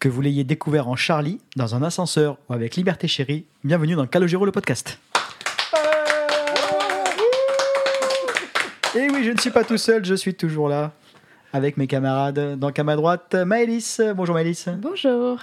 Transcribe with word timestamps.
Que 0.00 0.08
vous 0.08 0.22
l'ayez 0.22 0.44
découvert 0.44 0.88
en 0.88 0.96
Charlie, 0.96 1.42
dans 1.56 1.74
un 1.74 1.82
ascenseur 1.82 2.38
ou 2.48 2.54
avec 2.54 2.74
Liberté 2.74 3.06
Chérie, 3.06 3.44
bienvenue 3.64 3.96
dans 3.96 4.06
Calogero 4.06 4.46
le 4.46 4.50
podcast. 4.50 4.98
Et 8.96 9.10
oui, 9.10 9.22
je 9.24 9.30
ne 9.30 9.36
suis 9.36 9.50
pas 9.50 9.62
tout 9.62 9.76
seul, 9.76 10.02
je 10.02 10.14
suis 10.14 10.34
toujours 10.34 10.70
là 10.70 10.92
avec 11.52 11.76
mes 11.76 11.86
camarades. 11.86 12.58
Donc 12.58 12.78
à 12.78 12.82
ma 12.82 12.96
droite, 12.96 13.34
Maëlys. 13.34 14.00
Bonjour 14.16 14.34
Maëlys. 14.34 14.70
Bonjour. 14.78 15.38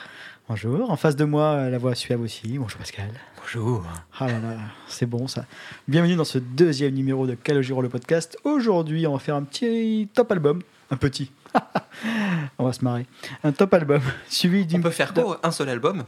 Bonjour. 0.49 0.89
En 0.89 0.97
face 0.97 1.15
de 1.15 1.25
moi, 1.25 1.69
la 1.69 1.77
voix 1.77 1.93
suave 1.93 2.21
aussi. 2.21 2.57
Bonjour 2.57 2.79
Pascal. 2.79 3.11
Bonjour. 3.39 3.85
Ah 4.19 4.25
là 4.25 4.39
là, 4.39 4.57
c'est 4.87 5.05
bon 5.05 5.27
ça. 5.27 5.45
Bienvenue 5.87 6.15
dans 6.15 6.25
ce 6.25 6.39
deuxième 6.39 6.95
numéro 6.95 7.27
de 7.27 7.35
Calogero 7.35 7.83
le 7.83 7.89
podcast. 7.89 8.35
Aujourd'hui, 8.43 9.05
on 9.05 9.13
va 9.13 9.19
faire 9.19 9.35
un 9.35 9.43
petit 9.43 10.09
top 10.15 10.31
album. 10.31 10.63
Un 10.89 10.97
petit. 10.97 11.29
on 12.57 12.65
va 12.65 12.73
se 12.73 12.83
marrer. 12.83 13.05
Un 13.43 13.51
top 13.51 13.73
album 13.73 14.01
suivi 14.29 14.61
On 14.63 14.65
d'une. 14.65 14.81
peut 14.83 14.89
faire 14.91 15.13
quoi 15.13 15.39
Un 15.43 15.51
seul 15.51 15.69
album 15.69 16.03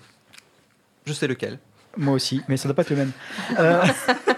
Je 1.06 1.14
sais 1.14 1.28
lequel. 1.28 1.60
Moi 1.97 2.14
aussi, 2.14 2.42
mais 2.47 2.56
ça 2.57 2.68
ne 2.68 2.74
doit 2.74 2.75
pas 2.75 2.82
être 2.84 2.92
le 2.92 2.96
même. 2.97 3.11
Euh, 3.60 3.82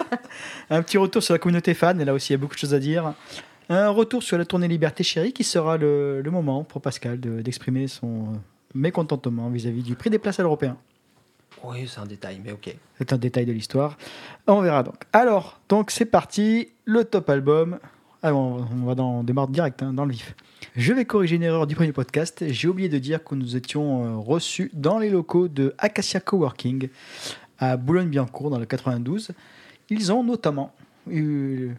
un 0.70 0.82
petit 0.82 0.98
retour 0.98 1.22
sur 1.22 1.34
la 1.34 1.40
communauté 1.40 1.74
fan, 1.74 2.00
et 2.00 2.06
là 2.06 2.14
aussi 2.14 2.32
il 2.32 2.34
y 2.34 2.36
a 2.36 2.38
beaucoup 2.38 2.54
de 2.56 2.60
choses 2.60 2.74
à 2.74 2.80
dire. 2.80 3.14
Un 3.70 3.90
retour 3.90 4.24
sur 4.24 4.38
la 4.38 4.46
tournée 4.46 4.68
Liberté 4.68 5.04
Chérie, 5.04 5.34
qui 5.34 5.44
sera 5.44 5.78
le, 5.78 6.22
le 6.22 6.32
moment 6.32 6.64
pour 6.64 6.82
Pascal 6.82 7.20
de- 7.20 7.42
d'exprimer 7.42 7.88
son 7.88 8.08
euh, 8.34 8.38
mécontentement 8.74 9.50
vis-à-vis 9.50 9.84
du 9.84 9.96
prix 9.96 10.10
des 10.10 10.20
places 10.20 10.40
à 10.40 10.44
l'européen. 10.44 10.78
Oui, 11.64 11.88
c'est 11.88 12.00
un 12.00 12.06
détail, 12.06 12.42
mais 12.44 12.54
ok. 12.54 12.74
C'est 12.98 13.14
un 13.14 13.18
détail 13.18 13.46
de 13.46 13.52
l'histoire. 13.52 13.98
On 14.48 14.62
verra 14.62 14.84
donc. 14.84 14.96
Alors, 15.14 15.60
donc 15.70 15.92
c'est 15.92 16.06
parti, 16.06 16.70
le 16.86 17.04
top 17.06 17.30
album. 17.30 17.80
Ah, 18.24 18.36
on, 18.36 18.86
va 18.86 18.94
dans, 18.94 19.24
démarre 19.24 19.48
direct 19.48 19.82
hein, 19.82 19.94
dans 19.94 20.06
le 20.06 20.12
vif. 20.12 20.36
Je 20.76 20.94
vais 20.94 21.06
corriger 21.06 21.38
une 21.38 21.44
erreur 21.44 21.66
du 21.66 21.76
premier 21.76 21.92
podcast. 21.92 22.44
J'ai 22.48 22.68
oublié 22.68 22.88
de 22.88 23.00
dire 23.00 23.24
que 23.24 23.34
nous 23.34 23.56
étions 23.56 24.06
euh, 24.06 24.18
reçus 24.18 24.70
dans 24.74 25.00
les 25.00 25.10
locaux 25.10 25.48
de 25.48 25.74
Acacia 25.80 26.20
Coworking 26.20 26.90
à 27.58 27.78
Boulogne-Billancourt 27.78 28.52
dans 28.52 28.60
le 28.60 28.68
92. 28.68 29.32
Ils 29.90 30.12
ont 30.14 30.24
notamment 30.24 30.72
eu 31.10 31.72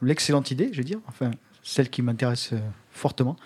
l'excellente 0.00 0.50
idée, 0.50 0.70
je 0.72 0.78
veux 0.78 0.84
dire, 0.84 1.00
enfin 1.08 1.30
celle 1.62 1.90
qui 1.90 2.00
m'intéresse 2.00 2.54
euh, 2.54 2.60
fortement, 2.90 3.36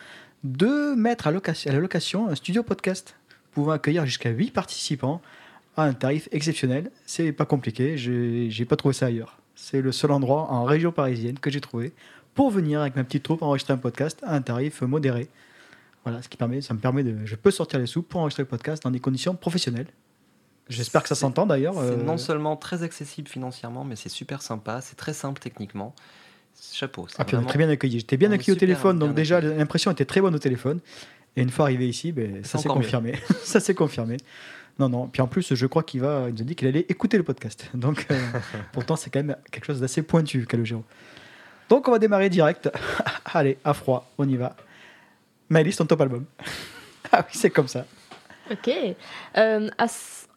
de 0.44 0.94
mettre 0.94 1.26
à, 1.26 1.32
la 1.32 1.78
location 1.78 2.28
un 2.28 2.36
studio 2.36 2.62
podcast 2.62 3.16
pouvant 3.50 3.72
accueillir 3.72 4.06
jusqu'à 4.06 4.30
8 4.30 4.52
participants 4.52 5.20
à 5.76 5.84
un 5.84 5.94
tarif 5.94 6.28
exceptionnel. 6.30 6.92
C'est 7.06 7.32
pas 7.32 7.44
compliqué, 7.44 7.96
j'ai 7.96 8.64
pas 8.64 8.76
trouvé 8.76 8.94
ça 8.94 9.06
ailleurs. 9.06 9.41
C'est 9.54 9.80
le 9.80 9.92
seul 9.92 10.10
endroit 10.10 10.50
en 10.50 10.64
région 10.64 10.92
parisienne 10.92 11.38
que 11.38 11.50
j'ai 11.50 11.60
trouvé 11.60 11.92
pour 12.34 12.50
venir 12.50 12.80
avec 12.80 12.96
ma 12.96 13.04
petite 13.04 13.22
troupe 13.22 13.42
enregistrer 13.42 13.74
un 13.74 13.78
podcast 13.78 14.18
à 14.22 14.34
un 14.34 14.42
tarif 14.42 14.82
modéré. 14.82 15.28
Voilà, 16.04 16.22
ce 16.22 16.28
qui 16.28 16.36
permet, 16.36 16.60
ça 16.60 16.74
me 16.74 16.80
permet 16.80 17.04
de, 17.04 17.24
je 17.24 17.36
peux 17.36 17.50
sortir 17.50 17.78
les 17.78 17.86
sous 17.86 18.02
pour 18.02 18.20
enregistrer 18.20 18.42
le 18.42 18.48
podcast 18.48 18.82
dans 18.82 18.90
des 18.90 19.00
conditions 19.00 19.34
professionnelles. 19.34 19.86
J'espère 20.68 21.02
que 21.02 21.08
ça 21.08 21.14
s'entend 21.14 21.46
d'ailleurs. 21.46 21.74
C'est 21.74 21.80
euh, 21.80 22.02
non 22.02 22.18
seulement 22.18 22.56
très 22.56 22.82
accessible 22.82 23.28
financièrement, 23.28 23.84
mais 23.84 23.96
c'est 23.96 24.08
super 24.08 24.42
sympa, 24.42 24.80
c'est 24.80 24.96
très 24.96 25.12
simple 25.12 25.40
techniquement. 25.40 25.94
Chapeau. 26.72 27.06
Ah, 27.18 27.24
puis 27.24 27.36
on 27.36 27.42
est 27.42 27.46
très 27.46 27.58
bien 27.58 27.68
accueilli. 27.68 27.98
J'étais 27.98 28.16
bien 28.16 28.30
accueilli 28.30 28.52
au 28.52 28.58
téléphone, 28.60 28.98
donc 28.98 29.14
déjà 29.14 29.40
l'impression 29.40 29.90
était 29.90 30.04
très 30.04 30.20
bonne 30.20 30.34
au 30.34 30.38
téléphone. 30.38 30.80
Et 31.36 31.42
une 31.42 31.50
fois 31.50 31.66
arrivé 31.66 31.88
ici, 31.88 32.12
ben, 32.12 32.44
ça 32.44 32.58
s'est 32.58 32.68
confirmé. 32.68 33.18
ça 33.42 33.60
s'est 33.60 33.74
confirmé. 33.74 34.18
Non, 34.78 34.88
non. 34.88 35.06
Puis 35.08 35.22
en 35.22 35.26
plus, 35.26 35.54
je 35.54 35.66
crois 35.66 35.82
qu'il 35.82 36.00
va, 36.00 36.26
il 36.28 36.34
nous 36.34 36.42
a 36.42 36.44
dit 36.44 36.54
qu'il 36.56 36.68
allait 36.68 36.86
écouter 36.88 37.16
le 37.16 37.22
podcast. 37.22 37.68
Donc, 37.74 38.06
euh, 38.10 38.18
pourtant, 38.72 38.96
c'est 38.96 39.10
quand 39.10 39.22
même 39.22 39.36
quelque 39.50 39.64
chose 39.64 39.80
d'assez 39.80 40.02
pointu, 40.02 40.46
Calogero. 40.46 40.84
Donc, 41.68 41.88
on 41.88 41.92
va 41.92 41.98
démarrer 41.98 42.28
direct. 42.28 42.70
Allez, 43.26 43.58
à 43.64 43.74
froid, 43.74 44.10
on 44.18 44.28
y 44.28 44.36
va. 44.36 44.56
Maëlys, 45.48 45.76
ton 45.76 45.86
top 45.86 46.00
album. 46.00 46.24
ah 47.12 47.24
oui, 47.26 47.32
c'est 47.32 47.50
comme 47.50 47.68
ça. 47.68 47.84
Ok. 48.50 48.70
Euh, 49.36 49.70
à, 49.78 49.86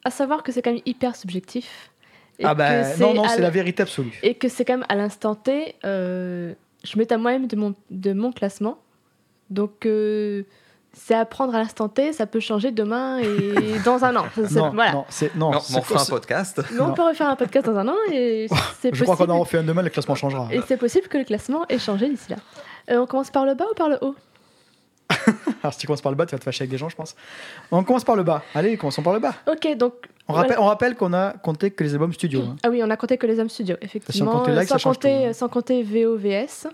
à 0.03 0.11
savoir 0.11 0.44
que 0.44 0.52
c'est 0.52 0.61
quand 0.61 0.72
même 0.72 0.81
hyper 0.86 1.16
subjectif. 1.16 1.92
Et 2.38 2.45
ah 2.45 2.53
bah 2.53 2.97
non, 2.97 3.14
non, 3.14 3.27
c'est 3.27 3.42
la 3.42 3.49
vérité 3.49 3.83
absolue. 3.83 4.20
Et 4.22 4.36
que 4.36 4.49
c'est 4.49 4.66
quand 4.66 4.73
même 4.73 4.86
à 4.89 4.95
l'instant 4.95 5.36
T, 5.36 5.76
euh, 5.86 6.54
je 6.83 6.98
mets 6.98 7.11
à 7.11 7.17
moi-même 7.17 7.48
de 7.48 7.55
mon, 7.55 7.73
de 7.89 8.14
mon 8.14 8.32
classement. 8.32 8.77
Donc, 9.49 9.86
euh, 9.86 10.43
c'est 10.95 11.14
à 11.14 11.26
prendre 11.26 11.54
à 11.54 11.60
l'instant 11.60 11.89
T, 11.89 12.14
ça 12.14 12.26
peut 12.26 12.39
changer 12.39 12.72
demain 12.72 13.20
et 13.20 13.80
dans 13.86 14.04
un 14.06 14.16
an. 14.16 14.26
C'est- 14.33 14.56
Non, 14.56 14.72
voilà. 14.72 14.92
non, 14.94 15.06
non. 15.36 15.52
Non, 15.52 15.58
on 15.58 15.82
fera 15.82 16.02
un 16.02 16.06
podcast. 16.06 16.61
Mais 16.72 16.80
on 16.80 16.94
peut 16.94 17.04
refaire 17.04 17.28
un 17.30 17.36
podcast 17.36 17.66
dans 17.67 17.78
un 17.78 17.88
an 17.88 17.95
et 18.11 18.48
c'est 18.80 18.94
Je 18.95 19.04
crois 19.04 19.16
qu'on 19.16 19.23
possible. 19.23 19.32
en 19.33 19.39
refait 19.39 19.58
un 19.60 19.64
demain, 19.64 19.82
le 19.82 19.89
classement 19.89 20.16
changera. 20.16 20.48
Et 20.52 20.61
c'est 20.67 20.78
possible 20.78 21.08
que 21.08 21.17
le 21.17 21.23
classement 21.26 21.66
ait 21.70 21.78
changé 21.80 22.10
d'ici 22.10 22.32
là. 22.32 22.38
Euh, 22.89 22.98
on 23.00 23.06
commence 23.06 23.30
par 23.30 23.45
le 23.45 23.54
bas 23.54 23.66
ou 23.72 23.76
par 23.76 23.89
le 23.89 23.98
haut? 24.02 24.16
Alors, 25.61 25.73
si 25.73 25.80
tu 25.80 25.88
commences 25.88 26.02
par 26.02 26.11
le 26.11 26.16
bas, 26.16 26.26
tu 26.26 26.32
vas 26.33 26.39
te 26.39 26.44
fâcher 26.44 26.64
avec 26.64 26.72
des 26.72 26.78
gens, 26.78 26.89
je 26.89 26.95
pense. 26.95 27.16
On 27.72 27.83
commence 27.83 28.04
par 28.04 28.16
le 28.16 28.23
bas. 28.23 28.42
Allez, 28.56 28.76
commençons 28.77 29.04
par 29.04 29.14
le 29.14 29.20
bas. 29.20 29.33
Ok, 29.48 29.76
donc. 29.77 29.94
On 30.27 30.33
voilà. 30.33 30.48
rappelle, 30.48 30.64
on 30.64 30.66
rappelle 30.66 30.95
qu'on 30.95 31.14
a 31.14 31.33
compté 31.33 31.70
que 31.70 31.83
les 31.83 31.94
albums 31.94 32.12
studio. 32.14 32.42
hein. 32.42 32.56
Ah 32.64 32.70
oui, 32.72 32.82
on 32.83 32.89
a 32.89 32.98
compté 32.98 33.17
que 33.17 33.27
les 33.27 33.39
hommes 33.39 33.50
studio, 33.50 33.76
effectivement. 33.82 34.32
compter 34.32 34.52
Euh, 34.52 34.56
like, 34.56 34.67
ça 34.67 34.80
sans, 34.80 34.89
compter, 34.94 35.10
tout, 35.23 35.30
hein. 35.30 35.33
sans 35.33 35.48
compter 35.50 35.83
VOVS. 35.83 36.67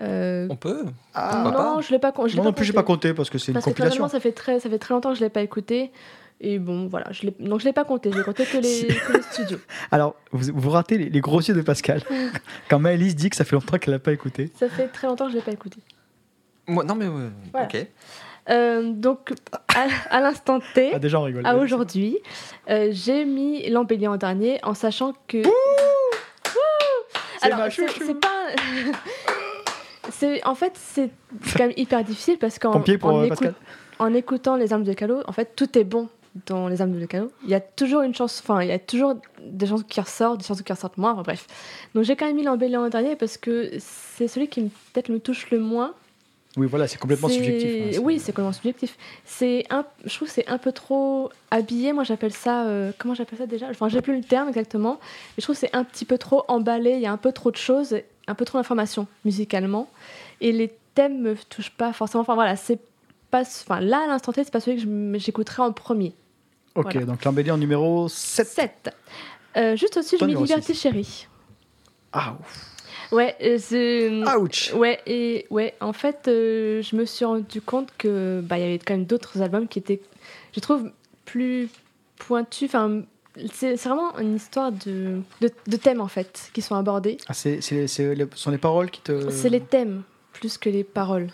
Euh, 0.00 0.46
On 0.50 0.56
peut 0.56 0.84
Ah, 1.14 1.50
non, 1.52 1.80
je 1.80 1.90
l'ai 1.90 1.98
pas, 1.98 2.12
con- 2.12 2.26
je 2.28 2.36
non 2.36 2.44
pas 2.44 2.52
plus, 2.52 2.64
j'ai 2.64 2.72
compté. 2.72 2.82
pas 2.82 2.86
compté 2.86 3.14
parce 3.14 3.28
que 3.30 3.38
c'est 3.38 3.52
une 3.52 3.58
que 3.58 3.64
compilation. 3.64 4.08
ça 4.08 4.20
fait 4.20 4.32
très, 4.32 4.60
ça 4.60 4.70
fait 4.70 4.78
très 4.78 4.94
longtemps 4.94 5.10
que 5.12 5.16
je 5.18 5.24
l'ai 5.24 5.30
pas 5.30 5.42
écouté. 5.42 5.90
Et 6.42 6.58
bon, 6.58 6.86
voilà, 6.88 7.06
je 7.12 7.26
l'ai, 7.26 7.34
donc 7.38 7.60
je 7.60 7.66
l'ai 7.66 7.72
pas 7.74 7.84
compté. 7.84 8.10
J'ai 8.14 8.22
compté 8.22 8.46
que 8.46 8.56
les, 8.56 8.86
que 9.06 9.12
les 9.12 9.22
studios. 9.22 9.58
Alors, 9.90 10.14
vous, 10.32 10.52
vous 10.54 10.70
ratez 10.70 10.96
les, 10.96 11.10
les 11.10 11.20
gros 11.20 11.40
yeux 11.40 11.52
de 11.54 11.60
Pascal. 11.60 12.02
Quand 12.70 12.78
Maëlys 12.78 13.14
dit 13.14 13.28
que 13.28 13.36
ça 13.36 13.44
fait 13.44 13.56
longtemps 13.56 13.76
qu'elle 13.78 13.92
n'a 13.92 13.98
pas 14.00 14.12
écouté. 14.12 14.50
Ça 14.58 14.68
fait 14.70 14.88
très 14.88 15.06
longtemps 15.06 15.26
que 15.26 15.32
je 15.32 15.36
l'ai 15.36 15.42
pas 15.42 15.52
écouté. 15.52 15.78
Moi, 16.66 16.84
Non, 16.84 16.94
mais 16.94 17.08
ouais, 17.08 17.28
Voilà. 17.52 17.66
ok. 17.66 17.86
Euh, 18.48 18.92
donc, 18.94 19.34
à, 19.74 19.86
à 20.16 20.20
l'instant 20.22 20.60
T, 20.74 20.92
Ah, 20.94 20.98
déjà, 20.98 21.20
on 21.20 21.24
rigole. 21.24 21.44
à 21.46 21.56
aujourd'hui, 21.56 22.16
euh, 22.70 22.88
j'ai 22.90 23.24
mis 23.26 23.68
l'embellie 23.68 24.08
en 24.08 24.16
dernier 24.16 24.58
en 24.62 24.72
sachant 24.72 25.12
que. 25.28 25.42
C'est 27.38 27.46
Alors, 27.46 27.58
ma 27.58 27.70
c'est, 27.70 27.86
chouchou. 27.86 28.02
c'est 28.06 28.18
pas. 28.20 28.46
c'est, 30.10 30.44
en 30.46 30.54
fait, 30.54 30.72
c'est 30.76 31.10
quand 31.56 31.64
même 31.66 31.72
hyper 31.76 32.02
difficile 32.04 32.38
parce 32.38 32.58
qu'en 32.58 32.72
en 32.72 32.80
euh, 32.80 32.84
écout- 32.84 33.28
Pascal. 33.28 33.54
en 33.98 34.14
écoutant 34.14 34.56
les 34.56 34.72
armes 34.72 34.84
de 34.84 34.92
Calo, 34.92 35.22
en 35.26 35.32
fait, 35.32 35.54
tout 35.56 35.78
est 35.78 35.84
bon 35.84 36.08
dans 36.46 36.68
les 36.68 36.80
armes 36.80 36.98
de 36.98 37.06
Calo. 37.06 37.30
Il 37.44 37.50
y 37.50 37.54
a 37.54 37.60
toujours 37.60 38.02
une 38.02 38.14
chance, 38.14 38.40
enfin, 38.42 38.62
il 38.62 38.68
y 38.68 38.72
a 38.72 38.78
toujours 38.78 39.14
des 39.44 39.66
chansons 39.66 39.84
qui 39.88 40.00
ressortent, 40.00 40.40
des 40.40 40.46
chansons 40.46 40.62
qui 40.62 40.72
ressortent 40.72 40.96
moins, 40.98 41.12
enfin, 41.12 41.22
bref. 41.22 41.46
Donc 41.94 42.04
j'ai 42.04 42.14
quand 42.16 42.26
même 42.26 42.36
mis 42.36 42.44
l'embellie 42.44 42.76
en 42.76 42.88
dernier 42.88 43.16
parce 43.16 43.36
que 43.36 43.70
c'est 43.78 44.28
celui 44.28 44.48
qui 44.48 44.62
peut-être 44.92 45.08
me 45.08 45.18
touche 45.18 45.50
le 45.50 45.58
moins. 45.58 45.92
Oui, 46.56 46.66
voilà, 46.66 46.88
c'est 46.88 46.98
complètement 46.98 47.28
subjectif. 47.28 47.70
hein, 47.96 48.00
oui, 48.02 48.18
c'est 48.18 48.32
complètement 48.32 48.52
subjectif. 48.52 48.96
C'est 49.24 49.64
un, 49.70 49.84
je 50.04 50.12
trouve 50.16 50.26
que 50.26 50.34
c'est 50.34 50.48
un 50.48 50.58
peu 50.58 50.72
trop 50.72 51.30
habillé. 51.52 51.92
Moi, 51.92 52.02
j'appelle 52.02 52.32
ça, 52.32 52.64
euh, 52.66 52.90
comment 52.98 53.14
j'appelle 53.14 53.38
ça 53.38 53.46
déjà? 53.46 53.68
Enfin, 53.70 53.88
j'ai 53.88 54.00
plus 54.02 54.16
le 54.16 54.24
terme 54.24 54.48
exactement. 54.48 54.98
Mais 55.00 55.34
je 55.38 55.42
trouve 55.42 55.54
que 55.54 55.60
c'est 55.60 55.74
un 55.76 55.84
petit 55.84 56.04
peu 56.04 56.18
trop 56.18 56.42
emballé. 56.48 56.94
Il 56.94 57.00
y 57.00 57.06
a 57.06 57.12
un 57.12 57.16
peu 57.18 57.30
trop 57.30 57.52
de 57.52 57.56
choses, 57.56 57.96
un 58.30 58.34
peu 58.34 58.44
trop 58.44 58.58
d'informations 58.58 59.06
musicalement, 59.24 59.88
et 60.40 60.52
les 60.52 60.72
thèmes 60.94 61.20
me 61.20 61.36
touchent 61.36 61.72
pas 61.72 61.92
forcément. 61.92 62.22
Enfin 62.22 62.34
voilà, 62.34 62.56
c'est 62.56 62.80
pas, 63.30 63.42
enfin 63.42 63.80
là 63.80 64.04
à 64.04 64.06
l'instant 64.06 64.32
T, 64.32 64.44
c'est 64.44 64.52
pas 64.52 64.60
celui 64.60 64.76
que 64.76 64.84
je 64.84 65.18
j'écouterais 65.18 65.62
en 65.62 65.72
premier. 65.72 66.14
Ok, 66.74 66.92
voilà. 66.92 67.06
donc 67.06 67.24
l'embellie 67.24 67.50
en 67.50 67.58
numéro 67.58 68.08
7. 68.08 68.46
7. 68.46 68.96
Euh, 69.56 69.76
juste 69.76 69.96
au-dessus, 69.96 70.16
mis 70.16 70.28
numéro 70.28 70.44
Liberty. 70.44 70.74
Chérie. 70.74 71.26
Ah, 72.12 72.36
ouf. 72.40 72.66
Ouais, 73.12 73.36
euh, 73.42 73.58
c'est. 73.58 74.08
Ouch 74.36 74.72
Ouais, 74.74 75.00
et 75.06 75.46
ouais, 75.50 75.74
en 75.80 75.92
fait, 75.92 76.28
euh, 76.28 76.80
je 76.82 76.94
me 76.94 77.04
suis 77.04 77.24
rendu 77.24 77.60
compte 77.60 77.88
que 77.98 78.40
bah, 78.40 78.58
il 78.58 78.62
y 78.62 78.64
avait 78.64 78.78
quand 78.78 78.94
même 78.94 79.04
d'autres 79.06 79.42
albums 79.42 79.66
qui 79.66 79.80
étaient, 79.80 80.00
je 80.54 80.60
trouve, 80.60 80.92
plus 81.24 81.68
pointus. 82.18 82.68
Enfin, 82.68 83.02
c'est 83.52 83.74
vraiment 83.76 84.16
une 84.18 84.36
histoire 84.36 84.72
de, 84.72 85.20
de, 85.40 85.50
de 85.66 85.76
thèmes 85.76 86.00
en 86.00 86.08
fait 86.08 86.50
qui 86.52 86.62
sont 86.62 86.74
abordés. 86.74 87.16
Ah, 87.28 87.34
c'est, 87.34 87.60
sont 87.60 88.50
les 88.50 88.58
paroles 88.58 88.90
qui 88.90 89.00
te. 89.00 89.30
C'est 89.30 89.48
les 89.50 89.60
thèmes 89.60 90.02
plus 90.32 90.58
que 90.58 90.68
les 90.70 90.84
paroles. 90.84 91.28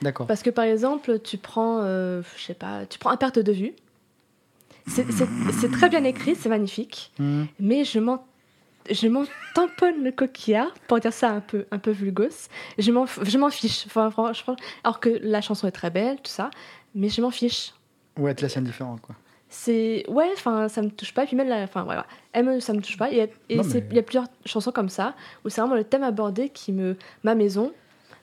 D'accord. 0.00 0.26
Parce 0.26 0.42
que 0.42 0.50
par 0.50 0.64
exemple, 0.64 1.20
tu 1.20 1.38
prends, 1.38 1.80
euh, 1.82 2.22
je 2.36 2.42
sais 2.42 2.54
pas, 2.54 2.86
tu 2.86 2.98
prends 2.98 3.10
un 3.10 3.16
perte 3.16 3.38
de 3.38 3.52
vue. 3.52 3.72
C'est 4.88 5.70
très 5.70 5.88
bien 5.88 6.02
écrit, 6.04 6.34
c'est 6.34 6.48
magnifique, 6.48 7.12
Hmm. 7.18 7.44
mais 7.60 7.84
je 7.84 8.00
m'en 8.00 8.24
je 8.90 9.06
m'en 9.06 9.22
tamponne 9.54 10.02
le 10.02 10.10
coquillard, 10.10 10.74
pour 10.88 10.98
dire 10.98 11.12
ça 11.12 11.30
un 11.30 11.40
peu, 11.40 11.66
un 11.70 11.78
peu 11.78 11.92
vulgos. 11.92 12.48
Je 12.78 12.90
m'en, 12.90 13.06
je 13.06 13.38
m'en 13.38 13.48
fiche. 13.48 13.84
Enfin, 13.86 14.10
franchement, 14.10 14.56
alors 14.82 14.98
que 14.98 15.08
la 15.22 15.40
chanson 15.40 15.68
est 15.68 15.72
très 15.72 15.90
belle, 15.90 16.16
tout 16.16 16.32
ça, 16.32 16.50
mais 16.96 17.08
je 17.08 17.20
m'en 17.22 17.30
fiche. 17.30 17.74
Ouais, 18.18 18.34
te 18.34 18.42
laisse 18.42 18.56
indifférent, 18.56 18.96
quoi. 19.00 19.14
C'est 19.54 20.04
ouais, 20.08 20.30
enfin, 20.32 20.68
ça 20.68 20.80
me 20.80 20.88
touche 20.88 21.12
pas. 21.12 21.24
Et 21.24 21.26
puis 21.26 21.36
même 21.36 21.48
la, 21.48 21.62
enfin, 21.62 21.82
voilà, 21.84 22.06
elle 22.32 22.46
me, 22.46 22.58
ça 22.58 22.72
me 22.72 22.80
touche 22.80 22.96
pas. 22.96 23.12
Et, 23.12 23.28
mais- 23.50 23.56
il 23.90 23.94
y 23.94 23.98
a 23.98 24.02
plusieurs 24.02 24.24
chansons 24.46 24.72
comme 24.72 24.88
ça 24.88 25.14
où 25.44 25.50
c'est 25.50 25.60
vraiment 25.60 25.76
le 25.76 25.84
thème 25.84 26.02
abordé 26.04 26.48
qui 26.48 26.72
me, 26.72 26.96
ma 27.22 27.34
maison. 27.34 27.70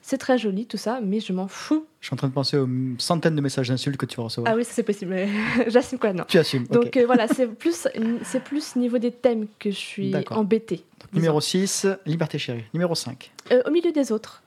C'est 0.02 0.18
très 0.18 0.40
joli 0.40 0.66
tout 0.66 0.78
ça, 0.78 1.02
mais 1.04 1.20
je 1.20 1.31
m'en 1.31 1.48
fous. 1.48 1.86
Je 2.00 2.08
suis 2.08 2.14
en 2.16 2.18
train 2.18 2.30
de 2.30 2.34
penser 2.34 2.58
aux 2.58 2.68
centaines 2.98 3.36
de 3.36 3.42
messages 3.42 3.68
d'insultes 3.68 3.98
que 3.98 4.08
tu 4.08 4.16
vas 4.18 4.24
recevoir. 4.24 4.52
Ah 4.52 4.56
oui, 4.58 4.64
c'est 4.66 4.81
possible. 4.81 5.12
mais 5.12 5.30
J'assume 5.68 6.00
quoi, 6.00 6.14
non. 6.14 6.24
Tu 6.28 6.40
assumes. 6.40 6.66
Donc 6.66 6.98
euh, 6.98 7.06
voilà, 7.06 7.28
c'est 7.28 7.46
plus, 7.46 7.88
c'est 8.24 8.44
plus 8.44 8.76
niveau 8.76 8.98
des 8.98 9.12
thèmes 9.12 9.46
que 9.60 9.70
je 9.70 9.76
suis 9.76 10.12
embêtée. 10.31 10.84
Numéro 11.14 11.40
6, 11.40 11.86
Liberté 12.08 12.40
chérie. 12.40 12.64
Numéro 12.74 12.96
5. 12.96 13.31
Euh, 13.52 13.62
au 13.68 13.72
milieu 13.72 13.92
des 13.92 14.12
autres. 14.12 14.42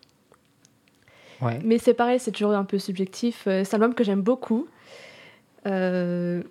Ouais. 1.41 1.61
Mais 1.63 1.79
c'est 1.79 1.95
pareil, 1.95 2.19
c'est 2.19 2.33
toujours 2.33 2.53
un 2.55 2.65
peu 2.65 2.79
subjectif. 2.81 3.45
Euh, 3.47 3.63
C'est 3.65 3.77
un 3.77 3.81
album 3.81 3.95
que 3.95 4.03
j'aime 4.03 4.23
beaucoup. 4.23 4.67
Euh, 5.67 6.43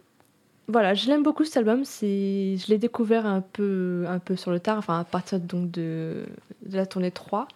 voilà, 0.71 0.93
je 0.93 1.07
l'aime 1.07 1.23
beaucoup 1.23 1.43
cet 1.45 1.57
album. 1.57 1.83
C'est, 1.85 2.57
je 2.57 2.65
l'ai 2.69 2.77
découvert 2.77 3.25
un 3.25 3.41
peu, 3.41 4.05
un 4.07 4.19
peu 4.19 4.35
sur 4.35 4.51
le 4.51 4.59
tard, 4.59 4.77
enfin 4.77 4.99
à 4.99 5.03
partir 5.03 5.39
donc 5.39 5.71
de, 5.71 6.25
de 6.65 6.75
la 6.77 6.85
tournée 6.85 7.11
3. 7.11 7.47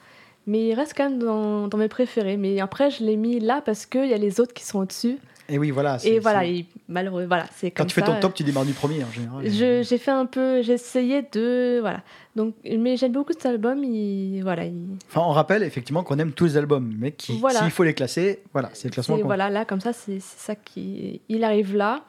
Mais 0.47 0.67
il 0.67 0.73
reste 0.75 0.94
quand 0.95 1.09
même 1.09 1.19
dans, 1.19 1.67
dans 1.67 1.77
mes 1.77 1.88
préférés. 1.88 2.38
Mais 2.38 2.59
après, 2.59 2.91
je 2.91 3.03
l'ai 3.03 3.15
mis 3.15 3.39
là 3.39 3.62
parce 3.65 3.85
qu'il 3.88 4.06
y 4.07 4.13
a 4.13 4.17
les 4.17 4.39
autres 4.39 4.53
qui 4.53 4.63
sont 4.63 4.79
au-dessus. 4.79 5.17
Et 5.47 5.59
oui, 5.59 5.69
voilà. 5.69 5.97
Et 6.03 6.17
voilà, 6.19 6.44
et 6.45 6.65
malheureux, 6.88 7.25
voilà, 7.27 7.45
c'est 7.56 7.69
Quand 7.69 7.83
comme 7.83 7.88
tu 7.88 7.94
fais 7.94 8.01
ça. 8.01 8.07
ton 8.07 8.19
top, 8.19 8.33
tu 8.33 8.44
démarres 8.44 8.65
du 8.65 8.73
premier 8.73 9.03
en 9.03 9.12
général. 9.12 9.47
J'ai 9.83 9.97
fait 10.00 10.09
un 10.12 10.25
peu, 10.25 10.63
j'ai 10.63 10.73
essayé 10.73 11.23
de, 11.31 11.79
voilà. 11.81 12.01
Donc, 12.35 12.56
mais 12.63 12.97
j'aime 12.97 13.12
beaucoup 13.12 13.31
cet 13.33 13.45
album. 13.45 13.83
Il, 13.83 14.41
voilà, 14.41 14.65
il, 14.65 14.73
Enfin, 15.07 15.21
on 15.23 15.29
rappelle 15.31 15.62
effectivement 15.62 16.03
qu'on 16.03 16.17
aime 16.17 16.31
tous 16.31 16.45
les 16.45 16.57
albums, 16.57 16.91
mais 16.97 17.12
qui- 17.12 17.38
Voilà. 17.39 17.59
s'il 17.59 17.69
faut 17.71 17.83
les 17.83 17.94
classer, 17.94 18.41
voilà, 18.53 18.69
c'est 18.73 18.88
le 18.88 18.94
classement. 18.94 19.17
Qu'on- 19.19 19.25
voilà, 19.25 19.50
là, 19.51 19.65
comme 19.65 19.81
ça, 19.81 19.94
c'est 19.94 20.19
c'est 20.19 20.39
ça 20.39 20.56
qui. 20.56 21.21
Il 21.29 21.44
arrive 21.44 21.75
là. 21.75 22.01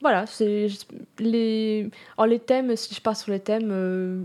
Voilà, 0.00 0.26
c'est. 0.26 0.68
Les... 1.18 1.88
Alors, 2.16 2.26
les 2.26 2.38
thèmes, 2.38 2.74
si 2.76 2.94
je 2.94 3.00
pars 3.00 3.16
sur 3.16 3.32
les 3.32 3.40
thèmes, 3.40 3.70
euh, 3.70 4.22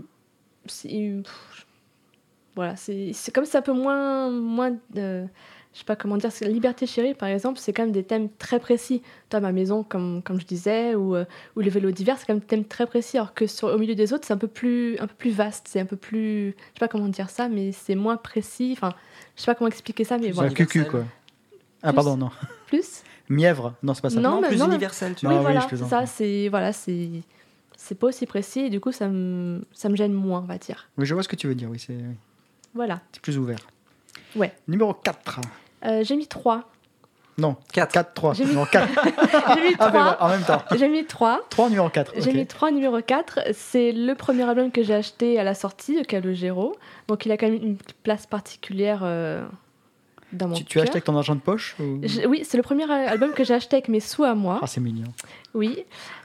c'est. 0.66 1.14
Voilà, 2.54 2.74
c'est 2.76 3.12
comme 3.34 3.44
c'est 3.44 3.58
un 3.58 3.62
peu 3.62 3.72
moins. 3.72 4.30
moins 4.30 4.74
euh, 4.96 5.26
je 5.74 5.80
sais 5.80 5.84
pas 5.84 5.96
comment 5.96 6.16
dire. 6.16 6.30
Liberté 6.40 6.86
chérie, 6.86 7.12
par 7.12 7.28
exemple, 7.28 7.58
c'est 7.58 7.74
quand 7.74 7.82
même 7.82 7.92
des 7.92 8.04
thèmes 8.04 8.30
très 8.38 8.58
précis. 8.58 9.02
Toi, 9.28 9.40
ma 9.40 9.52
maison, 9.52 9.82
comme, 9.82 10.22
comme 10.22 10.40
je 10.40 10.46
disais, 10.46 10.94
ou, 10.94 11.14
euh, 11.14 11.26
ou 11.54 11.60
les 11.60 11.68
vélos 11.68 11.90
d'hiver, 11.90 12.16
c'est 12.18 12.24
quand 12.24 12.32
même 12.32 12.40
des 12.40 12.46
thèmes 12.46 12.64
très 12.64 12.86
précis. 12.86 13.18
Alors 13.18 13.34
que 13.34 13.46
sur, 13.46 13.68
au 13.68 13.76
milieu 13.76 13.94
des 13.94 14.14
autres, 14.14 14.26
c'est 14.26 14.32
un 14.32 14.38
peu 14.38 14.48
plus, 14.48 14.98
un 14.98 15.06
peu 15.06 15.14
plus 15.14 15.32
vaste. 15.32 15.66
C'est 15.68 15.80
un 15.80 15.84
peu 15.84 15.96
plus. 15.96 16.52
Je 16.52 16.52
sais 16.52 16.80
pas 16.80 16.88
comment 16.88 17.08
dire 17.08 17.28
ça, 17.28 17.50
mais 17.50 17.72
c'est 17.72 17.94
moins 17.94 18.16
précis. 18.16 18.70
Enfin, 18.72 18.94
je 19.36 19.42
sais 19.42 19.46
pas 19.46 19.54
comment 19.54 19.68
expliquer 19.68 20.04
ça, 20.04 20.16
mais 20.16 20.30
voilà. 20.30 20.50
un 20.50 20.54
cucu, 20.54 20.86
quoi. 20.86 21.04
Ah, 21.82 21.92
pardon, 21.92 22.16
non. 22.16 22.30
Plus. 22.68 23.02
Mièvre, 23.28 23.74
non, 23.82 23.94
c'est 23.94 24.02
pas 24.02 24.10
ça. 24.10 24.20
Non, 24.20 24.40
mais- 24.40 24.48
plus 24.48 24.58
non, 24.58 24.66
mais- 24.66 24.74
universel, 24.74 25.14
tu 25.14 25.26
Non, 25.26 25.32
vois. 25.32 25.40
oui, 25.40 25.46
oui, 25.46 25.52
voilà, 25.52 25.66
plaisante. 25.66 25.88
ça, 25.90 26.06
c'est 26.06 26.48
voilà, 26.48 26.72
c'est 26.72 27.08
c'est 27.76 27.94
pas 27.98 28.06
aussi 28.06 28.24
précis 28.26 28.60
et 28.60 28.70
du 28.70 28.80
coup 28.80 28.92
ça 28.92 29.08
me 29.08 29.62
ça 29.72 29.88
me 29.88 29.96
gêne 29.96 30.12
moins, 30.12 30.40
on 30.40 30.46
va 30.46 30.58
dire. 30.58 30.88
Oui, 30.98 31.06
je 31.06 31.14
vois 31.14 31.22
ce 31.22 31.28
que 31.28 31.36
tu 31.36 31.46
veux 31.46 31.54
dire, 31.54 31.68
oui, 31.70 31.78
c'est 31.78 31.92
oui, 31.94 32.16
Voilà. 32.74 33.00
c'est 33.12 33.20
plus 33.22 33.36
ouvert. 33.38 33.58
Ouais. 34.34 34.52
Numéro 34.68 34.92
4. 34.94 35.40
Euh, 35.84 36.02
j'ai 36.04 36.16
mis 36.16 36.26
3. 36.26 36.62
Non, 37.38 37.56
4. 37.72 37.92
4, 37.92 38.14
3. 38.14 38.32
J'ai 38.34 38.44
mis- 38.44 38.50
Numéro 38.50 38.66
4. 38.66 38.88
j'ai 39.54 39.60
mis 39.68 39.74
Ah, 39.78 39.88
3. 39.88 39.90
ben, 39.90 39.90
voilà, 39.90 40.22
en 40.24 40.28
même 40.30 40.42
temps. 40.42 40.62
J'ai 40.74 40.88
mis 40.88 41.04
3. 41.04 41.40
3 41.50 41.68
numéro 41.68 41.88
4. 41.90 42.12
J'ai 42.18 42.32
mis 42.32 42.46
3 42.46 42.70
numéro 42.70 42.98
4. 43.02 43.40
C'est 43.52 43.92
le 43.92 44.14
premier 44.14 44.44
album 44.48 44.70
que 44.72 44.82
j'ai 44.82 44.94
acheté 44.94 45.38
à 45.38 45.44
la 45.44 45.54
sortie 45.54 45.98
de 45.98 46.02
Calogero. 46.06 46.74
Donc 47.08 47.26
il 47.26 47.32
a 47.32 47.36
quand 47.36 47.46
même 47.48 47.62
une 47.62 47.76
place 48.04 48.26
particulière 48.26 49.00
euh, 49.02 49.46
dans 50.36 50.48
mon 50.48 50.54
Tu, 50.54 50.64
tu 50.64 50.78
as 50.78 50.82
cœur. 50.82 50.82
acheté 50.84 50.96
avec 50.96 51.04
ton 51.04 51.16
argent 51.16 51.34
de 51.34 51.40
poche 51.40 51.74
ou... 51.80 52.00
Je- 52.02 52.26
Oui, 52.26 52.42
c'est 52.44 52.56
le 52.56 52.62
premier 52.62 52.90
album 52.90 53.32
que 53.32 53.44
j'ai 53.44 53.54
acheté 53.54 53.76
avec 53.76 53.88
mes 53.88 54.00
sous 54.00 54.24
à 54.24 54.34
moi. 54.34 54.60
Ah, 54.62 54.66
c'est 54.66 54.80
mignon. 54.80 55.06
Oui, 55.54 55.84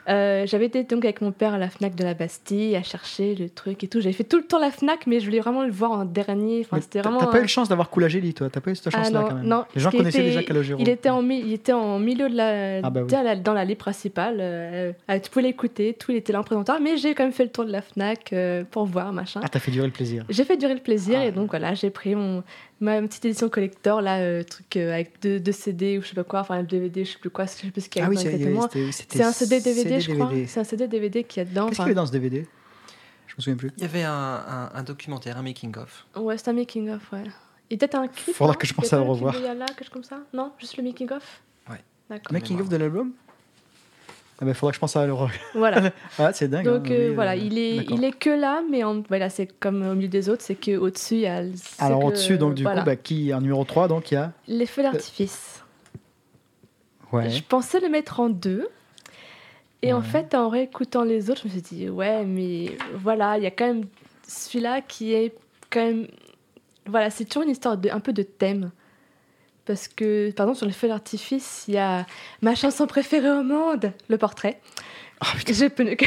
Euh, 0.10 0.46
j'avais 0.48 0.66
été 0.66 0.84
donc 0.84 1.04
avec 1.06 1.22
mon 1.22 1.32
père 1.32 1.54
à 1.54 1.58
la 1.58 1.70
Fnac 1.70 1.96
de 1.96 2.04
la 2.04 2.14
Bastille 2.14 2.76
à 2.76 2.84
chercher 2.84 3.36
le 3.36 3.50
truc 3.50 3.84
et 3.84 3.88
tout. 3.88 4.02
J'avais 4.02 4.14
fait 4.14 4.24
tout 4.24 4.38
le 4.38 4.44
temps 4.44 4.60
la 4.60 4.72
Fnac, 4.72 5.06
mais 5.08 5.20
je 5.20 5.26
voulais 5.26 5.40
vraiment 5.40 5.64
le 5.64 5.72
voir 5.72 5.92
en 5.92 6.06
dernier. 6.06 6.62
Enfin, 6.66 6.82
c'était 6.82 7.02
t'as 7.02 7.10
vraiment. 7.10 7.20
t'as 7.20 7.32
pas 7.32 7.38
eu 7.38 7.42
un- 7.42 7.44
de 7.44 7.50
chance 7.50 7.70
d'avoir 7.70 7.90
Coulagélie, 7.90 8.34
toi? 8.34 8.50
T'as 8.50 8.62
pas 8.62 8.72
eu 8.72 8.76
cette 8.76 8.88
Ah 8.94 9.04
chance-là 9.04 9.26
quand 9.30 9.36
même. 9.36 9.46
non, 9.46 9.64
Les 9.76 9.82
gens 9.82 9.92
connaissaient 9.92 10.20
était- 10.20 10.28
déjà 10.28 10.44
Calogero. 10.44 10.80
Il 10.80 10.90
était 10.90 11.10
en, 11.10 11.28
il 11.30 11.54
était 11.54 11.74
en 11.74 12.00
milieu 12.00 12.30
de 12.30 12.36
la, 12.36 12.80
Ah 12.84 12.90
bah 12.90 13.02
oui. 13.04 13.08
dans 13.44 13.54
la- 13.54 13.76
principale. 13.76 14.38
euh, 14.40 14.92
euh, 15.10 15.20
tu 15.20 15.30
pouvais 15.30 15.44
l'écouter, 15.44 15.96
tout 15.98 16.12
il 16.12 16.18
était 16.18 16.34
là 16.34 16.40
en 16.40 16.44
présentant. 16.44 16.80
Mais 16.82 16.98
j'ai 16.98 17.14
quand 17.14 17.24
même 17.24 17.32
fait 17.32 17.44
le 17.46 17.52
tour 17.52 17.66
de 17.66 17.72
la 17.72 17.82
Fnac 17.82 18.34
euh, 18.34 18.64
pour 18.70 18.86
voir 18.86 19.14
machin. 19.14 19.40
Ah, 19.44 19.48
t'as 19.50 19.60
fait 19.60 19.72
durer 19.72 19.86
le 19.88 19.94
plaisir. 19.94 20.26
J'ai 20.30 20.44
fait 20.44 20.58
durer 20.58 20.74
le 20.74 20.80
plaisir 20.82 21.20
Ah. 21.22 21.26
et 21.26 21.32
donc 21.32 21.52
voilà, 21.52 21.74
j'ai 21.74 21.90
pris 21.90 22.16
mon, 22.16 22.44
ma 22.80 23.02
petite 23.02 23.24
édition 23.26 23.48
collector 23.50 24.02
là, 24.02 24.44
truc 24.44 24.76
avec 24.78 25.22
deux, 25.22 25.40
deux 25.40 25.52
CD 25.52 25.98
ou 25.98 26.02
je 26.02 26.08
sais 26.10 26.16
pas 26.16 26.24
quoi, 26.24 26.40
enfin 26.42 26.58
le 26.60 26.66
DVD, 26.68 27.06
je 27.06 27.12
sais 27.12 27.18
plus 27.20 27.30
quoi, 27.30 27.46
je 27.46 27.52
sais 27.52 27.68
plus 27.72 27.82
ce 27.82 27.90
qu'il 27.90 28.00
y 28.02 28.04
a 28.04 28.08
Ah 28.08 28.10
oui, 28.10 28.18
c'était- 28.18 29.22
un 29.24 29.32
CD 29.32 29.62
DVD, 29.62 29.91
je 30.00 30.14
crois. 30.14 30.32
C'est 30.48 30.60
un 30.60 30.64
CD 30.64 30.88
DVD 30.88 31.24
qu'il 31.24 31.44
y 31.44 31.46
a 31.46 31.50
dedans. 31.50 31.66
Qu'est-ce 31.68 31.78
qu'il 31.78 31.84
y 31.84 31.86
avait 31.88 31.94
dans 31.96 32.06
ce 32.06 32.12
DVD 32.12 32.48
Je 33.28 33.34
me 33.38 33.42
souviens 33.42 33.58
plus. 33.58 33.72
Il 33.78 33.84
y 33.84 33.86
avait 33.86 34.04
un, 34.04 34.12
un- 34.14 34.72
un 34.74 34.84
documentaire, 34.84 35.38
un 35.38 35.44
making-of. 35.44 36.06
Ouais, 36.16 36.38
c'est 36.38 36.50
un 36.50 36.54
making 36.54 36.90
of, 36.90 37.12
ouais. 37.12 37.24
Et 37.70 37.78
peut-être 37.78 37.96
un 37.96 38.08
clip. 38.08 38.36
Faudra 38.36 38.54
non 38.54 38.58
que 38.60 38.68
je 38.68 38.74
Il 38.74 38.76
y 38.76 38.82
pense 38.82 38.94
a 38.94 38.98
à 38.98 39.00
pas 39.00 39.06
le 39.06 39.12
un 39.12 39.14
clip 39.16 39.26
revoir. 39.26 39.34
de 39.42 39.46
Yala, 39.48 39.66
quelque 39.66 39.84
chose 39.84 39.90
comme 39.90 40.04
ça 40.04 40.20
Non, 40.34 40.52
juste 40.60 40.78
le 40.78 40.84
making 40.84 41.12
of? 41.12 41.42
Ouais. 41.70 41.78
D'accord. 42.10 42.32
Making 42.34 42.58
mémoire. 42.58 42.64
of 42.64 42.70
de 42.70 42.78
l'album? 42.78 43.12
Ah 44.44 44.46
bah, 44.46 44.54
faudra 44.56 44.72
que 44.72 44.76
je 44.76 44.80
pense 44.80 44.96
à 44.96 45.06
le 45.06 45.14
revoir. 45.14 45.32
Voilà. 45.54 45.92
Ah, 46.20 46.34
c'est 46.34 46.48
dingue. 46.48 46.66
Donc 46.66 46.88
hein, 46.88 46.94
euh, 46.94 47.10
oui, 47.10 47.16
voilà, 47.16 47.32
euh, 47.34 47.36
il 47.36 47.58
est, 47.60 47.76
il 47.92 48.04
est 48.04 48.12
que 48.12 48.32
là, 48.32 48.62
mais 48.70 48.84
en, 48.84 49.02
voilà, 49.08 49.30
c'est 49.30 49.46
comme 49.60 49.84
au 49.84 49.94
milieu 49.94 50.08
des 50.08 50.28
autres, 50.30 50.42
c'est 50.42 50.56
que 50.56 50.76
au 50.78 50.90
dessus 50.90 51.14
il 51.16 51.20
y 51.22 51.28
a. 51.28 51.44
Alors 51.78 52.04
au-dessus, 52.04 52.38
donc 52.40 52.56
du 52.56 52.64
voilà. 52.64 52.80
coup, 52.82 52.86
bah, 52.88 52.96
qui 52.96 53.32
en 53.34 53.40
numéro 53.40 53.64
3, 53.64 53.88
donc 53.88 54.10
il 54.12 54.16
y 54.16 54.18
a. 54.18 54.34
les 54.48 54.66
feux 54.66 54.82
d'artifice. 54.82 55.64
Ouais. 57.12 57.30
Je 57.30 57.44
pensais 57.44 57.80
le 57.80 57.90
mettre 57.90 58.20
en 58.20 58.30
deux. 58.30 58.68
Et 59.82 59.94
en 59.94 60.02
fait, 60.02 60.36
en 60.36 60.50
réécoutant 60.50 61.04
les 61.04 61.30
autres, 61.30 61.42
je 61.44 61.48
me 61.48 61.52
suis 61.54 61.62
dit, 61.62 61.90
ouais, 61.90 62.24
mais 62.24 62.78
voilà, 62.96 63.38
il 63.38 63.44
y 63.44 63.48
a 63.48 63.52
quand 63.52 63.66
même 63.66 63.86
celui-là 64.28 64.82
qui 64.82 65.14
est 65.14 65.34
quand 65.70 65.84
même. 65.84 66.08
Voilà, 66.86 67.10
c'est 67.10 67.26
toujours 67.26 67.44
une 67.44 67.50
histoire 67.50 67.78
de, 67.78 67.90
un 67.90 68.00
peu 68.00 68.14
de 68.14 68.24
thème. 68.24 68.72
Parce 69.66 69.88
que, 69.88 70.32
pardon, 70.32 70.54
sur 70.54 70.66
les 70.66 70.72
feux 70.72 70.88
d'artifice, 70.88 71.66
il 71.68 71.76
y 71.76 71.78
a 71.78 72.06
ma 72.42 72.56
chanson 72.56 72.88
préférée 72.88 73.32
au 73.32 73.44
monde, 73.44 73.92
le 74.08 74.18
portrait. 74.18 74.60
Ah, 75.22 75.28
putain. 75.38 75.54
Je 75.54 75.66
peux 75.68 75.84
ne- 75.84 75.94
que, 75.94 76.06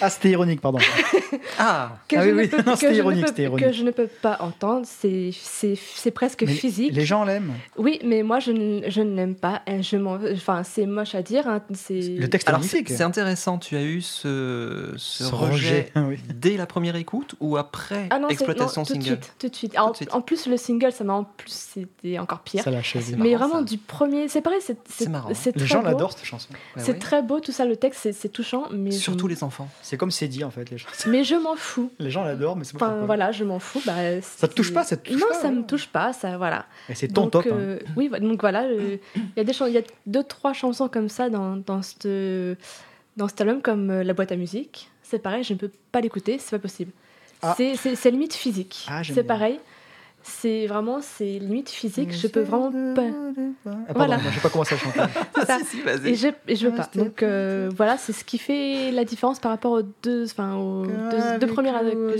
Ah, 0.00 0.08
c'était 0.08 0.30
ironique, 0.30 0.60
pardon. 0.60 0.78
Ah 1.58 1.98
que 2.08 2.16
Ah 2.16 2.22
je 2.22 2.28
oui, 2.30 2.34
ne 2.34 2.40
oui. 2.40 2.48
peux- 2.48 2.62
Non, 2.62 2.74
c'était 2.76 2.94
ironique, 2.96 3.34
peux- 3.34 3.42
ironique. 3.42 3.66
Que 3.66 3.72
je 3.72 3.82
ne 3.84 3.90
peux 3.90 4.06
pas 4.06 4.38
entendre, 4.40 4.86
c'est 4.86 5.30
c'est- 5.32 5.78
c'est 5.94 6.10
presque 6.10 6.42
Mais 6.42 6.52
physique. 6.54 6.92
Les 6.94 7.04
gens 7.04 7.24
l'aiment. 7.24 7.52
Oui, 7.76 8.00
mais 8.04 8.22
moi, 8.22 8.40
je 8.40 8.50
ne, 8.52 8.88
je 8.90 9.02
ne 9.02 9.14
l'aime 9.14 9.34
pas. 9.34 9.62
Je 9.68 9.96
m'en- 9.96 10.18
enfin, 10.32 10.62
c'est 10.64 10.86
moche 10.86 11.14
à 11.14 11.22
dire. 11.22 11.46
hein, 11.46 11.60
c'est- 11.74 12.00
Le 12.00 12.28
texte 12.28 12.48
Alors 12.48 12.62
c'est 12.64 12.76
magnifique. 12.78 12.96
c'est 12.96 13.02
intéressant, 13.02 13.58
tu 13.58 13.76
as 13.76 13.82
eu 13.82 14.00
ce, 14.00 14.92
ce 14.96 15.24
Ce 15.24 15.34
rejet, 15.34 15.92
oui. 15.96 16.18
dès 16.34 16.56
la 16.56 16.66
première 16.66 16.96
écoute 16.96 17.34
ou 17.40 17.56
après 17.58 18.06
Ah 18.10 18.18
non, 18.18 18.28
exploitation 18.28 18.80
non, 18.82 18.86
tout 18.86 18.94
de 18.94 19.02
single 19.02 19.20
suite, 19.22 19.34
tout 19.38 19.48
de 19.48 19.54
suite. 19.54 19.74
Alors, 19.76 19.90
de 19.92 19.96
suite. 19.96 20.14
En 20.14 20.20
plus, 20.22 20.46
le 20.46 20.56
single, 20.56 20.92
ça 20.92 21.04
m'a 21.04 21.12
en 21.14 21.24
plus, 21.24 21.52
c'était 21.52 22.18
encore 22.18 22.40
pire. 22.40 22.64
Ça 22.64 22.70
l'a 22.70 22.80
mais 23.18 23.32
marrant, 23.32 23.48
vraiment 23.48 23.58
ça. 23.66 23.70
du 23.70 23.78
premier, 23.78 24.28
c'est 24.28 24.40
pareil, 24.40 24.60
c'est 24.62 24.78
C'est 24.88 25.08
marrant. 25.10 25.28
Les 25.54 25.66
gens 25.66 25.80
beau. 25.80 25.86
l'adorent 25.86 26.12
cette 26.12 26.24
chanson. 26.24 26.48
Ouais, 26.76 26.82
C'est 26.84 26.98
très 26.98 27.22
beau 27.22 27.40
tout 27.40 27.52
ça, 27.52 27.64
le 27.66 27.76
texte, 27.76 28.08
c'est 28.12 28.29
touchant, 28.30 28.68
mais 28.70 28.90
Surtout 28.90 29.26
je, 29.28 29.34
les 29.34 29.44
enfants. 29.44 29.68
C'est 29.82 29.96
comme 29.96 30.10
c'est 30.10 30.28
dit 30.28 30.42
en 30.44 30.50
fait. 30.50 30.70
Les 30.70 30.78
gens, 30.78 30.88
mais 31.06 31.24
je 31.24 31.34
m'en 31.34 31.56
fous. 31.56 31.92
les 31.98 32.10
gens 32.10 32.24
l'adorent, 32.24 32.56
mais 32.56 32.64
c'est 32.64 32.78
pas 32.78 32.86
Enfin 32.88 33.04
voilà, 33.06 33.32
je 33.32 33.44
m'en 33.44 33.58
fous. 33.58 33.80
Bah, 33.86 34.20
Ça 34.22 34.48
te 34.48 34.54
touche 34.54 34.72
pas, 34.72 34.84
ça 34.84 34.96
te 34.96 35.08
touche 35.10 35.20
Non, 35.20 35.28
pas, 35.28 35.34
ça 35.34 35.48
ouais. 35.48 35.54
me 35.54 35.62
touche 35.66 35.88
pas, 35.88 36.12
ça 36.12 36.36
voilà. 36.38 36.66
Et 36.88 36.94
c'est 36.94 37.08
ton 37.08 37.22
donc, 37.22 37.32
top. 37.32 37.46
hein. 37.46 37.54
euh, 37.56 37.78
oui, 37.96 38.10
donc 38.20 38.40
voilà, 38.40 38.66
il 38.70 38.98
y 39.36 39.40
a 39.40 39.44
des 39.44 39.52
chan- 39.52 39.66
il 39.66 39.74
y 39.74 39.78
a 39.78 39.82
deux 40.06 40.24
trois 40.24 40.52
chansons 40.52 40.88
comme 40.88 41.08
ça 41.08 41.28
dans 41.30 41.56
dans 41.56 41.82
cette 41.82 42.06
dans 43.16 43.28
cet 43.28 43.40
album 43.40 43.60
comme 43.62 43.90
euh, 43.90 44.04
la 44.04 44.14
boîte 44.14 44.32
à 44.32 44.36
musique. 44.36 44.90
C'est 45.02 45.18
pareil, 45.18 45.42
je 45.44 45.52
ne 45.54 45.58
peux 45.58 45.70
pas 45.92 46.00
l'écouter, 46.00 46.38
c'est 46.38 46.50
pas 46.50 46.58
possible. 46.60 46.92
Ah. 47.42 47.54
C'est 47.56 48.10
limite 48.10 48.34
physique. 48.34 48.86
Ah, 48.88 49.02
c'est 49.02 49.12
bien. 49.14 49.24
C'est 50.22 50.66
vraiment 50.66 51.00
c'est 51.00 51.38
limite 51.38 51.70
physique. 51.70 52.12
Je 52.12 52.26
peux 52.28 52.40
vraiment 52.42 52.70
pas. 52.94 53.02
Ah, 53.06 53.70
pardon, 53.70 53.92
Voilà. 53.94 54.18
je 54.18 54.34
sais 54.34 54.40
pas 54.40 54.48
comment 54.50 54.64
ça 54.64 54.76
chante. 54.76 54.92
C'est 55.34 55.46
ça. 55.46 55.58
Si, 55.60 55.64
si. 55.78 56.08
Et 56.08 56.14
je, 56.14 56.28
et 56.46 56.56
je 56.56 56.66
veux 56.68 56.74
pas. 56.74 56.82
Restez 56.82 56.98
Donc 56.98 57.22
euh, 57.22 57.70
voilà, 57.74 57.96
c'est 57.96 58.12
ce 58.12 58.22
qui 58.24 58.36
fait 58.38 58.90
la 58.92 59.04
différence 59.04 59.38
par 59.40 59.50
rapport 59.50 59.72
aux 59.72 59.82
deux, 60.02 60.24
enfin 60.24 60.56
aux 60.56 60.84
deux, 60.86 61.38
deux 61.40 61.46
premières. 61.46 61.82
deux- 61.82 62.16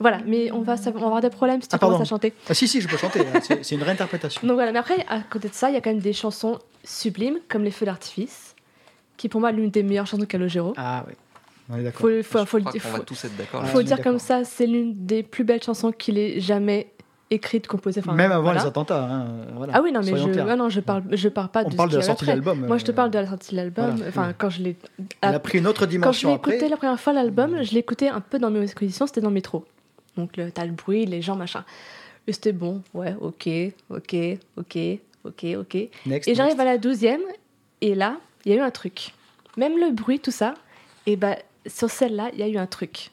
Voilà, 0.00 0.18
mais 0.26 0.50
on 0.52 0.60
va, 0.62 0.74
on 0.86 0.90
va 0.98 1.06
avoir 1.06 1.20
des 1.20 1.30
problèmes 1.30 1.60
si 1.62 1.68
tu 1.68 1.74
Ah, 1.74 1.78
commences 1.78 2.00
à 2.00 2.04
chanter. 2.04 2.32
Ah 2.48 2.54
si, 2.54 2.66
si, 2.68 2.80
je 2.80 2.88
peux 2.88 2.96
chanter. 2.96 3.20
hein. 3.20 3.40
C'est 3.42 3.64
c'est 3.64 3.74
une 3.74 3.82
réinterprétation. 3.82 4.40
Donc 4.46 4.54
voilà, 4.54 4.72
mais 4.72 4.78
après, 4.78 5.04
à 5.08 5.20
côté 5.20 5.48
de 5.48 5.54
ça, 5.54 5.68
il 5.70 5.74
y 5.74 5.76
a 5.76 5.80
quand 5.80 5.90
même 5.90 5.98
des 6.00 6.12
chansons 6.12 6.58
sublimes, 6.84 7.38
comme 7.48 7.62
Les 7.62 7.70
Feux 7.70 7.86
d'artifice, 7.86 8.54
qui 9.16 9.28
pour 9.28 9.40
moi 9.40 9.52
l'une 9.52 9.70
des 9.70 9.82
meilleures 9.82 10.06
chansons 10.06 10.22
de 10.22 10.26
Calogero. 10.26 10.72
Ah 10.76 11.04
oui, 11.06 11.14
on 11.70 11.76
est 11.78 11.82
d'accord. 11.82 12.00
Faut, 12.22 12.44
faut, 12.46 12.58
crois 12.60 12.72
va 12.92 12.98
tous 13.00 13.24
être 13.24 13.36
d'accord. 13.36 13.66
Faut 13.66 13.78
on 13.78 13.82
dire 13.82 14.00
comme 14.00 14.18
ça, 14.18 14.44
c'est 14.44 14.66
l'une 14.66 15.06
des 15.06 15.22
plus 15.22 15.44
belles 15.44 15.62
chansons 15.62 15.92
qu'il 15.92 16.18
ait 16.18 16.40
jamais 16.40 16.88
écrite, 17.28 17.66
composée. 17.66 18.00
Enfin, 18.00 18.12
Même 18.14 18.30
avant 18.30 18.42
voilà. 18.44 18.60
les 18.60 18.66
attentats. 18.66 19.02
hein, 19.04 19.26
voilà. 19.56 19.72
Ah 19.74 19.82
oui, 19.82 19.90
non, 19.90 19.98
mais 20.00 20.10
Soyons 20.10 20.32
je, 20.32 20.38
ah 20.38 20.54
non, 20.54 20.68
je 20.68 20.78
parle, 20.80 21.02
je 21.10 21.28
parle 21.28 21.48
pas 21.48 21.64
On 21.64 21.70
de 21.70 21.74
parle 21.74 21.90
ce 21.90 21.94
de 21.94 22.00
la 22.00 22.06
sortie 22.06 22.24
de 22.24 22.30
l'album. 22.30 22.66
Moi, 22.66 22.78
je 22.78 22.84
te 22.84 22.92
euh, 22.92 22.94
parle 22.94 23.10
de 23.10 23.18
la 23.18 23.26
sortie 23.26 23.50
de 23.50 23.56
l'album. 23.56 23.90
voilà, 23.96 24.08
enfin, 24.08 24.28
oui. 24.28 24.34
quand 24.38 24.48
je 24.50 24.62
l'ai. 24.62 24.76
Elle 25.22 25.34
a 25.34 25.40
pris 25.40 25.58
une 25.58 25.66
autre 25.66 25.80
Quand 25.80 25.86
je 25.86 25.90
dimension 25.90 26.28
l'ai 26.28 26.34
après. 26.36 26.52
écouté 26.52 26.68
la 26.68 26.76
première 26.76 27.00
fois 27.00 27.12
l'album, 27.12 27.62
je 27.64 27.72
l'ai 27.72 27.80
écouté 27.80 28.08
un 28.08 28.20
peu 28.20 28.38
dans 28.38 28.50
mes 28.50 28.62
expositions, 28.62 29.08
c'était 29.08 29.20
dans 29.20 29.28
le 29.30 29.34
métro. 29.34 29.64
Donc 30.16 30.36
le- 30.36 30.52
t'as 30.52 30.64
le 30.66 30.72
bruit, 30.72 31.04
les 31.04 31.20
gens, 31.20 31.34
machin. 31.34 31.64
Et 32.28 32.32
c'était 32.32 32.52
bon, 32.52 32.82
ouais, 32.94 33.14
ok, 33.20 33.48
ok, 33.90 34.16
ok, 34.56 34.78
ok, 35.24 35.44
ok. 35.58 35.76
Next, 36.06 36.28
Et 36.28 36.34
j'arrive 36.36 36.52
next. 36.54 36.60
à 36.60 36.64
la 36.64 36.78
douzième, 36.78 37.20
et 37.80 37.94
là, 37.96 38.16
il 38.44 38.52
y 38.52 38.54
a 38.54 38.58
eu 38.58 38.60
un 38.60 38.70
truc. 38.70 39.12
Même 39.56 39.78
le 39.78 39.90
bruit, 39.92 40.20
tout 40.20 40.30
ça, 40.30 40.54
et 41.06 41.16
bah 41.16 41.36
sur 41.68 41.90
celle-là, 41.90 42.30
il 42.32 42.38
y 42.38 42.42
a 42.42 42.48
eu 42.48 42.56
un 42.58 42.66
truc. 42.66 43.10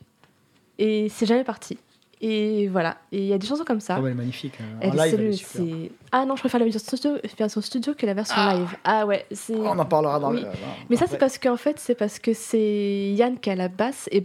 Et 0.80 1.08
c'est 1.10 1.26
jamais 1.26 1.44
parti. 1.44 1.78
Et 2.26 2.68
voilà, 2.70 2.98
et 3.12 3.18
il 3.18 3.26
y 3.26 3.34
a 3.34 3.38
des 3.38 3.46
chansons 3.46 3.66
comme 3.66 3.82
ça. 3.82 3.96
Ah 3.98 4.02
ouais, 4.02 4.08
elle 4.12 4.14
est 4.14 4.18
magnifique. 4.18 4.54
hein. 4.62 4.78
Elle 4.80 4.98
est 4.98 5.06
live, 5.12 5.16
elle 5.20 5.26
est 5.28 5.34
super. 5.34 5.66
Ah 6.14 6.26
non, 6.26 6.36
je 6.38 6.40
préfère 6.42 6.60
la 6.62 6.66
version 6.66 6.80
studio, 6.80 7.18
version 7.38 7.60
studio 7.62 7.94
que 7.96 8.06
la 8.06 8.14
version 8.14 8.36
live. 8.38 8.70
Ah 8.86 9.06
ouais, 9.06 9.26
c'est. 9.32 9.54
On 9.56 9.78
en 9.78 9.86
parlera 9.86 10.20
dans 10.22 10.32
Oui. 10.32 10.40
le. 10.42 10.48
Mais 10.90 10.96
ça, 10.96 11.06
c'est 11.08 11.18
parce 11.18 11.38
qu'en 11.38 11.58
fait, 11.58 11.80
c'est 11.80 11.96
parce 11.96 12.20
que 12.20 12.34
c'est 12.34 13.12
Yann 13.14 13.38
qui 13.40 13.50
à 13.50 13.56
la 13.56 13.68
basse. 13.68 14.08
Et 14.12 14.24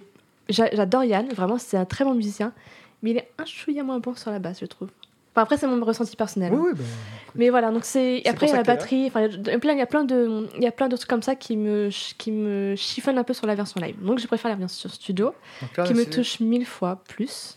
j'a- 0.49 0.73
j'adore 0.73 1.03
Yann, 1.03 1.29
vraiment, 1.31 1.59
c'est 1.59 1.77
un 1.77 1.85
très 1.87 2.05
bon 2.05 2.15
musicien. 2.15 2.53
Mais 3.03 3.11
il 3.11 3.17
est 3.17 3.29
un 3.37 3.45
chouïa 3.45 3.83
moins 3.83 3.99
bon 3.99 4.15
sur 4.15 4.31
la 4.31 4.39
basse, 4.39 4.61
je 4.61 4.67
trouve. 4.67 4.91
Enfin, 5.39 5.45
après, 5.45 5.57
c'est 5.57 5.69
mon 5.69 5.85
ressenti 5.85 6.17
personnel. 6.17 6.53
Oui, 6.53 6.59
hein. 6.59 6.65
oui, 6.67 6.73
bah, 6.77 6.85
Mais 7.37 7.51
voilà, 7.51 7.71
donc 7.71 7.85
c'est. 7.85 8.27
Après, 8.27 8.47
il 8.47 8.51
y 8.51 8.53
a 8.53 8.57
la 8.57 8.63
batterie. 8.65 9.07
Enfin, 9.07 9.27
il 9.29 9.47
y 9.47 9.81
a 9.81 9.87
plein- 9.87 10.03
de, 10.05 10.49
il 10.57 10.63
y 10.65 10.67
a 10.67 10.73
plein 10.73 10.89
de 10.89 10.97
trucs 10.97 11.09
comme 11.09 11.23
ça 11.23 11.37
qui 11.37 11.57
me, 11.57 11.91
qui 12.19 12.33
me 12.33 12.75
chiffonnent 12.75 13.19
un 13.19 13.23
peu 13.23 13.35
sur 13.35 13.47
la 13.47 13.55
version 13.55 13.81
live. 13.81 13.95
Donc, 14.05 14.19
je 14.19 14.27
préfère 14.27 14.51
la 14.51 14.57
version 14.57 14.89
studio, 14.89 15.33
là, 15.77 15.85
qui 15.85 15.95
me 15.95 16.05
touche 16.05 16.41
mille 16.41 16.67
fois 16.67 17.01
plus. 17.09 17.57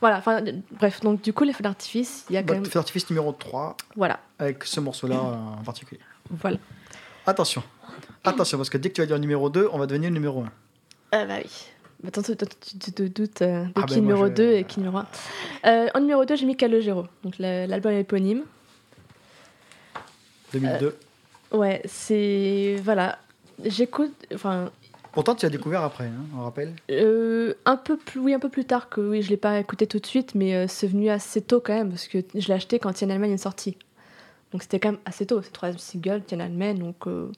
Voilà. 0.00 0.18
Enfin, 0.18 0.44
euh, 0.44 0.52
bref. 0.72 1.00
Donc, 1.02 1.22
du 1.22 1.32
coup, 1.32 1.44
les 1.44 1.52
feux 1.52 1.62
d'artifice, 1.62 2.24
il 2.30 2.32
y 2.34 2.36
a 2.36 2.42
quand 2.42 2.48
Bah, 2.48 2.54
même. 2.54 2.64
feu 2.64 2.72
d'artifice 2.80 3.08
numéro 3.10 3.30
3 3.30 3.76
Voilà. 3.94 4.18
avec 4.40 4.64
ce 4.64 4.80
morceau-là 4.80 5.14
euh, 5.14 5.60
en 5.60 5.62
particulier. 5.62 6.00
Voilà. 6.30 6.56
Attention. 7.26 7.62
Attention, 8.24 8.58
parce 8.58 8.70
que 8.70 8.78
dès 8.78 8.88
que 8.88 8.94
tu 8.94 9.00
vas 9.02 9.06
dire 9.06 9.18
numéro 9.20 9.50
2, 9.50 9.68
on 9.72 9.78
va 9.78 9.86
devenir 9.86 10.10
numéro 10.10 10.40
1. 10.42 10.50
Ah 11.12 11.24
bah 11.26 11.34
oui. 11.44 11.50
Attends, 12.06 12.22
tu, 12.22 12.34
te 12.34 13.02
doutes 13.02 13.42
euh, 13.42 13.64
de 13.64 13.70
Ah 13.74 13.82
qui 13.82 13.94
ben, 13.96 14.00
numéro 14.00 14.26
je- 14.26 14.32
2 14.32 14.52
et 14.52 14.64
qui 14.64 14.80
numéro 14.80 14.98
1. 15.64 15.88
en 15.94 16.00
numéro 16.00 16.24
2, 16.24 16.34
j'ai 16.36 16.46
mis 16.46 16.56
Calogero, 16.56 17.06
donc 17.22 17.38
la- 17.38 17.66
l'album 17.66 17.92
éponyme. 17.92 18.42
2002. 20.52 20.96
Ouais, 21.52 21.82
c'est. 21.84 22.76
Voilà. 22.82 23.18
J'écoute. 23.64 24.14
Enfin, 24.34 24.70
Pourtant, 25.12 25.34
tu 25.34 25.44
l'as 25.44 25.50
découvert 25.50 25.82
après, 25.82 26.04
hein, 26.04 26.24
on 26.38 26.42
rappelle. 26.44 26.72
Euh, 26.90 27.54
un 27.64 27.76
peu 27.76 27.96
plus, 27.96 28.20
oui, 28.20 28.32
un 28.32 28.38
peu 28.38 28.48
plus 28.48 28.64
tard 28.64 28.88
que 28.88 29.00
oui, 29.00 29.22
je 29.22 29.28
l'ai 29.30 29.36
pas 29.36 29.58
écouté 29.58 29.86
tout 29.88 29.98
de 29.98 30.06
suite, 30.06 30.34
mais 30.36 30.54
euh, 30.54 30.66
c'est 30.68 30.86
venu 30.86 31.10
assez 31.10 31.42
tôt 31.42 31.60
quand 31.60 31.74
même 31.74 31.90
parce 31.90 32.06
que 32.06 32.18
je 32.34 32.46
l'ai 32.46 32.54
acheté 32.54 32.78
quand 32.78 32.92
Tiananmen 32.92 33.30
est 33.32 33.36
sorti. 33.38 33.76
Donc 34.52 34.62
c'était 34.62 34.78
quand 34.80 34.92
même 34.92 35.00
assez 35.04 35.26
tôt. 35.26 35.40
C'est 35.42 35.48
le 35.48 35.52
troisième 35.52 35.78
single 35.78 36.22
Tiananmen, 36.24 36.78
donc 36.78 37.06
euh, 37.08 37.30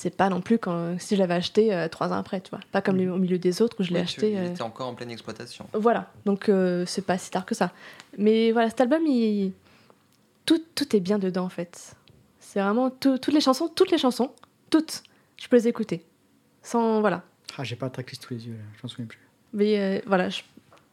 c'est 0.00 0.16
pas 0.16 0.28
non 0.28 0.40
plus 0.40 0.58
quand 0.58 0.96
si 1.00 1.16
je 1.16 1.20
l'avais 1.20 1.34
acheté 1.34 1.74
euh, 1.74 1.88
trois 1.88 2.10
ans 2.12 2.18
après, 2.18 2.40
tu 2.40 2.50
vois. 2.50 2.60
Pas 2.70 2.80
comme 2.82 2.96
les- 2.96 3.08
au 3.08 3.16
milieu 3.18 3.36
des 3.38 3.60
autres 3.62 3.76
où 3.80 3.82
je 3.82 3.90
l'ai 3.92 3.98
Oui, 4.00 4.06
tu- 4.06 4.12
acheté. 4.20 4.30
Il 4.32 4.36
euh, 4.38 4.50
était 4.50 4.62
encore 4.62 4.86
en 4.86 4.94
pleine 4.94 5.10
exploitation. 5.10 5.66
Voilà, 5.72 6.08
donc 6.24 6.48
euh, 6.48 6.84
c'est 6.86 7.04
pas 7.04 7.18
si 7.18 7.30
tard 7.32 7.44
que 7.44 7.56
ça. 7.56 7.72
Mais 8.16 8.52
voilà, 8.52 8.68
cet 8.70 8.80
album, 8.80 9.04
il... 9.06 9.52
tout, 10.46 10.62
tout 10.76 10.94
est 10.94 11.00
bien 11.00 11.18
dedans 11.18 11.44
en 11.44 11.48
fait. 11.48 11.96
C'est 12.38 12.60
vraiment 12.60 12.90
tout- 12.90 13.18
toutes 13.18 13.34
les 13.34 13.40
chansons, 13.40 13.68
toutes 13.68 13.90
les 13.90 13.98
chansons, 13.98 14.30
toutes, 14.70 15.02
je 15.36 15.48
peux 15.48 15.56
les 15.56 15.66
écouter. 15.66 16.04
Sans, 16.62 17.00
voilà. 17.00 17.22
Ah, 17.56 17.64
j'ai 17.64 17.74
pas 17.76 17.86
la 17.86 17.90
tracklist 17.90 18.22
sous 18.24 18.34
les 18.34 18.46
yeux, 18.46 18.52
là, 18.54 18.62
je 18.76 18.80
m'en 18.84 18.88
souviens 18.88 19.06
plus. 19.06 19.18
Mais 19.52 19.80
euh, 19.80 20.00
voilà, 20.06 20.28
je, 20.28 20.42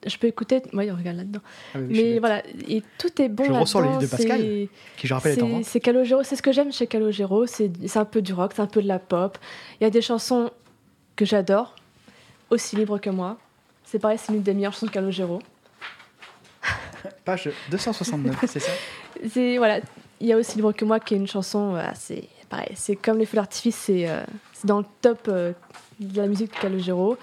je 0.05 0.17
peux 0.17 0.27
écouter. 0.27 0.61
Oui, 0.73 0.89
on 0.91 0.95
regarde 0.95 1.17
là-dedans. 1.17 1.39
Ah 1.73 1.79
oui, 1.79 1.87
Mais 1.89 2.19
voilà, 2.19 2.43
et 2.67 2.83
tout 2.97 3.21
est 3.21 3.29
bon. 3.29 3.43
Je 3.45 3.51
ressors 3.51 3.81
le 3.81 3.87
livre 3.89 4.01
de 4.01 4.07
Pascal, 4.07 4.41
c'est- 4.41 4.69
Qui, 4.97 5.07
je 5.07 5.13
rappelle, 5.13 5.37
est 5.39 5.43
en 5.43 5.63
C'est 5.63 5.79
Calogero, 5.79 6.23
c'est 6.23 6.35
ce 6.35 6.41
que 6.41 6.51
j'aime 6.51 6.71
chez 6.71 6.87
Calogero. 6.87 7.45
C'est 7.45 7.71
un 7.97 8.05
peu 8.05 8.21
du 8.21 8.33
rock, 8.33 8.51
c'est 8.55 8.61
un 8.61 8.67
peu 8.67 8.81
de 8.81 8.87
la 8.87 8.99
pop. 8.99 9.37
Il 9.79 9.83
y 9.83 9.87
a 9.87 9.89
des 9.89 10.01
chansons 10.01 10.49
que 11.15 11.25
j'adore, 11.25 11.75
aussi 12.49 12.75
libres 12.75 12.99
que 12.99 13.09
moi. 13.09 13.37
C'est 13.83 13.99
pareil, 13.99 14.17
c'est 14.21 14.31
l'une 14.31 14.41
des 14.43 14.53
meilleures 14.53 14.73
chansons 14.73 14.87
de 14.87 14.91
Calogero. 14.91 15.39
Page 17.25 17.49
269, 17.69 18.35
c'est 18.47 18.59
ça? 18.59 18.71
C'est 19.29 19.57
voilà, 19.57 19.79
il 20.19 20.27
y 20.27 20.33
a 20.33 20.37
aussi 20.37 20.55
libre 20.57 20.71
que 20.73 20.85
moi 20.85 20.99
qui 20.99 21.13
est 21.13 21.17
une 21.17 21.27
chanson, 21.27 21.77
c'est 21.95 22.23
pareil, 22.49 22.71
c'est 22.75 22.95
comme 22.95 23.17
les 23.17 23.25
feux 23.25 23.35
d'artifice, 23.37 23.75
c'est 23.75 24.09
euh, 24.09 24.23
dans 24.63 24.79
le 24.79 24.85
top 25.01 25.27
euh, 25.27 25.53
de 25.99 26.17
la 26.21 26.27
musique 26.27 26.53
de 26.53 26.59
Calogero. 26.59 27.17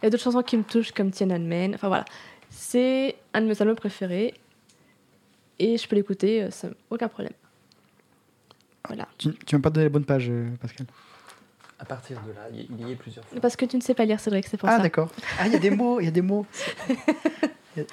Il 0.00 0.04
y 0.04 0.06
a 0.06 0.10
d'autres 0.10 0.22
chansons 0.22 0.42
qui 0.42 0.56
me 0.56 0.62
touchent 0.62 0.92
comme 0.92 1.10
Tiananmen. 1.10 1.74
Enfin 1.74 1.88
voilà, 1.88 2.04
c'est 2.50 3.16
un 3.34 3.40
de 3.40 3.46
mes 3.46 3.60
albums 3.60 3.76
préférés 3.76 4.34
et 5.58 5.76
je 5.76 5.88
peux 5.88 5.96
l'écouter 5.96 6.42
euh, 6.44 6.50
sans 6.50 6.68
aucun 6.90 7.08
problème. 7.08 7.32
Voilà, 8.86 9.06
Tu, 9.18 9.34
tu 9.44 9.56
m'as 9.56 9.62
pas 9.62 9.70
donné 9.70 9.84
la 9.86 9.90
bonne 9.90 10.04
page, 10.04 10.28
euh, 10.30 10.48
Pascal? 10.60 10.86
À 11.80 11.84
partir 11.84 12.20
de 12.22 12.32
là, 12.32 12.48
il 12.52 12.86
y 12.88 12.90
est 12.92 12.96
plusieurs 12.96 13.24
fois. 13.24 13.40
parce 13.40 13.54
que 13.54 13.64
tu 13.64 13.76
ne 13.76 13.82
sais 13.82 13.94
pas 13.94 14.04
lire, 14.04 14.18
Cédric, 14.18 14.46
c'est 14.46 14.56
pour 14.56 14.68
Ah, 14.68 14.76
ça. 14.78 14.82
d'accord. 14.82 15.10
Ah, 15.38 15.46
il 15.46 15.52
y 15.52 15.56
a 15.56 15.58
des 15.60 15.70
mots, 15.70 16.00
il 16.00 16.04
y 16.06 16.08
a 16.08 16.12
des 16.12 16.22
mots. 16.22 16.46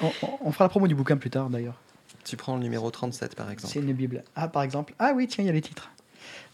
On- 0.01 0.11
on 0.41 0.51
fera 0.51 0.65
la 0.65 0.69
promo 0.69 0.87
du 0.87 0.95
bouquin 0.95 1.15
plus 1.17 1.29
tard, 1.29 1.49
d'ailleurs. 1.49 1.79
Tu 2.23 2.37
prends 2.37 2.55
le 2.55 2.63
numéro 2.63 2.89
37 2.89 3.35
par 3.35 3.51
exemple. 3.51 3.71
C'est 3.71 3.79
une 3.79 3.93
Bible. 3.93 4.23
Ah, 4.35 4.47
par 4.47 4.63
exemple. 4.63 4.95
Ah 4.97 5.11
oui, 5.15 5.27
tiens, 5.27 5.43
il 5.43 5.47
y 5.47 5.49
a 5.51 5.53
les 5.53 5.61
titres. 5.61 5.91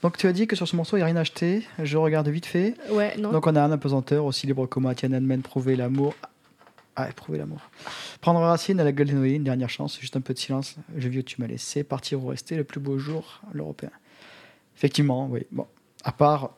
Donc, 0.02 0.18
tu 0.18 0.28
as 0.28 0.34
dit 0.34 0.48
que 0.48 0.56
sur 0.56 0.68
ce 0.68 0.76
morceau, 0.76 0.98
il 0.98 1.00
n'y 1.00 1.04
a 1.04 1.08
rien 1.08 1.16
acheté. 1.18 1.66
Je 1.82 1.98
regarde 1.98 2.28
vite 2.28 2.46
fait. 2.46 2.76
Ouais, 2.90 3.16
non. 3.18 3.32
Donc, 3.32 3.48
on 3.48 3.56
a 3.56 3.62
un 3.62 3.72
apesanteur, 3.72 4.26
aussi 4.26 4.48
libre 4.48 4.68
que 4.68 4.80
moi, 4.80 4.96
Tiananmen, 4.96 5.42
prouver 5.42 5.76
l'amour. 5.76 6.14
Ah, 6.96 7.08
prouver 7.16 7.38
l'amour. 7.38 7.60
Prendre 8.20 8.40
racine 8.42 8.80
à 8.80 8.84
la 8.84 8.92
gueule 8.92 9.08
des 9.08 9.14
noyés, 9.14 9.36
une 9.36 9.44
dernière 9.44 9.70
chance, 9.70 10.00
juste 10.00 10.18
un 10.18 10.22
peu 10.22 10.34
de 10.34 10.40
silence. 10.40 10.76
Je 10.98 11.08
où 11.08 11.22
tu 11.22 11.40
m'as 11.40 11.48
laissé, 11.48 11.84
partir 11.84 12.24
ou 12.24 12.28
rester, 12.28 12.56
le 12.56 12.64
plus 12.64 12.80
beau 12.80 12.98
jour, 12.98 13.42
l'européen. 13.54 13.92
Effectivement, 14.76 15.28
oui. 15.30 15.46
Bon, 15.52 15.68
à 16.04 16.12
part, 16.12 16.52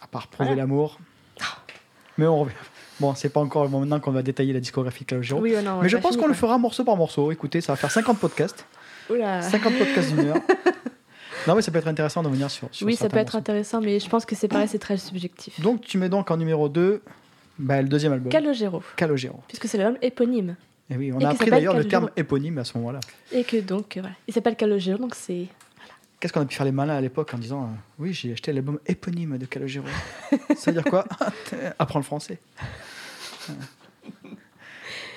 à 0.00 0.06
part 0.06 0.28
prouver 0.28 0.54
l'amour. 0.54 0.98
Mais 2.16 2.26
on 2.26 2.40
revient. 2.40 2.54
Bon, 3.00 3.14
c'est 3.14 3.28
pas 3.28 3.40
encore 3.40 3.64
le 3.64 3.70
moment 3.70 3.80
maintenant 3.80 4.00
qu'on 4.00 4.12
va 4.12 4.22
détailler 4.22 4.52
la 4.52 4.60
discographie 4.60 5.04
de 5.04 5.08
Calogero. 5.08 5.40
Oui, 5.40 5.54
oh 5.58 5.62
non, 5.62 5.78
on 5.78 5.82
Mais 5.82 5.88
je 5.88 5.96
pense 5.96 6.16
qu'on 6.16 6.28
le 6.28 6.34
fera 6.34 6.58
morceau 6.58 6.84
par 6.84 6.96
morceau. 6.96 7.32
Écoutez, 7.32 7.60
ça 7.60 7.72
va 7.72 7.76
faire 7.76 7.90
50 7.90 8.18
podcasts. 8.18 8.64
Oula. 9.10 9.42
50 9.42 9.76
podcasts 9.76 10.14
d'une 10.14 10.28
heure. 10.28 10.36
Non, 11.46 11.54
mais 11.54 11.62
ça 11.62 11.70
peut 11.70 11.78
être 11.78 11.88
intéressant 11.88 12.22
de 12.22 12.28
venir 12.28 12.50
sur, 12.50 12.68
sur 12.70 12.86
Oui, 12.86 12.96
ça 12.96 13.08
peut 13.08 13.18
être 13.18 13.36
intéressant, 13.36 13.80
mais 13.80 14.00
je 14.00 14.08
pense 14.08 14.24
que 14.24 14.34
c'est 14.34 14.48
pareil, 14.48 14.68
c'est 14.68 14.78
très 14.78 14.96
subjectif. 14.96 15.60
Donc, 15.60 15.82
tu 15.82 15.98
mets 15.98 16.08
donc 16.08 16.30
en 16.30 16.36
numéro 16.36 16.68
2 16.68 17.02
bah, 17.58 17.80
le 17.80 17.88
deuxième 17.88 18.12
album, 18.12 18.32
Calogero, 18.32 18.82
Calogero. 18.96 19.40
puisque 19.46 19.68
c'est 19.68 19.78
l'album 19.78 19.98
éponyme. 20.02 20.56
Et 20.90 20.96
oui, 20.96 21.12
on 21.12 21.20
Et 21.20 21.24
a 21.24 21.30
appris 21.30 21.50
d'ailleurs 21.50 21.76
le 21.76 21.86
terme 21.86 22.10
éponyme 22.16 22.58
à 22.58 22.64
ce 22.64 22.76
moment-là. 22.78 23.00
Et 23.32 23.44
que 23.44 23.58
donc, 23.60 23.96
euh, 23.96 24.00
voilà. 24.00 24.16
Il 24.26 24.34
s'appelle 24.34 24.56
Calogero, 24.56 24.98
donc 24.98 25.14
c'est. 25.14 25.46
Qu'est-ce 26.18 26.32
qu'on 26.32 26.40
a 26.40 26.46
pu 26.46 26.54
faire 26.56 26.66
les 26.66 26.72
malins 26.72 26.96
à 26.96 27.00
l'époque 27.00 27.32
en 27.34 27.38
disant 27.38 27.62
euh, 27.64 27.66
Oui, 27.98 28.12
j'ai 28.12 28.32
acheté 28.32 28.52
l'album 28.52 28.78
éponyme 28.86 29.38
de 29.38 29.46
Calogero. 29.46 29.86
ça 30.56 30.72
veut 30.72 30.80
dire 30.80 30.84
quoi 30.90 31.04
Apprends 31.78 32.00
le 32.00 32.04
français. 32.04 32.38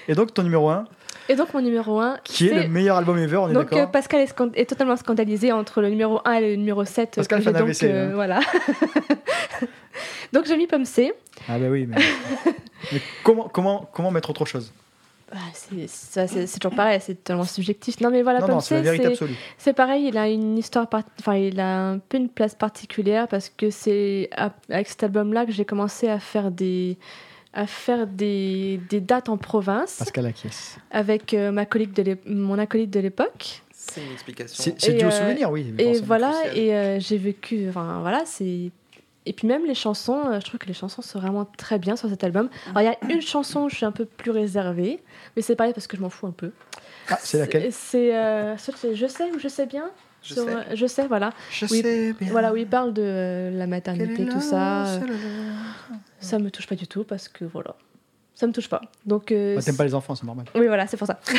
Et 0.08 0.16
donc, 0.16 0.34
ton 0.34 0.44
numéro 0.44 0.70
1, 0.70 0.86
Et 1.30 1.36
donc, 1.36 1.54
mon 1.54 1.62
numéro 1.62 2.00
1. 2.00 2.18
qui 2.24 2.48
est 2.48 2.64
le 2.64 2.70
meilleur 2.70 2.98
album 2.98 3.18
ever, 3.18 3.38
on 3.38 3.50
est 3.50 3.54
Donc, 3.54 3.70
d'accord 3.70 3.88
euh, 3.88 3.88
Pascal 3.88 4.22
est, 4.22 4.66
totalement 4.66 4.96
scandalisé 4.96 5.52
entre 5.52 5.82
le 5.82 5.90
numéro 5.90 6.22
1 6.26 6.34
et 6.34 6.50
le 6.50 6.56
numéro 6.56 6.86
7. 6.86 7.16
Pascal 7.16 7.40
que 7.40 7.46
fait 7.46 7.54
donc, 7.54 7.62
AVC, 7.62 7.84
euh, 7.84 8.10
hein. 8.10 8.12
Voilà. 8.16 8.40
donc, 10.34 10.46
j'ai 10.46 10.58
mis 10.58 10.68
Pomme 10.68 10.86
C. 10.86 11.14
Ah, 11.50 11.58
bah 11.60 11.68
oui, 11.70 11.86
mais. 11.88 11.98
mais 12.94 13.02
comment, 13.24 13.50
comment, 13.50 13.90
comment 13.92 14.12
mettre 14.12 14.30
autre 14.30 14.46
chose 14.46 14.72
Ah, 15.32 15.38
c'est 15.54 16.60
toujours 16.60 16.76
pareil, 16.76 17.00
c'est 17.02 17.22
tellement 17.24 17.44
subjectif. 17.44 18.00
Non, 18.00 18.10
mais 18.10 18.22
voilà, 18.22 18.40
Non, 18.40 18.48
Pomme 18.48 18.56
non, 18.56 18.62
C, 18.62 18.82
c'est- 19.58 19.74
pareil, 19.74 20.08
il 20.08 20.18
a 20.18 20.30
une 20.30 20.58
histoire, 20.58 20.88
enfin, 21.20 21.36
il 21.36 21.60
a 21.60 21.90
un 21.90 22.00
peu 22.00 22.18
une 22.18 22.30
place 22.30 22.56
particulière 22.56 23.28
parce 23.28 23.50
que 23.50 23.70
c'est 23.70 24.30
avec 24.70 24.88
cet 24.88 25.04
album-là 25.04 25.46
que 25.46 25.52
j'ai 25.52 25.66
commencé 25.66 26.08
à 26.08 26.20
faire 26.20 26.52
des 26.52 26.98
à 27.58 27.66
faire 27.66 28.06
des, 28.06 28.80
des 28.88 29.02
dates 29.02 29.30
en 29.30 29.38
province 29.38 29.98
Pascal 29.98 30.32
avec 30.92 31.34
euh, 31.34 31.52
ma 31.52 31.66
collègue 31.66 31.92
de 31.92 32.16
mon 32.28 32.60
acolyte 32.60 32.92
de 32.92 33.00
l'époque. 33.00 33.64
C'est 33.72 34.06
une 34.06 34.12
explication. 34.12 34.76
C'est 34.78 34.94
dû 34.94 35.04
au 35.04 35.08
euh, 35.08 35.12
souvenir, 35.12 35.50
oui. 35.50 35.74
Et 35.80 36.00
voilà, 36.00 36.32
crucial. 36.32 36.58
et 36.58 36.76
euh, 36.76 37.00
j'ai 37.00 37.18
vécu, 37.18 37.66
enfin 37.68 38.00
voilà, 38.02 38.24
c'est. 38.26 38.70
Et 39.26 39.34
puis 39.34 39.48
même 39.48 39.66
les 39.66 39.74
chansons, 39.74 40.28
euh, 40.28 40.40
je 40.40 40.46
trouve 40.46 40.60
que 40.60 40.68
les 40.68 40.74
chansons 40.74 41.02
sont 41.02 41.20
vraiment 41.20 41.46
très 41.58 41.80
bien 41.80 41.96
sur 41.96 42.08
cet 42.10 42.24
album. 42.24 42.48
Alors 42.70 42.82
il 42.82 42.86
y 42.86 43.12
a 43.12 43.14
une 43.14 43.22
chanson 43.22 43.62
où 43.62 43.70
je 43.70 43.76
suis 43.76 43.86
un 43.86 43.92
peu 43.92 44.06
plus 44.06 44.32
réservée, 44.32 45.02
mais 45.36 45.42
c'est 45.42 45.56
pareil 45.56 45.74
parce 45.74 45.88
que 45.88 45.98
je 45.98 46.02
m'en 46.02 46.10
fous 46.10 46.28
un 46.28 46.32
peu. 46.32 46.52
Ah, 47.10 47.18
c'est 47.22 47.40
laquelle? 47.40 47.72
C'est 47.72 48.16
euh, 48.16 48.56
c'est 48.58 48.94
Je 48.94 49.08
sais 49.08 49.32
ou 49.32 49.40
Je 49.40 49.48
sais 49.48 49.66
bien? 49.66 49.90
Je 50.24 50.34
Sur, 50.34 50.44
sais. 50.44 50.50
euh, 50.56 50.64
Je 50.76 50.86
sais, 50.88 51.08
voilà. 51.08 51.32
Je 51.52 51.66
Oui, 51.72 51.82
sais 51.82 52.14
bien. 52.14 52.30
Voilà, 52.32 52.52
où 52.52 52.58
il 52.58 52.68
parle 52.68 52.94
de 52.94 53.02
euh, 53.04 53.52
la 53.52 53.68
maternité, 53.68 54.26
tout 54.28 54.42
ça. 54.42 54.86
euh, 54.88 55.00
ça 56.20 56.40
me 56.40 56.50
touche 56.52 56.68
pas 56.68 56.76
du 56.76 56.88
tout 56.88 57.04
parce 57.04 57.28
que 57.30 57.46
voilà, 57.46 57.76
ça 58.36 58.46
me 58.48 58.52
touche 58.52 58.68
pas. 58.70 58.82
Donc. 59.06 59.32
euh, 59.32 59.56
Bah, 59.56 59.62
T'aimes 59.62 59.78
pas 59.78 59.86
les 59.86 59.94
enfants, 59.96 60.16
c'est 60.16 60.26
normal. 60.26 60.46
Oui, 60.56 60.68
voilà, 60.68 60.86
c'est 60.88 60.98
pour 60.98 61.08
ça. 61.08 61.20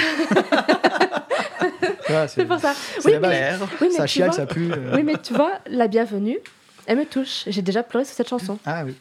C'est 2.28 2.46
pour 2.46 2.58
ça. 2.58 2.72
c'est 2.74 3.04
Oui, 3.04 3.12
la 3.12 3.20
mais, 3.20 3.52
oui, 3.82 3.88
mais 3.90 3.96
ça 3.98 4.06
chiale, 4.06 4.28
vois- 4.30 4.36
ça 4.36 4.46
pue. 4.46 4.72
euh. 4.72 4.94
oui, 4.94 5.02
mais 5.02 5.18
tu 5.18 5.34
vois, 5.34 5.58
la 5.66 5.88
bienvenue, 5.88 6.38
elle 6.86 6.96
me 6.96 7.04
touche. 7.04 7.44
J'ai 7.46 7.60
déjà 7.60 7.82
pleuré 7.82 8.06
sur 8.06 8.14
cette 8.14 8.28
chanson. 8.28 8.58
Ah 8.64 8.82
oui. 8.86 8.94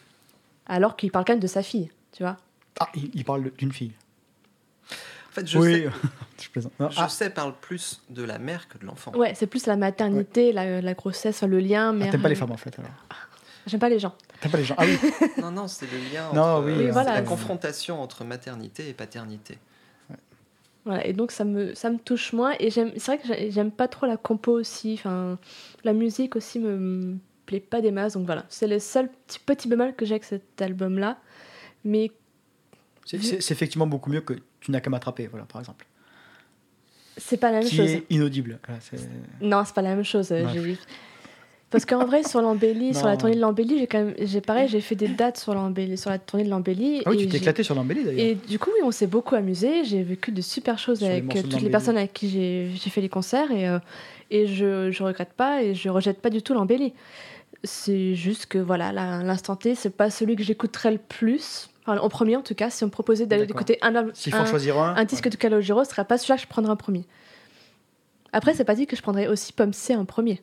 Alors 0.66 0.94
qu'il 0.94 1.10
parle 1.10 1.24
quand 1.24 1.32
même 1.32 1.40
de 1.40 1.46
sa 1.46 1.62
fille, 1.62 1.90
tu 2.12 2.22
vois. 2.22 2.36
Ah, 2.78 2.88
il, 2.94 3.10
il 3.14 3.24
parle 3.24 3.50
d'une 3.56 3.72
fille. 3.72 3.92
Fait, 5.38 5.46
je, 5.46 5.58
oui, 5.58 5.72
sais, 5.82 5.90
je 6.42 6.48
plaisante. 6.50 6.72
Non, 6.80 6.90
je 6.90 6.98
ah, 7.00 7.08
sais 7.08 7.30
parle 7.30 7.54
plus 7.60 8.00
de 8.10 8.22
la 8.22 8.38
mère 8.38 8.68
que 8.68 8.78
de 8.78 8.84
l'enfant. 8.86 9.12
Ouais, 9.14 9.34
c'est 9.34 9.46
plus 9.46 9.66
la 9.66 9.76
maternité, 9.76 10.52
la, 10.52 10.80
la 10.80 10.94
grossesse, 10.94 11.42
le 11.42 11.58
lien. 11.60 11.96
ah, 12.00 12.08
t'aimes 12.10 12.22
pas 12.22 12.28
les 12.28 12.34
femmes 12.34 12.52
en 12.52 12.56
fait 12.56 12.78
alors. 12.78 12.90
J'aime 13.66 13.80
pas 13.80 13.90
les 13.90 13.98
gens. 13.98 14.14
T'aimes 14.40 14.50
pas 14.50 14.58
les 14.58 14.64
gens. 14.64 14.76
Ah 14.78 14.84
oui. 14.86 14.98
Non, 15.42 15.50
non, 15.50 15.68
c'est 15.68 15.86
le 15.90 15.98
lien 16.12 16.30
Non, 16.32 16.42
entre 16.42 16.66
oui, 16.66 16.86
euh, 16.86 16.90
voilà. 16.92 17.12
la 17.14 17.22
confrontation 17.22 18.00
entre 18.00 18.24
maternité 18.24 18.88
et 18.88 18.94
paternité. 18.94 19.58
Voilà, 20.84 21.06
et 21.06 21.12
donc 21.12 21.32
ça 21.32 21.44
me, 21.44 21.74
ça 21.74 21.90
me 21.90 21.98
touche 21.98 22.32
moins. 22.32 22.54
Et 22.60 22.70
j'aime, 22.70 22.92
c'est 22.96 23.12
vrai 23.16 23.18
que 23.18 23.26
j'ai- 23.26 23.50
j'aime 23.50 23.70
pas 23.70 23.88
trop 23.88 24.06
la 24.06 24.16
compo 24.16 24.52
aussi. 24.52 24.94
Enfin, 24.94 25.38
la 25.84 25.92
musique 25.92 26.34
aussi 26.34 26.58
me, 26.58 26.76
me 26.78 27.16
plaît 27.44 27.60
pas 27.60 27.82
des 27.82 27.90
masses. 27.90 28.14
Donc 28.14 28.24
voilà, 28.24 28.46
c'est 28.48 28.66
le 28.66 28.78
seul 28.78 29.10
petit, 29.26 29.38
petit 29.38 29.68
bémol 29.68 29.94
que 29.94 30.06
j'ai 30.06 30.14
avec 30.14 30.24
cet 30.24 30.62
album-là. 30.62 31.18
Mais 31.84 32.10
C'est- 33.16 33.50
effectivement 33.52 33.86
beaucoup 33.86 34.10
mieux 34.10 34.20
que 34.20 34.34
tu 34.60 34.70
n'as 34.70 34.80
qu'à 34.80 34.90
m'attraper, 34.90 35.26
voilà, 35.28 35.46
par 35.46 35.60
exemple. 35.60 35.86
c'est 37.16 37.36
pas 37.36 37.50
la 37.50 37.58
même 37.60 37.68
Qui 37.68 37.76
chose. 37.76 37.90
est 37.90 38.04
inaudible. 38.10 38.60
Voilà, 38.66 38.80
Non, 39.40 39.62
c'est 39.64 39.74
pas 39.74 39.82
la 39.82 39.94
même 39.96 40.04
chose. 40.04 40.30
euh, 40.30 40.44
Ouais. 40.44 40.50
j'ai- 40.54 40.78
Parce 41.70 41.84
qu'en 41.84 42.06
vrai, 42.06 42.22
sur 42.22 42.40
l'embellie, 42.40 42.94
sur 42.94 43.06
la 43.06 43.16
tournée 43.18 43.34
de 43.34 43.40
l'embellie, 43.40 43.78
j'ai 43.78 43.86
quand 43.86 43.98
même, 44.02 44.14
j'ai 44.18 44.40
pareil, 44.40 44.68
j'ai 44.68 44.80
fait 44.80 44.94
des 44.94 45.08
dates 45.08 45.36
sur 45.36 45.52
l'embellie, 45.52 45.98
sur 45.98 46.08
la 46.08 46.18
tournée 46.18 46.44
de 46.44 46.48
l'embellie. 46.48 47.02
Ah 47.04 47.10
oui, 47.10 47.16
et 47.16 47.24
tu 47.24 47.28
t'es 47.28 47.36
éclaté 47.38 47.62
sur 47.62 47.74
l'embellie 47.74 48.04
d'ailleurs. 48.04 48.24
Et 48.24 48.34
du 48.36 48.58
coup, 48.58 48.70
oui, 48.74 48.80
on 48.84 48.90
s'est 48.90 49.06
beaucoup 49.06 49.34
amusé. 49.34 49.84
J'ai 49.84 50.02
vécu 50.02 50.32
de 50.32 50.40
super 50.40 50.78
choses 50.78 50.98
Sur 51.00 51.08
avec 51.08 51.24
euh, 51.36 51.42
toutes 51.42 51.60
les 51.60 51.68
personnes 51.68 51.98
avec 51.98 52.14
qui 52.14 52.30
j'ai 52.30 52.90
fait 52.90 53.02
les 53.02 53.10
concerts 53.10 53.50
et, 53.52 53.68
euh, 53.68 53.78
et 54.30 54.46
je, 54.46 54.90
je 54.90 55.02
regrette 55.02 55.32
pas 55.34 55.62
et 55.62 55.74
je 55.74 55.90
rejette 55.90 56.22
pas 56.22 56.30
du 56.30 56.40
tout 56.40 56.54
l'embellie. 56.54 56.94
C'est 57.64 58.14
juste 58.14 58.46
que 58.46 58.56
voilà, 58.58 58.90
là, 58.92 59.22
l'instant 59.22 59.56
T, 59.56 59.74
c'est 59.74 59.90
pas 59.94 60.08
celui 60.08 60.36
que 60.36 60.42
j'écouterais 60.44 60.92
le 60.92 60.98
plus. 60.98 61.68
Enfin, 61.88 62.00
en 62.02 62.08
premier 62.10 62.36
en 62.36 62.42
tout 62.42 62.54
cas, 62.54 62.68
si 62.68 62.84
on 62.84 62.88
me 62.88 62.90
proposait 62.92 63.24
d'aller 63.26 63.44
écouter 63.44 63.78
un, 63.80 63.94
album- 63.94 64.14
S'il 64.14 64.32
faut 64.32 64.38
en 64.40 64.42
un, 64.42 64.46
choisir 64.46 64.78
un. 64.78 64.94
un 64.96 65.04
disque 65.04 65.28
de 65.30 65.36
Calogero, 65.36 65.84
ce 65.84 65.90
serait 65.90 66.04
pas 66.04 66.18
celui-là 66.18 66.36
que 66.36 66.42
je 66.42 66.46
prendrais 66.46 66.70
en 66.72 66.76
premier. 66.76 67.06
Après, 68.32 68.52
c'est 68.54 68.64
pas 68.64 68.74
dit 68.74 68.86
que 68.86 68.94
je 68.96 69.00
prendrais 69.02 69.26
aussi 69.26 69.52
Pomme 69.54 69.72
C 69.72 69.96
en 69.96 70.04
premier, 70.04 70.42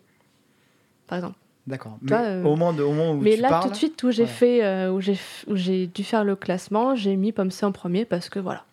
par 1.07 1.17
exemple. 1.19 1.35
D'accord. 1.67 1.97
Mais 2.01 2.13
euh, 2.15 2.39
au, 2.41 2.43
moment 2.55 2.73
de- 2.73 2.81
au 2.83 2.91
moment 2.93 3.11
où 3.11 3.17
Mais 3.21 3.35
tu 3.35 3.41
là, 3.41 3.49
parles, 3.49 3.63
tout 3.65 3.69
de 3.71 3.75
suite, 3.75 4.01
où 4.03 4.11
j'ai 4.11 4.25
fait, 4.27 4.63
euh, 4.63 4.91
où 4.91 5.01
j'ai 5.01 5.13
f- 5.13 5.43
où 5.47 5.55
j'ai 5.55 5.87
dû 5.87 6.03
faire 6.03 6.23
le 6.23 6.35
classement, 6.35 6.95
j'ai 6.95 7.15
mis 7.15 7.31
Pomme 7.31 7.51
C 7.51 7.65
en 7.65 7.71
premier 7.71 8.05
parce 8.05 8.29
que 8.29 8.39
voilà, 8.39 8.65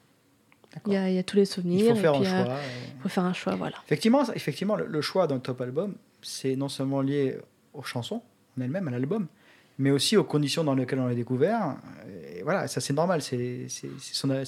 il 0.87 0.93
y, 0.95 0.97
a- 0.97 1.09
il 1.11 1.15
y 1.15 1.19
a 1.19 1.23
tous 1.23 1.37
les 1.37 1.45
souvenirs. 1.45 1.81
il 1.81 1.93
faut 1.95 1.99
et 1.99 2.01
faire 2.01 2.15
un 2.15 2.21
euh, 2.23 2.25
choix. 2.45 2.53
euh. 2.55 2.59
faut 3.03 3.09
faire 3.11 3.25
un 3.25 3.33
choix, 3.35 3.55
voilà. 3.55 3.77
Effectivement, 3.87 4.23
effectivement 4.35 4.77
le, 4.77 4.87
le 4.87 5.01
choix 5.03 5.27
d'un 5.27 5.39
top 5.39 5.61
album, 5.61 5.95
c'est 6.23 6.57
non 6.57 6.69
seulement 6.71 7.01
lié 7.03 7.39
aux 7.75 7.83
chansons 7.83 8.23
en 8.59 8.63
elles-mêmes, 8.63 8.89
à 8.89 8.91
l'album, 8.91 9.27
mais 9.83 9.91
aussi 9.91 10.17
aux 10.17 10.23
conditions 10.23 10.63
dans 10.63 10.75
lesquelles 10.77 11.01
on 11.01 11.09
l'a 11.09 11.15
découvert. 11.15 11.75
Et 12.37 12.43
voilà, 12.45 12.69
ça 12.69 12.81
c'est 12.81 12.93
normal, 12.93 13.21
c'est 13.21 13.67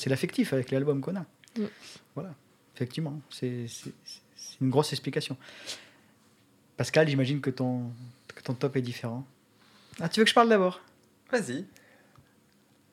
l'affectif 0.07 0.53
avec 0.53 0.71
l'album 0.71 1.00
qu'on 1.00 1.17
a. 1.17 1.26
Mm. 1.59 1.64
Voilà, 2.14 2.33
effectivement, 2.76 3.21
c'est 3.31 3.67
une 4.61 4.71
grosse 4.71 4.93
explication. 4.93 5.37
Pascal, 6.76 7.09
j'imagine 7.09 7.41
que 7.41 7.50
ton, 7.50 7.91
que 8.33 8.43
ton 8.43 8.55
top 8.55 8.76
est 8.76 8.83
différent. 8.83 9.25
Ah, 10.00 10.09
tu 10.09 10.21
veux 10.21 10.25
que 10.25 10.31
je 10.31 10.35
parle 10.35 10.49
d'abord? 10.49 10.81
Vas-y, 11.33 11.64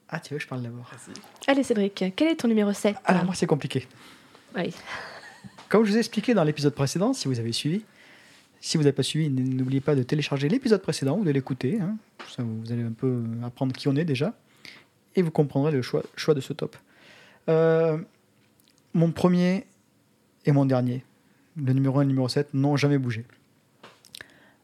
Ah, 0.10 0.20
tu 0.20 0.34
veux 0.34 0.40
que 0.40 0.44
je 0.44 0.48
parle 0.48 0.64
d'abord? 0.64 0.90
Vas-y. 0.92 1.14
Allez, 1.46 1.62
Cédric, 1.62 2.04
quel 2.16 2.28
est 2.28 2.36
ton 2.38 2.48
numéro 2.48 2.74
7 2.74 2.96
Alors, 3.06 3.24
moi, 3.24 3.36
c'est 3.36 3.46
compliqué. 3.46 3.88
Oui. 4.56 4.74
Comme 5.70 5.86
je 5.86 5.92
vous 5.92 5.98
ai 5.98 6.00
expliqué 6.00 6.34
dans 6.34 6.44
l'épisode 6.44 6.74
précédent, 6.74 7.14
si 7.14 7.28
vous 7.28 7.40
avez 7.40 7.52
suivi, 7.52 7.84
si 8.62 8.78
vous 8.78 8.84
n'avez 8.84 8.94
pas 8.94 9.04
suivi, 9.04 9.30
n'oubliez 9.30 9.82
pas 9.82 9.96
de 9.96 10.04
télécharger 10.04 10.48
l'épisode 10.48 10.82
précédent 10.82 11.18
ou 11.18 11.24
de 11.26 11.32
l'écouter. 11.32 11.80
hein. 11.82 11.98
Ça, 12.30 12.44
vous 12.44 12.72
allez 12.72 12.84
un 12.84 12.92
peu 12.92 13.24
apprendre 13.44 13.74
qui 13.74 13.88
on 13.88 13.96
est 13.96 14.06
déjà. 14.06 14.34
Et 15.16 15.24
vous 15.24 15.32
comprendrez 15.32 15.72
le 15.72 15.82
choix, 15.82 16.04
choix 16.16 16.34
de 16.36 16.42
ce 16.42 16.54
top. 16.54 16.78
Euh, 17.50 17.98
mon 18.94 19.12
premier 19.12 19.66
et 20.46 20.52
mon 20.52 20.66
dernier, 20.66 21.04
le 21.58 21.74
numéro 21.74 22.00
1 22.00 22.02
et 22.04 22.06
le 22.06 22.10
numéro 22.10 22.30
7, 22.30 22.54
n'ont 22.54 22.78
jamais 22.78 23.00
bougé. 23.00 23.26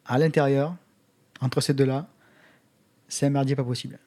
À 0.05 0.17
l'intérieur, 0.19 0.75
entre 1.41 1.59
ces 1.59 1.73
deux-là, 1.73 2.07
c'est 3.09 3.25
un 3.25 3.29
merdier 3.31 3.55
pas 3.55 3.63
possible. 3.63 3.99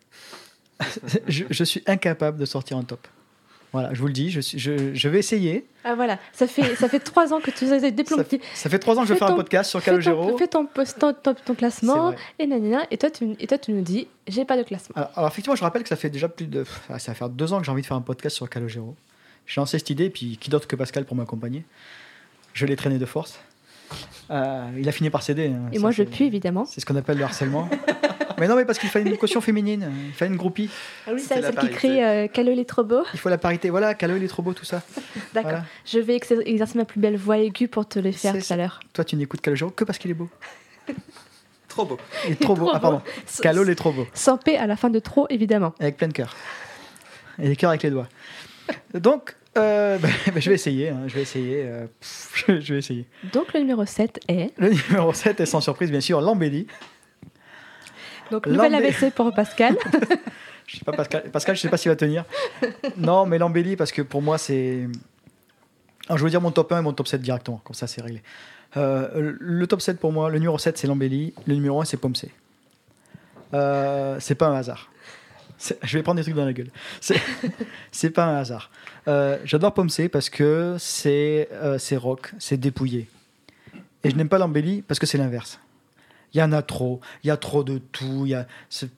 je, 1.29 1.45
je 1.51 1.65
suis 1.65 1.83
incapable 1.87 2.39
de 2.39 2.45
sortir 2.45 2.77
un 2.77 2.85
top. 2.85 3.07
Voilà, 3.73 3.95
je 3.95 4.01
vous 4.01 4.09
le 4.09 4.13
dis, 4.13 4.31
je, 4.31 4.41
suis- 4.41 4.59
je, 4.59 4.93
je 4.95 5.09
vais 5.09 5.21
essayer. 5.21 5.65
Ah 5.85 5.95
voilà, 5.95 6.19
ça 6.33 6.47
fait, 6.49 6.75
ça 6.75 6.89
fait 6.89 6.99
trois 6.99 7.33
ans 7.33 7.41
que 7.41 7.53
tu 7.53 7.65
as 7.73 7.91
diplômes. 7.91 8.19
Ça, 8.19 8.25
fait- 8.25 8.41
ça 8.55 8.69
fait 8.69 8.79
trois 8.81 8.97
ans 8.99 9.03
que 9.03 9.09
je 9.09 9.15
Fais 9.15 9.21
fais 9.25 9.31
un 9.31 9.35
podcast 9.37 9.71
sur 9.71 9.81
Fais 9.81 9.93
Calogero. 9.93 10.37
fais 10.37 10.49
ton, 10.49 10.67
post- 10.67 10.99
ton, 10.99 11.13
ton- 11.13 11.55
classement 11.55 12.13
et 12.41 12.47
nanana, 12.49 12.83
et 12.91 12.99
toi 12.99 13.11
tu, 13.11 13.37
et 13.39 13.47
toi 13.47 13.59
tu 13.59 13.73
nous 13.73 13.83
dis 13.83 14.09
j'ai 14.27 14.45
pas 14.45 14.57
de 14.57 14.65
classement. 14.65 14.95
Alors, 14.97 15.11
alors, 15.15 15.29
effectivement, 15.31 15.55
je 15.55 15.63
rappelle 15.63 15.83
que 15.85 15.89
ça 15.89 15.97
fait 15.97 16.11
déjà 16.11 16.29
plus 16.29 16.47
de. 16.47 16.65
ah, 16.89 16.99
Ça 16.99 17.13
va 17.13 17.15
faire 17.17 17.29
deux 17.29 17.53
ans 17.53 17.59
que 17.61 17.65
j'ai 17.65 17.71
envie 17.71 17.83
de 17.83 17.87
faire 17.87 17.97
un 17.97 18.01
podcast 18.03 18.35
sur 18.37 18.49
Calogero. 18.51 18.97
J'ai 19.47 19.61
lancé 19.61 19.79
cette 19.79 19.91
idée, 19.91 20.11
puis 20.11 20.37
qui 20.41 20.51
d'autre 20.51 20.67
que 20.67 20.75
Pascal 20.77 21.05
pour 21.05 21.17
m'accompagner? 21.17 21.65
Je 22.55 22.67
l'ai 22.67 22.77
traîné 22.77 22.99
de 22.99 23.07
force. 23.07 23.39
Euh, 24.31 24.69
il 24.79 24.89
a 24.89 24.93
fini 24.93 25.11
par 25.11 25.23
céder. 25.23 25.47
hein. 25.49 25.69
Et 25.73 25.77
Ça, 25.77 25.81
moi 25.81 25.91
je 25.93 26.03
pue 26.05 26.25
évidemment. 26.25 26.65
C'est 26.65 26.81
ce 26.81 26.87
qu'on 26.87 26.97
appelle 26.97 27.19
le 27.19 27.25
harcèlement. 27.25 27.69
mais 28.41 28.49
non, 28.49 28.57
mais 28.57 28.65
parce 28.65 28.79
qu'il 28.79 28.89
fallait 28.89 29.09
une 29.09 29.17
caution 29.17 29.41
féminine, 29.41 29.91
il 30.09 30.13
fallait 30.13 30.31
une 30.33 30.37
groupie. 30.37 30.69
Ah 31.07 31.11
oui, 31.15 31.23
la 31.31 31.43
celle 31.43 31.55
qui 31.57 31.69
crie 31.71 32.03
euh, 32.03 32.27
Calo 32.27 32.51
il 32.53 32.59
est 32.59 32.69
trop 32.69 32.83
beau. 32.83 33.03
Il 33.15 33.21
faut 33.21 33.29
la 33.29 33.39
parité. 33.39 33.71
Voilà, 33.71 33.95
Calo, 33.95 34.17
il 34.17 34.25
est 34.25 34.29
trop 34.29 34.43
beau, 34.43 34.53
tout 34.55 34.65
ça. 34.65 34.83
D'accord. 35.35 35.51
Voilà. 35.51 35.65
Je 35.87 35.99
vais 36.01 36.17
ex- 36.17 36.33
exercer 36.45 36.77
ma 36.79 36.85
plus 36.85 36.99
belle 37.01 37.17
voix 37.17 37.39
aiguë 37.39 37.69
pour 37.69 37.87
te 37.87 37.99
les 37.99 38.13
faire 38.13 38.35
tout 38.35 38.41
ça. 38.41 38.55
à 38.55 38.57
l'heure. 38.57 38.81
Toi, 38.93 39.05
tu 39.05 39.15
n'écoutes 39.17 39.41
Calogero 39.41 39.71
que 39.71 39.85
parce 39.85 39.99
qu'il 39.99 40.11
est 40.11 40.15
beau. 40.15 40.29
Trop 41.69 41.85
beau. 41.85 41.99
Il 42.27 42.33
est 42.33 42.41
trop 42.41 42.55
beau. 42.57 42.71
Ah, 42.75 42.81
pardon. 42.81 43.01
Calo, 43.43 43.63
il 43.65 43.71
est 43.71 43.75
trop 43.77 43.93
beau. 43.93 44.07
Sans 44.13 44.37
P 44.39 44.57
à 44.57 44.67
la 44.67 44.77
fin 44.77 44.91
de 44.91 44.99
trop 44.99 45.27
évidemment. 45.31 45.73
Avec 45.79 45.97
plein 45.97 46.09
de 46.09 46.13
cœur. 46.13 46.35
Et 47.41 47.49
les 47.49 47.55
cœurs 47.57 47.71
avec 47.71 47.83
les 47.85 47.91
doigts. 47.91 48.09
Donc, 48.95 49.37
euh, 49.57 49.99
ben, 49.99 50.11
ben, 50.35 50.41
je 50.43 50.49
vais 50.49 50.55
essayer. 50.57 50.89
hein, 50.89 51.03
je 51.07 51.15
vais 51.15 51.23
essayer. 51.23 51.63
euh, 51.65 51.87
pff, 52.01 52.45
je 52.61 52.73
vais 52.75 52.79
essayer. 52.81 53.07
Donc 53.33 53.53
le 53.55 53.61
numéro 53.61 53.85
7 53.85 54.21
est. 54.29 54.53
Le 54.59 54.71
numéro 54.71 55.13
7 55.13 55.41
est 55.41 55.47
sans 55.47 55.61
surprise, 55.61 55.91
bien 55.91 56.01
sûr, 56.01 56.21
l'embellie. 56.21 56.67
Donc 58.31 58.47
nouvelle 58.47 58.75
ABC 58.75 59.11
pour 59.11 59.33
Pascal. 59.33 59.77
Je 60.67 60.77
sais 60.79 60.85
pas, 60.85 60.93
Pascal, 60.93 61.23
Pascal 61.33 61.57
je 61.57 61.63
sais 61.63 61.69
pas 61.69 61.77
s'il 61.77 61.91
va 61.91 61.97
tenir. 61.97 62.25
Non, 62.97 63.27
mais 63.27 63.39
l'embellie, 63.39 63.75
parce 63.75 63.91
que 63.91 64.03
pour 64.03 64.23
moi, 64.23 64.39
c'est. 64.39 64.87
Alors, 66.07 66.17
je 66.17 66.23
veux 66.23 66.31
dire 66.31 66.41
mon 66.41 66.53
top 66.53 66.71
1 66.71 66.79
et 66.79 66.83
mon 66.83 66.93
top 66.93 67.09
7 67.09 67.21
directement, 67.21 67.61
comme 67.65 67.75
ça, 67.75 67.89
c'est 67.89 68.01
réglé. 68.01 68.23
Euh, 68.77 69.35
le 69.41 69.67
top 69.67 69.81
7 69.81 69.99
pour 69.99 70.13
moi, 70.13 70.31
le 70.31 70.39
numéro 70.39 70.59
7, 70.59 70.79
c'est 70.79 70.87
l'embellie. 70.87 71.35
Le 71.47 71.57
numéro 71.57 71.81
1, 71.81 71.87
c'est 71.87 71.97
Pomme 71.97 72.15
C. 72.15 72.31
Euh, 73.53 74.17
c'est 74.21 74.37
pas 74.37 74.47
un 74.47 74.55
hasard. 74.55 74.91
Je 75.83 75.99
vais 75.99 76.03
prendre 76.03 76.17
des 76.17 76.23
trucs 76.23 76.37
dans 76.37 76.45
la 76.45 76.53
gueule. 76.53 76.71
C'est 77.01 78.11
pas 78.15 78.25
un 78.25 78.37
hasard. 78.37 78.71
Euh, 79.09 79.39
J'adore 79.45 79.75
Pomme 79.75 79.91
C 79.91 80.09
parce 80.09 80.31
que 80.31 80.77
c'est 80.79 81.49
euh, 81.53 81.79
c'est 81.79 81.97
rock, 81.97 82.33
c'est 82.39 82.57
dépouillé. 82.57 83.09
Et 84.05 84.11
je 84.11 84.17
n'aime 84.17 84.29
pas 84.29 84.39
l'embellie 84.39 84.83
parce 84.83 84.99
que 84.99 85.07
c'est 85.07 85.19
l'inverse. 85.19 85.61
Il 86.35 86.39
y 86.39 86.43
en 86.43 86.53
a 86.53 86.63
trop, 86.63 87.01
il 87.25 87.29
y 87.29 87.31
a 87.31 87.37
trop 87.37 87.65
de 87.65 87.79
tout, 87.79 88.23
il 88.27 88.31
y 88.31 88.35
a 88.35 88.47
c'est 88.69 88.89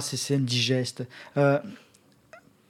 c'est 0.00 0.16
c'est 0.16 0.34
indigeste. 0.34 1.04
Euh, 1.36 1.58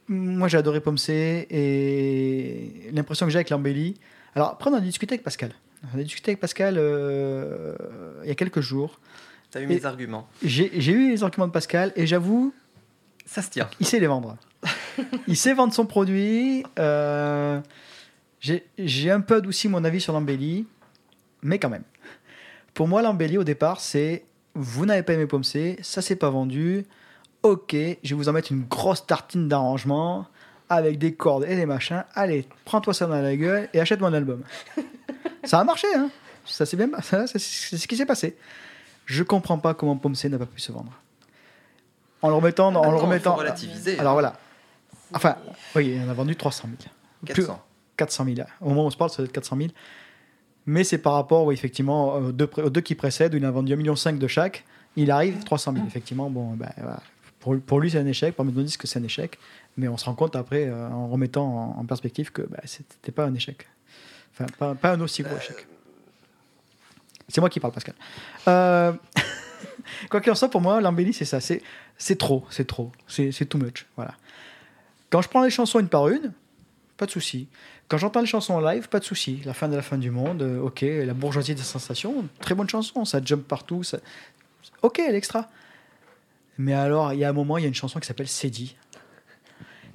moi 0.07 0.47
j'ai 0.47 0.57
adoré 0.57 0.79
Pomme 0.81 0.97
C 0.97 1.47
et 1.49 2.89
l'impression 2.91 3.25
que 3.25 3.31
j'ai 3.31 3.37
avec 3.37 3.49
l'embellie. 3.49 3.95
Alors 4.35 4.49
après 4.49 4.69
on 4.69 4.73
en 4.73 4.77
a 4.77 4.81
discuté 4.81 5.13
avec 5.15 5.23
Pascal. 5.23 5.51
On 5.93 5.99
a 5.99 6.03
discuté 6.03 6.31
avec 6.31 6.39
Pascal 6.39 6.75
euh, 6.77 7.75
il 8.23 8.27
y 8.29 8.31
a 8.31 8.35
quelques 8.35 8.61
jours. 8.61 8.99
T'as 9.51 9.61
eu 9.61 9.63
Et- 9.63 9.67
mes 9.67 9.85
arguments. 9.85 10.27
J'ai 10.43 10.71
j'ai 10.79 10.91
eu 10.93 11.09
les 11.11 11.23
arguments 11.23 11.47
de 11.47 11.51
Pascal 11.51 11.91
et 11.95 12.05
j'avoue 12.07 12.53
Ça 13.25 13.41
se 13.41 13.49
tient. 13.49 13.69
il 13.79 13.85
sait 13.85 13.99
les 13.99 14.07
vendre. 14.07 14.37
il 15.27 15.35
sait 15.37 15.53
vendre 15.53 15.73
son 15.73 15.85
produit. 15.85 16.63
euh, 16.79 17.59
J'ai 18.39 18.65
j'ai 18.77 19.11
un 19.11 19.21
peu 19.21 19.35
adouci 19.37 19.67
mon 19.67 19.83
avis 19.83 19.99
sur 20.01 20.13
l'embellie, 20.13 20.65
mais 21.41 21.59
quand 21.59 21.69
même. 21.69 21.83
Pour 22.73 22.87
moi, 22.87 23.01
l'embellie, 23.01 23.37
au 23.37 23.43
départ, 23.43 23.79
c'est 23.79 24.25
vous 24.55 24.85
n'avez 24.85 25.03
pas 25.03 25.13
aimé 25.13 25.25
Pomme 25.27 25.43
C, 25.43 25.77
ça 25.81 26.01
s'est 26.01 26.15
pas 26.15 26.29
vendu. 26.29 26.85
Ok, 27.43 27.73
je 27.73 28.09
vais 28.09 28.15
vous 28.15 28.29
en 28.29 28.33
mettre 28.33 28.51
une 28.51 28.63
grosse 28.63 29.05
tartine 29.05 29.47
d'arrangement 29.47 30.27
avec 30.69 30.97
des 30.97 31.13
cordes 31.13 31.43
et 31.47 31.55
des 31.55 31.65
machins. 31.65 32.03
Allez, 32.15 32.47
prends-toi 32.65 32.93
ça 32.93 33.05
dans 33.05 33.21
la 33.21 33.35
gueule 33.35 33.69
et 33.73 33.79
achète 33.79 33.99
mon 33.99 34.13
album. 34.13 34.43
ça 35.43 35.59
a 35.59 35.63
marché, 35.63 35.87
hein 35.95 36.09
Ça 36.45 36.65
c'est 36.67 36.77
bien, 36.77 36.89
c'est 37.27 37.37
ce 37.39 37.87
qui 37.87 37.97
s'est 37.97 38.05
passé. 38.05 38.37
Je 39.05 39.23
comprends 39.23 39.57
pas 39.57 39.73
comment 39.73 39.97
Pomme 39.97 40.15
C 40.15 40.29
n'a 40.29 40.37
pas 40.39 40.45
pu 40.45 40.59
se 40.61 40.71
vendre. 40.71 40.91
En 42.21 42.29
le 42.29 42.35
remettant, 42.35 42.67
en 42.73 42.81
Ah 42.81 42.85
le 42.85 42.91
non, 42.93 42.99
faut 42.99 43.05
remettant. 43.05 43.35
relativiser. 43.35 43.99
Alors 43.99 44.13
voilà. 44.13 44.33
Enfin, 45.13 45.35
oui, 45.75 45.99
on 46.05 46.09
a 46.09 46.13
vendu 46.13 46.35
300 46.35 46.69
000. 46.79 47.33
Plus- 47.33 47.45
400. 47.45 47.61
400 47.97 48.25
000. 48.35 48.47
Au 48.61 48.69
moment 48.69 48.83
où 48.83 48.87
on 48.87 48.89
se 48.89 48.97
parle, 48.97 49.09
ça 49.09 49.17
doit 49.17 49.25
être 49.25 49.33
400 49.33 49.57
000. 49.57 49.69
Mais 50.65 50.83
c'est 50.83 50.97
par 50.97 51.13
rapport, 51.13 51.45
oui, 51.45 51.53
effectivement, 51.53 52.15
aux 52.15 52.31
deux, 52.31 52.47
pré- 52.47 52.61
aux 52.61 52.69
deux 52.69 52.81
qui 52.81 52.95
précèdent, 52.95 53.33
où 53.33 53.37
il 53.37 53.45
a 53.45 53.51
vendu 53.51 53.73
1,5 53.73 53.77
million 53.77 53.95
de 54.19 54.27
chaque. 54.27 54.63
Il 54.95 55.11
arrive 55.11 55.43
300 55.43 55.73
000. 55.73 55.85
Effectivement, 55.87 56.29
bon, 56.29 56.51
ben, 56.53 56.71
pour, 57.39 57.59
pour 57.59 57.79
lui, 57.79 57.91
c'est 57.91 57.97
un 57.99 58.05
échec. 58.05 58.35
Pour 58.35 58.45
Maison 58.45 58.61
Disque, 58.61 58.87
c'est 58.87 58.99
un 58.99 59.03
échec. 59.03 59.37
Mais 59.75 59.87
on 59.87 59.97
se 59.97 60.05
rend 60.05 60.13
compte 60.13 60.35
après, 60.35 60.67
euh, 60.67 60.87
en 60.89 61.07
remettant 61.09 61.45
en, 61.77 61.79
en 61.79 61.85
perspective, 61.85 62.31
que 62.31 62.43
ben, 62.43 62.59
c'était 62.65 63.11
pas 63.11 63.25
un 63.25 63.33
échec. 63.33 63.67
Enfin, 64.33 64.45
pas, 64.57 64.75
pas 64.75 64.93
un 64.93 65.01
aussi 65.01 65.23
gros 65.23 65.35
échec. 65.35 65.67
C'est 67.27 67.41
moi 67.41 67.49
qui 67.49 67.59
parle, 67.59 67.73
Pascal. 67.73 67.95
Euh, 68.47 68.93
Quoi 70.09 70.21
qu'il 70.21 70.31
en 70.31 70.35
soit, 70.35 70.49
pour 70.49 70.61
moi, 70.61 70.79
l'embellie, 70.81 71.13
c'est 71.13 71.25
ça. 71.25 71.41
C'est 71.41 71.61
c'est 71.97 72.17
trop, 72.17 72.45
c'est 72.49 72.65
trop. 72.67 72.91
C'est 73.07 73.31
c'est 73.31 73.45
too 73.45 73.57
much. 73.57 73.85
Voilà. 73.95 74.13
Quand 75.09 75.21
je 75.21 75.29
prends 75.29 75.43
les 75.43 75.49
chansons 75.49 75.79
une 75.79 75.87
par 75.87 76.07
une, 76.09 76.31
pas 76.97 77.05
de 77.05 77.11
souci. 77.11 77.47
Quand 77.89 77.97
j'entends 77.97 78.21
les 78.21 78.25
chansons 78.25 78.55
en 78.55 78.59
live, 78.61 78.89
pas 78.89 78.99
de 78.99 79.03
souci. 79.03 79.41
La 79.45 79.53
fin 79.53 79.67
de 79.67 79.75
la 79.75 79.81
fin 79.81 79.97
du 79.97 80.09
monde, 80.09 80.41
euh, 80.41 80.61
ok. 80.61 80.81
La 80.81 81.13
bourgeoisie 81.13 81.53
des 81.53 81.61
sensations, 81.61 82.25
très 82.39 82.55
bonne 82.55 82.69
chanson. 82.69 83.05
Ça 83.05 83.19
jump 83.23 83.47
partout. 83.47 83.83
Ça... 83.83 83.99
Ok, 84.81 84.99
l'extra. 85.09 85.49
Mais 86.57 86.73
alors, 86.73 87.13
il 87.13 87.19
y 87.19 87.25
a 87.25 87.29
un 87.29 87.33
moment, 87.33 87.57
il 87.57 87.61
y 87.61 87.65
a 87.65 87.67
une 87.67 87.75
chanson 87.75 87.99
qui 87.99 88.07
s'appelle 88.07 88.27
Cédie. 88.27 88.75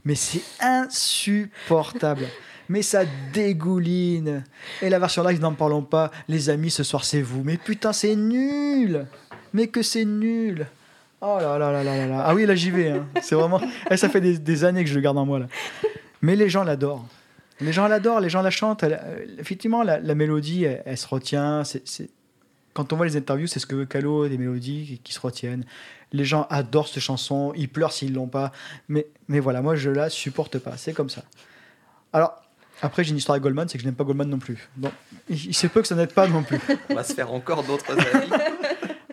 Mais 0.05 0.14
c'est 0.14 0.42
insupportable. 0.61 2.27
Mais 2.68 2.83
ça 2.83 3.05
dégouline. 3.33 4.44
Et 4.83 4.90
la 4.90 4.98
version 4.98 5.22
live, 5.24 5.40
n'en 5.40 5.55
parlons 5.55 5.83
pas. 5.83 6.11
Les 6.29 6.51
amis, 6.51 6.70
ce 6.70 6.83
soir, 6.83 7.05
c'est 7.05 7.22
vous. 7.22 7.42
Mais 7.42 7.57
putain, 7.57 7.92
c'est 7.92 8.14
nul. 8.14 9.07
Mais 9.53 9.68
que 9.68 9.83
c'est 9.83 10.05
nul. 10.05 10.66
Oh 11.20 11.38
là 11.40 11.59
là 11.59 11.72
là 11.72 11.83
là 11.83 12.07
là. 12.07 12.22
Ah 12.24 12.35
oui, 12.35 12.46
là, 12.46 12.55
j'y 12.55 12.70
vais. 12.70 12.90
hein. 12.90 13.07
C'est 13.22 13.35
vraiment. 13.35 13.61
Eh, 13.90 13.96
ça 13.96 14.09
fait 14.09 14.20
des, 14.20 14.38
des 14.38 14.64
années 14.64 14.85
que 14.85 14.90
je 14.90 14.94
le 14.94 15.01
garde 15.01 15.18
en 15.18 15.27
moi, 15.27 15.40
là. 15.40 15.46
Mais 16.22 16.37
les 16.37 16.48
gens 16.48 16.62
l'adorent. 16.62 17.05
Les 17.61 17.73
gens 17.73 17.88
l'adorent, 17.88 18.21
les 18.21 18.31
gens 18.31 18.42
la 18.42 18.51
chantent. 18.51 18.83
Elle- 18.83 19.01
euh, 19.03 19.27
effectivement, 19.38 19.83
la, 19.83 19.99
la 20.01 20.14
mélodie, 20.14 20.64
elle, 20.64 20.83
elle 20.87 20.97
se 20.99 21.07
retient. 21.09 21.64
C'est, 21.64 21.83
quand 22.75 22.92
on 22.92 22.97
voit 22.97 23.07
les 23.07 23.16
interviews, 23.16 23.47
c'est 23.49 23.59
ce 23.59 23.66
que 23.66 23.75
veut 23.75 23.87
Calo, 23.87 24.29
des 24.29 24.38
mélodies 24.38 24.85
qui, 24.87 24.99
qui 24.99 25.12
se 25.12 25.21
retiennent. 25.21 25.64
Les 26.12 26.25
gens 26.25 26.47
adorent 26.51 26.88
cette 26.88 27.03
chanson, 27.03 27.53
ils 27.57 27.68
pleurent 27.68 27.92
s'ils 27.92 28.14
l'ont 28.14 28.29
pas. 28.29 28.53
Mais, 28.88 29.07
mais 29.27 29.40
voilà, 29.40 29.61
moi 29.62 29.75
je 29.77 29.90
la 29.90 30.09
supporte 30.09 30.59
pas, 30.59 30.77
c'est 30.77 30.92
comme 30.92 31.11
ça. 31.11 31.23
Alors, 32.12 32.40
après 32.81 33.03
j'ai 33.05 33.11
une 33.11 33.16
histoire 33.16 33.35
avec 33.35 33.42
Goldman, 33.42 33.68
c'est 33.68 33.77
que 33.77 33.83
je 33.83 33.88
n'aime 33.88 33.97
pas 33.97 34.05
Goldman 34.05 34.29
non 34.31 34.38
plus. 34.38 34.68
Il, 35.29 35.47
il 35.47 35.55
se 35.55 35.66
peut 35.66 35.83
que 35.83 35.88
ça 35.88 35.97
n'aide 35.97 36.12
pas 36.14 36.27
non 36.29 36.42
plus. 36.44 36.59
On 36.88 36.94
va 36.94 37.03
se 37.05 37.12
faire 37.12 37.33
encore 37.33 37.64
d'autres 37.64 37.90
avis. 37.90 38.31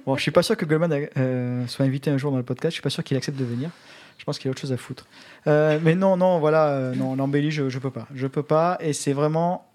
Bon, 0.06 0.16
je 0.16 0.22
suis 0.22 0.32
pas 0.32 0.44
sûr 0.44 0.56
que 0.56 0.66
Goldman 0.66 1.08
euh, 1.18 1.66
soit 1.68 1.84
invité 1.86 2.12
un 2.12 2.18
jour 2.18 2.32
dans 2.32 2.38
le 2.38 2.44
podcast, 2.44 2.72
je 2.72 2.76
suis 2.76 2.84
pas 2.84 2.92
sûr 2.92 3.04
qu'il 3.04 3.18
accepte 3.18 3.38
de 3.40 3.44
venir. 3.46 3.72
Je 4.18 4.24
pense 4.26 4.40
qu'il 4.40 4.48
a 4.48 4.52
autre 4.52 4.62
chose 4.62 4.72
à 4.74 4.78
foutre. 4.78 5.06
Euh, 5.48 5.80
mais 5.84 5.96
non, 5.96 6.18
non, 6.18 6.40
voilà, 6.40 6.70
euh, 6.70 6.96
non, 6.96 7.16
l'embellie, 7.16 7.52
je, 7.52 7.70
je 7.70 7.80
peux 7.80 7.92
pas. 7.92 8.08
Je 8.14 8.28
peux 8.28 8.44
pas, 8.44 8.78
et 8.80 8.94
c'est 8.94 9.14
vraiment. 9.14 9.70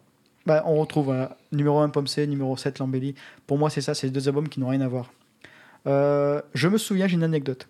Bah, 0.46 0.62
on 0.66 0.76
retrouve 0.76 1.14
numéro 1.52 1.80
1 1.80 1.90
Pomme 1.90 2.06
numéro 2.26 2.56
7 2.56 2.78
l'embellie. 2.78 3.14
Pour 3.46 3.58
moi, 3.58 3.68
c'est 3.70 3.82
ça, 3.82 3.94
c'est 3.94 4.08
deux 4.10 4.26
albums 4.26 4.48
qui 4.48 4.58
n'ont 4.58 4.68
rien 4.68 4.80
à 4.80 4.88
voir. 4.88 5.12
Euh, 5.86 6.40
je 6.54 6.68
me 6.68 6.78
souviens, 6.78 7.06
j'ai 7.06 7.14
une 7.14 7.22
anecdote. 7.22 7.68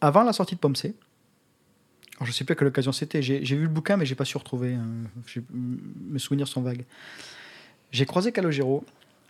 Avant 0.00 0.24
la 0.24 0.32
sortie 0.32 0.56
de 0.56 0.60
Pomme 0.60 0.74
C, 0.74 0.94
alors 2.16 2.26
je 2.26 2.32
sais 2.32 2.44
plus 2.44 2.52
à 2.52 2.56
quelle 2.56 2.68
occasion 2.68 2.92
c'était, 2.92 3.22
j'ai 3.22 3.40
vu 3.40 3.62
le 3.62 3.68
bouquin, 3.68 3.96
mais 3.96 4.04
j'ai 4.04 4.14
pas 4.16 4.24
su 4.24 4.36
retrouver. 4.36 4.74
hein. 4.74 4.84
Mes 5.52 6.18
souvenirs 6.18 6.48
sont 6.48 6.60
vagues. 6.60 6.84
J'ai 7.92 8.04
croisé 8.06 8.32
Calogero 8.32 8.84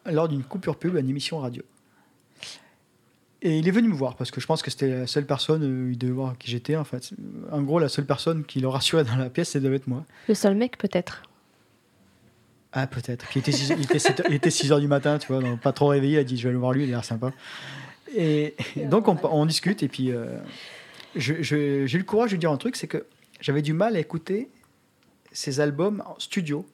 lors 0.07 0.29
d'une 0.29 0.43
coupure 0.43 0.77
pub 0.77 0.97
à 0.97 1.01
une 1.01 1.11
émission 1.11 1.39
radio. 1.39 1.63
Et 3.45 3.59
il 3.59 3.67
est 3.67 3.73
venu 3.73 3.89
me 3.89 3.95
voir 3.95 4.15
parce 4.15 4.31
que 4.31 4.41
je 4.41 4.47
pense 4.47 4.63
que 4.63 4.71
c'était 4.71 4.89
la 5.01 5.07
seule 5.09 5.27
personne, 5.27 5.63
euh, 5.65 5.91
il 5.93 5.99
devait 5.99 6.13
voir 6.13 6.39
qui 6.39 6.49
j'étais 6.51 6.77
en 6.77 6.85
fait. 6.85 7.11
En 7.51 7.61
gros, 7.63 7.81
la 7.81 7.89
seule 7.89 8.07
personne 8.07 8.45
qui 8.45 8.61
le 8.61 8.69
rassurait 8.69 9.03
dans 9.05 9.17
la 9.17 9.31
pièce, 9.31 9.51
c'est 9.51 9.61
devait 9.61 9.77
être 9.77 9.89
moi. 9.89 10.05
Le 10.29 10.35
seul 10.35 10.55
mec, 10.55 10.79
peut-être. 10.79 11.23
Ah, 12.73 12.87
peut-être. 12.87 13.27
Puis 13.27 13.41
il 13.41 13.41
était 13.41 13.53
6 13.53 13.71
il 13.77 13.83
était 13.83 13.99
sept 13.99 14.21
heures- 14.21 14.27
il 14.29 14.35
était 14.37 14.51
6 14.51 14.71
heures 14.73 14.81
du 14.81 14.87
matin, 14.89 15.19
tu 15.19 15.27
vois, 15.33 15.43
donc 15.43 15.61
pas 15.61 15.73
trop 15.73 15.89
réveillé. 15.89 16.15
Il 16.15 16.19
a 16.21 16.25
dit 16.25 16.37
Je 16.37 16.45
vais 16.45 16.51
aller 16.51 16.59
voir 16.59 16.73
lui, 16.73 16.85
il 16.85 16.89
a 16.89 16.93
l'air 16.93 17.05
sympa. 17.05 17.33
Et, 18.15 18.55
donc, 18.77 19.09
on, 19.09 19.19
on 19.25 19.45
discute. 19.47 19.83
Et 19.83 19.89
puis, 19.89 20.13
euh, 20.13 20.39
j'ai 21.17 21.35
eu 21.85 21.99
le 21.99 22.05
courage 22.05 22.31
de 22.31 22.37
lui 22.37 22.41
dire 22.41 22.51
un 22.53 22.57
truc 22.57 22.77
c'est 22.77 22.87
que 22.87 23.07
j'avais 23.41 23.63
du 23.63 23.73
mal 23.73 23.97
à 23.97 23.99
écouter 23.99 24.49
ses 25.33 25.61
albums 25.61 26.03
en 26.07 26.19
studio 26.19 26.65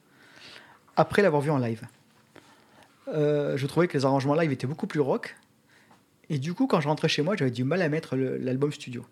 après 0.95 1.21
l'avoir 1.21 1.41
vu 1.41 1.49
en 1.49 1.57
live. 1.57 1.81
Euh, 3.07 3.57
je 3.57 3.65
trouvais 3.65 3.87
que 3.87 3.97
les 3.97 4.05
arrangements 4.05 4.35
live 4.35 4.51
étaient 4.51 4.67
beaucoup 4.67 4.87
plus 4.87 4.99
rock. 4.99 5.35
Et 6.29 6.37
du 6.39 6.53
coup, 6.53 6.67
quand 6.67 6.79
je 6.81 6.87
rentrais 6.87 7.09
chez 7.09 7.21
moi, 7.21 7.35
j'avais 7.35 7.51
du 7.51 7.63
mal 7.63 7.81
à 7.81 7.89
mettre 7.89 8.15
l'album 8.15 8.71
studio. 8.71 9.05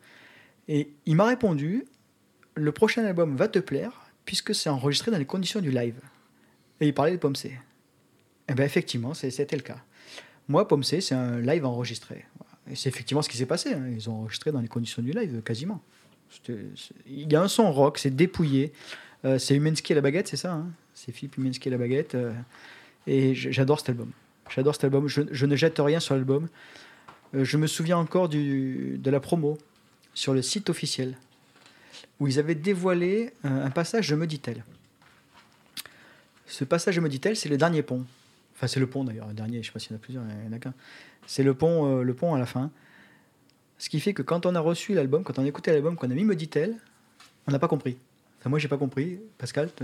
Et 0.67 0.89
il 1.06 1.15
m'a 1.15 1.25
répondu 1.25 1.86
Le 2.56 2.71
prochain 2.71 3.03
album 3.06 3.36
va 3.36 3.47
te 3.47 3.60
plaire 3.60 4.12
puisque 4.25 4.53
c'est 4.53 4.69
enregistré 4.69 5.10
dans 5.12 5.17
les 5.17 5.25
conditions 5.25 5.62
du 5.62 5.71
live. 5.71 5.99
Et 6.82 6.88
il 6.88 6.93
parlait 6.93 7.13
de 7.13 7.17
Pomme 7.17 7.36
C. 7.36 7.58
Et 8.49 8.53
bien 8.53 8.65
effectivement, 8.65 9.13
c'était 9.13 9.56
le 9.56 9.62
cas. 9.62 9.77
Moi, 10.47 10.67
Pomme 10.67 10.84
C, 10.84 11.01
c'est 11.01 11.15
un 11.15 11.39
live 11.39 11.65
enregistré. 11.65 12.25
Et 12.69 12.75
c'est 12.75 12.89
effectivement 12.89 13.21
ce 13.21 13.30
qui 13.30 13.38
s'est 13.38 13.45
passé. 13.45 13.73
hein. 13.73 13.88
Ils 13.89 14.10
ont 14.10 14.21
enregistré 14.21 14.51
dans 14.51 14.60
les 14.60 14.67
conditions 14.67 15.01
du 15.01 15.12
live, 15.12 15.41
quasiment. 15.41 15.82
Il 17.08 17.32
y 17.32 17.36
a 17.36 17.41
un 17.41 17.47
son 17.47 17.71
rock, 17.71 17.97
c'est 17.97 18.15
dépouillé. 18.15 18.73
Euh, 19.25 19.39
c'est 19.39 19.56
Humensky 19.56 19.93
à 19.93 19.95
la 19.95 20.01
baguette, 20.01 20.27
c'est 20.27 20.38
ça 20.38 20.53
hein 20.53 20.67
C'est 20.93 21.12
Philippe 21.12 21.38
Humensky 21.38 21.69
à 21.69 21.71
la 21.71 21.77
baguette. 21.77 22.15
euh, 22.15 22.34
et 23.08 23.34
j'adore 23.34 23.80
cet 23.80 23.89
album. 23.89 24.12
J'adore 24.53 24.75
cet 24.75 24.84
album. 24.84 25.08
Je 25.08 25.45
ne 25.45 25.56
jette 25.56 25.80
rien 25.80 26.01
sur 26.01 26.15
l'album. 26.15 26.49
Euh, 27.35 27.43
je 27.43 27.57
me 27.57 27.67
souviens 27.67 27.97
encore 27.97 28.29
de 28.29 29.09
la 29.09 29.19
promo 29.19 29.57
sur 30.13 30.33
le 30.33 30.41
site 30.41 30.69
officiel 30.69 31.15
où 32.19 32.27
ils 32.27 32.39
avaient 32.39 32.55
dévoilé 32.55 33.33
euh, 33.45 33.65
un 33.65 33.69
passage 33.69 34.09
de 34.09 34.15
Me 34.15 34.25
dit-elle. 34.25 34.63
Ce 36.45 36.63
passage 36.63 36.95
de 36.95 37.01
Me 37.01 37.09
dit-elle, 37.09 37.35
c'est 37.35 37.49
le 37.49 37.57
dernier 37.57 37.83
pont. 37.83 38.05
Enfin, 38.55 38.67
c'est 38.67 38.79
le 38.79 38.87
pont 38.87 39.03
d'ailleurs, 39.03 39.27
le 39.27 39.33
dernier, 39.33 39.61
je 39.61 39.67
sais 39.67 39.73
pas 39.73 39.79
s'il 39.79 39.91
y 39.91 39.93
en 39.93 39.97
a 39.97 39.99
plusieurs, 39.99 40.23
il 40.23 40.45
y 40.45 40.49
en 40.49 40.55
a 40.55 40.59
qu'un. 40.59 40.73
C'est 41.27 41.43
le 41.43 41.53
pont, 41.53 41.99
euh, 41.99 42.03
le 42.03 42.13
pont 42.13 42.33
à 42.33 42.39
la 42.39 42.45
fin. 42.45 42.71
Ce 43.77 43.89
qui 43.89 43.99
fait 43.99 44.13
que 44.13 44.23
quand 44.23 44.47
on 44.47 44.55
a 44.55 44.59
reçu 44.59 44.95
l'album, 44.95 45.23
quand 45.23 45.37
on 45.37 45.43
a 45.43 45.47
écouté 45.47 45.71
l'album, 45.71 45.95
qu'on 45.95 46.09
a 46.09 46.13
mis 46.13 46.23
Me 46.23 46.35
dit-elle, 46.35 46.75
on 47.45 47.51
n'a 47.51 47.59
pas 47.59 47.67
compris. 47.67 47.97
Enfin, 48.47 48.51
moi, 48.51 48.60
j'ai 48.60 48.69
pas 48.69 48.77
compris. 48.77 49.19
Pascal, 49.38 49.69
t'as 49.75 49.83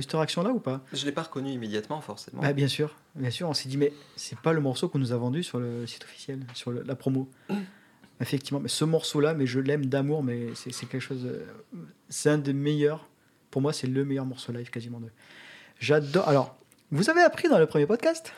eu 0.00 0.02
cette 0.02 0.12
réaction-là 0.12 0.50
ou 0.50 0.58
pas? 0.58 0.80
Je 0.92 1.04
l'ai 1.06 1.12
pas 1.12 1.22
reconnu 1.22 1.50
immédiatement, 1.52 2.00
forcément. 2.00 2.42
bah, 2.42 2.52
Bien 2.52 2.66
sûr, 2.66 2.96
bien 3.14 3.30
sûr. 3.30 3.48
On 3.48 3.54
s'est 3.54 3.68
dit, 3.68 3.76
mais 3.76 3.92
c'est 4.16 4.36
pas 4.40 4.52
le 4.52 4.60
morceau 4.60 4.88
qu'on 4.88 4.98
nous 4.98 5.12
a 5.12 5.16
vendu 5.16 5.44
sur 5.44 5.60
le 5.60 5.86
site 5.86 6.02
officiel, 6.02 6.40
sur 6.54 6.72
le- 6.72 6.82
la 6.82 6.96
promo. 6.96 7.28
Effectivement, 8.20 8.58
mais 8.58 8.68
ce 8.68 8.84
morceau-là, 8.84 9.34
mais 9.34 9.46
je 9.46 9.60
l'aime 9.60 9.86
d'amour, 9.86 10.24
mais 10.24 10.48
c'est 10.56 10.70
quelque 10.88 10.98
chose. 11.00 11.28
C'est 12.08 12.30
un 12.30 12.38
des 12.38 12.52
meilleurs. 12.52 13.08
Pour 13.52 13.62
moi, 13.62 13.72
c'est 13.72 13.86
le 13.86 14.04
meilleur 14.04 14.26
morceau 14.26 14.50
live 14.52 14.70
quasiment 14.70 14.98
de. 14.98 15.06
J'adore. 15.78 16.26
Alors, 16.28 16.56
vous 16.90 17.10
avez 17.10 17.20
appris 17.20 17.48
dans 17.48 17.58
le 17.58 17.66
premier 17.66 17.86
podcast 17.86 18.32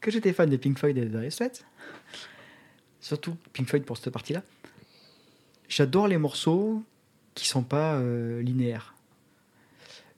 que 0.00 0.10
j'étais 0.12 0.32
fan 0.32 0.48
des 0.48 0.58
Pink 0.58 0.78
Floyd 0.78 0.96
et 0.98 1.04
des 1.06 1.18
Dire 1.18 1.32
Straits. 1.32 1.64
Surtout 3.00 3.36
Pink 3.52 3.68
Floyd 3.68 3.84
pour 3.84 3.96
cette 3.96 4.12
partie-là. 4.12 4.42
J'adore 5.68 6.06
les 6.06 6.18
morceaux 6.18 6.82
qui 7.34 7.48
sont 7.48 7.62
pas 7.62 7.94
euh, 7.94 8.42
linéaires. 8.42 8.94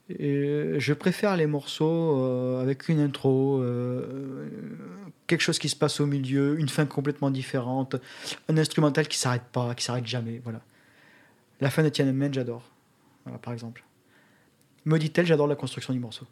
Et 0.09 0.75
je 0.77 0.93
préfère 0.93 1.35
les 1.35 1.47
morceaux 1.47 2.23
euh, 2.23 2.61
avec 2.61 2.87
une 2.87 2.99
intro, 2.99 3.61
euh, 3.61 4.47
quelque 5.27 5.41
chose 5.41 5.59
qui 5.59 5.67
se 5.67 5.75
passe 5.75 5.99
au 5.99 6.05
milieu, 6.05 6.57
une 6.59 6.69
fin 6.69 6.85
complètement 6.85 7.29
différente, 7.29 7.97
un 8.47 8.57
instrumental 8.57 9.07
qui 9.07 9.17
s'arrête 9.17 9.43
pas, 9.51 9.75
qui 9.75 9.83
s'arrête 9.83 10.07
jamais. 10.07 10.39
Voilà. 10.43 10.61
La 11.59 11.69
fin 11.69 11.83
de 11.83 11.89
Tiananmen, 11.89 12.33
j'adore. 12.33 12.63
Voilà, 13.25 13.37
par 13.39 13.51
exemple. 13.51 13.83
Me 14.85 14.97
dit-elle, 14.97 15.25
j'adore 15.25 15.47
la 15.47 15.55
construction 15.55 15.91
du 15.91 15.99
morceau. 15.99 16.25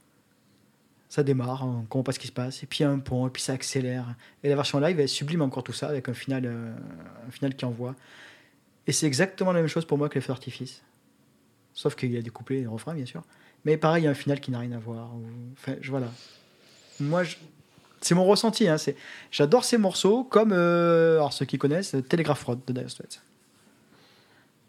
Ça 1.10 1.24
démarre, 1.24 1.66
on 1.68 1.82
comprend 1.82 2.04
pas 2.04 2.12
ce 2.14 2.20
qui 2.20 2.28
se 2.28 2.32
passe, 2.32 2.64
et 2.64 2.68
puis 2.68 2.80
il 2.80 2.82
y 2.84 2.86
a 2.86 2.90
un 2.90 3.00
pont, 3.00 3.28
et 3.28 3.30
puis 3.30 3.42
ça 3.42 3.54
accélère. 3.54 4.16
Et 4.44 4.50
la 4.50 4.56
version 4.56 4.80
live, 4.80 5.00
elle 5.00 5.10
sublime 5.10 5.42
encore 5.42 5.64
tout 5.64 5.74
ça 5.74 5.90
avec 5.90 6.08
un 6.08 6.14
final, 6.14 6.46
euh, 6.46 6.74
un 7.28 7.32
final 7.32 7.56
qui 7.56 7.66
envoie. 7.66 7.96
Et 8.88 8.92
c'est 8.92 9.08
exactement 9.08 9.52
la 9.52 9.60
même 9.60 9.68
chose 9.68 9.86
pour 9.86 9.98
moi 9.98 10.10
que 10.10 10.16
les 10.16 10.22
feux 10.22 10.34
d'artifice. 10.34 10.82
Sauf 11.74 11.96
qu'il 11.96 12.12
y 12.12 12.18
a 12.18 12.22
des 12.22 12.30
couplets 12.30 12.58
et 12.58 12.62
des 12.62 12.68
refrains, 12.68 12.94
bien 12.94 13.06
sûr. 13.06 13.24
Mais 13.66 13.78
pareil, 13.78 14.04
il 14.04 14.06
y 14.06 14.08
a 14.08 14.12
un 14.12 14.16
final 14.16 14.40
qui 14.40 14.52
n'a 14.52 14.60
rien 14.60 14.72
à 14.72 14.78
voir. 14.78 15.10
Enfin, 15.54 15.76
je, 15.82 15.90
voilà. 15.90 16.08
Moi, 17.00 17.24
c'est 18.00 18.16
mon 18.16 18.26
ressenti. 18.26 18.68
Hein. 18.68 18.78
J'adore 19.32 19.66
ces 19.66 19.78
morceaux, 19.78 20.24
comme, 20.24 20.52
euh, 20.54 21.16
alors 21.16 21.34
ceux 21.34 21.46
qui 21.46 21.58
connaissent, 21.58 21.96
euh, 21.96 22.02
Telegraph 22.02 22.44
Road 22.44 22.60
de 22.66 22.74
Dire 22.74 22.90
Straits. 22.90 23.22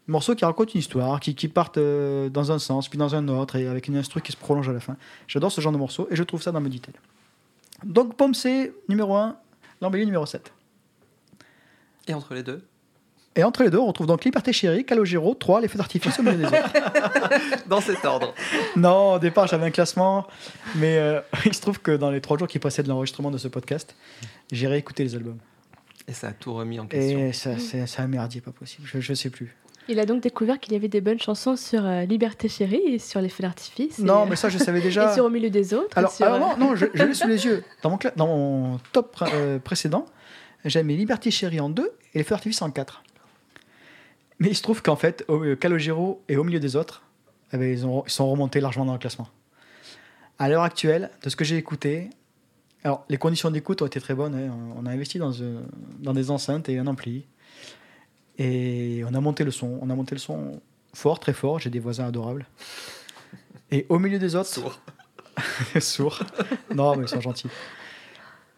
Morceaux 0.07 0.35
qui 0.35 0.45
racontent 0.45 0.71
une 0.73 0.79
histoire, 0.79 1.19
qui, 1.19 1.35
qui 1.35 1.47
partent 1.47 1.77
euh, 1.77 2.29
dans 2.29 2.51
un 2.51 2.59
sens, 2.59 2.89
puis 2.89 2.97
dans 2.97 3.13
un 3.13 3.27
autre, 3.27 3.57
et 3.57 3.67
avec 3.67 3.87
une 3.87 3.97
instru 3.97 4.21
qui 4.21 4.31
se 4.31 4.37
prolonge 4.37 4.69
à 4.69 4.73
la 4.73 4.79
fin. 4.79 4.97
J'adore 5.27 5.51
ce 5.51 5.61
genre 5.61 5.73
de 5.73 5.77
morceaux, 5.77 6.07
et 6.09 6.15
je 6.15 6.23
trouve 6.23 6.41
ça 6.41 6.51
dans 6.51 6.61
Meditel. 6.61 6.95
Donc, 7.83 8.15
Pomme 8.15 8.33
C, 8.33 8.73
numéro 8.89 9.15
1, 9.15 9.37
L'embellie, 9.81 10.05
numéro 10.05 10.25
7. 10.25 10.51
Et 12.07 12.13
entre 12.13 12.33
les 12.33 12.41
deux? 12.41 12.63
Et 13.37 13.43
entre 13.43 13.63
les 13.63 13.69
deux, 13.69 13.77
on 13.77 13.85
retrouve 13.85 14.07
donc 14.07 14.25
Liberté 14.25 14.51
Chérie, 14.51 14.83
Calogero, 14.83 15.33
3, 15.35 15.61
Les 15.61 15.67
Feux 15.67 15.77
d'artifice 15.77 16.17
au 16.19 16.23
milieu 16.23 16.37
des 16.37 16.45
autres. 16.45 16.73
Dans 17.67 17.79
cet 17.81 18.03
ordre. 18.03 18.33
Non, 18.75 19.13
au 19.13 19.19
départ, 19.19 19.45
j'avais 19.47 19.65
un 19.67 19.71
classement, 19.71 20.25
mais 20.75 20.97
euh, 20.97 21.21
il 21.45 21.53
se 21.53 21.61
trouve 21.61 21.79
que 21.79 21.95
dans 21.95 22.09
les 22.09 22.19
trois 22.19 22.37
jours 22.37 22.47
qui 22.47 22.57
précèdent 22.59 22.87
l'enregistrement 22.87 23.29
de 23.31 23.37
ce 23.37 23.47
podcast, 23.47 23.95
j'ai 24.51 24.67
réécouté 24.67 25.03
les 25.03 25.15
albums. 25.15 25.37
Et 26.07 26.13
ça 26.13 26.29
a 26.29 26.31
tout 26.31 26.53
remis 26.53 26.79
en 26.79 26.87
question. 26.87 27.19
Et 27.19 27.33
ça, 27.33 27.51
c'est 27.59 27.85
c'est 27.85 28.01
un 28.01 28.07
merdier, 28.07 28.41
pas 28.41 28.51
possible. 28.51 28.87
Je, 28.91 28.99
je 29.01 29.13
sais 29.13 29.29
plus. 29.29 29.55
Il 29.89 29.99
a 29.99 30.05
donc 30.05 30.21
découvert 30.21 30.59
qu'il 30.59 30.73
y 30.73 30.75
avait 30.75 30.87
des 30.89 30.99
bonnes 30.99 31.19
chansons 31.19 31.55
sur 31.55 31.85
euh, 31.85 32.03
Liberté 32.05 32.49
Chérie 32.49 32.81
et 32.87 32.99
sur 32.99 33.21
les 33.21 33.29
feux 33.29 33.43
d'artifice. 33.43 33.99
et, 33.99 34.03
Non, 34.03 34.23
euh, 34.23 34.25
mais 34.29 34.35
ça, 34.35 34.49
je 34.49 34.57
savais 34.57 34.79
Et 34.81 34.83
déjà. 34.83 35.13
sur 35.13 35.25
Au 35.25 35.29
milieu 35.29 35.49
des 35.49 35.73
autres. 35.73 35.95
Alors, 35.97 36.11
sur, 36.11 36.25
alors 36.25 36.53
euh, 36.53 36.55
non, 36.57 36.69
non, 36.69 36.75
je, 36.75 36.87
je 36.93 37.03
l'ai 37.03 37.13
sous 37.13 37.27
les 37.27 37.45
yeux. 37.45 37.63
Dans 37.83 37.89
mon, 37.91 37.97
cla- 37.97 38.13
dans 38.15 38.27
mon 38.27 38.79
top 38.93 39.11
pré- 39.13 39.29
euh, 39.33 39.59
précédent, 39.59 40.05
j'avais 40.65 40.83
mis 40.83 40.97
Liberty 40.97 41.29
Chérie 41.31 41.59
en 41.59 41.69
2 41.69 41.83
et 42.13 42.17
les 42.17 42.23
Feux 42.23 42.31
d'artifice 42.31 42.61
en 42.61 42.71
4. 42.71 43.03
Mais 44.39 44.49
il 44.49 44.55
se 44.55 44.61
trouve 44.61 44.81
qu'en 44.81 44.95
fait, 44.95 45.25
euh, 45.29 45.55
Calogero 45.55 46.21
et 46.29 46.37
au 46.37 46.43
milieu 46.43 46.59
des 46.59 46.75
autres, 46.75 47.03
eh 47.53 47.57
ben, 47.57 47.71
ils, 47.71 47.85
ont- 47.85 48.03
ils 48.05 48.11
sont 48.11 48.29
remontés 48.29 48.59
largement 48.59 48.85
dans 48.85 48.93
le 48.93 48.99
classement. 48.99 49.27
À 50.39 50.47
l'heure 50.49 50.63
actuelle, 50.63 51.09
de 51.23 51.29
ce 51.29 51.35
que 51.35 51.43
j'ai 51.43 51.57
écouté, 51.57 52.09
alors 52.83 53.03
les 53.09 53.17
conditions 53.17 53.49
d'écoute 53.49 53.81
ont 53.81 53.87
été 53.87 53.99
très 53.99 54.13
bonnes. 54.13 54.35
hein. 54.35 54.55
On 54.75 54.85
a 54.85 54.91
investi 54.91 55.17
dans, 55.17 55.31
euh, 55.41 55.61
dans 55.99 56.13
des 56.13 56.29
enceintes 56.29 56.69
et 56.69 56.77
un 56.77 56.85
ampli. 56.87 57.25
Et 58.37 59.03
on 59.09 59.13
a 59.15 59.19
monté 59.19 59.43
le 59.43 59.49
son. 59.51 59.79
On 59.81 59.89
a 59.89 59.95
monté 59.95 60.13
le 60.13 60.19
son 60.19 60.61
fort, 60.93 61.19
très 61.19 61.33
fort. 61.33 61.57
J'ai 61.59 61.71
des 61.71 61.79
voisins 61.79 62.05
adorables. 62.07 62.45
Et 63.71 63.87
au 63.89 63.97
milieu 63.97 64.19
des 64.19 64.35
autres, 64.35 64.49
Sourd. 64.49 64.79
sourd. 65.79 66.19
Non, 66.73 66.95
mais 66.95 67.05
ils 67.05 67.07
sont 67.09 67.21
gentils. 67.21 67.49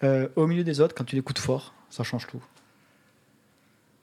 Euh, 0.04 0.28
au 0.36 0.48
milieu 0.48 0.63
des 0.65 0.82
autres, 0.82 0.94
quand 0.96 1.04
tu 1.06 1.15
l'écoutes 1.15 1.39
fort, 1.39 1.74
ça 1.89 2.04
change 2.04 2.28
tout. 2.28 2.42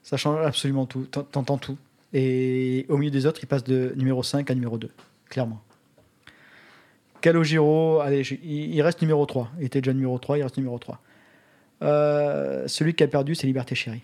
Ça 0.07 0.15
change 0.15 0.45
absolument 0.45 0.85
tout. 0.85 1.03
T'en- 1.03 1.23
T'entends 1.23 1.57
tout. 1.57 1.77
Et 2.13 2.85
au 2.87 2.95
milieu 2.95 3.11
des 3.11 3.25
autres, 3.25 3.41
il 3.43 3.45
passe 3.47 3.65
de 3.65 3.91
numéro 3.97 4.23
5 4.23 4.49
à 4.49 4.55
numéro 4.55 4.77
2, 4.77 4.89
clairement. 5.27 5.61
Calogero, 7.19 7.99
allez, 7.99 8.21
il 8.21 8.81
reste 8.81 9.01
numéro 9.01 9.25
3. 9.25 9.51
Il 9.59 9.65
était 9.65 9.81
déjà 9.81 9.91
numéro 9.93 10.17
3, 10.17 10.37
il 10.37 10.43
reste 10.43 10.55
numéro 10.55 10.79
3. 10.79 11.01
Euh, 11.81 12.65
celui 12.69 12.93
qui 12.93 13.03
a 13.03 13.07
perdu, 13.09 13.35
c'est 13.35 13.47
Liberté 13.47 13.75
Chérie. 13.75 14.03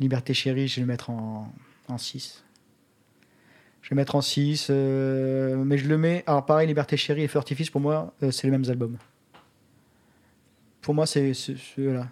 Liberté 0.00 0.32
Chérie, 0.32 0.66
je 0.66 0.76
vais 0.76 0.80
le 0.80 0.86
mettre 0.86 1.10
en, 1.10 1.52
en 1.88 1.98
6. 1.98 2.42
Je 3.82 3.88
vais 3.90 3.94
le 3.94 3.96
mettre 3.96 4.14
en 4.14 4.22
6, 4.22 4.70
mais 4.70 5.76
je 5.76 5.86
le 5.88 5.98
mets. 5.98 6.24
Alors, 6.26 6.46
pareil, 6.46 6.66
Liberté 6.68 6.96
Chérie 6.96 7.24
et 7.24 7.28
Feu 7.28 7.36
Artifice, 7.36 7.68
pour 7.68 7.82
moi, 7.82 8.14
euh, 8.22 8.30
c'est 8.30 8.46
les 8.46 8.50
mêmes 8.50 8.64
albums. 8.70 8.96
Pour 10.80 10.94
moi, 10.94 11.04
c'est 11.04 11.32
voilà, 11.76 12.08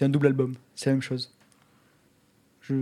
un 0.00 0.08
double 0.08 0.28
album. 0.28 0.54
C'est 0.74 0.86
la 0.88 0.94
même 0.94 1.02
chose. 1.02 1.34
Je, 2.68 2.74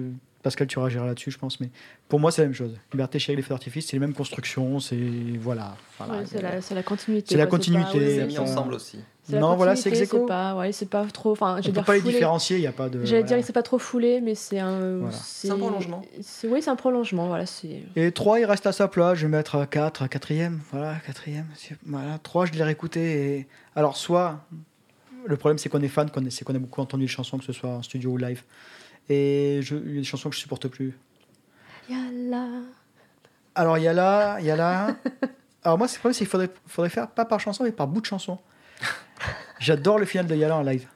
Pascal, 0.42 0.68
tu 0.68 0.78
réagiras 0.78 1.06
là-dessus, 1.06 1.32
je 1.32 1.38
pense, 1.38 1.58
mais 1.58 1.70
pour 2.08 2.20
moi, 2.20 2.30
c'est 2.30 2.42
la 2.42 2.46
même 2.46 2.54
chose. 2.54 2.72
Liberté, 2.92 3.18
chérie, 3.18 3.34
les 3.36 3.42
feux 3.42 3.48
d'artifice, 3.48 3.86
c'est 3.86 3.94
les 3.94 3.98
mêmes 4.00 4.14
constructions, 4.14 4.78
c'est. 4.78 4.96
Voilà. 5.40 5.74
voilà. 5.98 6.18
Ouais, 6.20 6.24
c'est 6.26 6.40
la, 6.40 6.60
c'est 6.60 6.74
la 6.76 6.84
continuité. 6.84 7.30
C'est 7.32 7.36
la 7.36 7.46
continuité, 7.46 7.84
pas- 7.90 7.98
ouais, 7.98 8.08
C'est 8.10 8.20
c'est 8.20 8.26
mis 8.26 8.38
ensemble 8.38 8.74
aussi. 8.74 9.00
c'est 9.24 9.40
Non, 9.40 9.56
voilà, 9.56 9.74
c'est 9.74 9.90
continuité, 9.90 10.04
ex 10.04 10.14
aequo. 10.14 10.26
pas, 10.26 10.54
ouais, 10.54 10.70
c'est 10.70 10.88
pas 10.88 11.04
trop. 11.06 11.32
Enfin, 11.32 11.56
je 11.60 11.70
dire 11.72 11.82
pas 11.84 11.94
les 11.96 12.00
différencier, 12.00 12.58
il 12.58 12.60
n'y 12.60 12.66
a 12.68 12.72
pas 12.72 12.88
de. 12.88 13.00
J'allais 13.04 13.22
voilà. 13.22 13.26
dire 13.26 13.38
que 13.38 13.42
c'est 13.46 13.52
pas 13.52 13.64
trop 13.64 13.78
foulé, 13.80 14.20
mais 14.20 14.36
c'est 14.36 14.60
un. 14.60 14.98
Voilà. 14.98 15.16
C'est 15.16 15.50
un 15.50 15.58
prolongement. 15.58 16.02
c'est- 16.20 16.46
Oui, 16.46 16.62
c'est 16.62 16.70
un 16.70 16.76
prolongement. 16.76 17.26
Voilà, 17.26 17.44
c'est. 17.46 17.82
Et 17.96 18.12
3, 18.12 18.38
il 18.38 18.44
reste 18.44 18.68
à 18.68 18.72
sa 18.72 18.86
place. 18.86 19.18
Je 19.18 19.26
vais 19.26 19.32
mettre 19.36 19.64
4, 19.68 20.06
4ème. 20.06 20.60
Voilà, 20.70 20.94
4ème. 21.04 21.46
Voilà, 21.86 22.18
3, 22.22 22.46
je 22.46 22.52
l'ai 22.52 22.62
réécouté. 22.62 23.00
Et... 23.38 23.46
Alors, 23.74 23.96
soit, 23.96 24.44
le 25.26 25.36
problème, 25.36 25.58
c'est 25.58 25.68
qu'on 25.70 25.82
est 25.82 25.88
fan, 25.88 26.08
qu'on 26.08 26.24
est- 26.24 26.30
c'est 26.30 26.44
qu'on 26.44 26.54
a 26.54 26.58
beaucoup 26.60 26.80
entendu 26.82 27.02
les 27.02 27.08
chansons, 27.08 27.36
que 27.38 27.44
ce 27.44 27.52
soit 27.52 27.70
en 27.70 27.82
studio 27.82 28.10
ou 28.12 28.16
live. 28.16 28.42
Et 29.08 29.60
je... 29.62 29.76
il 29.76 29.94
y 29.94 29.98
a 29.98 30.00
des 30.00 30.04
chansons 30.04 30.28
que 30.30 30.34
je 30.34 30.40
supporte 30.40 30.68
plus. 30.68 30.96
Yalla. 31.88 32.46
Alors, 33.54 33.78
il 33.78 33.84
y 33.84 33.88
a 33.88 33.92
là, 33.92 34.38
il 34.40 34.46
y 34.46 34.50
a 34.50 34.56
là. 34.56 34.96
Alors, 35.62 35.78
moi, 35.78 35.88
c'est 35.88 35.96
le 35.96 36.00
problème, 36.00 36.12
c'est 36.14 36.18
qu'il 36.20 36.26
faudrait, 36.28 36.50
faudrait 36.66 36.90
faire 36.90 37.08
pas 37.08 37.24
par 37.24 37.40
chanson, 37.40 37.64
mais 37.64 37.72
par 37.72 37.86
bout 37.88 38.00
de 38.00 38.06
chanson. 38.06 38.38
J'adore 39.58 39.98
le 39.98 40.04
final 40.04 40.26
de 40.26 40.34
Yala 40.36 40.56
en 40.56 40.62
live. 40.62 40.86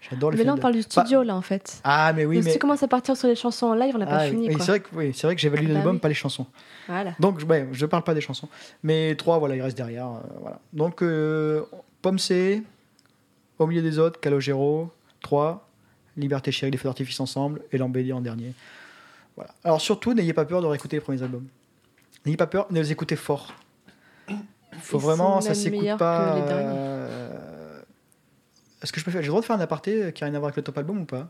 J'adore 0.00 0.30
le 0.30 0.36
Mais 0.36 0.44
là, 0.44 0.52
final. 0.52 0.58
on 0.58 0.62
parle 0.62 0.74
du 0.74 0.82
Pas- 0.82 0.88
studio, 1.02 1.22
là, 1.22 1.34
en 1.34 1.40
fait. 1.42 1.80
Ah, 1.84 2.12
mais 2.14 2.24
oui, 2.26 2.36
Donc, 2.36 2.44
mais. 2.44 2.50
Si 2.50 2.56
tu 2.56 2.60
commences 2.60 2.82
à 2.82 2.88
partir 2.88 3.16
sur 3.16 3.26
les 3.28 3.34
chansons 3.36 3.66
en 3.68 3.74
live, 3.74 3.92
on 3.94 3.98
n'a 3.98 4.06
pas 4.06 4.16
Ah, 4.18 4.26
fini. 4.28 4.48
oui, 4.48 4.54
quoi. 4.54 4.64
c'est 4.64 4.70
vrai 4.72 4.80
que, 4.80 4.88
oui, 4.94 5.12
c'est 5.14 5.26
vrai 5.26 5.34
que 5.34 5.40
j'évalue 5.40 5.64
Ah, 5.64 5.68
bah 5.68 5.74
l'album, 5.74 5.94
oui. 5.96 6.00
pas 6.00 6.08
les 6.08 6.14
chansons. 6.14 6.46
Voilà. 6.88 7.14
Donc, 7.20 7.40
ouais, 7.48 7.68
je 7.72 7.86
parle 7.86 8.04
pas 8.04 8.14
des 8.14 8.20
chansons. 8.20 8.48
Mais 8.82 9.14
3, 9.16 9.38
voilà, 9.38 9.56
il 9.56 9.62
reste 9.62 9.76
derrière. 9.76 10.06
euh, 10.08 10.20
voilà. 10.40 10.60
Donc, 10.72 11.02
euh, 11.02 11.62
Pomme 12.02 12.18
C, 12.18 12.62
au 13.58 13.66
milieu 13.66 13.82
des 13.82 13.98
autres, 13.98 14.20
Calogero, 14.20 14.90
3, 15.22 15.63
Liberté 16.16 16.52
chérie, 16.52 16.70
les 16.70 16.78
feux 16.78 16.88
d'artifice 16.88 17.18
ensemble, 17.20 17.60
et 17.72 17.78
l'embellie 17.78 18.12
en 18.12 18.20
dernier. 18.20 18.52
Voilà. 19.36 19.52
Alors, 19.64 19.80
surtout, 19.80 20.14
n'ayez 20.14 20.32
pas 20.32 20.44
peur 20.44 20.60
de 20.62 20.66
réécouter 20.66 20.96
les 20.96 21.00
premiers 21.00 21.22
albums. 21.22 21.46
N'ayez 22.24 22.36
pas 22.36 22.46
peur 22.46 22.66
de 22.70 22.74
les 22.74 22.92
écouter 22.92 23.16
fort. 23.16 23.52
Faut 24.80 24.98
Ils 24.98 25.02
vraiment, 25.02 25.40
ça 25.40 25.54
s'écoute 25.54 25.96
pas. 25.98 26.36
euh, 26.36 27.80
Est-ce 28.82 28.92
que 28.92 29.00
je 29.00 29.04
peux 29.04 29.10
faire 29.10 29.20
J'ai 29.22 29.26
le 29.26 29.30
droit 29.30 29.40
de 29.40 29.46
faire 29.46 29.56
un 29.56 29.60
aparté 29.60 30.12
qui 30.12 30.22
n'a 30.22 30.28
rien 30.28 30.34
à 30.36 30.38
voir 30.38 30.48
avec 30.48 30.56
le 30.56 30.62
top 30.62 30.78
album 30.78 31.00
ou 31.00 31.04
pas? 31.04 31.28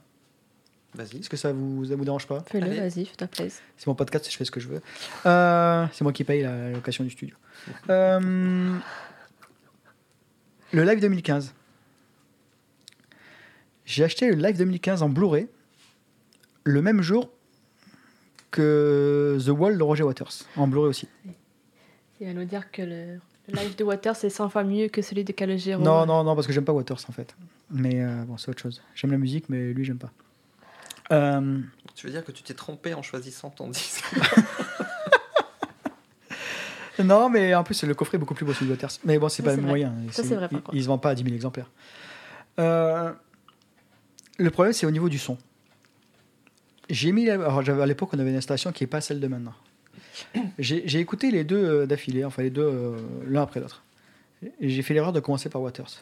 Vas-y. 0.94 1.18
Est-ce 1.18 1.28
que 1.28 1.36
ça 1.36 1.52
vous, 1.52 1.84
ça 1.86 1.96
vous 1.96 2.04
dérange 2.04 2.26
pas? 2.26 2.40
Fais-le, 2.46 2.66
Allez. 2.66 2.78
vas-y, 2.80 3.04
fais-toi 3.04 3.26
plaisir. 3.26 3.60
c'est 3.76 3.86
mon 3.88 3.94
podcast, 3.96 4.30
je 4.30 4.36
fais 4.36 4.44
ce 4.44 4.50
que 4.50 4.60
je 4.60 4.68
veux. 4.68 4.80
Euh, 5.26 5.86
c'est 5.92 6.02
moi 6.02 6.12
qui 6.12 6.22
paye 6.24 6.42
la, 6.42 6.56
la 6.56 6.70
location 6.70 7.02
du 7.04 7.10
studio. 7.10 7.34
Euh, 7.90 8.76
le 10.72 10.84
live 10.84 11.00
2015. 11.00 11.52
J'ai 13.84 14.04
acheté 14.04 14.28
le 14.30 14.36
live 14.36 14.56
2015 14.56 15.02
en 15.02 15.08
Blu-ray 15.08 15.48
le 16.64 16.80
même 16.82 17.02
jour 17.02 17.28
que 18.50 19.38
The 19.44 19.48
Wall 19.50 19.76
de 19.76 19.82
Roger 19.82 20.04
Waters, 20.04 20.32
en 20.56 20.66
Blu-ray 20.66 20.88
aussi. 20.88 21.08
Il 22.20 22.26
va 22.26 22.32
nous 22.32 22.44
dire 22.44 22.70
que 22.70 22.82
le, 22.82 23.18
le 23.48 23.54
live 23.54 23.76
de 23.76 23.84
Water, 23.84 24.16
c'est 24.16 24.30
100 24.30 24.48
fois 24.48 24.64
mieux 24.64 24.88
que 24.88 25.02
celui 25.02 25.24
de 25.24 25.32
Calogero. 25.32 25.82
Non, 25.82 26.06
non, 26.06 26.24
non, 26.24 26.34
parce 26.34 26.46
que 26.46 26.52
j'aime 26.52 26.64
pas 26.64 26.72
Waters 26.72 27.00
en 27.08 27.12
fait. 27.12 27.34
Mais 27.70 28.02
euh, 28.02 28.24
bon, 28.24 28.36
c'est 28.38 28.50
autre 28.50 28.62
chose. 28.62 28.82
J'aime 28.94 29.10
la 29.10 29.18
musique, 29.18 29.48
mais 29.48 29.72
lui, 29.72 29.84
j'aime 29.84 29.98
pas. 29.98 30.12
Euh, 31.12 31.60
Tu 31.94 32.06
veux 32.06 32.12
dire 32.12 32.24
que 32.24 32.32
tu 32.32 32.42
t'es 32.42 32.54
trompé 32.54 32.94
en 32.94 33.02
choisissant 33.02 33.50
ton 33.50 33.68
disque? 33.68 34.04
Non, 37.02 37.28
mais 37.28 37.54
en 37.54 37.64
plus, 37.64 37.82
le 37.82 37.92
coffret 37.94 38.16
est 38.16 38.20
beaucoup 38.20 38.34
plus 38.34 38.46
beau 38.46 38.52
celui 38.52 38.66
de 38.66 38.70
Waters. 38.72 38.92
Mais 39.04 39.18
bon, 39.18 39.28
c'est 39.28 39.42
pas 39.42 39.50
le 39.50 39.56
même 39.56 39.66
moyen. 39.66 39.92
Ça, 40.12 40.22
c'est 40.22 40.36
vrai, 40.36 40.48
par 40.48 40.58
il, 40.60 40.62
contre. 40.62 40.76
il 40.76 40.82
se 40.82 40.86
vend 40.86 40.98
pas 40.98 41.10
à 41.10 41.14
10 41.16 41.24
000 41.24 41.34
exemplaires. 41.34 41.68
Euh, 42.60 43.12
le 44.38 44.50
problème, 44.50 44.72
c'est 44.72 44.86
au 44.86 44.90
niveau 44.90 45.08
du 45.08 45.18
son. 45.18 45.38
J'ai 46.90 47.12
mis. 47.12 47.28
Alors, 47.30 47.58
à 47.68 47.86
l'époque, 47.86 48.10
on 48.12 48.18
avait 48.18 48.30
une 48.30 48.36
installation 48.36 48.72
qui 48.72 48.82
n'est 48.82 48.88
pas 48.88 49.00
celle 49.00 49.20
de 49.20 49.26
maintenant. 49.26 49.54
J'ai 50.58 50.98
écouté 51.00 51.30
les 51.30 51.44
deux 51.44 51.64
euh, 51.64 51.86
d'affilée, 51.86 52.24
enfin 52.24 52.42
les 52.42 52.50
deux 52.50 52.62
euh, 52.62 52.96
l'un 53.26 53.42
après 53.42 53.60
l'autre. 53.60 53.82
J'ai 54.60 54.82
fait 54.82 54.94
l'erreur 54.94 55.12
de 55.12 55.20
commencer 55.20 55.48
par 55.48 55.62
Waters. 55.62 56.00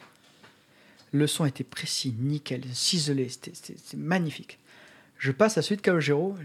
Le 1.12 1.26
son 1.26 1.44
était 1.44 1.64
précis, 1.64 2.14
nickel, 2.18 2.62
ciselé, 2.72 3.28
c'était- 3.28 3.96
magnifique. 3.96 4.58
Je 5.18 5.30
passe 5.30 5.56
à 5.56 5.60
de 5.60 5.80
Calogero, 5.80 6.36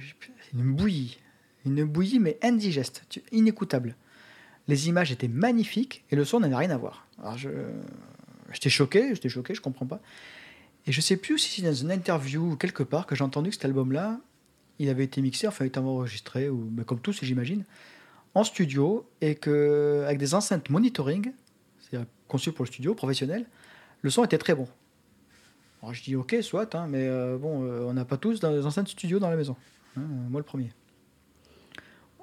une 0.54 0.76
bouillie, 0.76 1.18
une 1.66 1.84
bouillie 1.84 2.20
mais 2.20 2.38
indigeste, 2.44 3.04
inécoutable. 3.32 3.96
Les 4.68 4.88
images 4.90 5.12
étaient 5.12 5.30
magnifiques 5.30 6.04
et 6.12 6.16
le 6.16 6.26
son 6.26 6.42
n'avait 6.42 6.56
rien 6.56 6.70
à 6.70 6.78
voir. 6.78 7.08
Alors 7.20 7.38
j'étais 8.52 8.70
choqué, 8.70 9.16
j'étais 9.16 9.30
choqué, 9.30 9.56
je 9.56 9.62
comprends 9.62 9.86
pas. 9.88 10.00
Et 10.88 10.92
je 10.92 11.02
sais 11.02 11.18
plus 11.18 11.38
si 11.38 11.62
c'est 11.62 11.68
dans 11.68 11.74
une 11.74 11.92
interview 11.92 12.52
ou 12.52 12.56
quelque 12.56 12.82
part 12.84 13.06
que 13.06 13.14
j'ai 13.16 13.24
entendu 13.24 13.50
que 13.50 13.56
cet 13.56 13.66
album-là, 13.66 14.20
il 14.80 14.90
avait 14.90 15.04
été 15.04 15.22
mixé, 15.22 15.48
enfin 15.48 15.66
il 15.66 15.68
était 15.68 15.80
enregistré, 15.80 16.50
ou 16.50 16.70
mais 16.76 16.84
comme 16.86 17.00
tous, 17.00 17.20
j'imagine, 17.24 17.66
en 18.34 18.44
studio 18.44 19.06
et 19.22 19.36
que 19.36 20.04
avec 20.06 20.18
des 20.18 20.34
enceintes 20.34 20.70
monitoring, 20.70 21.32
c'est-à-dire 21.80 22.08
conçues 22.28 22.52
pour 22.52 22.64
le 22.64 22.68
studio 22.72 22.94
professionnel, 22.96 23.46
le 24.02 24.10
son 24.10 24.24
était 24.24 24.38
très 24.38 24.56
bon. 24.56 24.68
Alors 25.82 25.94
je 25.94 26.02
dis 26.04 26.16
ok, 26.16 26.38
soit, 26.42 26.74
hein, 26.76 26.88
mais 26.88 27.06
euh, 27.08 27.38
bon, 27.38 27.64
euh, 27.66 27.82
on 27.88 27.94
n'a 27.94 28.06
pas 28.06 28.18
tous 28.18 28.40
des 28.40 28.66
enceintes 28.66 28.88
studio 28.88 29.20
dans 29.20 29.30
la 29.30 29.36
maison. 29.36 29.56
Hein, 29.98 30.02
moi 30.30 30.40
le 30.40 30.46
premier. 30.46 30.72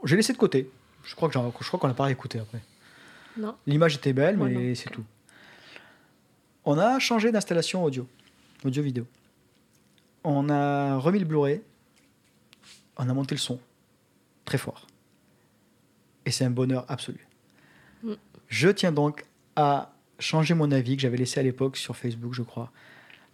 J'ai 0.05 0.17
laissé 0.17 0.33
de 0.33 0.39
côté. 0.39 0.71
Je 1.03 1.15
crois 1.15 1.29
que 1.29 1.35
j'en- 1.35 1.53
je 1.61 1.67
crois 1.67 1.79
qu'on 1.81 1.89
n'a 1.89 1.95
pas 1.95 2.05
réécouté 2.05 2.39
après. 2.39 2.63
Non. 3.37 3.57
L'image 3.67 3.97
était 3.97 4.13
belle, 4.13 4.37
mais 4.39 4.75
c'est 4.75 4.91
tout. 4.91 5.05
On 6.65 6.79
a 6.79 6.99
changé 6.99 7.31
d'installation 7.33 7.85
audio, 7.85 8.07
audio-vidéo. 8.65 9.07
On 10.25 10.49
a 10.49 10.97
remis 10.99 11.19
le 11.19 11.25
Blu-ray. 11.25 11.61
On 12.97 13.09
a 13.09 13.13
monté 13.15 13.35
le 13.35 13.41
son 13.41 13.59
très 14.45 14.59
fort. 14.59 14.87
Et 16.27 16.31
c'est 16.31 16.45
un 16.45 16.51
bonheur 16.51 16.85
absolu. 16.89 17.27
Mm. 18.03 18.13
Je 18.49 18.69
tiens 18.69 18.93
donc 18.93 19.25
à 19.57 19.93
changer 20.19 20.55
mon 20.55 20.71
avis 20.71 20.97
que 20.97 21.03
j'avais 21.03 21.17
laissé 21.17 21.41
à 21.41 21.43
l'époque 21.43 21.77
sur 21.77 21.97
Facebook, 21.97 22.33
je 22.35 22.43
crois. 22.43 22.71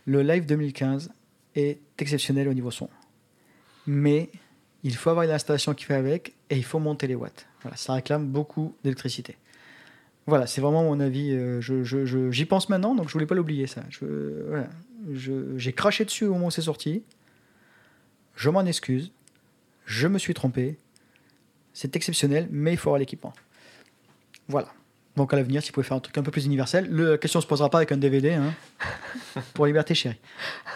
Le 0.07 0.23
live 0.23 0.47
2015 0.47 1.11
est 1.55 1.79
exceptionnel 1.99 2.49
au 2.49 2.55
niveau 2.55 2.71
son. 2.71 2.89
Mais 3.87 4.31
il 4.83 4.95
faut 4.97 5.11
avoir 5.11 5.25
une 5.25 5.31
installation 5.31 5.75
qui 5.75 5.85
fait 5.85 5.95
avec 5.95 6.35
et 6.49 6.57
il 6.57 6.65
faut 6.65 6.79
monter 6.79 7.07
les 7.07 7.15
watts. 7.15 7.47
Voilà, 7.63 7.77
ça 7.77 7.93
réclame 7.95 8.27
beaucoup 8.27 8.75
d'électricité. 8.83 9.37
Voilà, 10.27 10.47
c'est 10.47 10.61
vraiment 10.61 10.85
mon 10.85 11.01
avis. 11.01 11.33
euh, 11.33 11.61
je- 11.61 11.83
je- 11.83 12.07
je- 12.07 12.31
J'y 12.31 12.45
pense 12.47 12.69
maintenant, 12.69 12.95
donc 12.95 13.09
je 13.09 13.13
voulais 13.13 13.27
pas 13.27 13.35
l'oublier 13.35 13.67
ça. 13.67 13.83
Je- 13.91 14.45
voilà. 14.49 14.69
J'ai 15.57 15.73
craché 15.73 16.05
dessus 16.05 16.25
au 16.27 16.33
moment 16.35 16.47
où 16.47 16.51
c'est 16.51 16.63
sorti. 16.63 17.03
Je 18.37 18.49
m'en 18.51 18.65
excuse. 18.65 19.13
Je 19.87 20.07
me 20.09 20.19
suis 20.19 20.35
trompé. 20.35 20.79
C'est 21.73 21.95
exceptionnel, 21.97 22.49
mais 22.51 22.73
il 22.73 22.77
faut 22.77 22.89
avoir 22.91 22.99
l'équipement. 22.99 23.33
Voilà. 24.49 24.69
Donc 25.17 25.33
à 25.33 25.37
l'avenir, 25.37 25.63
si 25.63 25.69
vous 25.69 25.75
pouvez 25.75 25.87
faire 25.87 25.97
un 25.97 26.01
truc 26.01 26.17
un 26.19 26.23
peu 26.23 26.31
plus 26.31 26.47
universel, 26.47 26.89
le- 26.91 27.13
la 27.13 27.19
question 27.19 27.41
se 27.41 27.47
posera 27.47 27.69
pas 27.69 27.79
avec 27.79 27.93
un 27.93 27.97
DVD 27.97 28.33
hein, 28.33 28.53
pour 29.55 29.67
Liberté 29.67 29.95
Chérie. 29.95 30.19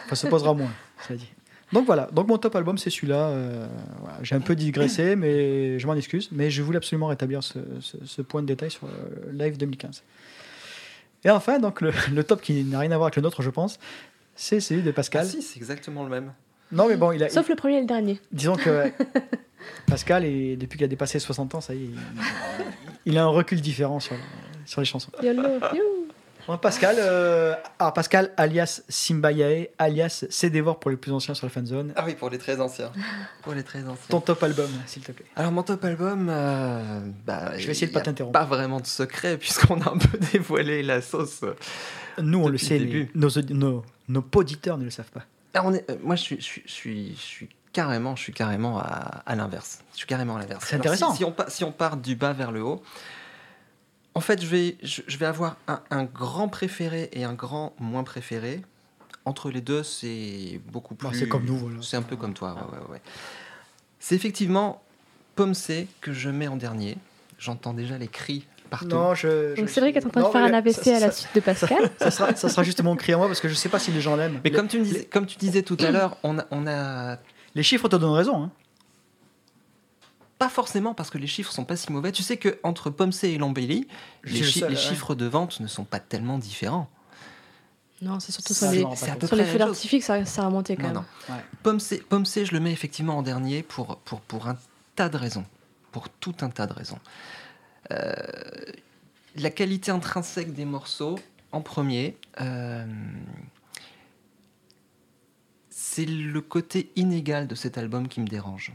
Enfin, 0.05 0.15
se 0.17 0.27
posera 0.27 0.55
moins, 0.55 0.73
ça 1.07 1.15
dit. 1.15 1.29
Donc 1.73 1.87
voilà, 1.87 2.09
donc 2.13 2.29
mon 2.29 2.37
top 2.39 2.55
album 2.57 2.77
c'est 2.79 2.91
celui-là. 2.91 3.29
euh, 3.29 3.67
voilà. 4.01 4.19
J'ai 4.23 4.35
un 4.35 4.41
peu 4.41 4.55
digressé, 4.55 5.17
mais 5.17 5.79
je 5.79 5.87
m'en 5.87 5.95
excuse. 5.95 6.29
Mais 6.31 6.51
je 6.51 6.63
voulais 6.63 6.77
absolument 6.77 7.07
rétablir 7.07 7.43
ce, 7.43 7.59
ce- 7.81 7.97
ce 8.05 8.23
point 8.23 8.43
de 8.43 8.47
détail 8.47 8.71
sur 8.71 8.87
le 8.87 9.33
live 9.33 9.57
2015. 9.57 10.03
Et 11.25 11.31
enfin, 11.31 11.59
donc 11.59 11.81
le, 11.81 11.93
le 12.13 12.25
top 12.25 12.41
qui 12.43 12.65
n'a 12.65 12.79
rien 12.81 12.91
à 12.93 12.97
voir 12.97 13.07
avec 13.07 13.17
le 13.17 13.23
nôtre, 13.23 13.43
je 13.43 13.51
pense, 13.51 13.79
c'est 14.35 14.61
celui 14.61 14.83
de 14.83 14.91
Ah 14.91 14.95
Pascal. 14.95 15.27
si, 15.27 15.43
c'est 15.43 15.59
exactement 15.59 16.03
le 16.05 16.11
même. 16.11 16.33
Non, 16.73 16.89
mais 16.89 16.97
bon, 16.97 17.13
il 17.13 17.23
a, 17.23 17.29
Sauf 17.29 17.49
le 17.49 17.55
premier 17.57 17.77
et 17.77 17.81
le 17.81 17.87
dernier. 17.87 18.21
disons 18.33 18.57
que 18.57 18.91
Pascal, 19.87 20.25
est, 20.25 20.57
depuis 20.57 20.77
qu'il 20.79 20.85
a 20.85 20.89
dépassé 20.89 21.19
60 21.19 21.55
ans, 21.55 21.61
ça 21.61 21.75
y 21.75 21.85
est, 21.85 21.87
il, 21.87 21.99
il 23.13 23.19
a 23.19 23.25
un 23.25 23.29
recul 23.29 23.61
différent 23.61 24.01
sur, 24.01 24.17
sur 24.67 24.81
les 24.81 24.85
chansons. 24.85 25.11
YOLO, 25.23 25.43
you. 25.43 25.49
Donc 25.51 25.73
Pascal, 26.61 26.97
euh, 26.99 27.55
alors 27.79 27.93
Pascal 27.95 28.31
alias 28.37 28.83
Simbayae, 28.89 29.69
alias 29.79 30.25
Cédévore 30.29 30.79
pour 30.79 30.91
les 30.91 30.97
plus 30.99 31.11
anciens 31.13 31.35
sur 31.35 31.47
la 31.47 31.51
fanzone. 31.51 31.93
Ah 31.97 32.03
oui, 32.07 32.15
pour 32.15 32.29
les 32.31 32.39
très 32.39 32.61
anciens. 32.61 32.93
Pour 33.43 33.55
les 33.55 33.63
très 33.63 33.81
anciens. 33.81 33.97
Ton 34.11 34.21
top 34.21 34.43
album, 34.43 34.69
s'il 34.87 35.03
te 35.03 35.13
plaît. 35.13 35.25
Alors 35.37 35.53
mon 35.53 35.63
top 35.63 35.83
album, 35.85 36.29
euh, 36.31 37.01
bah, 37.27 37.57
Je 37.59 37.65
vais 37.67 37.73
essayer 37.73 37.87
de 37.87 37.93
pas 37.93 38.03
t'interrompre. 38.03 38.39
Pas 38.39 38.45
vraiment 38.45 38.81
de 38.81 38.87
secret 38.87 39.37
puisqu'on 39.39 39.81
a 39.81 39.89
un 39.91 39.97
peu 39.99 40.19
dévoilé 40.33 40.83
la 40.83 41.01
sauce. 41.01 41.41
Nous, 42.19 42.39
on 42.39 42.49
le 42.49 42.59
sait, 42.59 42.79
le 42.79 42.85
mais 42.85 42.91
début. 42.93 43.11
nos, 43.15 43.31
nos, 43.51 43.85
nos 44.09 44.23
poditeurs 44.23 44.77
ne 44.79 44.85
le 44.85 44.91
savent 44.91 45.11
pas. 45.11 45.23
On 45.63 45.73
est, 45.73 45.89
euh, 45.91 45.97
moi, 46.03 46.17
je 46.17 46.23
suis, 46.23 46.37
je 46.37 46.43
suis, 46.45 46.63
je 46.67 46.73
suis, 46.73 47.15
je 47.17 47.21
suis 47.23 47.49
carrément, 47.73 48.17
je 48.17 48.23
suis 48.23 48.33
carrément 48.33 48.79
à, 48.79 49.23
à 49.25 49.35
l'inverse. 49.35 49.81
Je 49.93 49.99
suis 49.99 50.07
carrément 50.07 50.37
à 50.37 50.41
l'inverse. 50.41 50.65
C'est 50.69 50.77
intéressant. 50.77 51.13
Si, 51.13 51.19
si 51.19 51.25
on, 51.25 51.33
pa- 51.33 51.49
si 51.49 51.65
on 51.65 51.73
part 51.73 51.97
du 51.97 52.17
bas 52.17 52.33
vers 52.33 52.53
le 52.53 52.63
haut, 52.63 52.83
en 54.15 54.21
fait, 54.21 54.41
je 54.43 54.47
vais, 54.47 54.77
je, 54.83 55.03
je 55.07 55.17
vais 55.19 55.27
avoir 55.27 55.57
un, 55.69 55.81
un 55.91 56.05
grand 56.05 56.49
préféré 56.49 57.09
et 57.13 57.25
un 57.25 57.35
grand 57.35 57.75
moins 57.79 58.05
préféré. 58.05 58.63
Entre 59.27 59.51
les 59.51 59.61
deux, 59.63 59.83
c'est 59.83 60.61
beaucoup 60.71 60.95
plus. 60.95 61.09
Bah, 61.09 61.15
c'est 61.19 61.29
comme 61.29 61.45
nous, 61.47 61.57
voilà. 61.57 61.79
C'est 61.83 61.97
un 61.97 62.03
peu 62.03 62.15
comme 62.17 62.35
toi. 62.35 62.55
ouais, 62.55 62.79
ouais, 62.79 62.93
ouais. 62.93 63.01
C'est 63.99 64.15
effectivement 64.15 64.83
Pomme 65.35 65.55
C 65.55 65.89
que 66.01 66.13
je 66.13 66.29
mets 66.29 66.47
en 66.49 66.57
dernier. 66.57 66.97
J'entends 67.39 67.73
déjà 67.73 67.97
les 67.99 68.07
cris 68.09 68.47
partout. 68.71 68.89
Non, 68.89 69.15
je. 69.15 69.57
Donc 69.57 69.67
je- 69.69 69.73
Cédric 69.73 69.97
est 69.97 70.05
en 70.07 70.11
train 70.11 70.23
de 70.23 70.29
faire 70.29 70.45
un 70.45 70.53
AVC 70.53 70.73
ça- 70.85 70.97
à 70.97 71.01
la 71.01 71.07
ça- 71.11 71.13
suite 71.13 71.35
de 71.35 71.41
Pascal. 71.41 71.91
Ça 71.99 72.11
sera, 72.11 72.35
ça 72.37 72.49
sera 72.51 72.63
juste 72.63 72.83
mon 72.83 72.97
cri 72.97 73.15
à 73.15 73.17
moi 73.17 73.27
parce 73.29 73.41
que 73.41 73.49
je 73.49 73.55
sais 73.55 73.69
pas 73.71 73.79
si 73.79 73.91
les 73.93 74.01
gens 74.03 74.15
l'aiment. 74.15 74.41
Mais 74.45 74.51
Les- 74.51 74.57
comme 74.57 74.69
tu, 74.69 74.79
me 74.79 74.85
disais, 74.85 75.05
comme 75.07 75.25
tu 75.27 75.39
disais 75.39 75.63
tout 75.63 75.77
à 75.81 75.91
l'heure, 75.91 76.19
on 76.23 76.39
a, 76.39 76.45
on 76.51 76.67
a 76.67 77.17
Les 77.55 77.63
chiffres 77.63 77.89
te 77.89 77.97
donnent 77.97 78.11
raison. 78.13 78.45
Hein. 78.45 78.51
Pas 80.39 80.49
forcément 80.49 80.95
parce 80.95 81.11
que 81.11 81.19
les 81.19 81.27
chiffres 81.27 81.53
sont 81.53 81.65
pas 81.65 81.77
si 81.77 81.91
mauvais. 81.93 82.13
Tu 82.13 82.23
sais 82.23 82.37
que 82.37 82.59
entre 82.63 82.91
Pomsey 82.91 83.33
et 83.33 83.39
Lambelli, 83.39 83.87
Je 84.25 84.31
les, 84.33 84.37
suis 84.37 84.45
le 84.45 84.51
chi- 84.51 84.59
seul, 84.61 84.71
les 84.71 84.77
ouais. 84.77 84.83
chiffres 84.83 85.15
de 85.15 85.27
vente 85.27 85.61
ne 85.61 85.67
sont 85.67 85.85
pas 85.85 86.01
tellement 86.01 86.39
différents. 86.39 86.89
Non, 88.03 88.19
c'est 88.21 88.33
surtout 88.33 88.53
Ça, 88.53 88.73
sur 88.73 88.89
les, 88.91 88.97
sur 89.27 89.37
les 89.37 89.45
feux 89.45 89.59
d'artifice 89.59 90.01
que 90.01 90.07
ça, 90.07 90.25
ça 90.25 90.43
a 90.43 90.47
remonté 90.47 90.77
quand 90.77 90.93
Non, 90.93 91.05
même. 91.05 91.05
non. 91.29 91.35
Ouais. 91.77 92.01
Pomsey, 92.09 92.45
je 92.45 92.53
le 92.53 92.61
mets 92.61 92.73
effectivement 92.73 93.17
en 93.17 93.23
dernier 93.23 93.63
pour, 93.63 93.97
pour, 93.99 94.21
pour 94.21 94.49
un 94.49 94.59
tas 94.97 95.09
de 95.09 95.17
raisons. 95.17 95.47
Pour 95.93 96.09
tout 96.09 96.35
un 96.41 96.51
tas 96.51 96.67
de 96.67 96.73
raisons. 96.73 96.99
Euh, 97.93 98.13
la 99.37 99.51
qualité 99.51 99.91
intrinsèque 99.93 100.53
des 100.53 100.65
morceaux, 100.65 101.19
en 101.53 101.61
premier. 101.61 102.17
euh, 102.41 102.85
c'est 105.71 106.05
le 106.07 106.41
côté 106.41 106.91
inégal 106.97 107.47
de 107.47 107.55
cet 107.55 107.79
album 107.79 108.09
qui 108.09 108.21
me 108.21 108.27
dérange. 108.27 108.73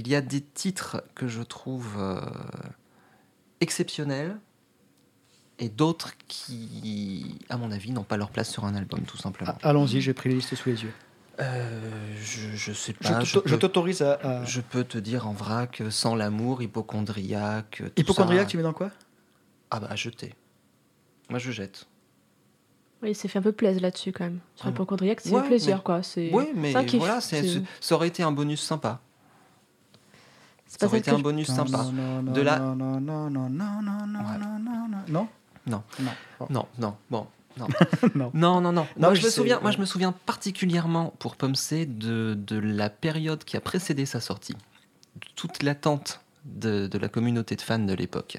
Il 0.00 0.08
y 0.08 0.14
a 0.14 0.22
des 0.22 0.40
titres 0.40 1.02
que 1.14 1.28
je 1.28 1.42
trouve 1.42 1.96
euh, 1.98 2.20
exceptionnels 3.60 4.38
et 5.58 5.68
d'autres 5.68 6.12
qui, 6.26 7.38
à 7.50 7.58
mon 7.58 7.70
avis, 7.70 7.92
n'ont 7.92 8.02
pas 8.02 8.16
leur 8.16 8.30
place 8.30 8.50
sur 8.50 8.64
un 8.64 8.74
album, 8.74 9.02
tout 9.02 9.18
simplement. 9.18 9.52
Ah, 9.62 9.68
Allons-y, 9.68 10.00
j'ai 10.00 10.14
pris 10.14 10.30
les 10.30 10.36
listes 10.36 10.54
sous 10.54 10.70
les 10.70 10.82
yeux. 10.84 10.92
Euh, 11.38 12.14
je, 12.18 12.48
je 12.56 12.72
sais 12.72 12.94
pas. 12.94 13.22
je 13.24 13.56
t'autorise 13.56 14.00
à. 14.00 14.14
à- 14.22 14.44
je 14.46 14.62
peux 14.62 14.84
te 14.84 14.96
dire 14.96 15.26
en 15.28 15.32
vrac, 15.34 15.82
euh, 15.82 15.90
sans 15.90 16.14
l'amour, 16.14 16.62
hypochondriaque. 16.62 17.82
tout 17.94 18.00
Hypochondriaque, 18.00 18.44
ça. 18.46 18.50
tu 18.52 18.56
mets 18.56 18.62
dans 18.62 18.72
quoi? 18.72 18.90
Ah 19.70 19.80
bah, 19.80 19.88
à 19.90 19.96
jeter. 19.96 20.34
Moi, 21.28 21.38
je 21.38 21.50
jette. 21.50 21.86
Oui, 23.02 23.10
il 23.10 23.14
s'est 23.14 23.28
fait 23.28 23.38
un 23.38 23.42
peu 23.42 23.52
plaisir 23.52 23.82
là-dessus 23.82 24.12
quand 24.12 24.24
même. 24.24 24.40
Sur 24.56 24.66
Ah. 24.66 24.70
l'hypochondriaque, 24.70 25.20
c'est 25.20 25.30
Ouais, 25.34 25.46
plaisir 25.46 25.76
mais- 25.76 25.82
quoi. 25.82 26.02
C'est 26.02 26.30
Oui, 26.32 26.44
mais 26.54 26.72
voilà, 26.96 27.20
ça 27.20 27.36
aurait 27.94 28.08
été 28.08 28.22
un 28.22 28.32
bonus 28.32 28.62
sympa. 28.62 29.00
C'est 30.72 30.80
Ça 30.80 30.86
aurait 30.86 30.98
été 30.98 31.10
un 31.10 31.18
bonus 31.18 31.48
sympa. 31.48 31.82
Non, 31.92 32.22
non, 32.22 32.32
De 32.32 32.40
la- 32.40 32.58
non, 32.60 32.76
non, 32.76 33.00
non, 33.00 33.28
non, 33.28 33.50
non, 33.50 33.82
non, 33.82 34.06
non, 34.06 34.20
Ouais. 34.20 34.38
non, 34.38 34.58
non, 34.60 34.88
non. 34.88 34.98
Non 35.08 35.28
Non. 35.66 35.82
Non. 35.98 36.12
Bon. 36.38 36.46
Non, 36.50 36.66
non. 36.78 36.96
Non, 37.58 37.68
Non. 38.14 38.30
non, 38.32 38.60
non. 38.60 38.72
non. 38.72 38.72
Non, 38.72 38.86
moi, 39.08 39.14
je 39.14 39.20
je 39.20 39.26
me 39.26 39.30
souviens, 39.32 39.58
moi, 39.60 39.70
ouais. 39.70 39.76
je 39.76 39.80
me 39.80 39.84
souviens 39.84 40.12
particulièrement 40.12 41.12
pour 41.18 41.34
Pomsey 41.34 41.86
de, 41.86 42.34
de 42.34 42.56
la 42.56 42.88
période 42.88 43.42
qui 43.44 43.56
a 43.56 43.60
précédé 43.60 44.06
sa 44.06 44.20
sortie. 44.20 44.54
De 44.54 45.26
toute 45.34 45.64
l'attente 45.64 46.20
de, 46.44 46.86
de 46.86 46.98
la 46.98 47.08
communauté 47.08 47.56
de 47.56 47.60
fans 47.62 47.80
de 47.80 47.92
l'époque. 47.92 48.38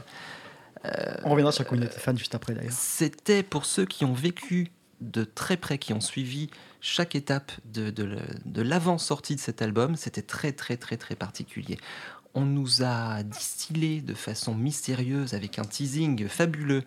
On 1.26 1.30
reviendra 1.32 1.52
sur 1.52 1.64
la 1.64 1.70
communauté 1.70 2.00
fan 2.00 2.18
juste 2.18 2.34
après 2.34 2.54
d'ailleurs. 2.56 2.72
C'était 2.74 3.44
pour 3.44 3.66
ceux 3.66 3.86
qui 3.86 4.06
ont 4.06 4.14
vécu 4.14 4.72
de 5.02 5.24
très 5.24 5.58
près, 5.58 5.78
qui 5.78 5.94
ont 5.94 6.00
suivi 6.02 6.50
chaque 6.80 7.14
étape 7.16 7.52
de, 7.66 7.92
de, 7.92 8.18
de 8.46 8.62
l'avant-sortie 8.64 9.36
de 9.36 9.40
cet 9.40 9.62
album, 9.62 9.96
c'était 9.96 10.22
très 10.24 10.52
très 10.52 10.78
très 10.78 10.98
très 10.98 11.16
particulier. 11.16 11.78
On 12.34 12.46
nous 12.46 12.84
a 12.84 13.24
distillé 13.24 14.02
de 14.02 14.14
façon 14.14 14.56
mystérieuse, 14.56 15.34
avec 15.34 15.60
un 15.60 15.64
teasing 15.64 16.28
fabuleux, 16.28 16.84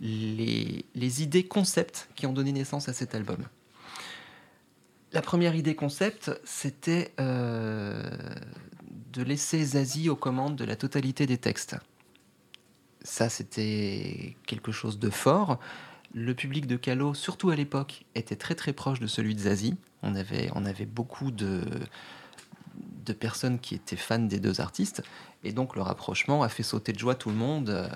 les, 0.00 1.22
idées 1.22 1.44
concepts 1.44 2.08
qui 2.14 2.26
ont 2.26 2.32
donné 2.32 2.52
naissance 2.52 2.88
à 2.88 2.92
cet 2.92 3.14
album. 3.14 3.38
La 5.12 5.22
première 5.22 5.54
idée 5.54 5.74
concept, 5.74 6.30
c'était 6.44 7.12
euh, 7.20 8.02
de 9.12 9.22
laisser 9.22 9.64
Zazie 9.64 10.08
aux 10.08 10.16
commandes 10.16 10.56
de 10.56 10.64
la 10.64 10.76
totalité 10.76 11.26
des 11.26 11.38
textes. 11.38 11.76
Ça, 13.02 13.28
c'était 13.28 14.36
quelque 14.46 14.72
chose 14.72 14.98
de 14.98 15.10
fort. 15.10 15.58
Le 16.14 16.34
public 16.34 16.66
de 16.66 16.76
Calo, 16.76 17.14
surtout 17.14 17.50
à 17.50 17.56
l'époque, 17.56 18.04
était 18.14 18.36
très 18.36 18.54
très 18.54 18.72
proche 18.72 19.00
de 19.00 19.06
celui 19.06 19.34
de 19.34 19.40
Zazie. 19.40 19.76
On 20.02 20.14
avait 20.14 20.86
beaucoup 20.86 21.30
de, 21.30 21.62
de 23.04 23.12
personnes 23.12 23.58
qui 23.58 23.74
étaient 23.74 23.96
fans 23.96 24.18
des 24.18 24.40
deux 24.40 24.60
artistes. 24.60 25.02
Et 25.42 25.52
donc 25.52 25.76
le 25.76 25.82
rapprochement 25.82 26.42
a 26.42 26.48
fait 26.48 26.62
sauter 26.62 26.92
de 26.92 26.98
joie 26.98 27.14
tout 27.14 27.30
le 27.30 27.36
monde 27.36 27.70
euh, 27.70 27.88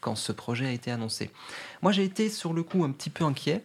quand 0.00 0.14
ce 0.14 0.32
projet 0.32 0.66
a 0.66 0.72
été 0.72 0.90
annoncé. 0.90 1.30
Moi 1.82 1.92
j'ai 1.92 2.04
été 2.04 2.30
sur 2.30 2.52
le 2.52 2.62
coup 2.62 2.84
un 2.84 2.92
petit 2.92 3.10
peu 3.10 3.24
inquiet 3.24 3.64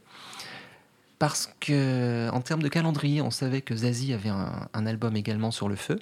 parce 1.20 1.54
que 1.60 2.30
en 2.32 2.42
termes 2.42 2.62
de 2.62 2.68
calendrier, 2.68 3.22
on 3.22 3.32
savait 3.32 3.62
que 3.62 3.76
Zazie 3.76 4.14
avait 4.14 4.30
un, 4.30 4.68
un 4.74 4.86
album 4.86 5.16
également 5.16 5.52
sur 5.52 5.70
le 5.70 5.76
feu. 5.76 6.00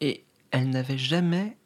Et 0.00 0.24
elle 0.50 0.68
n'avait 0.68 0.98
jamais 0.98 1.56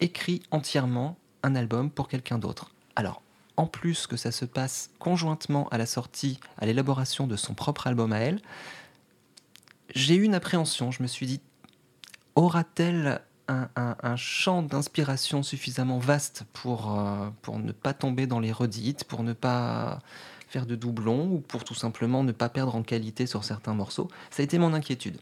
écrit 0.00 0.42
entièrement 0.50 1.16
un 1.44 1.54
album 1.54 1.90
pour 1.90 2.08
quelqu'un 2.08 2.38
d'autre. 2.38 2.72
Alors, 2.96 3.22
en 3.56 3.66
plus 3.66 4.06
que 4.06 4.16
ça 4.16 4.32
se 4.32 4.44
passe 4.44 4.90
conjointement 4.98 5.68
à 5.68 5.78
la 5.78 5.86
sortie, 5.86 6.40
à 6.58 6.66
l'élaboration 6.66 7.26
de 7.26 7.36
son 7.36 7.54
propre 7.54 7.86
album 7.86 8.12
à 8.12 8.18
elle, 8.18 8.40
j'ai 9.94 10.16
eu 10.16 10.24
une 10.24 10.34
appréhension. 10.34 10.90
Je 10.90 11.02
me 11.02 11.08
suis 11.08 11.26
dit, 11.26 11.40
aura-t-elle 12.34 13.22
un, 13.48 14.16
champ 14.16 14.62
d'inspiration 14.62 15.42
suffisamment 15.42 15.98
vaste 15.98 16.44
pour, 16.52 16.98
euh, 16.98 17.28
pour 17.42 17.58
ne 17.58 17.72
pas 17.72 17.92
tomber 17.92 18.26
dans 18.26 18.40
les 18.40 18.52
redites, 18.52 19.04
pour 19.04 19.22
ne 19.22 19.32
pas 19.32 20.00
faire 20.48 20.66
de 20.66 20.76
doublons 20.76 21.30
ou 21.30 21.40
pour 21.40 21.64
tout 21.64 21.74
simplement 21.74 22.24
ne 22.24 22.32
pas 22.32 22.48
perdre 22.48 22.74
en 22.74 22.82
qualité 22.82 23.26
sur 23.26 23.44
certains 23.44 23.74
morceaux? 23.74 24.08
Ça 24.30 24.42
a 24.42 24.44
été 24.44 24.58
mon 24.58 24.72
inquiétude. 24.72 25.18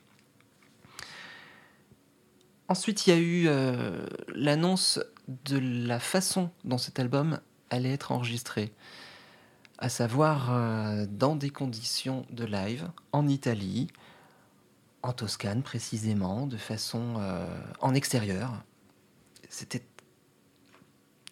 Ensuite, 2.69 3.07
il 3.07 3.11
y 3.11 3.13
a 3.13 3.19
eu 3.19 3.49
euh, 3.49 4.07
l'annonce 4.29 5.01
de 5.29 5.59
la 5.59 5.99
façon 5.99 6.51
dont 6.65 6.79
cet 6.79 6.99
album 6.99 7.41
allait 7.71 7.93
être 7.93 8.13
enregistré, 8.13 8.73
à 9.79 9.89
savoir 9.89 10.53
euh, 10.53 11.07
dans 11.11 11.37
des 11.37 11.51
conditions 11.51 12.25
de 12.31 12.45
live 12.45 12.89
en 13.13 13.27
Italie, 13.29 13.89
en 15.03 15.12
Toscane 15.12 15.62
précisément, 15.62 16.47
de 16.47 16.57
façon 16.57 17.17
euh, 17.19 17.47
en 17.81 17.95
extérieur. 17.95 18.53
C'était 19.49 19.83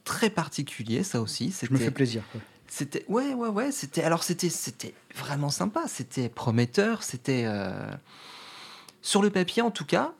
très 0.04 0.30
particulier, 0.30 1.02
ça 1.02 1.20
aussi. 1.20 1.54
Je 1.62 1.72
me 1.72 1.78
fais 1.78 1.90
plaisir. 1.90 2.22
quoi. 2.32 2.40
c'était 2.68 3.04
ouais 3.08 3.34
ouais 3.34 3.48
ouais 3.48 3.72
c'était 3.72 4.02
alors 4.02 4.22
c'était 4.22 4.48
c'était 4.48 4.94
vraiment 5.16 5.50
sympa 5.50 5.84
c'était 5.88 6.28
prometteur 6.28 7.02
c'était 7.02 7.44
euh, 7.46 7.90
sur 9.02 9.22
le 9.22 9.30
papier 9.30 9.60
en 9.62 9.70
tout 9.72 9.84
cas 9.84 10.12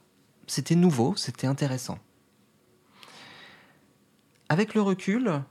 c'était 0.49 0.75
nouveau 0.75 1.15
c'était 1.17 1.47
intéressant 1.47 1.99
avec 4.49 4.75
le 4.75 4.83
recul 4.83 5.43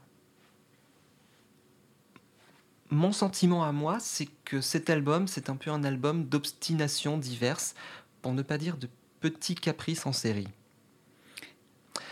mon 2.90 3.12
sentiment 3.12 3.64
à 3.64 3.72
moi 3.72 3.98
c'est 4.00 4.28
que 4.44 4.60
cet 4.60 4.90
album 4.90 5.28
c'est 5.28 5.48
un 5.50 5.56
peu 5.56 5.70
un 5.70 5.84
album 5.84 6.24
d'obstination 6.24 7.18
diverses 7.18 7.74
pour 8.22 8.32
ne 8.32 8.42
pas 8.42 8.58
dire 8.58 8.76
de 8.76 8.88
petits 9.20 9.54
caprices 9.54 10.06
en 10.06 10.12
série 10.12 10.48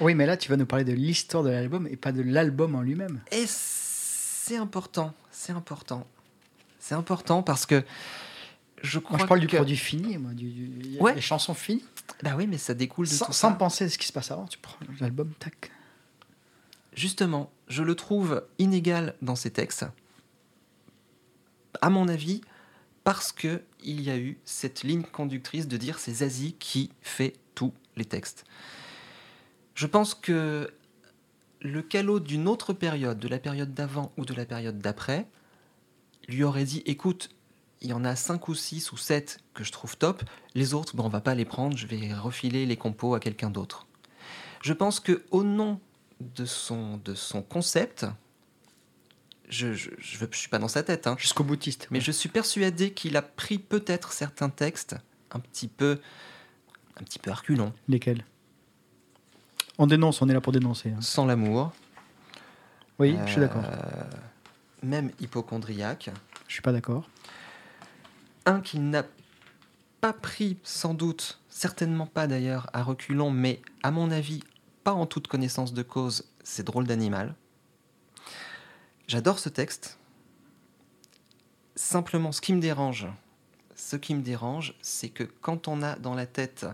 Oui, 0.01 0.15
mais 0.15 0.27
là, 0.27 0.37
tu 0.37 0.49
vas 0.51 0.57
nous 0.57 0.67
parler 0.67 0.85
de 0.85 0.93
l'histoire 0.93 1.43
de 1.43 1.51
l'album 1.51 1.87
et 1.89 1.97
pas 1.97 2.13
de 2.13 2.23
l'album 2.23 2.75
en 2.77 2.83
lui-même. 2.83 3.21
Et 3.33 3.45
c'est 3.49 4.57
important, 4.57 5.13
c'est 5.31 5.53
important. 5.53 6.07
C'est 6.79 6.95
important 6.95 7.43
parce 7.43 7.67
que 7.67 7.83
je 8.83 8.99
crois 9.01 9.17
Moi, 9.17 9.25
je 9.25 9.29
parle 9.29 9.41
du 9.41 9.49
produit 9.49 9.77
fini, 9.77 10.17
moi, 10.19 10.33
du, 10.35 10.51
du- 10.51 10.99
Ouais. 11.01 11.15
les 11.15 11.21
chansons 11.21 11.55
finies. 11.55 11.85
Bah 12.23 12.35
oui, 12.37 12.47
mais 12.47 12.59
ça 12.59 12.75
découle 12.75 13.07
de 13.09 13.13
Sans, 13.13 13.27
tout 13.27 13.33
sans 13.33 13.51
ça. 13.51 13.55
penser 13.57 13.85
à 13.85 13.89
ce 13.91 13.99
qui 13.99 14.07
se 14.07 14.13
passe 14.13 14.31
avant, 14.31 14.47
tu 14.47 14.59
prends 14.59 14.79
l'album, 15.01 15.33
tac. 15.41 15.73
Justement, 16.95 17.51
je 17.69 17.83
le 17.83 17.95
trouve 17.95 18.45
inégal 18.59 19.15
dans 19.23 19.35
ses 19.37 19.51
textes. 19.51 19.85
À 21.81 21.91
mon 21.91 22.09
avis, 22.09 22.41
parce 23.05 23.33
que 23.33 23.63
il 23.83 24.03
y 24.03 24.11
a 24.11 24.19
eu 24.19 24.39
cette 24.45 24.83
ligne 24.83 25.03
conductrice 25.03 25.69
de 25.69 25.77
dire 25.77 25.99
c'est 25.99 26.13
Zazie 26.13 26.55
qui 26.59 26.91
fait 27.01 27.35
tous 27.55 27.73
les 27.97 28.05
textes. 28.05 28.45
Je 29.75 29.87
pense 29.87 30.15
que 30.15 30.71
le 31.61 31.83
calot 31.83 32.21
d'une 32.21 32.49
autre 32.49 32.73
période, 32.73 33.19
de 33.19 33.29
la 33.29 33.39
période 33.39 33.75
d'avant 33.75 34.13
ou 34.17 34.25
de 34.25 34.35
la 34.35 34.45
période 34.45 34.79
d'après, 34.79 35.27
lui 36.29 36.45
aurait 36.45 36.65
dit 36.65 36.83
écoute, 36.85 37.31
il 37.81 37.91
y 37.91 37.93
en 37.93 38.05
a 38.05 38.17
5 38.17 38.49
ou 38.49 38.55
6 38.55 38.93
ou 38.93 38.97
7 38.97 39.39
que 39.55 39.65
je 39.65 39.73
trouve 39.73 39.97
top, 39.97 40.23
les 40.55 40.75
autres, 40.75 40.97
ben, 40.97 41.05
on 41.05 41.09
va 41.09 41.21
pas 41.21 41.35
les 41.35 41.45
prendre, 41.45 41.77
je 41.77 41.87
vais 41.87 42.13
refiler 42.13 42.67
les 42.67 42.77
compos 42.77 43.15
à 43.15 43.21
quelqu'un 43.21 43.51
d'autre. 43.51 43.87
Je 44.63 44.73
pense 44.73 45.01
que 45.01 45.25
au 45.31 45.45
nom 45.45 45.81
de 46.21 46.45
son 46.45 47.01
concept, 47.49 48.05
je 49.49 49.73
je, 49.73 49.91
je, 49.99 50.19
je 50.31 50.37
suis 50.37 50.49
pas 50.49 50.59
dans 50.59 50.69
sa 50.69 50.83
tête, 50.83 51.07
hein, 51.07 51.17
Jusqu'au 51.19 51.45
boutiste. 51.45 51.89
mais 51.91 52.01
je 52.01 52.11
suis 52.13 52.29
persuadé 52.29 52.93
qu'il 52.93 53.17
a 53.17 53.23
pris 53.23 53.59
peut-être 53.59 54.13
certains 54.13 54.49
textes 54.51 54.97
un 55.31 55.41
petit 55.41 55.69
peu, 55.69 56.01
un 57.01 57.05
petit 57.05 57.19
peu 57.19 57.31
arculons, 57.31 57.73
Lesquels? 57.89 58.25
On 59.79 59.87
dénonce, 59.87 60.21
on 60.23 60.29
est 60.29 60.35
là 60.35 60.41
pour 60.41 60.53
dénoncer. 60.53 60.91
hein. 60.91 61.01
sans 61.01 61.25
l'amour, 61.27 61.73
Oui, 62.99 63.17
je 63.27 63.31
suis 63.33 63.41
d'accord. 63.41 63.63
euh, 63.65 64.03
même 64.83 65.11
hypochondriaque. 65.21 66.11
Je 66.49 66.53
suis 66.55 66.63
pas 66.63 66.73
d'accord. 66.73 67.09
Un 68.47 68.61
qu'il 68.61 68.89
n'a 68.91 69.05
pas 70.01 70.13
pris 70.13 70.57
sans 70.63 70.95
doute, 70.95 71.41
certainement 71.49 72.07
pas 72.07 72.27
d'ailleurs 72.27 72.69
à 72.73 72.83
reculons, 72.83 73.31
mais 73.31 73.61
à 73.83 73.91
mon 73.91 74.11
avis 74.11 74.43
pas 74.85 74.93
en 74.93 75.07
toute 75.07 75.29
connaissance 75.29 75.73
de 75.75 75.83
cause, 75.83 76.25
c'est 76.43 76.65
drôle 76.65 76.87
d'animal. 76.87 77.35
J'adore 79.09 79.39
ce 79.39 79.49
texte. 79.49 79.99
Simplement, 81.75 82.33
ce 82.33 82.41
qui 82.41 82.53
me 82.53 82.61
dérange, 82.61 83.07
ce 83.77 83.97
qui 83.97 84.15
me 84.15 84.23
dérange, 84.23 84.75
c'est 84.83 85.09
que 85.09 85.25
quand 85.25 85.69
on 85.69 85.83
a 85.83 85.97
dans 85.97 86.15
la 86.15 86.27
tête 86.27 86.67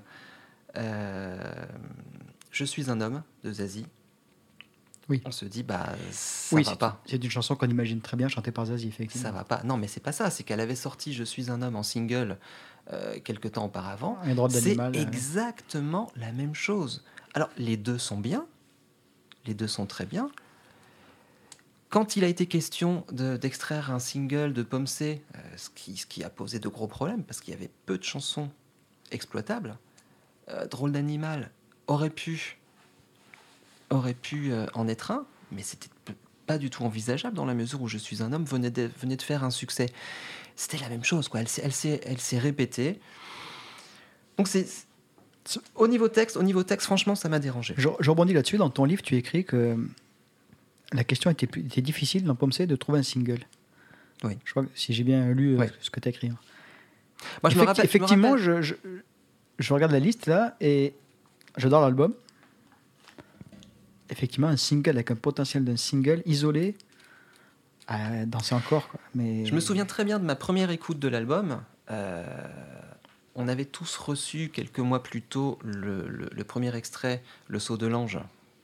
euh, 0.76 1.38
Je 2.50 2.64
suis 2.64 2.90
un 2.90 3.00
homme 3.00 3.22
de 3.44 3.52
Zazie, 3.52 3.86
Oui. 5.08 5.22
on 5.24 5.30
se 5.30 5.44
dit 5.44 5.62
bah 5.62 5.94
ça 6.10 6.56
oui, 6.56 6.62
va 6.62 6.70
c'est- 6.72 6.78
pas. 6.78 7.02
C'est 7.06 7.22
une 7.22 7.30
chanson 7.30 7.54
qu'on 7.54 7.68
imagine 7.68 8.00
très 8.00 8.16
bien 8.16 8.28
chantée 8.28 8.50
par 8.50 8.66
Zazie, 8.66 8.88
effectivement. 8.88 9.22
Ça 9.28 9.32
va 9.32 9.44
pas. 9.44 9.62
Non, 9.64 9.76
mais 9.76 9.86
c'est 9.88 10.00
pas 10.00 10.12
ça. 10.12 10.30
C'est 10.30 10.42
qu'elle 10.44 10.60
avait 10.60 10.74
sorti 10.76 11.12
Je 11.12 11.22
suis 11.24 11.50
un 11.50 11.60
homme 11.62 11.76
en 11.76 11.82
single 11.82 12.38
euh, 12.92 13.18
quelque 13.20 13.46
temps 13.48 13.66
auparavant. 13.66 14.18
Un 14.22 14.34
droit 14.34 14.48
C'est 14.50 14.62
d'animal. 14.74 14.96
euh, 14.96 15.02
exactement 15.02 16.10
la 16.16 16.32
même 16.32 16.54
chose. 16.54 17.04
Alors, 17.34 17.50
les 17.58 17.76
deux 17.76 17.98
sont 17.98 18.18
bien. 18.18 18.46
Les 19.46 19.54
deux 19.54 19.68
sont 19.68 19.86
très 19.86 20.06
bien. 20.06 20.30
Quand 21.94 22.16
il 22.16 22.24
a 22.24 22.26
été 22.26 22.46
question 22.46 23.04
de- 23.12 23.36
d'extraire 23.36 23.92
un 23.92 24.00
single 24.00 24.52
de 24.52 24.64
Pomme 24.64 24.88
C, 24.88 25.22
euh, 25.36 25.38
ce, 25.56 25.70
qui, 25.70 25.96
ce 25.96 26.06
qui 26.06 26.24
a 26.24 26.28
posé 26.28 26.58
de 26.58 26.66
gros 26.66 26.88
problèmes 26.88 27.22
parce 27.22 27.40
qu'il 27.40 27.54
y 27.54 27.56
avait 27.56 27.70
peu 27.86 27.96
de 27.96 28.02
chansons 28.02 28.50
exploitables, 29.12 29.78
euh, 30.48 30.66
Drôle 30.66 30.90
d'animal 30.90 31.52
aurait 31.86 32.10
pu, 32.10 32.58
aurait 33.90 34.14
pu 34.14 34.50
euh, 34.52 34.66
en 34.74 34.88
être 34.88 35.12
un, 35.12 35.24
mais 35.52 35.62
c'était 35.62 35.86
pas 36.48 36.58
du 36.58 36.68
tout 36.68 36.82
envisageable 36.82 37.36
dans 37.36 37.44
la 37.44 37.54
mesure 37.54 37.80
où 37.80 37.86
Je 37.86 37.98
suis 37.98 38.24
un 38.24 38.32
homme 38.32 38.44
venait 38.44 38.72
de, 38.72 38.90
faire 39.22 39.44
un 39.44 39.50
succès. 39.50 39.86
C'était 40.56 40.78
la 40.78 40.88
même 40.88 41.04
chose, 41.04 41.28
quoi. 41.28 41.38
Elle 41.42 41.48
s'est- 41.48 42.00
elle 42.04 42.18
s'est 42.18 42.38
répétée. 42.38 42.98
Donc 44.36 44.48
c'est- 44.48 44.88
au 45.76 45.86
niveau 45.86 46.08
texte, 46.08 46.36
au 46.36 46.42
niveau 46.42 46.64
texte, 46.64 46.86
franchement, 46.86 47.14
ça 47.14 47.28
m'a 47.28 47.38
dérangé. 47.38 47.74
Je, 47.76 47.88
je 48.00 48.10
rebondis 48.10 48.32
là-dessus. 48.32 48.56
Dans 48.56 48.68
ton 48.70 48.84
livre, 48.84 49.02
tu 49.02 49.14
écris 49.14 49.44
que 49.44 49.76
la 50.94 51.04
question 51.04 51.30
était, 51.30 51.46
difficile 51.82 52.24
dans 52.24 52.34
Pomme 52.34 52.52
C 52.52 52.66
de 52.66 52.76
trouver 52.76 53.00
un 53.00 53.02
single. 53.02 53.40
Oui. 54.22 54.38
Je 54.44 54.50
crois 54.52 54.64
que 54.64 54.70
si 54.74 54.94
j'ai 54.94 55.04
bien 55.04 55.30
lu 55.32 55.58
euh, 55.60 55.66
ce 55.80 55.90
que 55.90 56.00
tu 56.00 56.08
as 56.08 56.10
écrit. 56.10 56.28
Moi, 57.42 57.50
je 57.50 57.56
me 57.58 57.62
rappelle. 57.64 57.76
je 57.76 57.80
me 57.82 57.84
effectivement, 57.84 58.30
rappelle- 58.30 58.42
je, 58.42 58.62
je, 58.62 58.74
je 59.58 59.74
regarde 59.74 59.92
la 59.92 59.98
liste 59.98 60.26
là 60.26 60.56
et 60.60 60.94
j'adore 61.56 61.82
l'album. 61.82 62.14
Effectivement, 64.10 64.48
un 64.48 64.56
single 64.56 64.90
avec 64.90 65.10
un 65.10 65.16
potentiel 65.16 65.64
d'un 65.64 65.76
single 65.76 66.22
isolé, 66.26 66.76
à 67.86 68.26
danser 68.26 68.54
encore. 68.54 68.88
Quoi. 68.88 69.00
Mais 69.14 69.44
Je 69.46 69.54
me 69.54 69.60
souviens 69.60 69.86
très 69.86 70.04
bien 70.04 70.18
de 70.18 70.24
ma 70.24 70.36
première 70.36 70.70
écoute 70.70 70.98
de 70.98 71.08
l'album. 71.08 71.62
Euh, 71.90 72.24
on 73.34 73.48
avait 73.48 73.64
tous 73.64 73.96
reçu 73.96 74.50
quelques 74.50 74.78
mois 74.78 75.02
plus 75.02 75.22
tôt 75.22 75.58
le, 75.64 76.06
le- 76.08 76.30
le 76.30 76.44
premier 76.44 76.74
extrait, 76.76 77.22
Le 77.48 77.58
saut 77.58 77.76
de 77.76 77.86
l'ange, 77.86 78.18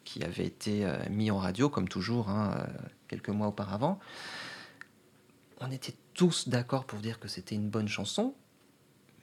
qui 0.04 0.22
avait 0.24 0.46
été 0.46 0.84
euh, 0.84 0.96
mis 1.10 1.30
en 1.30 1.38
radio, 1.38 1.68
comme 1.68 1.88
toujours, 1.88 2.28
hein, 2.28 2.54
euh, 2.58 2.66
quelques 3.08 3.28
mois 3.28 3.48
auparavant. 3.48 3.98
On 5.60 5.70
était 5.70 5.94
tous 6.14 6.48
d'accord 6.48 6.84
pour 6.86 7.00
dire 7.00 7.20
que 7.20 7.28
c'était 7.28 7.54
une 7.54 7.68
bonne 7.68 7.88
chanson, 7.88 8.34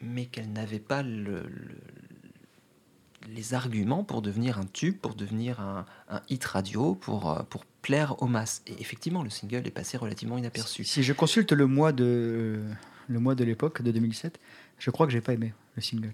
mais 0.01 0.25
qu'elle 0.25 0.51
n'avait 0.51 0.79
pas 0.79 1.01
le- 1.03 1.47
le- 1.47 1.77
les 3.29 3.53
arguments 3.53 4.03
pour 4.03 4.21
devenir 4.21 4.57
un 4.59 4.65
tube, 4.65 4.97
pour 4.97 5.15
devenir 5.15 5.59
un, 5.59 5.85
hit 6.29 6.45
radio, 6.45 6.95
pour, 6.95 7.29
euh, 7.31 7.43
pour 7.49 7.65
plaire 7.65 8.21
aux 8.21 8.27
masses. 8.27 8.61
Et 8.67 8.79
effectivement, 8.79 9.23
le 9.23 9.29
single 9.29 9.67
est 9.67 9.71
passé 9.71 9.97
relativement 9.97 10.37
inaperçu. 10.37 10.83
Si 10.85 11.03
je 11.03 11.11
consulte 11.13 11.51
le 11.51 11.67
mois 11.67 11.91
de 11.91 12.63
le 13.09 13.19
mois 13.21 13.35
de 13.35 13.43
l'époque 13.45 13.81
de 13.81 13.91
2007, 13.91 14.37
je 14.79 14.91
crois 14.91 15.07
que 15.07 15.13
j'ai 15.13 15.21
pas 15.21 15.31
aimé 15.33 15.53
le 15.75 15.81
single. 15.81 16.11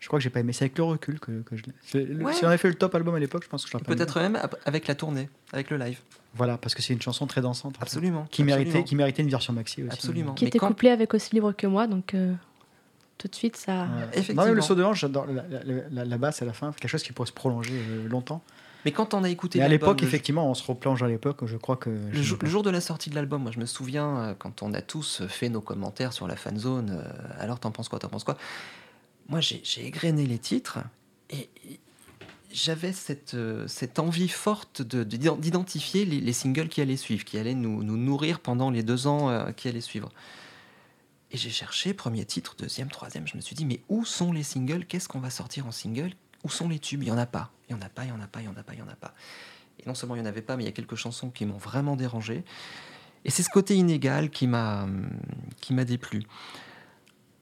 Je 0.00 0.06
crois 0.08 0.18
que 0.18 0.22
j'ai 0.24 0.30
pas 0.30 0.40
aimé. 0.40 0.52
C'est 0.52 0.64
avec 0.64 0.76
le 0.78 0.84
recul 0.84 1.20
que, 1.20 1.42
que 1.42 1.56
je 1.56 1.62
l'ai. 1.94 2.14
Ouais. 2.24 2.32
Si 2.32 2.44
on 2.44 2.48
avait 2.48 2.56
fait 2.58 2.68
le 2.68 2.74
top 2.74 2.94
album 2.94 3.14
à 3.14 3.18
l'époque, 3.18 3.44
je 3.44 3.48
pense 3.48 3.62
que 3.64 3.68
je 3.70 3.74
l'aurais 3.74 3.84
pas 3.84 3.92
aimé. 3.92 3.98
Peut-être 3.98 4.18
même 4.20 4.38
avec 4.64 4.86
la 4.88 4.94
tournée, 4.94 5.28
avec 5.52 5.70
le 5.70 5.76
live. 5.76 6.00
Voilà, 6.34 6.56
parce 6.58 6.74
que 6.74 6.80
c'est 6.82 6.92
une 6.94 7.02
chanson 7.02 7.26
très 7.26 7.40
dansante. 7.42 7.76
Absolument. 7.80 8.26
Qui 8.30 8.42
méritait, 8.42 8.82
qui 8.82 8.96
méritait 8.96 9.22
une 9.22 9.28
version 9.30 9.52
maxi 9.52 9.82
aussi. 9.82 9.92
Absolument. 9.92 10.32
Qui 10.34 10.44
Mais 10.44 10.48
était 10.48 10.58
quand- 10.58 10.68
couplé 10.68 10.90
avec 10.90 11.12
Aussi 11.14 11.34
libre 11.34 11.52
que 11.52 11.66
moi, 11.66 11.86
donc 11.86 12.14
euh, 12.14 12.32
tout 13.18 13.28
de 13.28 13.34
suite, 13.34 13.56
ça. 13.56 13.82
Ouais. 13.82 13.88
Effectivement. 14.12 14.42
Non, 14.42 14.48
mais 14.48 14.54
le 14.54 14.62
saut 14.62 14.74
de 14.74 14.82
l'ange, 14.82 15.00
j'adore 15.00 15.26
la, 15.26 15.42
la- 15.48 15.82
la- 15.90 16.04
la 16.06 16.18
basse 16.18 16.40
à 16.40 16.44
la 16.46 16.52
fin, 16.54 16.72
quelque 16.72 16.88
chose 16.90 17.02
qui 17.02 17.12
pourrait 17.12 17.28
se 17.28 17.32
prolonger 17.32 17.74
euh, 17.74 18.08
longtemps. 18.08 18.42
Mais 18.86 18.92
quand 18.92 19.12
on 19.12 19.22
a 19.24 19.28
écouté 19.28 19.58
Mais 19.58 19.66
à 19.66 19.68
l'époque, 19.68 20.02
effectivement, 20.02 20.48
on 20.50 20.54
se 20.54 20.64
replonge 20.66 21.02
à 21.02 21.08
l'époque. 21.08 21.44
Je 21.44 21.58
crois 21.58 21.76
que 21.76 21.90
le 21.90 22.22
jour, 22.22 22.38
le 22.40 22.48
jour 22.48 22.62
de 22.62 22.70
la 22.70 22.80
sortie 22.80 23.10
de 23.10 23.14
l'album, 23.14 23.42
moi 23.42 23.50
je 23.50 23.60
me 23.60 23.66
souviens 23.66 24.16
euh, 24.16 24.34
quand 24.38 24.62
on 24.62 24.72
a 24.72 24.80
tous 24.80 25.20
fait 25.28 25.50
nos 25.50 25.60
commentaires 25.60 26.14
sur 26.14 26.26
la 26.26 26.34
fanzone, 26.36 26.90
euh, 27.04 27.12
alors 27.38 27.60
t'en 27.60 27.70
penses 27.72 27.90
quoi, 27.90 27.98
t'en 27.98 28.08
penses 28.08 28.24
quoi? 28.24 28.38
Moi 29.30 29.40
j'ai 29.40 29.62
égrené 29.86 30.26
les 30.26 30.38
titres 30.38 30.80
et 31.30 31.48
j'avais 32.50 32.92
cette, 32.92 33.34
euh, 33.34 33.66
cette 33.68 34.00
envie 34.00 34.28
forte 34.28 34.82
de- 34.82 35.04
de- 35.04 35.16
d'identifier 35.36 36.04
les, 36.04 36.20
les 36.20 36.32
singles 36.32 36.68
qui 36.68 36.80
allaient 36.80 36.96
suivre, 36.96 37.24
qui 37.24 37.38
allaient 37.38 37.54
nous, 37.54 37.84
nous 37.84 37.96
nourrir 37.96 38.40
pendant 38.40 38.70
les 38.70 38.82
deux 38.82 39.06
ans 39.06 39.30
euh, 39.30 39.52
qui 39.52 39.68
allaient 39.68 39.80
suivre. 39.80 40.10
Et 41.30 41.36
j'ai 41.36 41.50
cherché 41.50 41.94
premier 41.94 42.24
titre, 42.24 42.56
deuxième, 42.58 42.90
troisième. 42.90 43.28
Je 43.28 43.36
me 43.36 43.40
suis 43.40 43.54
dit, 43.54 43.64
mais 43.64 43.80
où 43.88 44.04
sont 44.04 44.32
les 44.32 44.42
singles? 44.42 44.84
Qu'est-ce 44.84 45.06
qu'on 45.06 45.20
va 45.20 45.30
sortir 45.30 45.64
en 45.64 45.70
single? 45.70 46.10
Où 46.42 46.50
sont 46.50 46.68
les 46.68 46.80
tubes? 46.80 47.04
Il 47.04 47.06
n'y 47.06 47.12
en 47.12 47.18
a 47.18 47.26
pas. 47.26 47.52
Il 47.68 47.76
n'y 47.76 47.80
en 47.80 47.86
a 47.86 47.88
pas, 47.88 48.02
il 48.02 48.06
n'y 48.06 48.12
en 48.12 48.20
a 48.20 48.26
pas, 48.26 48.40
il 48.40 48.48
n'y 48.48 48.48
en 48.48 48.56
a 48.56 48.64
pas, 48.64 48.72
il 48.72 48.76
n'y 48.76 48.82
en 48.82 48.88
a 48.88 48.96
pas. 48.96 49.14
Et 49.78 49.86
non 49.86 49.94
seulement 49.94 50.16
il 50.16 50.22
n'y 50.22 50.26
en 50.26 50.28
avait 50.28 50.42
pas, 50.42 50.56
mais 50.56 50.64
il 50.64 50.66
y 50.66 50.70
a 50.70 50.72
quelques 50.72 50.96
chansons 50.96 51.30
qui 51.30 51.46
m'ont 51.46 51.56
vraiment 51.56 51.94
dérangé. 51.94 52.42
Et 53.24 53.30
c'est 53.30 53.44
ce 53.44 53.48
côté 53.48 53.76
inégal 53.76 54.28
qui 54.28 54.48
m'a 54.48 54.82
hum, 54.82 55.08
qui 55.60 55.72
m'a 55.72 55.84
déplu. 55.84 56.24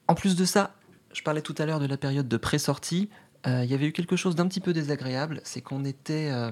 En 0.07 0.14
plus 0.14 0.36
de 0.36 0.45
ça, 0.45 0.74
je 1.18 1.22
parlais 1.24 1.42
tout 1.42 1.54
à 1.58 1.66
l'heure 1.66 1.80
de 1.80 1.86
la 1.86 1.96
période 1.96 2.28
de 2.28 2.36
pré-sortie. 2.36 3.10
euh, 3.46 3.64
il 3.64 3.70
y 3.70 3.74
avait 3.74 3.86
eu 3.86 3.92
quelque 3.92 4.14
chose 4.16 4.34
d'un 4.36 4.46
petit 4.48 4.60
peu 4.60 4.72
désagréable, 4.72 5.40
c'est 5.44 5.60
qu'on 5.60 5.84
était, 5.84 6.28
euh, 6.30 6.50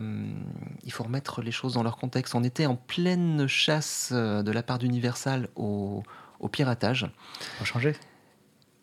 il 0.84 0.92
faut 0.92 1.04
remettre 1.04 1.40
les 1.40 1.52
choses 1.52 1.74
dans 1.74 1.82
leur 1.84 1.96
contexte, 1.96 2.34
on 2.34 2.42
était 2.44 2.66
en 2.66 2.76
pleine 2.76 3.46
chasse 3.46 4.10
euh, 4.12 4.42
de 4.42 4.50
la 4.50 4.62
part 4.64 4.78
d'Universal 4.78 5.48
au, 5.56 6.02
au 6.40 6.48
piratage. 6.48 7.00
Ça 7.00 7.46
n'a 7.52 7.58
pas 7.60 7.64
changé? 7.64 7.96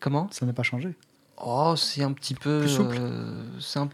Comment? 0.00 0.28
Ça 0.30 0.44
n'a 0.46 0.52
pas 0.52 0.62
changé? 0.62 0.94
Oh, 1.38 1.74
c'est 1.76 2.02
un 2.02 2.12
petit 2.12 2.34
peu, 2.34 2.60
Plus 2.60 2.68
souple. 2.70 2.96
euh, 2.98 3.44
c'est 3.60 3.78
un 3.78 3.88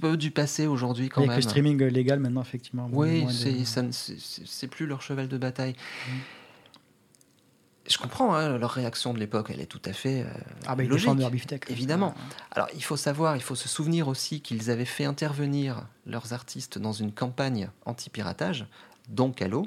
peu 0.00 0.16
du 0.16 0.30
passé 0.30 0.66
aujourd'hui 0.66 1.08
quand 1.10 1.20
Avec 1.20 1.28
même. 1.30 1.36
le 1.38 1.42
streaming 1.42 1.82
légal 1.84 2.20
maintenant, 2.20 2.40
effectivement. 2.42 2.88
Oui, 2.92 3.24
de- 3.24 3.90
c'est 3.92 4.68
plus 4.68 4.86
leur 4.86 5.02
cheval 5.02 5.28
de 5.28 5.36
bataille. 5.38 5.74
Mm. 6.08 6.12
Je 7.88 7.98
comprends 7.98 8.34
hein, 8.34 8.56
leur 8.56 8.70
réaction 8.70 9.12
de 9.12 9.18
l'époque, 9.18 9.48
elle 9.52 9.60
est 9.60 9.66
tout 9.66 9.82
à 9.84 9.92
fait 9.92 10.22
euh, 10.22 10.26
Ah, 10.66 10.74
bah, 10.74 10.84
logique. 10.84 11.06
évidemment. 11.68 12.14
Alors 12.52 12.68
il 12.74 12.82
faut 12.82 12.96
savoir, 12.96 13.36
il 13.36 13.42
faut 13.42 13.54
se 13.54 13.68
souvenir 13.68 14.08
aussi 14.08 14.40
qu'ils 14.40 14.70
avaient 14.70 14.86
fait 14.86 15.04
intervenir 15.04 15.86
leurs 16.06 16.32
artistes 16.32 16.78
dans 16.78 16.92
une 16.92 17.12
campagne 17.12 17.68
anti-piratage, 17.84 18.66
dont 19.10 19.32
Calo, 19.32 19.66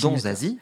dont. 0.00 0.16
Zazie. 0.16 0.58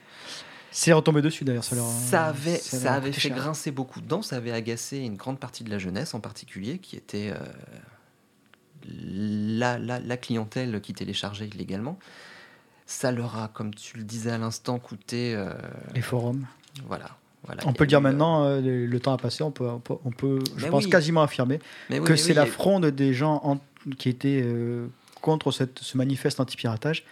C'est 0.72 0.92
retombé 0.92 1.22
dessus 1.22 1.44
d'ailleurs. 1.44 1.64
Ça, 1.64 1.76
leur- 1.76 1.86
Ça 1.88 2.26
avait, 2.26 2.58
ça 2.58 2.78
ça 2.78 3.00
fait 3.00 3.12
cher. 3.28 3.36
grincer 3.36 3.70
beaucoup 3.70 4.00
de 4.00 4.06
dents, 4.08 4.22
ça 4.22 4.36
avait 4.36 4.52
agacé 4.52 4.98
une 4.98 5.16
grande 5.16 5.38
partie 5.38 5.62
de 5.64 5.70
la 5.70 5.78
jeunesse 5.78 6.14
en 6.14 6.20
particulier, 6.20 6.78
qui 6.78 6.96
était 6.96 7.30
euh, 7.32 7.38
la, 8.86 9.78
la, 9.78 9.98
la 10.00 10.16
clientèle 10.16 10.80
qui 10.80 10.94
téléchargeait 10.94 11.46
illégalement. 11.48 11.98
Ça 12.86 13.12
leur 13.12 13.36
a, 13.38 13.48
comme 13.48 13.74
tu 13.74 13.98
le 13.98 14.04
disais 14.04 14.30
à 14.30 14.38
l'instant, 14.38 14.78
coûté. 14.78 15.34
euh, 15.34 15.52
Les 15.94 16.00
forums. 16.02 16.46
Voilà, 16.86 17.10
voilà. 17.44 17.62
On 17.66 17.72
peut 17.72 17.84
le 17.84 17.88
dire 17.88 17.98
eu, 17.98 18.02
euh, 18.02 18.08
maintenant, 18.08 18.44
euh, 18.44 18.60
le, 18.60 18.86
le 18.86 19.00
temps 19.00 19.12
a 19.12 19.18
passé, 19.18 19.42
on 19.42 19.50
peut, 19.50 19.68
on 19.68 19.78
peut, 19.80 19.94
on 20.04 20.10
peut, 20.10 20.38
je 20.56 20.66
pense 20.66 20.84
oui. 20.84 20.90
quasiment 20.90 21.22
affirmer 21.22 21.58
mais 21.90 22.00
que 22.00 22.16
c'est 22.16 22.30
oui, 22.30 22.36
la 22.36 22.46
fronde 22.46 22.86
des 22.86 23.12
gens 23.14 23.40
en- 23.44 23.58
qui 23.96 24.08
étaient 24.08 24.42
euh, 24.44 24.86
contre 25.20 25.50
cette, 25.50 25.78
ce 25.80 25.96
manifeste 25.96 26.40
anti-piratage. 26.40 27.04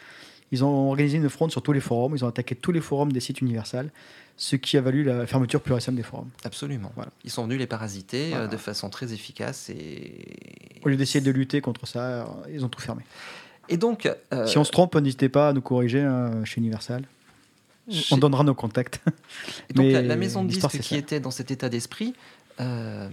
Ils 0.52 0.62
ont 0.64 0.88
organisé 0.90 1.16
une 1.18 1.28
fronde 1.28 1.50
sur 1.50 1.60
tous 1.62 1.72
les 1.72 1.80
forums, 1.80 2.14
ils 2.14 2.24
ont 2.24 2.28
attaqué 2.28 2.54
tous 2.54 2.70
les 2.70 2.80
forums 2.80 3.10
des 3.10 3.18
sites 3.18 3.40
universels, 3.40 3.90
ce 4.36 4.54
qui 4.54 4.76
a 4.76 4.80
valu 4.80 5.02
la 5.02 5.26
fermeture 5.26 5.60
plus 5.60 5.74
récente 5.74 5.96
des 5.96 6.04
forums. 6.04 6.28
Absolument. 6.44 6.92
Voilà. 6.94 7.10
Ils 7.24 7.30
sont 7.32 7.42
venus 7.44 7.58
les 7.58 7.66
parasiter 7.66 8.32
euh, 8.34 8.46
de 8.46 8.56
façon 8.56 8.88
très 8.88 9.12
efficace 9.12 9.70
et. 9.70 10.36
Au 10.84 10.88
lieu 10.88 10.96
d'essayer 10.96 11.20
de 11.24 11.30
lutter 11.32 11.60
contre 11.60 11.88
ça, 11.88 12.28
ils 12.52 12.64
ont 12.64 12.68
tout 12.68 12.80
fermé. 12.80 13.02
Et 13.68 13.76
donc. 13.76 14.08
Si 14.46 14.56
on 14.56 14.62
se 14.62 14.70
trompe, 14.70 14.94
n'hésitez 14.94 15.28
pas 15.28 15.48
à 15.48 15.52
nous 15.52 15.62
corriger 15.62 16.00
hein, 16.02 16.44
chez 16.44 16.60
Universal. 16.60 17.02
On 18.10 18.16
donnera 18.18 18.42
nos 18.44 18.54
contacts. 18.54 19.00
Et 19.68 19.72
donc 19.74 19.92
la, 19.92 20.02
la 20.02 20.16
maison 20.16 20.42
de 20.44 20.48
disques 20.48 20.80
qui 20.80 20.94
ça. 20.94 20.96
était 20.96 21.20
dans 21.20 21.30
cet 21.30 21.50
état 21.50 21.68
d'esprit 21.68 22.14
euh, 22.60 23.08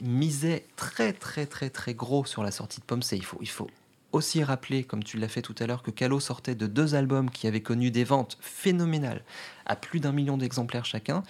misait 0.00 0.66
très 0.76 1.12
très 1.12 1.46
très 1.46 1.70
très 1.70 1.94
gros 1.94 2.24
sur 2.24 2.42
la 2.42 2.50
sortie 2.50 2.80
de 2.80 2.84
Pomme 2.84 3.02
C. 3.02 3.16
Il 3.16 3.24
faut, 3.24 3.38
il 3.40 3.48
faut 3.48 3.68
aussi 4.12 4.44
rappeler, 4.44 4.84
comme 4.84 5.02
tu 5.02 5.16
l'as 5.16 5.28
fait 5.28 5.42
tout 5.42 5.54
à 5.58 5.66
l'heure, 5.66 5.82
que 5.82 5.90
Calo 5.90 6.20
sortait 6.20 6.54
de 6.54 6.66
deux 6.66 6.94
albums 6.94 7.30
qui 7.30 7.46
avaient 7.46 7.62
connu 7.62 7.90
des 7.90 8.04
ventes 8.04 8.38
phénoménales 8.40 9.24
à 9.66 9.74
plus 9.74 10.00
d'un 10.00 10.12
million 10.12 10.36
d'exemplaires 10.36 10.84
chacun, 10.84 11.22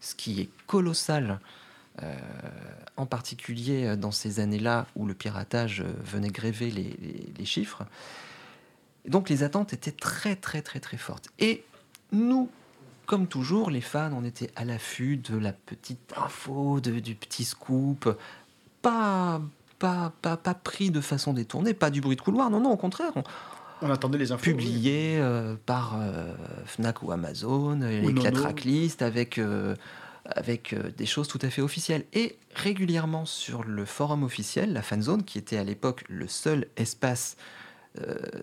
ce 0.00 0.14
qui 0.14 0.40
est 0.40 0.48
colossal. 0.66 1.40
euh, 2.02 2.14
en 2.96 3.06
particulier 3.06 3.84
euh, 3.86 3.96
dans 3.96 4.12
ces 4.12 4.38
années-là 4.38 4.86
où 4.94 5.04
le 5.04 5.14
piratage 5.14 5.80
euh, 5.80 5.92
venait 6.04 6.28
gréver 6.30 6.70
les, 6.70 6.96
les- 7.02 7.32
les 7.36 7.44
chiffres. 7.44 7.82
Et 9.04 9.10
donc 9.10 9.28
les 9.28 9.42
attentes 9.42 9.72
étaient 9.72 9.90
très 9.90 10.36
très 10.36 10.62
très 10.62 10.78
très 10.80 10.96
fortes. 10.96 11.28
Et 11.40 11.64
nous, 12.12 12.48
comme 13.06 13.26
toujours, 13.26 13.70
les 13.70 13.80
fans, 13.80 14.10
on 14.14 14.24
était 14.24 14.50
à 14.56 14.64
l'affût 14.64 15.16
de 15.16 15.36
la 15.36 15.52
petite 15.52 16.12
info, 16.16 16.80
de- 16.80 17.00
du 17.00 17.14
petit 17.14 17.44
scoop. 17.44 18.16
Pas, 18.82 19.40
pas, 19.78 20.12
pas, 20.22 20.36
pas 20.36 20.54
pris 20.54 20.90
de 20.90 21.00
façon 21.00 21.32
détournée, 21.32 21.74
pas 21.74 21.90
du 21.90 22.00
bruit 22.00 22.16
de 22.16 22.20
couloir, 22.20 22.50
non, 22.50 22.60
non, 22.60 22.70
au 22.72 22.76
contraire. 22.76 23.12
On, 23.16 23.22
On 23.82 23.90
attendait 23.90 24.18
les 24.18 24.32
infos. 24.32 24.42
publié 24.42 25.18
euh, 25.20 25.54
par 25.66 25.96
euh, 26.00 26.34
Fnac 26.66 27.02
ou 27.02 27.12
Amazon, 27.12 27.80
euh, 27.82 28.02
avec 28.02 28.22
la 28.22 28.30
tracklist, 28.32 29.02
avec, 29.02 29.38
euh, 29.38 29.74
avec 30.26 30.72
euh, 30.72 30.90
des 30.96 31.06
choses 31.06 31.28
tout 31.28 31.38
à 31.42 31.48
fait 31.50 31.62
officielles. 31.62 32.04
Et 32.12 32.36
régulièrement 32.54 33.24
sur 33.24 33.64
le 33.64 33.84
forum 33.84 34.22
officiel, 34.24 34.72
la 34.72 34.82
fanzone, 34.82 35.22
qui 35.24 35.38
était 35.38 35.58
à 35.58 35.64
l'époque 35.64 36.04
le 36.08 36.26
seul 36.28 36.66
espace 36.76 37.36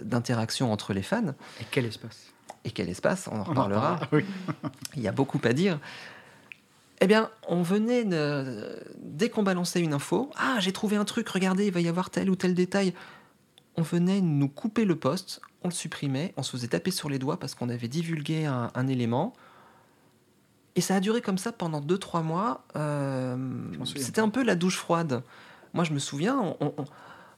d'interaction 0.02 0.72
entre 0.72 0.94
les 0.94 1.02
fans, 1.04 1.34
Et 1.62 1.66
quel 1.72 1.86
espace? 1.86 2.34
Et 2.66 2.72
quel 2.72 2.90
espace, 2.90 3.30
on 3.32 3.40
en 3.40 3.44
reparlera, 3.44 4.00
oui. 4.12 4.26
il 4.96 5.02
y 5.04 5.08
a 5.08 5.12
beaucoup 5.14 5.40
à 5.46 5.54
dire. 5.54 5.80
Eh 7.02 7.08
bien, 7.08 7.30
on 7.48 7.62
venait, 7.62 8.04
de- 8.06 8.80
dès 9.00 9.30
qu'on 9.30 9.44
balançait 9.44 9.82
une 9.82 9.94
info, 9.94 10.32
ah, 10.36 10.58
j'ai 10.60 10.72
trouvé 10.74 10.96
un 10.98 11.06
truc, 11.06 11.30
regardez, 11.30 11.68
il 11.68 11.72
va 11.74 11.80
y 11.82 11.88
avoir 11.88 12.10
tel 12.10 12.30
ou 12.30 12.36
tel 12.36 12.54
détail. 12.56 12.94
On 13.78 13.82
venait 13.82 14.22
nous 14.22 14.48
couper 14.50 14.86
le 14.86 14.96
poste, 14.96 15.42
on 15.64 15.68
le 15.68 15.74
supprimait, 15.74 16.34
on 16.38 16.44
se 16.44 16.52
faisait 16.52 16.68
taper 16.70 16.92
sur 16.92 17.10
les 17.10 17.20
doigts 17.20 17.38
parce 17.40 17.54
qu'on 17.56 17.70
avait 17.70 17.88
divulgué 17.90 18.46
un, 18.46 18.72
un 18.74 18.88
élément. 18.88 19.34
Et 20.78 20.82
ça 20.82 20.96
a 20.96 21.00
duré 21.00 21.22
comme 21.22 21.38
ça 21.38 21.52
pendant 21.52 21.82
2-3 21.82 22.22
mois. 22.24 22.64
Euh. 22.76 23.38
C'était 23.96 24.22
un 24.22 24.30
peu 24.30 24.44
la 24.44 24.56
douche 24.56 24.78
froide. 24.78 25.24
Moi, 25.74 25.84
je 25.84 25.92
me 25.94 26.00
souviens, 26.00 26.38
on- 26.40 26.58
on- 26.62 26.74
on- 26.78 26.86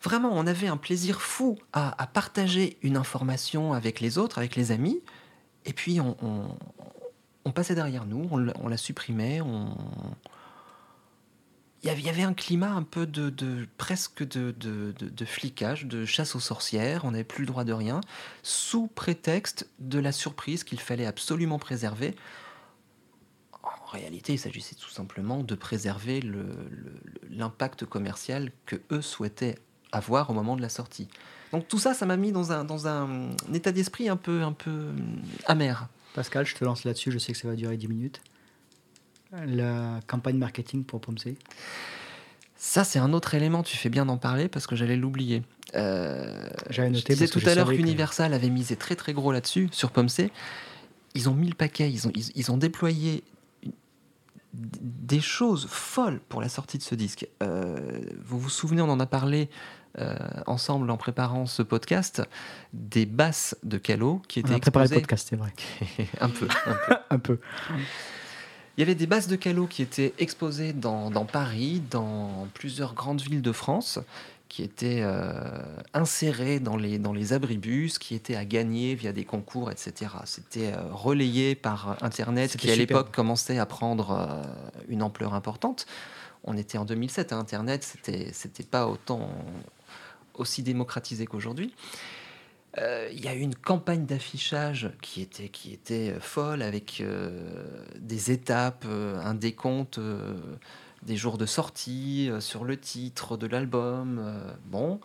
vraiment, 0.02 0.30
on 0.34 0.46
avait 0.48 0.68
un 0.68 0.78
plaisir 0.78 1.22
fou 1.22 1.58
à, 1.74 2.02
à 2.02 2.06
partager 2.08 2.78
une 2.84 2.98
information 2.98 3.74
avec 3.74 4.00
les 4.00 4.18
autres, 4.20 4.38
avec 4.38 4.56
les 4.56 4.72
amis. 4.72 5.02
Et 5.68 5.74
puis, 5.74 6.00
on, 6.00 7.52
passait 7.52 7.76
derrière 7.76 8.06
nous, 8.06 8.28
on, 8.32 8.68
la- 8.68 8.78
supprimait. 8.78 9.42
Il, 11.84 11.90
y 11.90 12.10
avait, 12.10 12.24
un 12.24 12.34
climat 12.34 12.72
un 12.72 12.84
peu 12.84 13.06
de, 13.06 13.68
presque 13.78 14.26
de, 14.26 14.56
de, 14.58 15.26
flicage, 15.26 15.86
de 15.86 16.06
chasse 16.06 16.38
aux 16.38 16.40
sorcières. 16.40 17.04
On 17.04 17.12
n'avait 17.12 17.26
plus 17.26 17.42
le 17.42 17.48
droit 17.48 17.66
de 17.66 17.74
rien, 17.74 18.00
sous 18.44 18.88
prétexte 18.88 19.68
de 19.80 20.00
la 20.00 20.14
surprise 20.14 20.64
qu'il 20.64 20.80
fallait 20.80 21.06
absolument 21.06 21.60
préserver. 21.60 22.16
En 23.62 23.92
réalité, 23.92 24.34
il 24.34 24.40
s'agissait 24.40 24.76
tout 24.76 24.90
simplement 24.90 25.44
de 25.44 25.56
préserver 25.56 26.22
l'impact 27.30 27.86
commercial 27.86 28.54
que 28.66 28.78
eux 28.92 29.02
souhaitaient 29.02 29.60
avoir 29.92 30.30
au 30.30 30.34
moment 30.34 30.56
de 30.56 30.62
la 30.62 30.70
sortie. 30.70 31.10
Donc 31.52 31.68
tout 31.68 31.80
ça, 31.80 31.94
ça 31.94 32.06
m'a 32.06 32.18
mis 32.18 32.32
dans 32.32 32.52
un, 32.52 32.64
dans 32.66 32.88
un, 32.88 33.30
un 33.50 33.54
état 33.54 33.72
d'esprit 33.72 34.10
un 34.10 34.18
peu, 34.18 34.42
un 34.44 34.52
peu 34.54 34.70
hum, 34.72 35.22
amer. 35.46 35.88
Pascal, 36.14 36.46
je 36.46 36.56
te 36.56 36.66
lance 36.66 36.84
là-dessus, 36.84 37.12
je 37.12 37.20
sais 37.20 37.32
que 37.32 37.38
ça 37.38 37.48
va 37.48 37.56
durer 37.56 37.78
10 37.78 37.88
minutes. 37.88 38.22
La 39.46 40.00
campagne 40.08 40.38
marketing 40.38 40.84
pour 40.84 41.02
Pomsey. 41.02 41.36
Ça, 42.56 42.84
c'est 42.84 42.98
un 43.00 43.14
autre 43.14 43.36
élément, 43.36 43.62
tu 43.62 43.78
fais 43.78 43.90
bien 43.90 44.06
d'en 44.06 44.18
parler 44.18 44.48
parce 44.48 44.66
que 44.68 44.76
j'allais 44.76 44.96
l'oublier. 44.96 45.44
Euh, 45.76 46.48
J'avais 46.70 46.88
je 46.90 46.94
noté 46.94 47.14
disais 47.14 47.28
tout 47.28 47.42
à 47.46 47.54
l'heure 47.54 47.68
que- 47.70 47.76
qu'Universal 47.76 48.34
avait 48.34 48.50
misé 48.50 48.76
très 48.78 48.96
très 48.96 49.14
gros 49.14 49.32
là-dessus, 49.32 49.70
sur 49.72 49.92
Pomsey. 49.92 50.32
Ils 51.14 51.30
ont 51.30 51.34
mis 51.34 51.50
le 51.50 51.56
paquet, 51.56 51.92
ils 51.92 52.08
ont, 52.08 52.12
ils, 52.16 52.32
ils 52.36 52.52
ont 52.52 52.58
déployé 52.58 53.24
des 54.54 55.20
choses 55.20 55.68
folles 55.70 56.20
pour 56.30 56.42
la 56.42 56.50
sortie 56.50 56.78
de 56.78 56.84
ce 56.84 56.96
disque. 56.96 57.28
Euh, 57.44 58.00
vous 58.26 58.40
vous 58.40 58.50
souvenez, 58.50 58.82
on 58.82 58.90
en 58.90 59.00
a 59.00 59.06
parlé 59.06 59.50
euh, 60.00 60.16
ensemble 60.46 60.92
en 60.92 60.98
préparant 60.98 61.46
ce 61.46 61.64
podcast, 61.64 62.22
des 62.74 63.06
basses 63.06 63.56
de 63.64 63.78
Calo 63.78 64.22
qui 64.28 64.40
On 64.40 64.44
étaient 64.44 64.56
a 64.56 64.60
préparé 64.60 64.88
le 64.88 64.98
exposées 64.98 65.02
podcast, 65.02 65.28
c'est 65.30 65.36
vrai. 65.36 65.52
un 66.22 66.30
peu, 66.30 66.48
un 66.66 66.74
peu. 66.74 66.96
Un 67.10 67.20
peu. 67.20 67.40
Il 68.76 68.82
y 68.82 68.84
avait 68.84 68.96
des 68.96 69.08
bases 69.08 69.28
de 69.28 69.36
Calo 69.36 69.66
qui 69.66 69.82
étaient 69.82 70.14
exposées 70.20 70.74
dans, 70.74 71.10
dans 71.10 71.26
Paris, 71.26 71.82
dans 71.90 72.48
plusieurs 72.54 72.94
grandes 72.94 73.22
villes 73.22 73.42
de 73.42 73.52
France, 73.52 73.98
qui 74.50 74.62
étaient 74.62 75.00
euh, 75.02 75.32
insérées 75.94 76.60
dans 76.60 76.78
les, 76.78 77.00
dans 77.00 77.14
les 77.14 77.34
abribus, 77.34 77.98
qui 77.98 78.14
étaient 78.14 78.36
à 78.36 78.46
gagner 78.46 78.94
via 78.94 79.14
des 79.14 79.26
concours, 79.26 79.72
etc. 79.72 80.12
C'était 80.26 80.74
euh, 80.74 80.82
relayé 80.92 81.56
par 81.56 81.98
Internet, 82.04 82.56
qui 82.56 82.70
à 82.70 82.76
l'époque 82.76 83.12
commençait 83.12 83.58
à 83.58 83.66
prendre 83.66 84.44
une 84.90 85.02
ampleur 85.02 85.34
importante. 85.34 85.88
On 86.44 86.56
était 86.56 86.78
en 86.78 86.86
2007, 86.86 87.34
hein, 87.34 87.40
Internet, 87.40 87.84
c'était 87.84 88.32
c'était 88.32 88.64
pas 88.64 88.88
autant 88.88 89.30
aussi 90.38 90.64
démocratisé 90.64 91.26
qu'aujourd'hui. 91.26 91.74
Euh, 92.78 93.10
Il 93.12 93.24
y 93.24 93.28
a 93.28 93.34
eu 93.34 93.40
une 93.40 93.56
campagne 93.56 94.06
d'affichage 94.06 94.92
qui 95.02 95.22
était, 95.22 95.50
qui 95.50 95.74
était 95.74 96.16
folle 96.20 96.62
avec 96.62 97.02
euh, 97.02 97.86
des 98.00 98.32
étapes, 98.32 98.86
euh, 98.88 99.20
un 99.20 99.34
décompte 99.34 100.00
des 101.04 101.16
jours 101.16 101.38
de 101.38 101.46
sortie 101.46 102.30
sur 102.40 102.66
le 102.66 102.78
titre 102.78 103.38
de 103.38 103.48
l'album. 103.48 104.34
bon, 104.66 105.00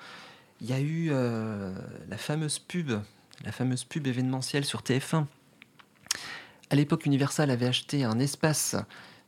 il 0.61 0.69
y 0.69 0.73
a 0.73 0.81
eu 0.81 1.11
la 1.11 2.17
fameuse 2.17 2.59
pub, 2.59 2.93
la 3.45 3.53
fameuse 3.53 3.85
pub 3.85 4.07
événementielle 4.07 4.65
sur 4.65 4.81
TF1. 4.81 5.27
À 6.71 6.75
l'époque, 6.75 7.05
Universal 7.05 7.51
avait 7.51 7.67
acheté 7.67 8.05
un 8.05 8.19
espace 8.19 8.75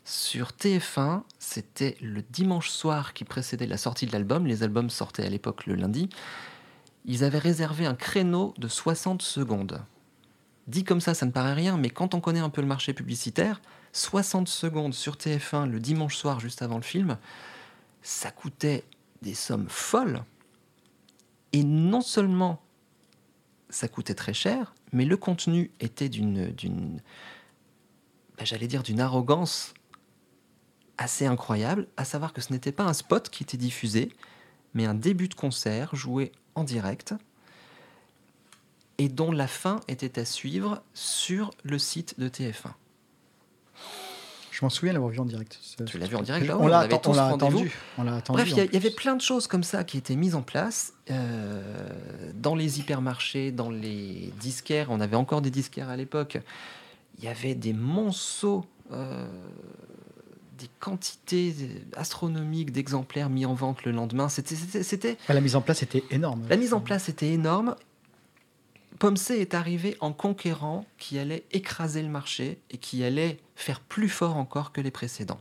sur 0.05 0.50
TF1. 0.50 1.22
C'était 1.38 1.96
le 2.00 2.22
dimanche 2.22 2.70
soir 2.70 3.14
qui 3.14 3.24
précédait 3.24 3.66
la 3.66 3.78
sortie 3.78 4.07
de 4.07 4.12
l'album. 4.12 4.46
Les 4.46 4.62
albums 4.62 4.90
sortaient 4.90 5.26
à 5.26 5.30
l'époque 5.30 5.66
le 5.66 5.74
lundi 5.74 6.09
ils 7.05 7.24
avaient 7.24 7.38
réservé 7.38 7.86
un 7.86 7.94
créneau 7.94 8.55
de 8.59 8.68
60 8.68 9.22
secondes. 9.22 9.82
Dit 10.66 10.84
comme 10.84 11.00
ça, 11.00 11.12
ça 11.12 11.26
ne 11.26 11.30
paraît 11.30 11.52
rien, 11.52 11.76
mais 11.76 11.90
quand 11.90 12.14
on 12.14 12.20
connaît 12.20 12.40
un 12.40 12.48
peu 12.48 12.62
le 12.62 12.66
marché 12.66 12.94
publicitaire, 12.94 13.61
60 13.92 14.48
secondes 14.48 14.94
sur 14.94 15.16
TF1 15.16 15.68
le 15.68 15.78
dimanche 15.78 16.16
soir 16.16 16.40
juste 16.40 16.62
avant 16.62 16.76
le 16.76 16.82
film, 16.82 17.18
ça 18.02 18.30
coûtait 18.30 18.84
des 19.22 19.34
sommes 19.34 19.68
folles. 19.68 20.24
Et 21.52 21.62
non 21.62 22.00
seulement 22.00 22.62
ça 23.68 23.88
coûtait 23.88 24.14
très 24.14 24.34
cher, 24.34 24.74
mais 24.92 25.05
le 25.05 25.16
contenu 25.16 25.70
était 25.80 26.09
d'une, 26.09 26.55
ben, 28.38 28.44
j'allais 28.44 28.66
dire 28.66 28.82
d'une 28.82 29.00
arrogance 29.00 29.74
assez 30.99 31.26
incroyable, 31.26 31.86
à 31.97 32.05
savoir 32.05 32.32
que 32.32 32.40
ce 32.40 32.53
n'était 32.53 32.72
pas 32.72 32.84
un 32.84 32.92
spot 32.92 33.28
qui 33.28 33.42
était 33.42 33.57
diffusé, 33.57 34.12
mais 34.74 34.86
un 34.86 34.95
début 34.95 35.28
de 35.28 35.34
concert 35.34 35.95
joué 35.95 36.32
en 36.55 36.64
direct 36.64 37.14
et 38.99 39.09
dont 39.09 39.32
la 39.32 39.49
fin 39.49 39.80
était 39.88 40.20
à 40.20 40.24
suivre 40.24 40.82
sur 40.95 41.51
le 41.64 41.78
site 41.78 42.18
de 42.18 42.28
TF1. 42.28 42.72
Je 44.55 44.64
m'en 44.64 44.70
souviens 44.70 44.92
l'avoir 44.92 45.11
vu 45.11 45.18
en 45.18 45.24
direct. 45.24 45.59
Tu 45.84 45.99
l'as 45.99 46.07
vu 46.07 46.14
en 46.14 46.22
direct, 46.22 46.47
bah 46.47 46.57
on 46.61 46.66
on 46.66 46.68
l'a 46.68 46.86
atten- 46.86 47.34
attendu. 47.34 47.76
Bref, 48.28 48.51
il 48.51 48.72
y, 48.72 48.76
avait 48.76 48.90
plein 48.90 49.16
de 49.16 49.20
choses 49.20 49.49
comme 49.49 49.64
ça 49.64 49.82
qui 49.82 49.99
étaient 49.99 50.14
mises 50.14 50.36
en 50.36 50.42
place 50.42 50.92
euh, 51.11 51.90
dans 52.34 52.55
les 52.55 52.78
hypermarchés, 52.78 53.51
dans 53.51 53.68
les 53.68 54.32
disquaires. 54.38 54.86
On 54.90 55.01
avait 55.01 55.16
encore 55.16 55.42
des 55.42 55.51
disquaires 55.51 55.88
à 55.88 55.97
l'époque. 55.97 56.38
Il 57.18 57.24
y 57.24 57.28
avait 57.28 57.57
des 57.57 57.72
monceaux, 57.72 58.64
euh, 58.92 59.26
des 60.65 60.71
quantités 60.81 61.55
astronomiques 61.97 62.73
d'exemplaires 62.73 63.29
mis 63.31 63.45
en 63.47 63.55
vente 63.55 63.85
le 63.85 63.93
lendemain. 63.93 64.29
C'était- 64.29 65.19
La 65.29 65.41
mise 65.41 65.57
en 65.57 65.61
place 65.61 65.83
était 65.83 66.05
énorme. 66.11 66.43
La 66.49 66.57
mise 66.57 66.73
en 66.73 66.81
place 66.81 67.09
était 67.09 67.31
énorme. 67.33 67.77
Pomsey 68.99 69.41
est 69.41 69.55
arrivé 69.55 69.97
en 70.01 70.12
conquérant 70.12 70.87
qui 70.99 71.19
allait 71.19 71.45
écraser 71.53 72.01
le 72.03 72.09
marché 72.09 72.59
et 72.71 72.79
qui 72.79 73.05
allait 73.05 73.39
faire 73.57 73.81
plus 73.81 74.09
fort 74.09 74.37
encore 74.37 74.73
que 74.73 74.81
les 74.81 74.91
précédents. 74.91 75.41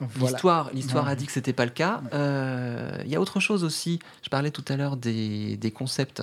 Voilà. 0.00 0.32
L'histoire, 0.32 0.70
l'histoire 0.74 1.06
a 1.08 1.14
dit 1.14 1.26
que 1.26 1.32
c'était 1.32 1.52
pas 1.52 1.64
le 1.64 1.70
cas. 1.70 2.02
Euh, 2.12 2.98
Il 3.04 3.10
y 3.10 3.14
a 3.16 3.20
autre 3.20 3.38
chose 3.38 3.62
aussi. 3.62 4.00
Je 4.24 4.28
parlais 4.30 4.50
tout 4.50 4.64
à 4.68 4.76
l'heure 4.76 4.96
des, 4.96 5.56
des 5.56 5.70
concepts, 5.70 6.22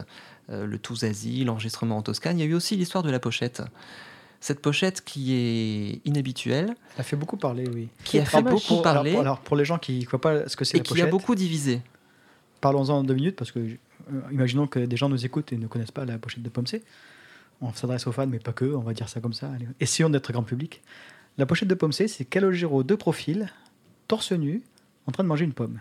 euh, 0.50 0.66
le 0.66 0.78
Touzazi, 0.78 1.46
l'enregistrement 1.46 1.98
en 1.98 2.02
Toscane. 2.02 2.38
Il 2.38 2.42
y 2.42 2.46
a 2.46 2.50
eu 2.50 2.54
aussi 2.54 2.76
l'histoire 2.76 3.04
de 3.04 3.10
la 3.10 3.20
pochette. 3.20 3.64
Cette 4.42 4.62
pochette 4.62 5.04
qui 5.04 5.34
est 5.34 6.02
inhabituelle, 6.06 6.74
Ça 6.96 7.04
fait 7.04 7.18
beaucoup 7.18 7.36
parler, 7.38 7.66
oui. 7.74 7.90
qui 8.06 8.20
a 8.20 8.26
fait 8.26 8.42
beaucoup 8.42 8.60
Pour- 8.60 8.78
alors, 8.88 8.94
parler 8.96 9.12
pour, 9.12 9.22
alors, 9.22 9.40
pour 9.42 9.58
les 9.58 9.66
gens 9.66 9.78
qui 9.78 10.00
ne 10.00 10.06
voient 10.06 10.22
pas 10.22 10.48
ce 10.48 10.56
que 10.56 10.64
c'est 10.64 10.78
et 10.78 10.80
la 10.80 10.84
qui 10.84 10.94
a 10.94 10.96
pochette, 10.96 11.10
beaucoup 11.12 11.36
divisé. 11.36 11.82
parlons-en 12.62 13.00
en 13.00 13.04
deux 13.04 13.16
minutes 13.16 13.36
parce 13.36 13.52
que 13.52 13.60
euh, 13.60 13.76
imaginons 14.32 14.66
que 14.68 14.80
des 14.80 14.96
gens 14.98 15.10
nous 15.10 15.26
écoutent 15.26 15.52
et 15.52 15.58
ne 15.58 15.68
connaissent 15.68 15.92
pas 15.92 16.06
la 16.06 16.18
pochette 16.18 16.42
de 16.44 16.50
Pomsey. 16.50 16.82
On 17.62 17.74
s'adresse 17.74 18.08
aux 18.08 18.14
fans, 18.14 18.28
mais 18.28 18.40
pas 18.40 18.54
que, 18.54 18.64
on 18.66 18.80
va 18.80 18.94
dire 18.94 19.10
ça 19.10 19.20
comme 19.20 19.34
ça. 19.34 19.52
Allez, 19.54 19.68
essayons 19.82 20.10
d'être 20.10 20.32
grand 20.32 20.44
public. 20.44 20.82
La 21.38 21.46
pochette 21.46 21.68
de 21.68 21.76
Pomsey, 21.76 22.08
c'est 22.08 22.24
Calogero 22.24 22.84
de 22.84 22.96
profil, 22.96 23.52
torse 24.08 24.32
nu, 24.32 24.62
en 25.06 25.12
train 25.12 25.24
de 25.24 25.28
manger 25.30 25.44
une 25.46 25.54
pomme. 25.54 25.80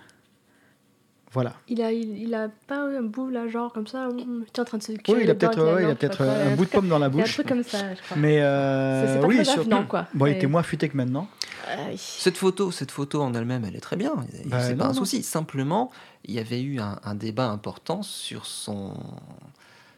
Voilà. 1.32 1.52
Il 1.68 1.82
a, 1.82 1.92
il, 1.92 2.16
il 2.22 2.34
a 2.34 2.48
pas 2.66 2.80
un 2.80 3.02
bout 3.02 3.28
là, 3.28 3.48
genre 3.48 3.72
comme 3.72 3.86
ça, 3.86 4.08
hum, 4.08 4.44
tu 4.52 4.58
es 4.58 4.60
en 4.60 4.64
train 4.64 4.78
de 4.78 4.82
se 4.82 4.92
Oui, 4.92 4.98
cuire 4.98 5.20
il 5.20 5.30
a 5.30 5.34
peut-être 5.34 5.62
ouais, 5.62 5.82
il 5.84 5.90
a 5.90 5.94
peut-être 5.94 6.16
sais 6.18 6.24
pas 6.24 6.34
quoi, 6.34 6.42
un 6.42 6.56
bout 6.56 6.64
de 6.64 6.70
pomme 6.70 6.88
dans 6.88 6.98
la 6.98 7.08
Il 7.08 7.14
y 7.14 7.18
a 7.18 7.20
un 7.20 7.22
bouche. 7.24 7.34
truc 7.34 7.48
comme 7.48 7.62
ça, 7.62 7.94
je 7.94 8.00
crois. 8.02 8.16
Mais 8.16 8.40
euh, 8.40 9.02
C'est- 9.06 9.12
c'est 9.14 9.20
pas 9.20 9.26
oui, 9.26 9.42
très 9.42 9.84
quoi. 9.86 10.06
Bon, 10.14 10.26
il 10.26 10.32
était 10.32 10.46
moins 10.46 10.62
futé 10.62 10.88
que 10.88 10.96
maintenant. 10.96 11.28
Euh, 11.68 11.92
Cette 11.96 12.38
photo, 12.38 12.70
cette 12.70 12.90
photo 12.90 13.20
en 13.22 13.34
elle-même, 13.34 13.64
elle 13.66 13.76
est 13.76 13.80
très 13.80 13.96
bien. 13.96 14.14
Bah, 14.46 14.60
c'est 14.60 14.72
non, 14.72 14.78
pas 14.78 14.84
un 14.86 14.88
non. 14.88 14.94
souci. 14.94 15.22
Simplement, 15.22 15.90
il 16.24 16.34
y 16.34 16.38
avait 16.38 16.62
eu 16.62 16.80
un, 16.80 16.98
un 17.04 17.14
débat 17.14 17.50
important 17.50 18.02
sur 18.02 18.46
son 18.46 18.94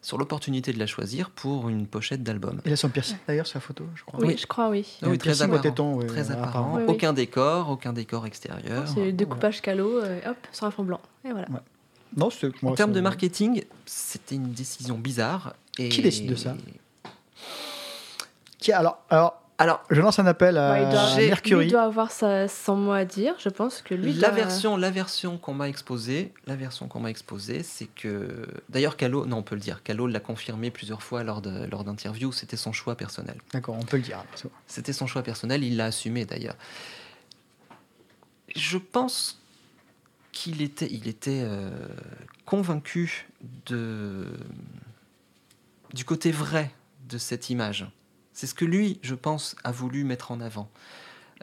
sur 0.02 0.16
l'opportunité 0.18 0.72
de 0.72 0.78
la 0.78 0.86
choisir 0.86 1.30
pour 1.30 1.68
une 1.68 1.86
pochette 1.86 2.22
d'album. 2.22 2.60
Il 2.64 2.72
a 2.72 2.76
son 2.76 2.88
piercing 2.88 3.16
d'ailleurs 3.28 3.46
sur 3.46 3.58
la 3.58 3.60
photo, 3.60 3.84
je 3.94 4.02
crois. 4.04 4.18
Oui, 4.20 4.28
Oui. 4.28 4.38
je 4.38 4.46
crois, 4.46 4.70
oui. 4.70 4.86
Il 5.00 5.02
y 5.02 5.04
a 5.04 5.08
un 5.08 5.10
Oui, 5.12 5.18
très 5.18 5.42
apparent. 5.42 5.60
téton, 5.60 5.98
Très 6.06 6.30
apparent. 6.30 6.76
Oui, 6.76 6.82
oui. 6.86 6.94
Aucun 6.94 7.12
décor, 7.12 7.68
aucun 7.70 7.92
décor 7.92 8.26
extérieur. 8.26 8.88
C'est 8.88 9.04
le 9.04 9.12
découpage 9.12 9.60
calot, 9.60 9.98
euh, 10.02 10.20
hop, 10.26 10.36
sur 10.52 10.66
un 10.66 10.70
fond 10.70 10.84
blanc. 10.84 11.00
Et 11.24 11.30
voilà. 11.32 11.46
Non, 12.16 12.30
c'est 12.30 12.46
En 12.48 12.50
moi, 12.62 12.74
termes 12.76 12.92
de 12.92 13.00
marketing, 13.00 13.62
c'était 13.86 14.34
une 14.36 14.52
décision 14.52 14.96
bizarre. 14.98 15.54
Et... 15.78 15.88
Qui 15.90 16.02
décide 16.02 16.28
de 16.30 16.34
ça? 16.34 16.54
Qui- 18.58 18.72
alors, 18.72 18.98
alors, 19.10 19.39
Alors, 19.60 19.84
je 19.90 20.00
lance 20.00 20.18
un 20.18 20.26
appel 20.26 20.56
à 20.56 20.72
Ouais, 20.72 20.82
il 20.84 20.88
doit- 20.88 21.16
Mercury. 21.28 21.64
Lui 21.66 21.70
doit 21.70 21.82
avoir 21.82 22.10
sa, 22.10 22.48
son 22.48 22.76
mot 22.76 22.92
à 22.92 23.04
dire. 23.04 23.34
Je 23.38 23.50
pense 23.50 23.82
que 23.82 23.94
lui 23.94 24.14
la 24.14 24.28
doit- 24.28 24.36
version, 24.36 24.76
la 24.78 24.90
version 24.90 25.36
qu'on 25.36 25.52
m'a 25.52 25.68
exposée, 25.68 26.32
la 26.46 26.56
version 26.56 26.88
qu'on 26.88 27.00
m'a 27.00 27.10
exposée, 27.10 27.62
c'est 27.62 27.86
que 27.94 28.46
d'ailleurs 28.70 28.96
Calo, 28.96 29.26
non 29.26 29.36
on 29.36 29.42
peut 29.42 29.54
le 29.56 29.60
dire, 29.60 29.82
Calo 29.82 30.06
l'a 30.06 30.18
confirmé 30.20 30.70
plusieurs 30.70 31.02
fois 31.02 31.24
lors 31.24 31.42
de 31.42 31.66
lors 31.66 31.84
d'interviews, 31.84 32.32
c'était 32.32 32.56
son 32.56 32.72
choix 32.72 32.96
personnel. 32.96 33.36
D'accord, 33.52 33.76
on 33.78 33.84
peut 33.84 33.98
le 33.98 34.02
dire. 34.02 34.24
C'était 34.66 34.94
son 34.94 35.06
choix 35.06 35.22
personnel, 35.22 35.62
il 35.62 35.76
l'a 35.76 35.84
assumé 35.86 36.24
d'ailleurs. 36.24 36.56
Je 38.56 38.78
pense 38.78 39.40
qu'il 40.32 40.62
était, 40.62 40.88
il 40.90 41.06
était 41.06 41.42
euh, 41.44 41.70
convaincu 42.46 43.28
de, 43.66 44.24
du 45.92 46.04
côté 46.04 46.32
vrai 46.32 46.70
de 47.08 47.18
cette 47.18 47.50
image. 47.50 47.86
C'est 48.40 48.46
ce 48.46 48.54
que 48.54 48.64
lui, 48.64 48.98
je 49.02 49.14
pense, 49.14 49.54
a 49.64 49.70
voulu 49.70 50.02
mettre 50.02 50.30
en 50.30 50.40
avant. 50.40 50.70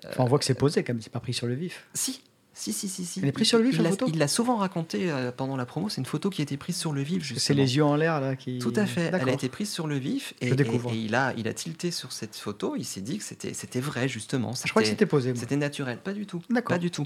Enfin, 0.03 0.23
on 0.23 0.25
voit 0.25 0.39
que 0.39 0.45
c'est 0.45 0.55
posé 0.55 0.83
quand 0.83 0.93
même, 0.93 1.01
c'est 1.03 1.11
pas 1.11 1.19
pris 1.19 1.31
sur 1.33 1.45
le 1.45 1.53
vif. 1.53 1.85
Si, 1.93 2.23
si, 2.55 2.73
si, 2.73 2.89
si. 2.89 3.05
si. 3.05 3.19
Elle 3.19 3.27
est 3.27 3.31
prise 3.31 3.47
sur 3.49 3.59
le 3.59 3.65
vif, 3.65 3.75
Il 3.75 3.83
la 3.83 3.91
photo 3.91 4.07
Il 4.11 4.17
l'a 4.17 4.27
souvent 4.27 4.55
raconté 4.55 5.11
euh, 5.11 5.31
pendant 5.31 5.55
la 5.55 5.67
promo, 5.67 5.89
c'est 5.89 6.01
une 6.01 6.07
photo 6.07 6.31
qui 6.31 6.41
a 6.41 6.43
été 6.43 6.57
prise 6.57 6.75
sur 6.75 6.91
le 6.93 7.01
vif. 7.03 7.37
C'est 7.37 7.53
les 7.53 7.75
yeux 7.75 7.83
en 7.85 7.95
l'air 7.95 8.19
là 8.19 8.35
qui. 8.35 8.57
Tout 8.57 8.73
à 8.75 8.87
fait. 8.87 9.11
Elle 9.13 9.29
a 9.29 9.31
été 9.31 9.47
prise 9.47 9.71
sur 9.71 9.85
le 9.85 9.95
vif 9.95 10.33
et, 10.41 10.47
Je 10.47 10.55
découvre. 10.55 10.91
et- 10.91 10.95
et 10.95 11.01
il, 11.01 11.13
a, 11.13 11.35
il 11.37 11.47
a 11.47 11.53
tilté 11.53 11.91
sur 11.91 12.11
cette 12.11 12.35
photo. 12.35 12.75
Il 12.75 12.83
s'est 12.83 13.01
dit 13.01 13.19
que 13.19 13.23
c'était, 13.23 13.79
vrai, 13.79 14.07
justement. 14.07 14.53
Je 14.65 14.69
crois 14.71 14.81
que 14.81 14.87
c'était 14.87 15.05
posé. 15.05 15.35
C'était 15.35 15.55
naturel. 15.55 15.99
Pas 15.99 16.13
du 16.13 16.25
tout. 16.25 16.41
D'accord. 16.49 16.77
Pas 16.77 16.79
du 16.79 16.89
tout. 16.89 17.05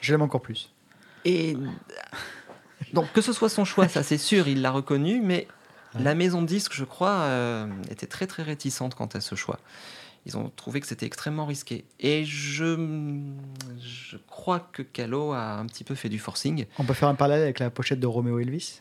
Je 0.00 0.12
l'aime 0.12 0.22
encore 0.22 0.40
plus. 0.40 0.72
Et 1.26 1.58
donc, 2.94 3.12
que 3.12 3.20
ce 3.20 3.34
soit 3.34 3.50
son 3.50 3.66
choix, 3.66 3.86
ça 3.86 4.02
c'est 4.02 4.16
sûr, 4.18 4.48
il 4.48 4.62
l'a 4.62 4.70
reconnu, 4.70 5.20
mais 5.22 5.46
Ouais. 5.94 6.02
la 6.02 6.14
maison 6.14 6.42
de 6.42 6.46
disque, 6.46 6.72
je 6.74 6.84
crois, 6.84 7.10
euh, 7.22 7.66
était 7.90 8.06
très 8.06 8.26
très 8.26 8.42
réticente 8.42 8.94
quant 8.94 9.06
à 9.06 9.20
ce 9.20 9.34
choix. 9.34 9.58
Ils 10.26 10.38
ont 10.38 10.50
trouvé 10.56 10.80
que 10.80 10.86
c'était 10.86 11.04
extrêmement 11.06 11.44
risqué. 11.44 11.84
Et 12.00 12.24
je, 12.24 12.76
je 13.80 14.16
crois 14.26 14.60
que 14.72 14.80
Calo 14.82 15.32
a 15.32 15.52
un 15.58 15.66
petit 15.66 15.84
peu 15.84 15.94
fait 15.94 16.08
du 16.08 16.18
forcing. 16.18 16.64
On 16.78 16.84
peut 16.84 16.94
faire 16.94 17.08
un 17.10 17.14
parallèle 17.14 17.42
avec 17.42 17.58
la 17.58 17.68
pochette 17.70 18.00
de 18.00 18.06
Romeo 18.06 18.38
Elvis? 18.38 18.80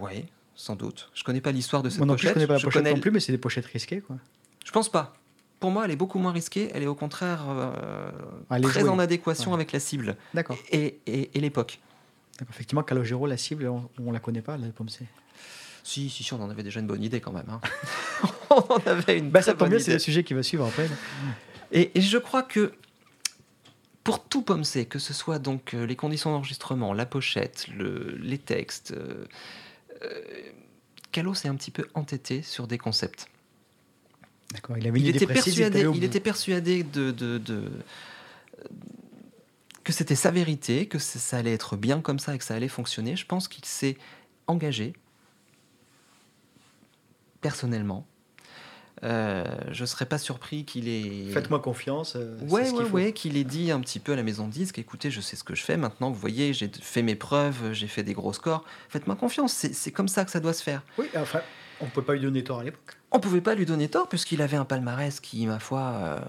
Ouais, 0.00 0.26
sans 0.54 0.76
doute. 0.76 1.10
Je 1.14 1.24
connais 1.24 1.40
pas 1.40 1.52
l'histoire 1.52 1.82
de 1.82 1.88
cette 1.90 1.98
Moi 1.98 2.06
non 2.06 2.14
plus, 2.14 2.22
je 2.22 2.26
pochette. 2.28 2.34
connais 2.34 2.46
pas 2.46 2.52
la 2.54 2.58
Je 2.58 2.64
pochette 2.66 2.82
connais 2.82 2.94
non 2.94 3.00
plus, 3.00 3.10
mais 3.10 3.20
c'est 3.20 3.32
des 3.32 3.38
pochettes 3.38 3.66
risquées 3.66 4.00
quoi. 4.00 4.16
Je 4.64 4.70
pense 4.70 4.88
pas. 4.88 5.14
Pour 5.58 5.70
moi, 5.70 5.84
elle 5.84 5.90
est 5.92 5.96
beaucoup 5.96 6.18
moins 6.18 6.32
risquée. 6.32 6.70
Elle 6.74 6.82
est 6.84 6.86
au 6.88 6.94
contraire 6.94 7.44
euh, 7.48 8.10
Elle 8.50 8.64
est 8.64 8.68
très 8.68 8.80
jouée. 8.80 8.88
en 8.88 8.98
adéquation 8.98 9.50
Ouais. 9.50 9.56
avec 9.56 9.72
la 9.72 9.80
cible 9.80 10.16
D'accord. 10.34 10.56
et, 10.70 10.98
et- 11.06 11.30
et 11.36 11.40
l'époque. 11.40 11.80
D'accord. 12.38 12.54
Effectivement, 12.54 12.82
Calogero, 12.82 13.26
la 13.26 13.36
cible, 13.36 13.66
on, 13.68 13.88
on 14.00 14.10
la 14.12 14.20
connaît 14.20 14.42
pas, 14.42 14.56
la 14.56 14.68
pomme 14.68 14.88
C. 14.88 15.06
Si, 15.84 16.08
si, 16.10 16.22
si, 16.22 16.32
on 16.32 16.40
en 16.42 16.48
avait 16.50 16.62
déjà 16.62 16.80
une 16.80 16.86
bonne 16.86 17.02
idée 17.02 17.20
quand 17.20 17.32
même. 17.32 17.48
hein. 17.48 17.60
on 18.50 18.54
en 18.56 18.78
avait 18.86 19.18
une 19.18 19.30
Bah, 19.30 19.42
ça 19.42 19.52
tombe 19.52 19.60
bonne 19.60 19.70
bien, 19.70 19.78
c'est 19.78 19.92
le 19.92 19.98
sujet 19.98 20.22
qui 20.24 20.34
va 20.34 20.42
suivre 20.42 20.64
après. 20.66 20.88
Et, 21.72 21.90
et 21.98 22.00
je 22.00 22.18
crois 22.18 22.42
que 22.42 22.72
pour 24.04 24.24
tout 24.24 24.42
Pomme 24.42 24.64
C, 24.64 24.84
que 24.86 24.98
ce 24.98 25.12
soit 25.12 25.38
donc 25.38 25.74
euh, 25.74 25.84
les 25.86 25.96
conditions 25.96 26.30
d'enregistrement, 26.30 26.92
la 26.92 27.06
pochette, 27.06 27.66
le- 27.76 28.16
les 28.20 28.38
textes, 28.38 28.92
euh, 28.92 29.24
euh, 30.02 30.20
Calo 31.12 31.34
s'est 31.34 31.48
un 31.48 31.54
petit 31.56 31.70
peu 31.70 31.86
entêté 31.94 32.42
sur 32.42 32.66
des 32.66 32.78
concepts. 32.78 33.28
D'accord. 34.52 34.76
Il 34.78 34.86
avait 34.86 35.00
il 35.00 35.08
était 35.08 35.26
persuadé, 35.26 35.80
il 35.80 35.86
bout. 35.88 36.04
était 36.04 36.20
persuadé 36.20 36.82
de, 36.84 37.10
de- 37.10 37.38
de- 37.38 37.70
que 39.84 39.92
c'était 39.92 40.14
sa 40.14 40.30
vérité, 40.30 40.86
que 40.86 40.98
ça 40.98 41.38
allait 41.38 41.52
être 41.54 41.76
bien 41.76 42.00
comme 42.00 42.18
ça 42.18 42.34
et 42.34 42.38
que 42.38 42.44
ça 42.44 42.54
allait 42.54 42.68
fonctionner. 42.68 43.16
Je 43.16 43.26
pense 43.26 43.48
qu'il 43.48 43.64
s'est 43.64 43.96
engagé 44.46 44.92
personnellement. 47.42 48.06
Euh, 49.04 49.44
je 49.72 49.84
serais 49.84 50.06
pas 50.06 50.16
surpris 50.18 50.64
qu'il 50.64 50.88
ait. 50.88 51.28
Faites-moi 51.32 51.58
confiance. 51.58 52.14
euh, 52.14 52.38
Ouais, 52.48 52.64
ce 52.64 52.70
qu'il 52.70 52.78
ouais, 52.78 52.84
faut. 52.88 52.94
ouais, 52.96 53.12
qu'il 53.12 53.36
ait 53.36 53.42
dit 53.44 53.72
un 53.72 53.80
petit 53.80 53.98
peu 53.98 54.12
à 54.12 54.16
la 54.16 54.22
maison 54.22 54.46
de 54.46 54.52
disque, 54.52 54.78
écoutez, 54.78 55.10
je 55.10 55.20
sais 55.20 55.34
ce 55.34 55.42
que 55.42 55.56
je 55.56 55.64
fais 55.64 55.76
maintenant, 55.76 56.10
vous 56.10 56.20
voyez, 56.20 56.52
j'ai 56.54 56.70
fait 56.80 57.02
mes 57.02 57.16
preuves, 57.16 57.72
j'ai 57.72 57.88
fait 57.88 58.04
des 58.04 58.12
gros 58.14 58.32
scores, 58.32 58.64
faites-moi 58.88 59.16
confiance, 59.16 59.52
c'est 59.52 59.90
comme 59.90 60.06
ça 60.06 60.24
que 60.24 60.30
ça 60.30 60.38
doit 60.38 60.52
se 60.52 60.62
faire. 60.62 60.82
Oui, 60.98 61.06
enfin, 61.16 61.40
on 61.80 61.86
peut 61.86 62.02
pas 62.02 62.12
lui 62.14 62.20
donner 62.20 62.44
tort 62.44 62.60
à 62.60 62.64
l'époque. 62.64 62.96
On 63.10 63.18
pouvait 63.18 63.40
pas 63.40 63.56
lui 63.56 63.66
donner 63.66 63.88
tort, 63.88 64.08
puisqu'il 64.08 64.40
avait 64.40 64.56
un 64.56 64.64
palmarès 64.64 65.18
qui, 65.18 65.46
ma 65.48 65.58
foi, 65.58 65.80
euh, 65.80 66.20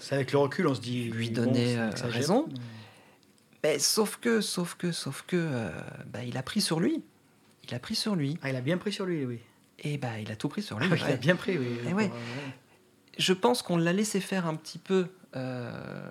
C'est 0.00 0.16
avec 0.16 0.32
le 0.32 0.38
recul, 0.38 0.66
on 0.66 0.74
se 0.74 0.80
dit. 0.80 1.04
Lui 1.04 1.30
bon, 1.30 1.44
donner, 1.44 1.76
c'est 1.94 2.04
euh, 2.04 2.08
raison. 2.08 2.48
Mais 3.62 3.78
sauf 3.78 4.16
que, 4.16 4.40
sauf 4.40 4.74
que, 4.74 4.90
sauf 4.90 5.22
que, 5.24 5.36
euh, 5.38 5.70
bah, 6.12 6.24
il 6.24 6.36
a 6.36 6.42
pris 6.42 6.60
sur 6.60 6.80
lui. 6.80 7.00
Il 7.68 7.72
a 7.74 7.78
pris 7.78 7.94
sur 7.94 8.16
lui. 8.16 8.38
Ah, 8.42 8.50
il 8.50 8.56
a 8.56 8.60
bien 8.60 8.76
pris 8.76 8.92
sur 8.92 9.06
lui, 9.06 9.24
oui. 9.24 9.38
Et 9.82 9.98
bah, 9.98 10.18
il 10.20 10.30
a 10.30 10.36
tout 10.36 10.48
pris 10.48 10.62
sur 10.62 10.78
lui. 10.78 10.88
Ah, 10.90 10.96
Il 10.96 11.12
a 11.12 11.16
bien 11.16 11.36
pris, 11.36 11.58
oui. 11.58 11.66
Eh 11.88 11.92
ouais. 11.92 12.10
Je 13.18 13.32
pense 13.32 13.62
qu'on 13.62 13.76
l'a 13.76 13.92
laissé 13.92 14.20
faire 14.20 14.46
un 14.46 14.54
petit 14.54 14.78
peu. 14.78 15.08
euh, 15.36 16.10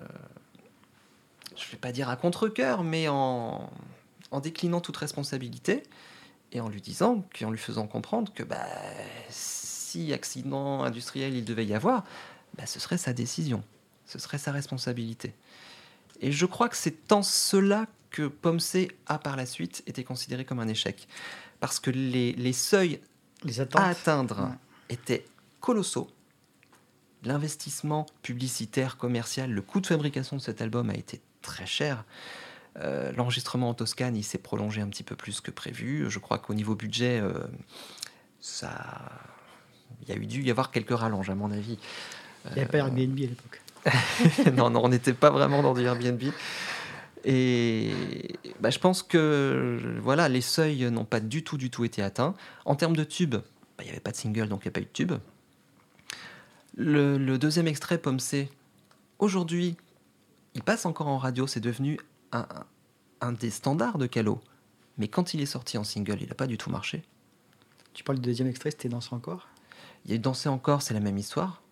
je 1.56 1.70
vais 1.70 1.78
pas 1.78 1.92
dire 1.92 2.08
à 2.08 2.16
contre-coeur, 2.16 2.82
mais 2.84 3.08
en, 3.08 3.70
en 4.30 4.40
déclinant 4.40 4.80
toute 4.80 4.96
responsabilité 4.96 5.82
et 6.52 6.60
en 6.60 6.68
lui 6.68 6.80
disant, 6.80 7.24
puis 7.30 7.44
en 7.44 7.50
lui 7.50 7.58
faisant 7.58 7.86
comprendre 7.86 8.32
que 8.34 8.42
bah, 8.42 8.66
si 9.28 10.12
accident 10.12 10.82
industriel 10.82 11.34
il 11.34 11.44
devait 11.44 11.66
y 11.66 11.74
avoir, 11.74 12.04
bah, 12.56 12.66
ce 12.66 12.78
serait 12.80 12.98
sa 12.98 13.12
décision, 13.12 13.62
ce 14.06 14.18
serait 14.18 14.38
sa 14.38 14.52
responsabilité. 14.52 15.34
Et 16.20 16.30
je 16.32 16.46
crois 16.46 16.68
que 16.68 16.76
c'est 16.76 17.12
en 17.12 17.22
cela 17.22 17.86
que 18.10 18.26
Pomme 18.28 18.60
C 18.60 18.90
a 19.06 19.18
par 19.18 19.36
la 19.36 19.46
suite 19.46 19.82
été 19.86 20.04
considéré 20.04 20.44
comme 20.44 20.60
un 20.60 20.68
échec. 20.68 21.08
Parce 21.60 21.80
que 21.80 21.90
les, 21.90 22.32
les 22.32 22.52
seuils 22.52 23.00
Les 23.44 23.60
attentes. 23.60 23.80
à 23.80 23.86
atteindre 23.86 24.40
Ouais. 24.42 24.56
étaient 24.90 25.24
colossaux. 25.60 26.08
L'investissement 27.24 28.06
publicitaire, 28.22 28.96
commercial, 28.96 29.50
le 29.52 29.62
coût 29.62 29.80
de 29.80 29.86
fabrication 29.86 30.36
de 30.36 30.40
cet 30.40 30.60
album 30.60 30.90
a 30.90 30.94
été 30.94 31.20
très 31.40 31.66
cher. 31.66 32.04
Euh, 32.78 33.12
L'enregistrement 33.16 33.68
en 33.68 33.74
Toscane, 33.74 34.16
il 34.16 34.24
s'est 34.24 34.38
prolongé 34.38 34.80
un 34.80 34.88
petit 34.88 35.04
peu 35.04 35.14
plus 35.14 35.40
que 35.40 35.50
prévu. 35.50 36.06
Je 36.10 36.18
crois 36.18 36.38
qu'au 36.38 36.54
niveau 36.54 36.74
budget, 36.74 37.20
euh, 37.20 37.32
ça, 38.40 38.72
il 40.02 40.08
y 40.08 40.12
a 40.12 40.16
eu 40.16 40.26
dû 40.26 40.42
y 40.42 40.50
avoir 40.50 40.70
quelques 40.72 40.96
rallonges, 40.96 41.30
à 41.30 41.34
mon 41.34 41.50
avis. 41.52 41.78
Il 42.46 42.54
n'y 42.54 42.60
avait 42.60 42.66
pas 42.70 42.78
Airbnb 42.78 43.16
à 43.18 43.20
l'époque. 43.20 43.60
non, 44.56 44.70
non, 44.70 44.84
on 44.84 44.88
n'était 44.88 45.12
pas 45.12 45.30
vraiment 45.30 45.62
dans 45.62 45.74
du 45.74 45.82
Airbnb. 45.84 46.22
Et 47.24 47.92
bah, 48.60 48.70
je 48.70 48.78
pense 48.78 49.02
que 49.02 49.78
voilà, 50.00 50.28
les 50.28 50.40
seuils 50.40 50.90
n'ont 50.90 51.04
pas 51.04 51.20
du 51.20 51.44
tout, 51.44 51.56
du 51.56 51.70
tout 51.70 51.84
été 51.84 52.02
atteints. 52.02 52.34
En 52.64 52.74
termes 52.74 52.96
de 52.96 53.04
tubes, 53.04 53.36
bah, 53.36 53.44
il 53.80 53.84
n'y 53.84 53.90
avait 53.90 54.00
pas 54.00 54.10
de 54.10 54.16
single, 54.16 54.48
donc 54.48 54.64
il 54.64 54.68
n'y 54.68 54.72
a 54.72 54.72
pas 54.72 54.80
eu 54.80 54.84
de 54.84 54.90
tube. 54.92 55.12
Le, 56.76 57.18
le 57.18 57.38
deuxième 57.38 57.68
extrait, 57.68 57.98
Pomme 57.98 58.18
C, 58.18 58.50
aujourd'hui, 59.18 59.76
il 60.54 60.62
passe 60.62 60.84
encore 60.86 61.08
en 61.08 61.18
radio, 61.18 61.46
c'est 61.46 61.60
devenu 61.60 61.98
un, 62.32 62.46
un 63.20 63.32
des 63.32 63.50
standards 63.50 63.98
de 63.98 64.06
Calo. 64.06 64.40
Mais 64.98 65.08
quand 65.08 65.32
il 65.32 65.40
est 65.40 65.46
sorti 65.46 65.78
en 65.78 65.84
single, 65.84 66.18
il 66.20 66.28
n'a 66.28 66.34
pas 66.34 66.46
du 66.46 66.58
tout 66.58 66.70
marché. 66.70 67.02
Tu 67.94 68.04
parles 68.04 68.18
du 68.18 68.28
deuxième 68.28 68.48
extrait, 68.48 68.70
c'était 68.70 68.88
Danser 68.88 69.14
encore? 69.14 69.48
Il 70.04 70.10
y 70.10 70.14
a 70.14 70.16
eu 70.16 70.18
Danser 70.18 70.48
encore, 70.48 70.82
c'est 70.82 70.94
la 70.94 71.00
même 71.00 71.18
histoire. 71.18 71.62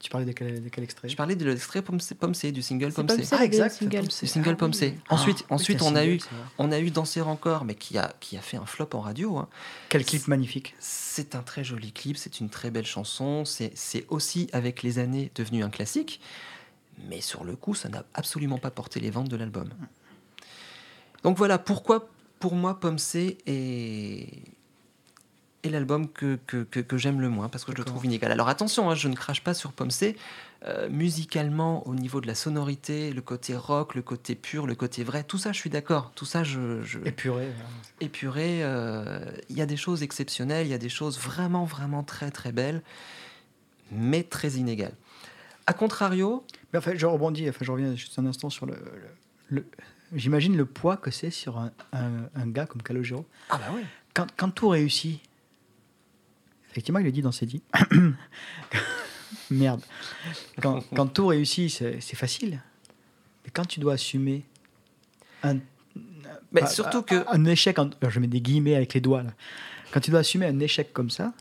Tu 0.00 0.10
parlais 0.10 0.26
de 0.26 0.32
quel, 0.32 0.62
de 0.62 0.68
quel 0.68 0.84
extrait 0.84 1.08
Je 1.08 1.16
parlais 1.16 1.34
de 1.34 1.44
l'extrait 1.46 1.80
Pomme 1.82 1.98
C, 2.00 2.52
du 2.52 2.60
single 2.60 2.92
Pomme 2.92 3.08
C. 3.08 3.24
C. 3.24 3.24
C'est 3.24 3.48
le 3.58 3.68
single. 3.70 4.00
Pomme 4.00 4.10
C. 4.10 4.18
Le 4.22 4.28
single 4.28 4.50
Ah 4.50 4.54
Pomme 4.56 4.70
oui. 4.72 4.76
C. 4.76 4.98
Ah, 5.08 5.14
Ensuite, 5.14 5.38
oui, 5.40 5.46
ensuite 5.50 5.82
on, 5.82 5.94
a 5.96 6.00
single, 6.00 6.12
eu, 6.14 6.20
on 6.58 6.72
a 6.72 6.78
eu 6.78 6.90
Danser 6.90 7.22
encore, 7.22 7.64
mais 7.64 7.74
qui 7.74 7.96
a, 7.96 8.12
qui 8.20 8.36
a 8.36 8.40
fait 8.42 8.58
un 8.58 8.66
flop 8.66 8.88
en 8.92 9.00
radio. 9.00 9.38
hein. 9.38 9.48
Quel 9.88 10.04
clip 10.04 10.28
magnifique. 10.28 10.74
C'est 10.78 11.34
un 11.34 11.42
très 11.42 11.64
joli 11.64 11.92
clip, 11.92 12.16
c'est 12.18 12.40
une 12.40 12.50
très 12.50 12.70
belle 12.70 12.84
chanson. 12.86 13.44
C'est 13.46 13.72
c'est 13.74 14.04
aussi, 14.10 14.48
avec 14.52 14.82
les 14.82 14.98
années, 14.98 15.30
devenu 15.34 15.64
un 15.64 15.70
classique. 15.70 16.20
Mais 17.08 17.20
sur 17.20 17.42
le 17.44 17.56
coup, 17.56 17.74
ça 17.74 17.88
n'a 17.88 18.04
absolument 18.14 18.58
pas 18.58 18.70
porté 18.70 19.00
les 19.00 19.10
ventes 19.10 19.28
de 19.28 19.36
l'album. 19.36 19.70
Donc 21.22 21.38
voilà, 21.38 21.58
pourquoi, 21.58 22.08
pour 22.40 22.54
moi, 22.54 22.78
Pomme 22.78 22.98
C 22.98 23.38
est, 23.46 24.28
est 25.64 25.70
l'album 25.70 26.08
que, 26.08 26.38
que, 26.46 26.62
que- 26.64 26.80
que 26.80 26.96
j'aime 26.96 27.20
le 27.20 27.28
moins, 27.28 27.48
parce 27.48 27.64
que 27.64 27.72
je 27.72 27.76
le 27.78 27.84
trouve 27.84 28.04
inégal. 28.04 28.30
Alors 28.32 28.48
attention, 28.48 28.90
hein, 28.90 28.94
je 28.94 29.08
ne 29.08 29.14
crache 29.14 29.42
pas 29.42 29.54
sur 29.54 29.72
Pomme 29.72 29.90
C. 29.90 30.16
Euh, 30.66 30.88
musicalement, 30.88 31.86
au 31.86 31.94
niveau 31.94 32.22
de 32.22 32.26
la 32.26 32.34
sonorité, 32.34 33.12
le 33.12 33.20
côté 33.20 33.54
rock, 33.54 33.94
le 33.94 34.00
côté 34.02 34.34
pur, 34.34 34.66
le 34.66 34.74
côté 34.74 35.04
vrai, 35.04 35.22
tout 35.22 35.36
ça, 35.36 35.52
je 35.52 35.58
suis 35.58 35.68
d'accord. 35.68 36.10
Tout 36.14 36.24
ça, 36.24 36.42
je, 36.42 36.80
je, 36.82 36.98
Épuré. 37.04 37.48
épuré. 38.00 38.60
euh, 38.62 39.30
Il 39.50 39.56
y 39.56 39.60
a 39.62 39.66
des 39.66 39.76
choses 39.76 40.02
exceptionnelles, 40.02 40.66
il 40.66 40.70
y 40.70 40.74
a 40.74 40.78
des 40.78 40.88
choses 40.88 41.18
vraiment, 41.18 41.64
vraiment 41.64 42.02
très, 42.02 42.30
très 42.30 42.50
belles, 42.50 42.82
mais 43.90 44.22
très 44.22 44.52
inégales. 44.52 44.94
A 45.66 45.72
contrario, 45.72 46.44
Mais 46.72 46.78
enfin, 46.78 46.92
je 46.94 47.06
rebondis, 47.06 47.48
enfin, 47.48 47.64
je 47.64 47.70
reviens 47.72 47.94
juste 47.94 48.18
un 48.18 48.26
instant 48.26 48.50
sur 48.50 48.66
le, 48.66 48.74
le, 48.74 49.60
le- 49.60 49.66
j'imagine 50.14 50.56
le 50.56 50.64
poids 50.66 50.96
que 50.96 51.10
c'est 51.10 51.30
sur 51.30 51.58
un, 51.58 51.72
un- 51.92 52.28
un 52.34 52.46
gars 52.48 52.66
comme 52.66 52.82
Calogero. 52.82 53.26
Ah 53.50 53.58
bah 53.58 53.74
ouais. 53.74 53.84
Quand, 54.14 54.26
quand 54.36 54.50
tout 54.50 54.68
réussit, 54.68 55.20
effectivement, 56.74 56.98
il 56.98 57.04
le 57.04 57.12
dit 57.12 57.22
dans 57.22 57.32
ses 57.32 57.46
dits. 57.46 57.62
Merde. 59.50 59.80
Quand, 60.60 60.82
quand 60.94 61.06
tout 61.06 61.26
réussit, 61.28 61.70
c'est 61.70 62.16
facile. 62.16 62.60
Mais 63.44 63.50
quand 63.52 63.64
tu 63.66 63.80
dois 63.80 63.94
assumer 63.94 64.44
un, 65.42 65.54
Mais 66.52 66.62
pas- 66.62 66.66
surtout 66.66 66.98
un- 66.98 67.02
que 67.02 67.24
un 67.28 67.44
échec, 67.44 67.78
en- 67.78 67.90
je 68.08 68.20
mets 68.20 68.26
des 68.26 68.40
guillemets 68.40 68.74
avec 68.74 68.94
les 68.94 69.00
doigts 69.00 69.22
là. 69.22 69.30
Quand 69.92 70.00
tu 70.00 70.10
dois 70.10 70.20
assumer 70.20 70.46
un 70.46 70.58
échec 70.60 70.92
comme 70.92 71.10
ça, 71.10 71.32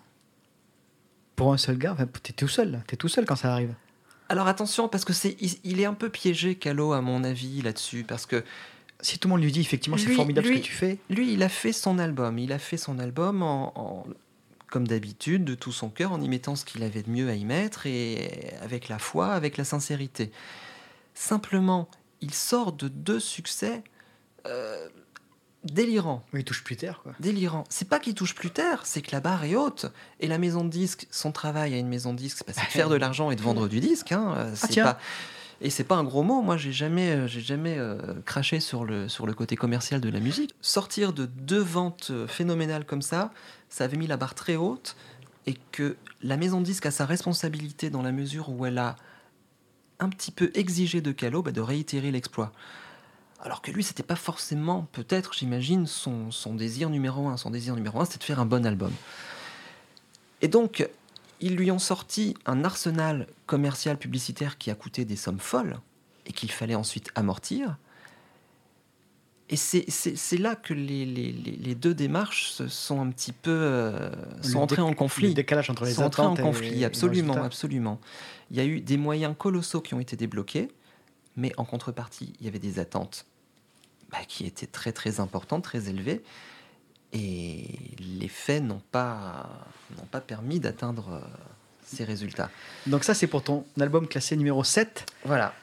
pour 1.35 1.53
un 1.53 1.57
seul 1.57 1.77
gars, 1.77 1.93
enfin, 1.93 2.05
t'es 2.21 2.33
tout 2.33 2.47
seul. 2.47 2.83
T'es 2.87 2.95
tout 2.97 3.07
seul 3.07 3.25
quand 3.25 3.35
ça 3.35 3.51
arrive. 3.53 3.73
alors 4.29 4.47
attention 4.47 4.87
parce 4.87 5.05
que 5.05 5.13
c'est 5.13 5.35
il, 5.39 5.53
il 5.63 5.79
est 5.79 5.85
un 5.85 5.93
peu 5.93 6.09
piégé 6.09 6.55
Calo 6.55 6.93
à 6.93 7.01
mon 7.01 7.23
avis 7.23 7.61
là-dessus 7.61 8.03
parce 8.03 8.25
que 8.25 8.43
Si 9.01 9.17
tout 9.19 9.27
le 9.27 9.33
monde 9.33 9.41
lui 9.43 9.51
dit 9.51 9.61
effectivement 9.61 9.97
c'est 9.97 10.13
formidable 10.13 10.47
lui- 10.47 10.55
ce 10.57 10.61
que 10.61 10.65
tu 10.65 10.71
fais, 10.73 10.97
lui 11.09 11.33
il 11.33 11.41
a 11.43 11.49
fait 11.49 11.73
son 11.73 11.99
album, 11.99 12.37
il 12.39 12.51
a 12.53 12.59
fait 12.59 12.77
son 12.77 12.99
album 12.99 13.41
en, 13.43 13.73
en- 13.75 14.05
comme 14.73 14.87
d'habitude 14.87 15.45
de 15.45 15.53
tout 15.53 15.71
son 15.71 15.89
cœur 15.89 16.13
en 16.13 16.19
y 16.19 16.27
mettant 16.27 16.55
ce 16.55 16.65
qu'il 16.65 16.81
avait 16.81 17.03
de 17.03 17.09
mieux 17.11 17.29
à 17.29 17.35
y 17.35 17.45
mettre 17.45 17.85
et 17.85 18.55
avec 18.59 18.89
la 18.89 18.97
foi, 18.97 19.27
avec 19.27 19.55
la 19.57 19.65
sincérité. 19.65 20.31
Simplement, 21.13 21.87
il 22.21 22.33
sort 22.33 22.71
de 22.71 22.87
deux 22.87 23.19
succès 23.19 23.83
euh, 24.47 24.89
délirants. 25.63 26.23
il 26.33 26.43
touche 26.43 26.63
plus 26.63 26.75
terre. 26.75 27.01
Quoi. 27.03 27.13
délirant. 27.19 27.65
C'est 27.69 27.87
pas 27.87 27.99
qu'il 27.99 28.15
touche 28.15 28.33
plus 28.33 28.49
terre, 28.49 28.83
c'est 28.83 29.03
que 29.03 29.11
la 29.11 29.19
barre 29.19 29.43
est 29.43 29.55
haute. 29.55 29.85
Et 30.19 30.27
la 30.27 30.39
maison 30.39 30.63
de 30.63 30.71
disque, 30.71 31.05
son 31.11 31.31
travail 31.31 31.75
à 31.75 31.77
une 31.77 31.87
maison 31.87 32.11
de 32.11 32.17
disque, 32.17 32.43
c'est 32.47 32.55
c'est 32.55 32.65
de 32.65 32.71
faire 32.71 32.89
de 32.89 32.95
l'argent 32.95 33.29
et 33.29 33.35
de 33.35 33.43
vendre 33.43 33.67
du 33.67 33.79
disque. 33.79 34.11
Hein. 34.11 34.33
euh, 34.35 34.51
c'est 34.55 34.69
tiens. 34.69 34.85
pas... 34.85 34.99
Et 35.61 35.69
c'est 35.69 35.85
pas 35.85 35.95
un 35.95 36.03
gros 36.03 36.23
mot. 36.23 36.41
Moi, 36.41 36.57
j'ai 36.57 36.73
jamais, 36.73 37.11
euh, 37.11 37.27
j'ai 37.27 37.39
jamais 37.39 37.77
euh, 37.77 37.97
craché 38.25 38.59
sur 38.59 38.83
le, 38.83 39.07
sur 39.07 39.25
le 39.25 39.33
côté 39.33 39.55
commercial 39.55 40.01
de 40.01 40.09
la 40.09 40.19
musique. 40.19 40.53
Sortir 40.61 41.13
de 41.13 41.25
deux 41.25 41.61
ventes 41.61 42.11
phénoménales 42.27 42.85
comme 42.85 43.01
ça, 43.01 43.31
ça 43.73 43.85
avait 43.85 43.97
mis 43.97 44.05
la 44.05 44.17
barre 44.17 44.35
très 44.35 44.55
haute. 44.55 44.95
Et 45.47 45.55
que 45.71 45.97
la 46.21 46.37
maison 46.37 46.61
de 46.61 46.65
disque 46.65 46.85
a 46.85 46.91
sa 46.91 47.05
responsabilité 47.05 47.89
dans 47.89 48.03
la 48.03 48.11
mesure 48.11 48.49
où 48.49 48.65
elle 48.67 48.77
a 48.77 48.95
un 49.99 50.09
petit 50.09 50.31
peu 50.31 50.51
exigé 50.53 51.01
de 51.01 51.11
Calo 51.11 51.41
bah, 51.41 51.51
de 51.51 51.59
réitérer 51.59 52.11
l'exploit. 52.11 52.51
Alors 53.41 53.61
que 53.63 53.71
lui, 53.71 53.83
c'était 53.83 54.03
pas 54.03 54.15
forcément, 54.15 54.87
peut-être, 54.91 55.33
j'imagine, 55.33 55.87
son, 55.87 56.29
son 56.29 56.53
désir 56.53 56.89
numéro 56.91 57.27
un. 57.27 57.35
Son 57.35 57.49
désir 57.49 57.75
numéro 57.75 57.99
un, 57.99 58.05
c'était 58.05 58.19
de 58.19 58.23
faire 58.23 58.39
un 58.39 58.45
bon 58.45 58.65
album. 58.65 58.93
Et 60.41 60.47
donc, 60.47 60.87
ils 61.41 61.55
lui 61.55 61.71
ont 61.71 61.79
sorti 61.79 62.37
un 62.45 62.63
arsenal 62.63 63.25
commercial 63.47 63.97
publicitaire 63.97 64.59
qui 64.59 64.69
a 64.69 64.75
coûté 64.75 65.03
des 65.03 65.15
sommes 65.15 65.39
folles 65.39 65.79
et 66.27 66.31
qu'il 66.31 66.51
fallait 66.51 66.75
ensuite 66.75 67.09
amortir. 67.15 67.75
Et 69.49 69.55
c'est- 69.57 70.37
là 70.37 70.55
que 70.55 70.73
les, 70.73 71.05
les- 71.05 71.31
les- 71.31 71.75
deux 71.75 71.93
démarches 71.93 72.49
se 72.49 72.67
sont 72.67 73.01
un 73.01 73.09
petit 73.11 73.33
peu 73.33 73.51
euh, 73.51 74.09
sont 74.41 74.57
Le 74.59 74.63
entrées 74.63 74.81
en 74.81 74.89
Le 74.89 74.95
conflit 74.95 75.33
décalage 75.33 75.69
entre 75.69 75.85
les 75.85 75.93
sont 75.93 76.03
entrés 76.03 76.23
en 76.23 76.35
conflit, 76.35 76.69
et 76.77 76.79
le 76.79 76.85
absolument, 76.85 77.33
absolument. 77.43 77.99
Il 78.51 78.57
y 78.57 78.61
a 78.61 78.65
eu 78.65 78.79
des 78.81 78.97
moyens 78.97 79.35
colossaux 79.37 79.81
qui 79.81 79.93
ont 79.93 79.99
été 79.99 80.15
débloqués, 80.15 80.69
mais 81.35 81.51
en 81.57 81.65
contrepartie, 81.65 82.33
il 82.39 82.45
y 82.45 82.49
avait 82.49 82.59
des 82.59 82.79
attentes 82.79 83.25
bah, 84.11 84.19
qui 84.27 84.45
étaient 84.45 84.65
très 84.67 84.91
très 84.93 85.19
importantes, 85.19 85.63
très 85.63 85.89
élevées, 85.89 86.23
et 87.11 87.65
les 87.99 88.27
faits 88.29 88.63
n'ont 88.63 88.81
pas, 88.91 89.49
n'ont 89.97 90.05
pas 90.05 90.21
permis 90.21 90.59
d'atteindre 90.59 91.09
euh, 91.13 91.19
ces 91.85 92.03
résultats. 92.05 92.49
Donc 92.87 93.03
ça 93.03 93.13
c'est 93.13 93.27
pour 93.27 93.43
ton 93.43 93.65
album 93.79 94.07
classé 94.07 94.35
numéro 94.35 94.63
7. 94.63 95.05
Voilà. 95.25 95.53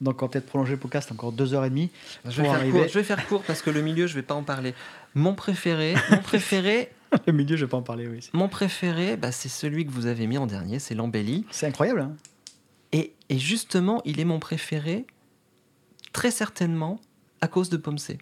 Donc 0.00 0.22
on 0.22 0.26
va 0.26 0.30
peut-être 0.32 0.46
prolonger 0.46 0.72
le 0.72 0.78
podcast 0.78 1.12
encore 1.12 1.32
deux 1.32 1.52
heures 1.54 1.64
et 1.64 1.70
demie. 1.70 1.90
Je 2.24 2.40
vais, 2.42 2.48
faire 2.48 2.70
court, 2.70 2.88
je 2.88 2.98
vais 2.98 3.04
faire 3.04 3.28
court 3.28 3.42
parce 3.42 3.60
que 3.62 3.70
le 3.70 3.82
milieu, 3.82 4.06
je 4.06 4.14
vais 4.14 4.22
pas 4.22 4.34
en 4.34 4.42
parler. 4.42 4.74
Mon 5.14 5.34
préféré, 5.34 5.94
mon 6.10 6.18
préféré, 6.18 6.90
Le 7.26 7.32
milieu, 7.32 7.56
je 7.56 7.64
vais 7.64 7.68
pas 7.68 7.76
en 7.76 7.82
parler, 7.82 8.06
oui. 8.06 8.30
mon 8.32 8.48
préféré, 8.48 9.16
bah, 9.16 9.32
c'est 9.32 9.48
celui 9.48 9.84
que 9.84 9.90
vous 9.90 10.06
avez 10.06 10.28
mis 10.28 10.38
en 10.38 10.46
dernier, 10.46 10.78
c'est 10.78 10.94
l'embellie. 10.94 11.44
C'est 11.50 11.66
incroyable. 11.66 12.02
hein. 12.02 12.12
Et, 12.92 13.14
et 13.28 13.38
justement, 13.38 14.00
il 14.04 14.20
est 14.20 14.24
mon 14.24 14.38
préféré, 14.38 15.06
très 16.12 16.30
certainement, 16.30 17.00
à 17.40 17.48
cause 17.48 17.68
de 17.68 17.76
Pomme 17.76 17.98
C. 17.98 18.18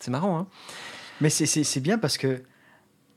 C'est 0.00 0.10
marrant, 0.10 0.38
hein 0.38 0.46
Mais 1.20 1.30
c'est- 1.30 1.80
bien 1.80 1.98
parce 1.98 2.18
que. 2.18 2.42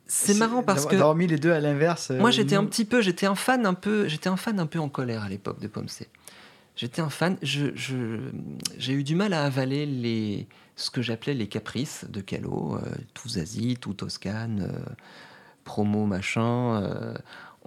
C'est 0.07 0.35
marrant 0.35 0.61
parce 0.61 0.85
que 0.85 0.91
D'avoir 0.95 1.15
mis 1.15 1.25
les 1.25 1.37
deux 1.39 1.51
à 1.51 1.59
l'inverse. 1.59 2.11
euh, 2.11 2.19
moi, 2.19 2.29
j'étais 2.29 2.55
un 2.55 2.65
petit 2.65 2.85
peu, 2.85 3.01
j'étais 3.01 3.25
un 3.25 3.33
fan 3.33 3.65
un 3.65 3.73
peu, 3.73 4.07
j'étais 4.07 4.29
un 4.29 4.37
fan 4.37 4.59
un 4.59 4.67
peu 4.67 4.77
en 4.79 4.89
colère 4.89 5.23
à 5.23 5.29
l'époque 5.29 5.59
de 5.59 5.67
Pomme 5.67 5.89
C. 5.89 6.07
J'étais 6.75 7.01
un 7.01 7.09
fan. 7.09 7.37
J'ai 7.41 8.93
eu 8.93 9.03
du 9.03 9.15
mal 9.15 9.33
à 9.33 9.43
avaler 9.45 10.47
ce 10.75 10.89
que 10.91 11.01
j'appelais 11.01 11.33
les 11.33 11.47
caprices 11.47 12.05
de 12.09 12.19
Calo, 12.21 12.75
euh, 12.75 12.95
tout 13.13 13.29
Zazie, 13.29 13.77
tout 13.77 13.93
Toscane, 13.93 14.67
euh, 14.69 14.93
promo 15.63 16.05
machin. 16.05 16.81
euh, 16.83 17.13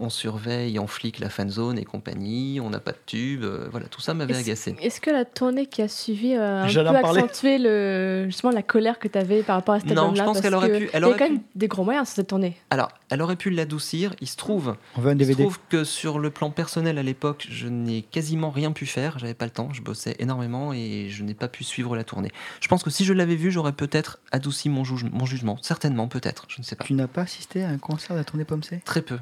on 0.01 0.11
surveille, 0.11 0.79
on 0.79 0.87
flic 0.87 1.19
la 1.19 1.29
fan 1.29 1.51
zone 1.51 1.79
et 1.79 1.85
compagnie. 1.85 2.61
On 2.61 2.71
n'a 2.71 2.81
pas 2.81 2.93
de 2.93 2.99
tube. 3.07 3.45
euh, 3.45 3.69
voilà, 3.71 3.87
tout 3.87 4.01
ça 4.01 4.15
m'avait 4.15 4.37
agacé. 4.37 4.77
Est-ce 4.81 5.01
que 5.01 5.11
la 5.11 5.25
tournée 5.25 5.67
qui 5.67 5.83
a 5.83 5.89
suivi 5.89 6.35
euh, 6.35 6.63
a 6.63 6.65
un 6.65 6.69
peu 6.69 6.81
accentué 6.97 7.59
le, 7.59 8.25
justement 8.27 8.53
la 8.53 8.63
colère 8.63 8.99
que 8.99 9.09
tu 9.09 9.19
avais 9.19 9.43
par 9.43 9.57
rapport 9.57 9.75
à 9.75 9.81
cet 9.81 9.91
Non, 9.91 10.03
album-là 10.03 10.23
je 10.23 10.27
pense 10.29 10.41
qu'elle 10.41 10.55
aurait 10.55 10.71
que 10.71 10.79
pu- 10.79 10.91
elle 10.93 11.03
Il 11.03 11.09
y 11.09 11.13
a 11.13 11.15
quand 11.19 11.27
pu. 11.27 11.33
même 11.33 11.43
des 11.55 11.69
gros 11.69 11.85
moyens 11.85 12.09
sur 12.09 12.17
cette 12.17 12.29
tournée. 12.29 12.57
Alors, 12.71 12.91
elle 13.11 13.23
aurait 13.23 13.37
pu 13.37 13.51
l'adoucir. 13.51 14.15
Il 14.21 14.27
se 14.29 14.37
trouve 14.37 14.77
On 14.97 15.01
veut 15.01 15.11
un 15.11 15.15
Il 15.15 15.21
se 15.23 15.27
DVD. 15.27 15.43
trouve 15.45 15.59
que 15.69 15.85
sur 15.85 16.19
le 16.19 16.31
plan 16.31 16.51
personnel 16.51 16.99
à 16.99 17.03
l'époque, 17.03 17.47
je 17.51 17.69
n'ai 17.69 18.03
quasiment 18.03 18.51
rien 18.51 18.73
pu 18.73 18.87
faire. 18.87 19.19
J'avais 19.19 19.35
pas 19.35 19.45
le 19.47 19.51
temps. 19.51 19.69
Je 19.73 19.83
bossais 19.83 20.17
énormément 20.19 20.73
et 20.73 21.09
je 21.09 21.23
n'ai 21.25 21.35
pas 21.35 21.49
pu 21.49 21.65
suivre 21.65 21.97
la 21.97 22.05
tournée. 22.05 22.31
Je 22.61 22.69
pense 22.69 22.83
que 22.83 22.91
si 22.91 23.05
je 23.05 23.13
l'avais 23.13 23.37
vu, 23.37 23.51
j'aurais 23.51 23.73
peut-être 23.73 24.19
adouci 24.33 24.69
mon, 24.69 24.85
juge- 24.85 25.11
mon 25.13 25.27
jugement. 25.27 25.59
Certainement, 25.63 26.09
peut-être. 26.09 26.45
Je 26.49 26.61
ne 26.61 26.65
sais 26.65 26.77
pas. 26.77 26.85
Tu 26.85 26.95
n'as 26.95 27.07
pas 27.09 27.23
assisté 27.23 27.65
à 27.65 27.69
un 27.69 27.79
concert 27.79 28.13
de 28.15 28.21
la 28.21 28.25
tournée 28.25 28.45
Pomme 28.45 28.63
C? 28.63 28.81
Très 28.85 29.03
peu. 29.03 29.19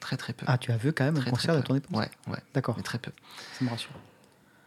Très 0.00 0.16
très 0.16 0.32
peu. 0.32 0.46
Ah, 0.48 0.58
tu 0.58 0.72
as 0.72 0.76
vu 0.76 0.92
quand 0.92 1.04
même 1.04 1.16
un 1.16 1.20
Très, 1.20 1.30
concert 1.30 1.62
très 1.62 1.74
de 1.74 1.80
Pomme 1.80 1.80
C 1.80 1.96
Ouais, 1.98 2.10
ouais, 2.32 2.38
D'accord, 2.54 2.74
mais 2.76 2.82
très 2.82 2.98
peu. 2.98 3.12
ça 3.58 3.64
me 3.64 3.70
rassure. 3.70 3.90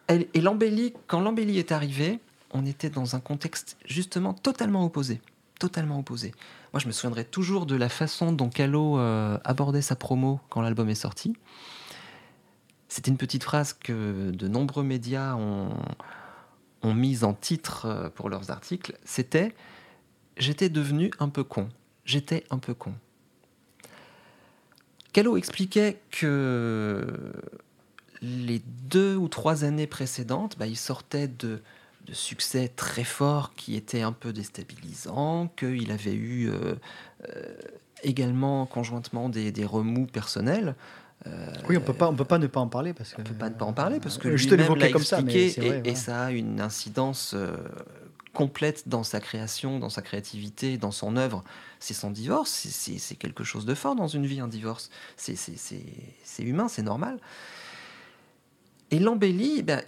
Et 0.09 0.41
l'embellie, 0.41 0.93
quand 1.07 1.21
l'embellie 1.21 1.57
est 1.59 1.71
arrivée, 1.71 2.19
on 2.51 2.65
était 2.65 2.89
dans 2.89 3.15
un 3.15 3.19
contexte 3.19 3.77
justement 3.85 4.33
totalement 4.33 4.85
opposé. 4.85 5.21
Totalement 5.59 5.97
opposé. 5.97 6.33
Moi, 6.73 6.79
je 6.79 6.87
me 6.87 6.91
souviendrai 6.91 7.25
toujours 7.25 7.65
de 7.65 7.75
la 7.75 7.89
façon 7.89 8.31
dont 8.31 8.49
Calo 8.49 8.99
euh, 8.99 9.37
abordait 9.43 9.81
sa 9.81 9.95
promo 9.95 10.39
quand 10.49 10.61
l'album 10.61 10.89
est 10.89 10.95
sorti. 10.95 11.35
C'était 12.89 13.09
une 13.09 13.17
petite 13.17 13.43
phrase 13.43 13.73
que 13.73 14.29
de 14.31 14.47
nombreux 14.47 14.83
médias 14.83 15.35
ont, 15.35 15.69
ont 16.83 16.93
mise 16.93 17.23
en 17.23 17.33
titre 17.33 17.85
euh, 17.85 18.09
pour 18.09 18.29
leurs 18.29 18.51
articles. 18.51 18.97
C'était 19.03 19.55
J'étais 20.37 20.69
devenu 20.69 21.11
un 21.19 21.29
peu 21.29 21.43
con. 21.43 21.69
J'étais 22.05 22.43
un 22.49 22.57
peu 22.59 22.73
con. 22.73 22.93
Calo 25.13 25.37
expliquait 25.37 25.99
que 26.11 27.05
les 28.21 28.61
deux 28.89 29.15
ou 29.15 29.27
trois 29.27 29.63
années 29.63 29.87
précédentes, 29.87 30.57
bah, 30.57 30.65
il 30.65 30.77
sortait 30.77 31.27
de, 31.27 31.61
de 32.07 32.13
succès 32.13 32.71
très 32.75 33.03
forts 33.03 33.53
qui 33.55 33.75
étaient 33.75 34.01
un 34.01 34.11
peu 34.11 34.33
déstabilisants, 34.33 35.49
qu'il 35.55 35.91
avait 35.91 36.13
eu 36.13 36.49
euh, 36.49 36.75
euh, 37.29 37.55
également 38.01 38.65
conjointement 38.65 39.29
des, 39.29 39.51
des 39.51 39.65
remous 39.65 40.07
personnels. 40.07 40.75
Euh, 41.27 41.47
Oui, 41.69 41.77
on 41.77 41.81
peut 41.81 41.93
pas, 41.93 42.09
on 42.09 42.15
peut 42.15 42.25
pas 42.25 42.39
ne 42.39 42.47
pas 42.47 42.59
en 42.59 42.67
parler 42.67 42.93
parce 42.93 43.13
que. 43.13 43.21
on 43.21 43.23
peut 43.23 43.33
pas 43.33 43.49
ne 43.49 43.55
pas 43.55 43.65
en 43.65 43.73
parler 43.73 43.99
parce 43.99 44.17
que 44.17 44.29
lui-même 44.29 44.57
l'a 44.57 44.63
l'évoquer 44.63 44.91
comme 44.91 45.03
ça, 45.03 45.21
mais 45.21 45.33
et, 45.33 45.49
vrai, 45.49 45.67
et 45.67 45.81
voilà. 45.81 45.95
ça 45.95 46.21
a 46.23 46.31
une 46.31 46.59
incidence 46.59 47.35
complète 48.33 48.89
dans 48.89 49.03
sa 49.03 49.19
création, 49.19 49.79
dans 49.79 49.89
sa 49.89 50.01
créativité, 50.01 50.77
dans 50.77 50.91
son 50.91 51.15
œuvre. 51.17 51.43
C'est 51.79 51.93
son 51.93 52.09
divorce, 52.11 52.49
c'est- 52.51 53.15
quelque 53.15 53.43
chose 53.43 53.65
de 53.65 53.75
fort 53.75 53.95
dans 53.95 54.07
une 54.07 54.25
vie, 54.25 54.39
un 54.39 54.47
divorce. 54.47 54.89
C'est- 55.17 55.35
humain, 56.39 56.67
c'est 56.67 56.81
normal. 56.81 57.19
Et 58.91 58.99
l'embellie, 58.99 59.55
eh 59.59 59.61
ben, 59.63 59.81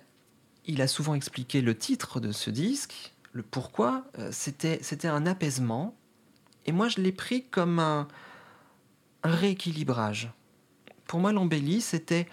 il 0.66 0.82
a 0.82 0.88
souvent 0.88 1.16
expliqué 1.16 1.62
le 1.62 1.78
titre 1.78 2.20
de 2.20 2.32
ce 2.32 2.50
disque, 2.50 3.14
le 3.34 3.44
pourquoi. 3.44 4.06
euh, 4.20 4.30
C'était 4.32 4.80
c'était 4.82 5.08
un 5.08 5.26
apaisement. 5.26 5.96
Et 6.66 6.72
moi, 6.72 6.88
je 6.88 7.00
l'ai 7.02 7.12
pris 7.12 7.46
comme 7.46 7.80
un, 7.80 8.08
un 9.24 9.32
rééquilibrage. 9.36 10.32
Pour 11.06 11.20
moi, 11.20 11.32
l'embellie, 11.32 11.82
c'était 11.82 12.28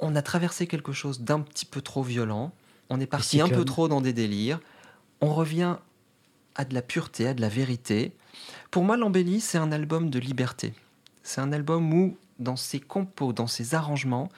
on 0.00 0.16
a 0.16 0.22
traversé 0.22 0.66
quelque 0.66 0.92
chose 0.92 1.20
d'un 1.20 1.40
petit 1.40 1.66
peu 1.66 1.80
trop 1.80 2.02
violent, 2.02 2.52
on 2.90 3.00
est 3.00 3.06
parti 3.06 3.40
un 3.40 3.48
peu 3.48 3.64
trop 3.64 3.88
dans 3.88 4.00
des 4.00 4.12
délires, 4.12 4.60
on 5.20 5.32
revient 5.32 5.76
à 6.54 6.64
de 6.64 6.74
la 6.74 6.82
pureté, 6.82 7.26
à 7.28 7.34
de 7.34 7.40
la 7.40 7.48
vérité. 7.48 8.12
Pour 8.70 8.84
moi, 8.84 8.96
l'embellie, 8.96 9.40
c'est 9.40 9.58
un 9.58 9.72
album 9.72 10.10
de 10.10 10.18
liberté. 10.18 10.72
C'est 11.22 11.40
un 11.40 11.52
album 11.52 11.92
où, 11.94 12.16
dans 12.38 12.56
ses 12.56 12.80
compos, 12.80 13.32
dans 13.32 13.46
ses 13.46 13.74
arrangements, 13.74 14.28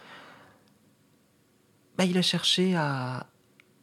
bah, 1.99 2.05
il 2.05 2.17
a 2.19 2.23
cherché 2.23 2.75
à... 2.77 3.27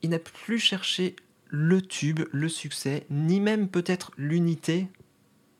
Il 0.01 0.09
n'a 0.09 0.19
plus 0.19 0.59
cherché 0.59 1.15
le 1.47 1.81
tube, 1.81 2.21
le 2.31 2.49
succès, 2.49 3.05
ni 3.09 3.39
même 3.39 3.67
peut-être 3.67 4.11
l'unité 4.17 4.87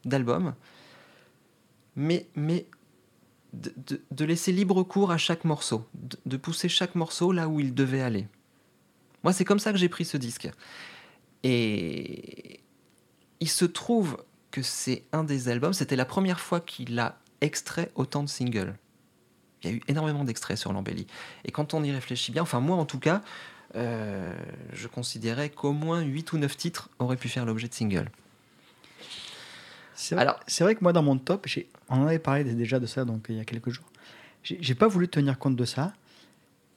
d'album, 0.06 0.54
mais, 1.95 2.28
mais 2.36 2.66
de, 3.54 3.74
de- 3.88 4.01
de 4.12 4.26
laisser 4.26 4.51
libre 4.51 4.84
cours 4.84 5.12
à 5.12 5.18
chaque 5.18 5.45
morceau, 5.45 5.88
de, 5.93 6.18
de 6.26 6.38
pousser 6.38 6.68
chaque 6.68 6.95
morceau 6.95 7.32
là 7.32 7.47
où 7.47 7.60
il 7.60 7.74
devait 7.74 8.01
aller. 8.01 8.28
Moi, 9.24 9.34
c'est 9.34 9.45
comme 9.45 9.59
ça 9.59 9.71
que 9.71 9.78
j'ai 9.78 9.89
pris 9.89 10.05
ce 10.05 10.17
disque. 10.17 10.49
Et 11.43 12.59
il 13.39 13.49
se 13.49 13.65
trouve 13.65 14.24
que 14.51 14.61
c'est 14.61 15.03
un 15.11 15.24
des 15.24 15.49
albums, 15.49 15.74
c'était 15.74 15.95
la 15.95 16.05
première 16.05 16.39
fois 16.39 16.59
qu'il 16.59 16.97
a 16.99 17.17
extrait 17.41 17.91
autant 17.95 18.24
de 18.24 18.30
singles. 18.30 18.76
Il 19.63 19.69
y 19.69 19.74
a 19.74 19.76
eu 19.78 19.82
énormément 19.88 20.24
d'extraits 20.24 20.57
sur 20.57 20.71
l'embellie. 20.74 21.07
Et 21.45 21.51
quand 21.51 21.74
on 21.74 21.84
y 21.84 21.91
réfléchit 21.91 22.32
bien, 22.32 22.41
enfin 22.43 22.59
moi 22.59 22.78
en 22.78 22.86
tout 22.86 22.99
cas, 22.99 23.21
euh, 23.76 24.34
je 24.71 24.88
considérais 24.88 25.49
qu'au 25.49 25.71
moins 25.71 26.01
8 26.01 26.34
ou 26.34 26.38
9 26.38 26.55
titres 26.55 26.89
auraient 26.99 27.17
pu 27.17 27.28
faire 27.30 27.45
l'objet 27.45 27.67
de 27.67 27.74
singles. 27.74 28.09
C'est 29.95 30.15
vrai, 30.15 30.24
Alors- 30.24 30.39
c'est 30.47 30.63
vrai 30.63 30.76
que 30.76 30.82
moi, 30.84 30.93
dans 30.93 31.03
mon 31.03 31.17
top, 31.17 31.47
on 31.89 32.01
en 32.01 32.07
avait 32.07 32.19
parlé 32.19 32.43
déjà 32.43 32.80
de 32.80 32.86
ça 32.86 33.05
donc, 33.05 33.26
il 33.30 33.36
y 33.38 33.39
a 33.39 33.45
quelques 33.45 33.69
jours. 33.69 33.86
J'ai 34.43 34.57
j'ai 34.61 34.76
pas 34.76 34.88
voulu 34.88 35.07
tenir 35.07 35.39
compte 35.39 35.55
de 35.55 35.65
ça, 35.65 35.93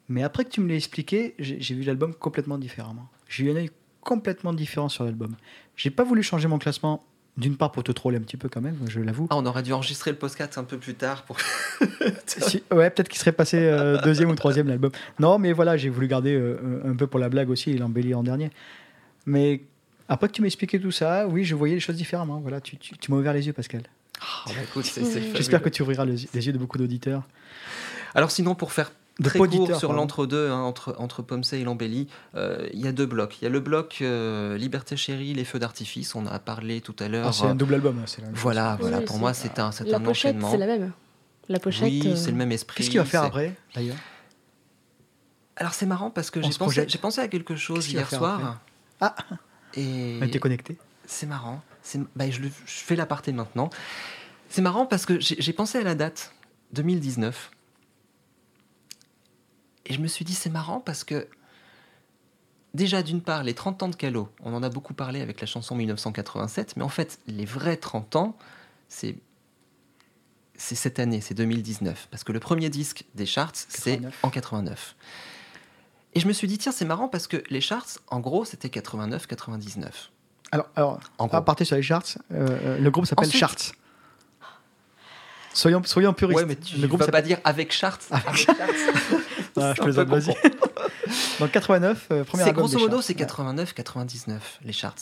mais 0.09 0.23
après 0.23 0.45
que 0.45 0.51
tu 0.51 0.61
me 0.61 0.69
l'as 0.69 0.77
expliqué, 0.77 1.35
j'ai 1.39 1.75
vu 1.75 1.83
l'album 1.83 2.15
complètement 2.15 2.59
différemment. 2.59 3.09
J'ai 3.29 3.45
eu 3.45 3.51
un 3.53 3.57
œil 3.57 3.71
complètement 4.01 4.53
différent 4.53 4.89
sur 4.89 5.05
l'album. 5.05 5.35
J'ai 5.77 5.91
pas 5.91 6.05
voulu 6.05 6.23
changer 6.23 6.47
mon 6.49 6.59
classement, 6.59 7.05
d'une 7.37 7.57
part 7.57 7.71
pour 7.73 7.83
te 7.85 7.93
troller 7.93 8.17
un 8.17 8.21
petit 8.21 8.37
peu 8.37 8.49
quand 8.49 8.61
même, 8.61 8.77
je 8.89 9.01
l'avoue. 9.01 9.27
Ah, 9.31 9.37
on 9.37 9.45
aurait 9.45 9.63
dû 9.63 9.73
enregistrer 9.73 10.11
le 10.13 10.17
podcast 10.17 10.57
un 10.59 10.65
peu 10.65 10.79
plus 10.79 10.95
tard 10.95 11.25
pour. 11.25 11.37
Si- 12.27 12.63
ouais, 12.71 12.89
peut-être 12.91 13.09
qu'il 13.09 13.19
serait 13.19 13.33
passé 13.33 13.59
euh, 13.61 14.01
deuxième 14.03 14.31
ou 14.31 14.35
troisième 14.35 14.69
l'album. 14.69 14.91
Non, 15.19 15.39
mais 15.39 15.53
voilà, 15.53 15.77
j'ai 15.77 15.89
voulu 15.89 16.07
garder 16.07 16.35
euh, 16.35 16.81
un 16.85 16.95
peu 16.95 17.07
pour 17.07 17.19
la 17.21 17.29
blague 17.29 17.51
aussi 17.51 17.73
et 17.73 17.79
l'embellir 17.79 18.19
en 18.19 18.23
dernier. 18.23 18.51
Mais 19.27 19.61
après 20.09 20.29
que 20.29 20.33
tu 20.33 20.41
m'as 20.41 20.47
expliqué 20.47 20.81
tout 20.81 20.93
ça, 20.93 21.27
oui, 21.27 21.45
je 21.45 21.55
voyais 21.55 21.75
les 21.75 21.81
choses 21.81 21.97
différemment. 21.97 22.39
Voilà, 22.41 22.61
tu, 22.61 22.77
tu, 22.77 22.97
tu 22.97 23.11
m'as 23.11 23.19
ouvert 23.19 23.33
les 23.33 23.47
yeux, 23.47 23.53
Pascal. 23.53 23.83
Ah, 24.21 24.45
bah, 24.47 24.81
J'espère 25.35 25.61
que 25.63 25.69
tu 25.69 25.83
ouvriras 25.83 26.05
les, 26.05 26.17
les 26.33 26.47
yeux 26.47 26.53
de 26.53 26.59
beaucoup 26.59 26.79
d'auditeurs. 26.79 27.25
Alors 28.15 28.31
sinon, 28.31 28.55
pour 28.55 28.73
faire 28.73 28.93
très 29.23 29.39
court 29.39 29.77
sur 29.77 29.93
l'entre-deux, 29.93 30.51
hein, 30.51 30.61
entre, 30.61 30.95
entre 30.99 31.23
Pomsey 31.23 31.61
et 31.61 31.65
l'embellie, 31.65 32.07
euh, 32.35 32.69
il 32.75 32.81
y 32.81 32.87
a 32.87 32.93
deux 32.93 33.07
blocs. 33.07 33.39
Il 33.41 33.45
y 33.45 33.47
a 33.47 33.51
le 33.51 33.61
bloc 33.61 33.99
euh, 34.03 34.57
Liberté 34.59 34.97
Chérie, 34.97 35.33
Les 35.35 35.45
Feux 35.45 35.59
d'artifice, 35.59 36.15
on 36.15 36.27
a 36.27 36.39
parlé 36.39 36.81
tout 36.83 36.95
à 36.99 37.09
l'heure. 37.09 37.27
Ah, 37.29 37.33
c'est 37.33 37.47
un 37.47 37.55
double 37.55 37.75
album. 37.75 37.99
hein, 37.99 38.03
c'est 38.07 38.21
la 38.21 38.27
même 38.27 38.35
chose. 38.37 38.43
Voilà, 38.43 38.77
voilà. 38.81 38.99
Oui, 38.99 39.05
pour 39.05 39.19
moi, 39.19 39.33
c'est 39.35 39.59
un, 39.59 39.73
c'est 39.73 39.85
La 39.85 39.97
un 39.97 40.01
pochette, 40.01 40.37
enchaînement. 40.37 40.51
c'est 40.51 40.59
la 40.59 40.67
même. 40.67 40.93
La 41.49 41.59
pochette. 41.61 41.85
oui, 41.85 42.03
euh, 42.07 42.17
c'est 42.17 42.31
le 42.31 42.37
même 42.37 42.53
esprit. 42.53 42.77
Qu'est-ce 42.79 42.91
qu'il 42.91 42.99
va 42.99 43.05
faire 43.07 43.23
après, 43.23 43.55
d'ailleurs? 43.75 43.97
Alors 45.57 45.73
c'est 45.73 45.87
marrant 45.87 46.11
parce 46.11 46.31
que 46.31 46.41
j'ai 46.43 46.49
pensé, 46.49 46.59
projette. 46.59 46.91
j'ai 46.91 46.99
pensé 46.99 47.21
à 47.21 47.29
quelque 47.29 47.57
chose 47.57 47.79
Qu'est-ce 47.87 47.97
hier 47.97 48.11
soir. 48.11 48.61
Ah. 49.01 49.15
Et 49.75 50.19
On 50.21 50.27
était 50.27 50.39
connectés. 50.39 50.77
c'est 51.07 51.27
marrant. 51.27 51.63
C'est, 51.83 52.01
bah, 52.15 52.29
je, 52.31 52.41
le- 52.43 52.49
je 52.49 52.73
fais 52.75 52.97
l'aparté 52.97 53.33
maintenant. 53.33 53.71
C'est 54.51 54.61
marrant 54.63 54.85
parce 54.87 55.07
que 55.07 55.19
j'ai, 55.21 55.37
j'ai 55.39 55.53
pensé 55.55 55.79
à 55.79 55.83
la 55.83 55.95
date 55.95 56.33
2019. 56.75 57.51
Et 59.87 59.95
je 59.95 60.01
me 60.01 60.07
suis 60.09 60.25
dit, 60.25 60.35
c'est 60.35 60.51
marrant 60.51 60.81
parce 60.81 61.05
que, 61.05 61.29
déjà, 62.75 63.03
d'une 63.03 63.21
part, 63.23 63.43
les 63.45 63.55
30 63.55 63.83
ans 63.85 63.89
de 63.89 63.97
Calo, 63.97 64.29
on 64.43 64.53
en 64.55 64.63
a 64.63 64.69
beaucoup 64.69 64.95
parlé 64.95 65.21
avec 65.21 65.41
la 65.41 65.47
chanson 65.47 65.75
1987, 65.75 66.77
mais 66.77 66.83
en 66.83 66.89
fait, 66.89 67.19
les 67.27 67.45
vrais 67.45 67.77
30 67.77 68.17
ans, 68.17 68.37
c'est, 68.89 69.17
c'est 70.57 70.75
cette 70.75 70.99
année, 70.99 71.21
c'est 71.21 71.35
2019. 71.35 72.09
Parce 72.11 72.25
que 72.25 72.33
le 72.33 72.41
premier 72.41 72.69
disque 72.69 73.05
des 73.15 73.27
charts, 73.27 73.53
c'est 73.55 73.93
89. 73.99 74.19
en 74.25 74.31
89. 74.31 74.97
Et 76.15 76.21
je 76.21 76.27
me 76.27 76.33
suis 76.33 76.49
dit, 76.49 76.59
tiens, 76.59 76.73
c'est 76.73 76.85
marrant 76.87 77.09
parce 77.09 77.27
que 77.27 77.43
les 77.51 77.61
charts, 77.61 77.99
en 78.09 78.21
gros, 78.21 78.45
c'était 78.45 78.69
89-99. 78.69 79.85
Alors, 80.53 80.69
alors 80.75 81.01
En 81.19 81.27
gros. 81.27 81.37
à 81.37 81.45
partir 81.45 81.67
sur 81.67 81.77
les 81.77 81.83
charts, 81.83 82.19
euh, 82.33 82.47
euh, 82.49 82.79
le 82.79 82.91
groupe 82.91 83.07
s'appelle 83.07 83.27
Ensuite- 83.29 83.41
Charts. 83.41 83.73
Soyons, 85.53 85.83
soyons 85.85 86.13
puristes. 86.13 86.39
Ouais, 86.39 86.47
mais 86.47 86.57
tu 86.57 86.77
le 86.77 86.83
ne 86.83 86.87
groupe 86.87 87.11
pas 87.11 87.23
dire 87.23 87.39
avec 87.45 87.73
charts. 87.73 87.99
Avec 88.11 88.27
Avec 88.29 88.77
charts. 88.77 89.19
Ah, 89.57 89.75
je 89.77 89.83
plaisante, 89.83 90.09
vas-y. 90.09 90.35
Donc 91.41 91.51
89, 91.53 92.09
euh, 92.11 92.25
premier 92.25 92.43
C'est 92.45 92.49
album 92.51 92.65
grosso 92.67 92.79
modo, 92.79 92.97
charts. 92.97 93.03
c'est 93.05 93.13
Ouais. 93.15 93.19
89, 93.21 93.73
99 93.75 94.59
les 94.65 94.73
charts. 94.73 94.95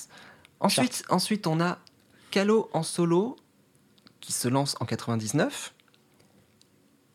Ensuite, 0.60 1.04
ensuite, 1.08 1.46
on 1.46 1.60
a 1.60 1.78
Calo 2.30 2.68
en 2.72 2.82
solo 2.82 3.36
qui 4.20 4.32
se 4.32 4.48
lance 4.48 4.76
en 4.80 4.84
99 4.86 5.72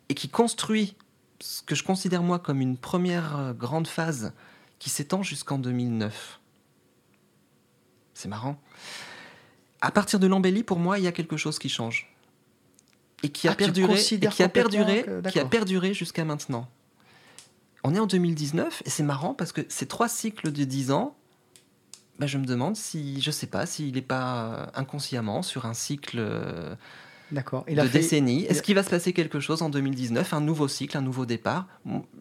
et 0.10 0.14
qui 0.16 0.30
construit 0.30 0.96
ce 1.40 1.62
que 1.62 1.76
je 1.76 1.84
considère 1.84 2.22
moi 2.24 2.40
comme 2.40 2.62
une 2.62 2.78
première 2.78 3.38
euh, 3.38 3.54
grande 3.54 3.88
phase 3.88 4.34
qui 4.80 4.90
s'étend 4.90 5.24
jusqu'en 5.24 5.58
2009. 5.60 6.40
C'est 8.14 8.28
marrant. 8.28 8.60
À 9.82 9.92
partir 9.92 10.20
de 10.20 10.28
l'embellie, 10.28 10.64
pour 10.64 10.78
moi, 10.80 11.00
il 11.00 11.06
y 11.06 11.08
a 11.08 11.12
quelque 11.12 11.38
chose 11.38 11.58
qui 11.60 11.70
change 11.70 12.14
et 13.24 13.30
qui 13.30 13.48
a 13.48 13.52
Ah, 13.52 13.56
perduré, 13.56 13.94
et 14.00 14.20
qui 14.28 14.44
a 14.44 14.50
perduré, 14.50 15.04
que- 15.04 15.30
qui 15.30 15.40
a 15.40 15.46
perduré 15.46 15.94
jusqu'à 15.94 16.26
maintenant. 16.26 16.68
On 17.84 17.96
est 17.96 18.00
en 18.00 18.08
2019 18.08 18.84
et 18.86 18.90
c'est 18.90 19.04
marrant 19.04 19.34
parce 19.34 19.52
que 19.52 19.62
ces 19.70 19.86
trois 19.88 20.10
cycles 20.10 20.52
de 20.52 20.64
10 20.64 20.92
ans, 20.92 21.16
bah, 22.20 22.28
je 22.28 22.38
me 22.38 22.46
demande 22.46 22.76
si, 22.76 23.22
je 23.22 23.32
sais 23.32 23.48
pas, 23.48 23.66
s'il 23.66 23.94
n'est 23.94 24.02
pas 24.02 24.72
inconsciemment 24.76 25.42
sur 25.42 25.66
un 25.66 25.74
cycle 25.74 26.18
euh, 26.20 26.76
D'accord. 27.32 27.64
Il 27.70 27.76
de 27.78 27.82
fait. 27.84 28.00
décennies. 28.00 28.44
Est-ce 28.46 28.60
a- 28.60 28.62
qu'il 28.64 28.76
va 28.76 28.84
se 28.84 28.90
passer 28.90 29.14
quelque 29.14 29.40
chose 29.40 29.62
en 29.62 29.70
2019, 29.70 30.34
un 30.34 30.42
nouveau 30.42 30.68
cycle, 30.68 30.98
un 30.98 31.02
nouveau 31.02 31.26
départ? 31.26 31.68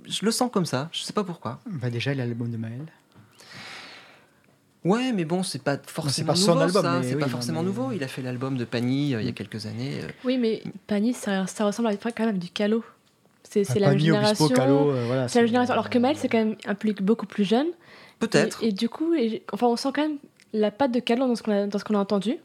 Je 0.07 0.25
le 0.25 0.31
sens 0.31 0.51
comme 0.53 0.67
ça, 0.67 0.89
je 0.93 1.03
sais 1.03 1.13
pas 1.15 1.25
pourquoi. 1.25 1.61
Bah, 1.67 1.91
déjà, 1.91 2.13
il 2.13 2.21
a 2.21 2.27
l'album 2.27 2.51
de 2.51 2.57
Maël. 2.57 2.87
Ouais, 4.85 5.13
mais 5.13 5.25
bon, 5.25 5.43
c'est 5.43 5.63
pas 5.63 5.77
forcément 5.85 6.29
pas 6.29 6.37
son 6.37 6.53
nouveau, 6.55 6.61
album, 6.79 6.83
ça. 6.85 7.03
C'est 7.03 7.15
oui, 7.15 7.21
pas 7.21 7.29
forcément 7.29 7.61
mais- 7.63 7.67
nouveau. 7.67 7.91
Il 7.93 8.05
a 8.05 8.09
fait 8.09 8.23
l'album 8.23 8.57
de 8.57 8.65
Pagny 8.65 9.15
euh, 9.15 9.21
il 9.21 9.27
y 9.27 9.29
a 9.29 9.33
quelques 9.33 9.67
années. 9.67 10.03
euh. 10.05 10.09
Oui, 10.25 10.39
mais 10.39 10.63
Pani, 10.87 11.13
ça, 11.15 11.47
ça 11.49 11.65
ressemble 11.65 11.89
à 11.89 11.97
quand 11.97 12.25
même 12.27 12.39
du 12.39 12.49
Calo. 12.49 12.85
C'est 13.51 13.65
c'est 13.65 13.79
la 13.79 13.89
même 13.89 13.97
Pagny, 13.97 14.11
Obispo, 14.11 14.49
génération. 14.49 14.49
Calo, 14.49 14.91
euh, 14.91 15.05
voilà, 15.07 15.29
C'est 15.29 15.41
la 15.41 15.47
génération. 15.47 15.73
Alors 15.73 15.89
que 15.91 15.99
Maël, 15.99 16.17
c'est 16.19 16.29
quand 16.29 16.39
même 16.39 16.57
un 16.67 16.75
public 16.75 17.03
beaucoup 17.03 17.27
plus 17.27 17.45
jeune. 17.45 17.69
Peut-être. 18.19 18.63
Et, 18.63 18.69
et 18.69 18.73
du 18.73 18.89
coup, 18.89 19.15
et- 19.15 19.43
enfin, 19.53 19.67
on 19.69 19.77
sent 19.77 19.89
quand 19.95 20.03
même 20.03 20.19
la 20.53 20.71
patte 20.71 20.93
de 20.93 21.01
Calo 21.01 21.27
dans 21.27 21.35
ce 21.35 21.43
qu'on 21.43 21.53
a, 21.53 21.67
dans 21.67 21.79
ce 21.79 21.85
qu'on 21.85 21.95
a 21.95 21.99
entendu. 21.99 22.37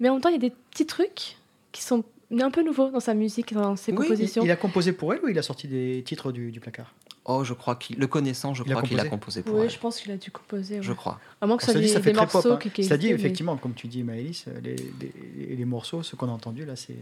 Mais 0.00 0.08
en 0.08 0.14
même 0.14 0.20
temps, 0.22 0.28
il 0.28 0.32
y 0.32 0.36
a 0.36 0.38
des 0.38 0.52
petits 0.70 0.86
trucs 0.86 1.36
qui 1.72 1.82
sont 1.82 2.04
un 2.40 2.50
peu 2.50 2.62
nouveaux 2.62 2.90
dans 2.90 3.00
sa 3.00 3.14
musique 3.14 3.52
dans 3.54 3.76
ses 3.76 3.92
Oui, 3.92 3.98
compositions. 3.98 4.42
Il 4.44 4.50
a 4.50 4.56
composé 4.56 4.92
pour 4.92 5.12
elle 5.14 5.20
ou 5.24 5.28
il 5.28 5.38
a 5.38 5.42
sorti 5.42 5.66
des 5.68 6.02
titres 6.04 6.32
du, 6.32 6.50
du 6.50 6.60
placard? 6.60 6.92
Oh, 7.26 7.42
je 7.42 7.54
crois 7.54 7.74
qu'il, 7.76 7.96
le 7.98 8.06
connaissant, 8.06 8.52
je 8.52 8.62
Il 8.66 8.70
crois 8.70 8.82
qu'il 8.82 9.00
a 9.00 9.06
composé 9.06 9.42
pour 9.42 9.54
Oui, 9.56 9.62
elle. 9.64 9.70
je 9.70 9.78
pense 9.78 9.98
qu'il 9.98 10.12
a 10.12 10.16
dû 10.18 10.30
composer. 10.30 10.78
Je 10.82 10.92
crois. 10.92 11.18
À 11.40 11.46
moins 11.46 11.56
que 11.56 11.62
Ça 11.64 11.72
soit 11.72 11.80
dit, 11.80 11.86
des, 11.86 11.92
ça 11.92 12.00
fait 12.02 12.10
des 12.10 12.16
très 12.16 12.26
pop. 12.26 12.34
morceaux 12.34 12.52
hein. 12.52 12.58
qui, 12.58 12.68
qui 12.70 12.84
Ça 12.84 12.98
dit, 12.98 13.08
mais 13.08 13.14
effectivement, 13.14 13.56
comme 13.56 13.72
tu 13.72 13.86
dis, 13.88 14.02
Maëlys, 14.02 14.44
euh, 14.48 14.60
les, 14.62 14.76
les, 15.00 15.56
les 15.56 15.64
morceaux, 15.64 16.02
ce 16.02 16.16
qu'on 16.16 16.28
a 16.28 16.32
entendu 16.32 16.66
là, 16.66 16.76
c'est. 16.76 16.94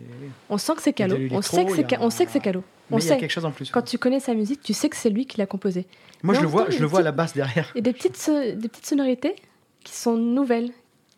On 0.48 0.58
sent 0.58 0.74
que 0.76 0.82
c'est 0.82 0.92
Calo. 0.92 1.16
On 1.32 1.42
sait 1.42 1.64
que 1.64 1.74
c'est 1.74 1.90
Ca- 1.90 1.98
on 2.00 2.10
sait 2.10 2.24
que 2.26 2.30
c'est 2.30 2.38
Calo. 2.40 2.62
On 2.92 2.98
il 2.98 3.02
y 3.04 3.06
a 3.06 3.14
sait. 3.14 3.18
quelque 3.18 3.32
chose 3.32 3.44
en 3.44 3.50
plus. 3.50 3.70
Quand 3.72 3.82
tu 3.82 3.98
connais 3.98 4.20
sa 4.20 4.34
musique, 4.34 4.62
tu 4.62 4.74
sais 4.74 4.88
que 4.88 4.96
c'est 4.96 5.10
lui 5.10 5.26
qui 5.26 5.38
l'a 5.38 5.46
composé. 5.46 5.86
Moi, 6.22 6.34
Mais 6.34 6.38
je 6.38 6.44
le 6.44 6.48
vois, 6.50 6.70
je 6.70 6.78
le 6.78 6.86
vois 6.86 7.00
à 7.00 7.02
la 7.02 7.10
basse 7.12 7.34
derrière, 7.34 7.72
Il 7.74 7.78
y 7.78 7.80
a 7.80 7.82
des 7.82 7.92
petites, 7.92 8.16
so- 8.16 8.52
des 8.52 8.68
petites 8.68 8.86
sonorités 8.86 9.34
qui 9.82 9.92
sont 9.92 10.16
nouvelles, 10.16 10.70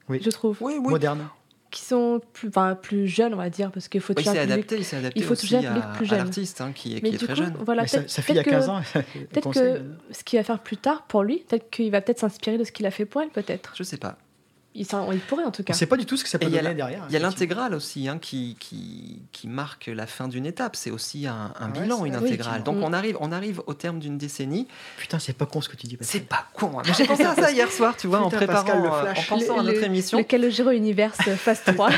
Oui. 0.08 0.20
je 0.24 0.30
trouve. 0.30 0.56
Oui, 0.62 0.76
oui. 0.82 0.88
moderne. 0.90 1.28
Qui 1.74 1.82
sont 1.82 2.20
plus, 2.32 2.48
enfin, 2.50 2.76
plus 2.80 3.08
jeunes, 3.08 3.34
on 3.34 3.36
va 3.36 3.50
dire, 3.50 3.72
parce 3.72 3.88
qu'il 3.88 4.00
faut 4.00 4.12
Oui, 4.16 4.22
toucher 4.22 4.30
c'est 4.36 4.38
un 4.38 4.42
public- 4.42 4.54
adapté, 4.58 4.76
il 4.78 4.84
s'est 4.84 4.96
adapté 4.96 5.18
il 5.18 5.24
faut 5.26 5.32
aussi 5.32 5.40
toucher 5.48 5.66
un 5.66 5.72
public 5.74 5.84
plus 5.96 6.06
jeune. 6.06 6.18
l'artiste 6.18 6.60
hein, 6.60 6.70
qui, 6.72 6.92
est- 6.96 7.02
Mais 7.02 7.08
qui 7.10 7.16
est 7.16 7.18
du 7.18 7.24
très 7.24 7.34
coup, 7.34 7.40
jeune. 7.42 7.54
voilà, 7.66 7.82
Mais 7.82 7.88
sa, 7.88 7.98
peut-être 7.98 8.10
sa 8.10 8.22
fille 8.22 8.38
a 8.38 8.42
peut-être 8.44 8.54
15 8.54 8.66
que- 8.66 8.70
ans. 8.70 8.82
Peut-être 9.32 9.50
que 9.52 9.82
ce 10.14 10.22
qu'il 10.24 10.38
va 10.38 10.44
faire 10.44 10.58
plus 10.60 10.76
tard 10.76 11.02
pour 11.08 11.24
lui, 11.24 11.38
peut-être 11.48 11.68
qu'il 11.70 11.90
va 11.90 12.00
peut-être 12.00 12.20
s'inspirer 12.20 12.58
de 12.58 12.64
ce 12.64 12.70
qu'il 12.70 12.86
a 12.86 12.92
fait 12.92 13.06
pour 13.06 13.22
elle, 13.22 13.30
peut-être. 13.30 13.72
Je 13.76 13.82
sais 13.82 13.96
pas. 13.96 14.16
Il, 14.76 14.86
pourrait 14.86 15.44
en 15.44 15.52
tout 15.52 15.62
On 15.62 15.64
cas. 15.64 15.72
sait 15.72 15.86
pas 15.86 15.96
du 15.96 16.04
tout 16.04 16.16
ce 16.16 16.24
que 16.24 16.28
ça 16.30 16.36
peut 16.38 16.46
Et 16.46 16.48
il 16.48 16.54
y 16.54 16.58
a 16.58 16.62
donner 16.62 16.70
la- 16.70 16.74
derrière. 16.74 17.04
Il 17.08 17.12
y 17.12 17.16
a 17.16 17.20
effectivement. 17.20 17.28
l'intégrale 17.28 17.74
aussi 17.74 18.08
hein, 18.08 18.18
qui, 18.18 18.56
qui, 18.58 19.22
qui 19.30 19.46
marque 19.46 19.86
la 19.86 20.06
fin 20.08 20.26
d'une 20.26 20.46
étape. 20.46 20.74
C'est 20.74 20.90
aussi 20.90 21.28
un, 21.28 21.52
un 21.60 21.70
Ouais, 21.70 21.80
bilan, 21.82 22.04
une 22.04 22.16
oui, 22.16 22.26
intégrale. 22.26 22.64
Donc 22.64 22.78
on 22.82 22.92
arrive, 22.92 23.16
on 23.20 23.30
arrive 23.30 23.62
au 23.66 23.74
terme 23.74 24.00
d'une 24.00 24.18
décennie. 24.18 24.66
Putain, 24.96 25.18
c'est 25.20 25.32
pas 25.32 25.46
con 25.46 25.60
ce 25.60 25.68
que 25.68 25.76
tu 25.76 25.86
dis. 25.86 25.96
C'est 26.00 26.26
pas 26.28 26.46
con. 26.54 26.78
hein. 26.78 26.82
J'ai 26.96 27.04
pensé 27.06 27.22
à 27.24 27.34
ça 27.36 27.52
hier 27.52 27.70
soir, 27.70 27.96
tu 27.96 28.08
vois, 28.08 28.18
en 28.20 28.30
Pascal, 28.30 28.48
préparant, 28.48 28.82
le 28.82 28.88
euh, 29.08 29.12
en 29.12 29.22
pensant 29.28 29.58
à 29.60 29.62
notre 29.62 29.78
le- 29.78 29.84
émission. 29.84 30.18
Le 30.18 30.24
Calogero 30.24 30.70
Universe 30.72 31.18
phase 31.36 31.62
3. 31.66 31.90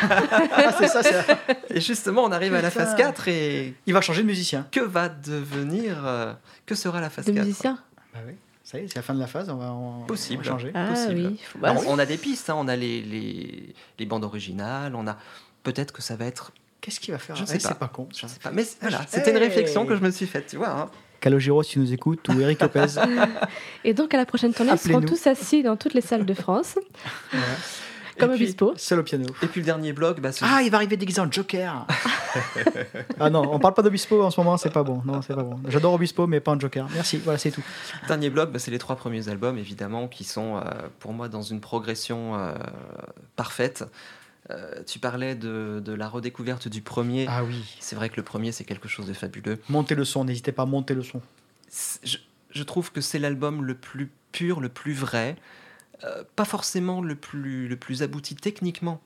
Ah, 0.52 0.74
c'est 0.78 0.88
ça, 0.88 1.02
c'est- 1.02 1.24
Et 1.70 1.80
justement, 1.80 2.24
on 2.24 2.32
arrive 2.32 2.54
à 2.54 2.60
la 2.60 2.70
phase 2.70 2.94
4 2.94 3.28
et 3.28 3.74
Il 3.86 3.94
va 3.94 4.02
changer 4.02 4.20
de 4.22 4.26
musicien. 4.26 4.66
que 4.70 4.80
va 4.80 5.08
devenir, 5.08 6.02
euh, 6.04 6.34
que 6.66 6.74
sera 6.74 7.00
la 7.00 7.08
phase 7.10 7.24
de 7.24 7.32
4 7.32 7.44
musicien. 7.44 7.78
Bah 8.12 8.20
oui, 8.26 8.34
ça 8.68 8.78
y 8.80 8.84
est, 8.84 8.88
c'est 8.88 8.96
la 8.96 9.02
fin 9.02 9.14
de 9.14 9.20
la 9.20 9.28
phase, 9.28 9.48
on 9.48 9.54
va, 9.56 9.72
on, 9.72 10.04
Possible. 10.06 10.40
on 10.40 10.44
va 10.44 10.50
changer. 10.50 10.72
Ah 10.74 10.88
possible. 10.88 11.28
oui. 11.30 11.40
faut- 11.52 11.58
bah, 11.60 11.70
Alors. 11.70 11.84
On 11.86 11.98
a 12.00 12.04
des 12.06 12.16
pistes, 12.16 12.50
hein, 12.50 12.56
on 12.58 12.66
a 12.66 12.74
les, 12.74 13.00
les, 13.00 13.72
les 13.98 14.06
bandes 14.06 14.24
originales, 14.24 14.94
on 14.96 15.06
a 15.06 15.16
peut-être 15.62 15.92
que 15.92 16.02
ça 16.02 16.16
va 16.16 16.24
être, 16.26 16.52
Qu'est-ce 16.80 16.98
qu'il 17.00 17.12
va 17.12 17.18
faire 17.18 17.34
Je 17.36 17.42
Ouais, 17.42 17.46
sais 17.46 17.58
pas. 17.58 17.68
C'est 17.68 17.78
pas 17.78 17.88
con. 17.88 18.08
je 18.14 18.26
sais 18.26 18.38
pas, 18.42 18.50
mais 18.50 18.64
voilà, 18.80 19.00
c'était 19.08 19.30
une 19.30 19.38
réflexion 19.38 19.86
que 19.86 19.94
je 19.96 20.00
me 20.02 20.10
suis 20.10 20.26
faite, 20.26 20.46
tu 20.48 20.56
vois. 20.56 20.70
hein. 20.70 20.90
Calogero, 21.20 21.62
si 21.62 21.72
tu 21.72 21.78
nous 21.78 21.92
écoutes, 21.92 22.28
ou 22.28 22.38
Eric 22.40 22.60
Lopez. 22.60 22.86
Et 23.84 23.94
donc 23.94 24.12
à 24.14 24.18
la 24.18 24.26
prochaine 24.26 24.52
tournée, 24.52 24.72
ils 24.72 24.78
seront 24.78 25.00
tous 25.00 25.26
assis 25.26 25.62
dans 25.62 25.76
toutes 25.76 25.94
les 25.94 26.00
salles 26.02 26.26
de 26.26 26.34
France, 26.34 26.76
Voilà. 27.32 27.46
Comme 28.18 28.32
puis- 28.32 28.42
Obispo. 28.44 28.74
Seul 28.76 29.00
au 29.00 29.02
piano. 29.02 29.26
Et 29.42 29.46
puis 29.46 29.60
le 29.60 29.64
dernier 29.66 29.92
blog, 29.92 30.20
bah, 30.20 30.30
Ah, 30.42 30.62
il 30.62 30.70
va 30.70 30.78
arriver 30.78 30.96
déguisé 30.96 31.20
en 31.20 31.30
Joker. 31.30 31.86
ah 33.20 33.30
non, 33.30 33.48
on 33.52 33.58
parle 33.58 33.74
pas 33.74 33.82
d'Obispo 33.82 34.22
en 34.22 34.30
ce 34.30 34.40
moment, 34.40 34.56
c'est 34.56 34.70
pas 34.72 34.82
bon. 34.82 35.02
Non, 35.04 35.22
c'est 35.22 35.34
pas 35.34 35.42
bon. 35.42 35.58
J'adore 35.68 35.94
Obispo, 35.94 36.26
mais 36.26 36.40
pas 36.40 36.52
en 36.52 36.60
Joker. 36.60 36.86
Merci, 36.94 37.18
voilà, 37.18 37.38
c'est 37.38 37.50
tout. 37.50 37.62
Dernier 38.08 38.30
blog, 38.30 38.50
bah, 38.52 38.58
c'est 38.58 38.70
les 38.70 38.78
trois 38.78 38.96
premiers 38.96 39.28
albums, 39.28 39.58
évidemment, 39.58 40.08
qui 40.08 40.24
sont 40.24 40.56
euh, 40.56 40.60
pour 40.98 41.12
moi 41.12 41.28
dans 41.28 41.42
une 41.42 41.60
progression 41.60 42.36
euh, 42.36 42.54
parfaite. 43.36 43.84
Euh, 44.50 44.82
tu 44.86 44.98
parlais 45.00 45.34
de, 45.34 45.82
de 45.84 45.92
la 45.92 46.08
redécouverte 46.08 46.68
du 46.68 46.80
premier. 46.80 47.26
Ah 47.28 47.42
oui. 47.42 47.76
C'est 47.80 47.96
vrai 47.96 48.08
que 48.08 48.16
le 48.16 48.22
premier, 48.22 48.52
c'est 48.52 48.64
quelque 48.64 48.88
chose 48.88 49.06
de 49.06 49.12
fabuleux. 49.12 49.58
Montez 49.68 49.94
le 49.94 50.04
son, 50.04 50.24
n'hésitez 50.24 50.52
pas 50.52 50.62
à 50.62 50.66
monter 50.66 50.94
le 50.94 51.02
son. 51.02 51.20
Je 52.50 52.62
trouve 52.62 52.92
que 52.92 53.00
c'est 53.00 53.18
l'album 53.18 53.64
le 53.64 53.74
plus 53.74 54.10
pur, 54.32 54.60
le 54.60 54.68
plus 54.68 54.92
vrai. 54.94 55.36
Euh, 56.04 56.24
pas 56.36 56.44
forcément 56.44 57.00
le 57.00 57.14
plus, 57.14 57.68
le 57.68 57.76
plus 57.76 58.02
abouti 58.02 58.34
techniquement, 58.36 59.00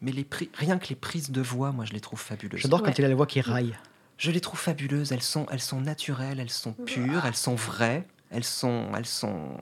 mais 0.00 0.12
les 0.12 0.22
pri- 0.24 0.48
rien 0.54 0.78
que 0.78 0.88
les 0.88 0.94
prises 0.94 1.30
de 1.30 1.40
voix, 1.40 1.72
moi 1.72 1.84
je 1.84 1.92
les 1.92 2.00
trouve 2.00 2.20
fabuleuses. 2.20 2.60
J'adore 2.60 2.80
quand 2.82 2.86
Ouais. 2.88 2.94
il 2.98 3.04
a 3.04 3.08
la 3.08 3.14
voix 3.14 3.26
qui 3.26 3.40
raille. 3.40 3.76
Je 4.18 4.30
les 4.30 4.40
trouve 4.40 4.58
fabuleuses, 4.60 5.12
elles 5.12 5.22
sont, 5.22 5.46
elles 5.50 5.60
sont 5.60 5.80
naturelles, 5.80 6.38
elles 6.40 6.50
sont 6.50 6.72
pures, 6.72 7.26
elles 7.26 7.34
sont 7.34 7.54
vraies, 7.56 8.06
elles 8.30 8.44
sont... 8.44 8.86
Elles 8.96 9.06
sont... 9.06 9.56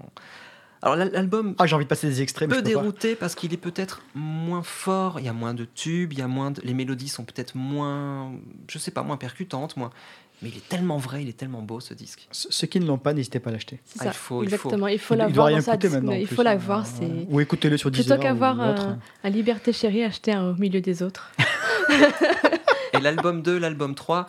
Alors 0.82 0.97
l'al- 0.97 1.11
l'album 1.12 1.55
Ah, 1.59 1.66
j'ai 1.66 1.74
envie 1.74 1.87
de 1.87 1.89
passer 1.89 2.07
des 2.07 2.20
extraits, 2.20 2.47
mais 2.49 2.57
peut 2.57 2.62
pas. 2.62 2.68
dérouter 2.68 3.14
parce 3.16 3.35
qu'il 3.35 3.55
est 3.55 3.57
peut-être 3.59 4.03
moins 4.14 4.62
fort, 4.62 5.18
il 5.18 5.24
y 5.24 5.28
a 5.28 5.32
moins 5.32 5.55
de 5.55 5.64
tubes, 5.64 6.12
il 6.12 6.18
y 6.18 6.22
a 6.22 6.28
moins 6.28 6.51
de... 6.51 6.61
les 6.61 6.74
mélodies 6.74 7.09
sont 7.09 7.24
peut-être 7.24 7.55
moins, 7.57 8.32
je 8.68 8.78
sais 8.78 8.91
pas, 8.91 9.03
moins 9.03 9.16
percutantes, 9.16 9.76
moins... 9.78 9.91
mais 10.43 10.49
il 10.51 10.57
est 10.57 10.68
tellement 10.68 10.99
vrai, 10.99 11.22
il 11.22 11.28
est 11.28 11.37
tellement 11.37 11.62
beau 11.62 11.80
ce 11.80 11.95
disque. 11.95 12.26
Ce- 12.30 12.49
Ceux 12.51 12.66
qui 12.66 12.78
ne 12.80 12.87
l'ont 12.87 12.99
pas, 12.99 13.14
n'hésitez 13.14 13.41
pas 13.41 13.51
à 13.51 13.53
l'acheter. 13.55 13.80
Ah, 14.01 14.07
il 14.07 14.12
faut- 14.12 14.43
il 14.43 14.49
faut. 14.51 14.55
exactement. 14.68 14.89
Il 14.89 14.99
faut 14.99 15.14
Il- 15.14 15.18
la 15.18 15.24
il 15.28 15.32
doit 15.32 15.35
voir 15.35 15.47
rien 15.49 15.59
dans 15.59 15.64
sa 15.64 15.72
coûter 15.72 15.89
disque- 15.89 15.97
maintenant. 16.01 16.12
en 16.12 16.16
Il 16.16 16.26
plus, 16.26 16.37
faut 16.37 16.43
la 16.43 16.51
hein. 16.53 16.57
voir. 16.57 16.80
Ouais. 16.85 16.91
C'est 16.99 17.26
Ou 17.35 17.41
écoutez-le 17.41 17.76
sur 17.76 17.91
plutôt 17.91 18.03
Deezer 18.03 18.20
qu'avoir 18.20 18.59
ou 18.59 18.62
autre. 18.62 18.82
un, 18.87 18.99
un 19.22 19.30
Liberté 19.30 19.72
Chérie 19.72 20.03
acheté 20.05 20.32
un 20.32 20.51
au 20.51 20.55
milieu 20.55 20.80
des 20.80 21.03
autres. 21.03 21.30
Et 22.93 23.01
l'album 23.01 23.43
2, 23.43 23.59
l'album 23.59 23.95
3, 23.95 24.28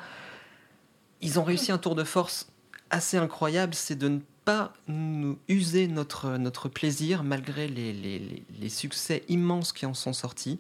ils 1.22 1.39
ont 1.39 1.43
réussi 1.43 1.72
un 1.72 1.78
tour 1.78 1.95
de 1.95 2.03
force 2.03 2.47
assez 2.89 3.18
incroyable, 3.18 3.74
c'est 3.74 3.95
de 3.95 4.08
ne 4.08 4.20
pas 4.43 4.74
nous 4.88 5.38
user 5.47 5.88
notre, 5.88 6.38
notre 6.38 6.70
plaisir 6.70 7.24
malgré 7.24 7.68
les, 7.68 7.93
les- 7.93 8.20
les- 8.20 8.43
les 8.60 8.70
succès 8.70 9.24
immenses 9.28 9.74
qui 9.74 9.86
en 9.86 9.93
sont 9.93 10.14
sortis. 10.14 10.60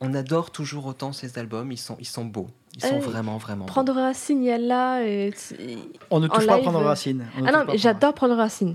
On 0.00 0.12
adore 0.14 0.50
toujours 0.50 0.86
autant 0.86 1.12
ces 1.12 1.38
albums, 1.38 1.70
ils 1.72 1.78
sont, 1.78 1.96
ils 2.00 2.06
sont 2.06 2.24
beaux, 2.24 2.48
ils 2.76 2.82
sont 2.82 2.96
Euh, 2.96 2.98
vraiment, 2.98 3.38
vraiment. 3.38 3.64
Prendre 3.66 3.92
Racine, 3.94 4.42
il 4.42 4.46
y 4.46 4.52
a 4.52 4.58
là. 4.58 5.02
Et... 5.02 5.32
On 6.10 6.20
ne 6.20 6.26
En 6.26 6.28
touche 6.28 6.46
pas 6.46 6.52
à 6.54 6.56
live, 6.56 6.64
prendre 6.64 6.80
euh, 6.80 6.86
racine. 6.86 7.24
Ah 7.46 7.52
non, 7.52 7.72
j'adore 7.74 8.12
Prendre 8.14 8.34
Racine. 8.36 8.74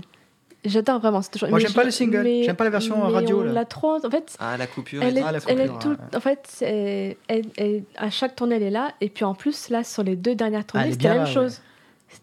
J'adore 0.64 1.00
vraiment. 1.00 1.22
c'est 1.22 1.30
toujours- 1.32 1.48
Moi, 1.50 1.58
j'aime 1.58 1.72
pas 1.72 1.82
le 1.82 1.90
single, 1.90 2.22
mais- 2.22 2.44
j'aime 2.44 2.54
pas 2.54 2.62
la 2.64 2.70
version 2.70 2.96
mais 3.08 3.12
radio, 3.12 3.40
on 3.40 3.44
là. 3.44 3.52
l'a 3.52 3.64
trop. 3.64 3.96
En 4.04 4.10
fait, 4.10 4.36
Ah, 4.38 4.56
la 4.56 4.68
coupure 4.68 5.02
elle 5.02 5.18
est, 5.18 5.22
Ah, 5.26 5.32
la 5.32 5.38
elle 5.48 5.60
est 5.60 5.66
coupure, 5.66 5.78
tout. 5.80 5.88
ouais. 5.90 6.16
En 6.16 6.20
fait, 6.20 6.38
c'est- 6.48 7.16
elle- 7.26 7.46
elle- 7.56 7.82
à 7.96 8.10
chaque 8.10 8.36
tournée, 8.36 8.54
elle 8.56 8.62
est 8.62 8.70
là. 8.70 8.92
Et 9.00 9.08
puis 9.08 9.24
en 9.24 9.34
plus, 9.34 9.70
là, 9.70 9.82
sur 9.82 10.04
les 10.04 10.14
deux 10.14 10.36
dernières 10.36 10.60
Ah, 10.60 10.70
tournées, 10.70 10.88
est 10.88 10.92
c'était 10.92 11.08
la 11.08 11.14
même 11.14 11.24
ouais. 11.24 11.32
chose. 11.32 11.60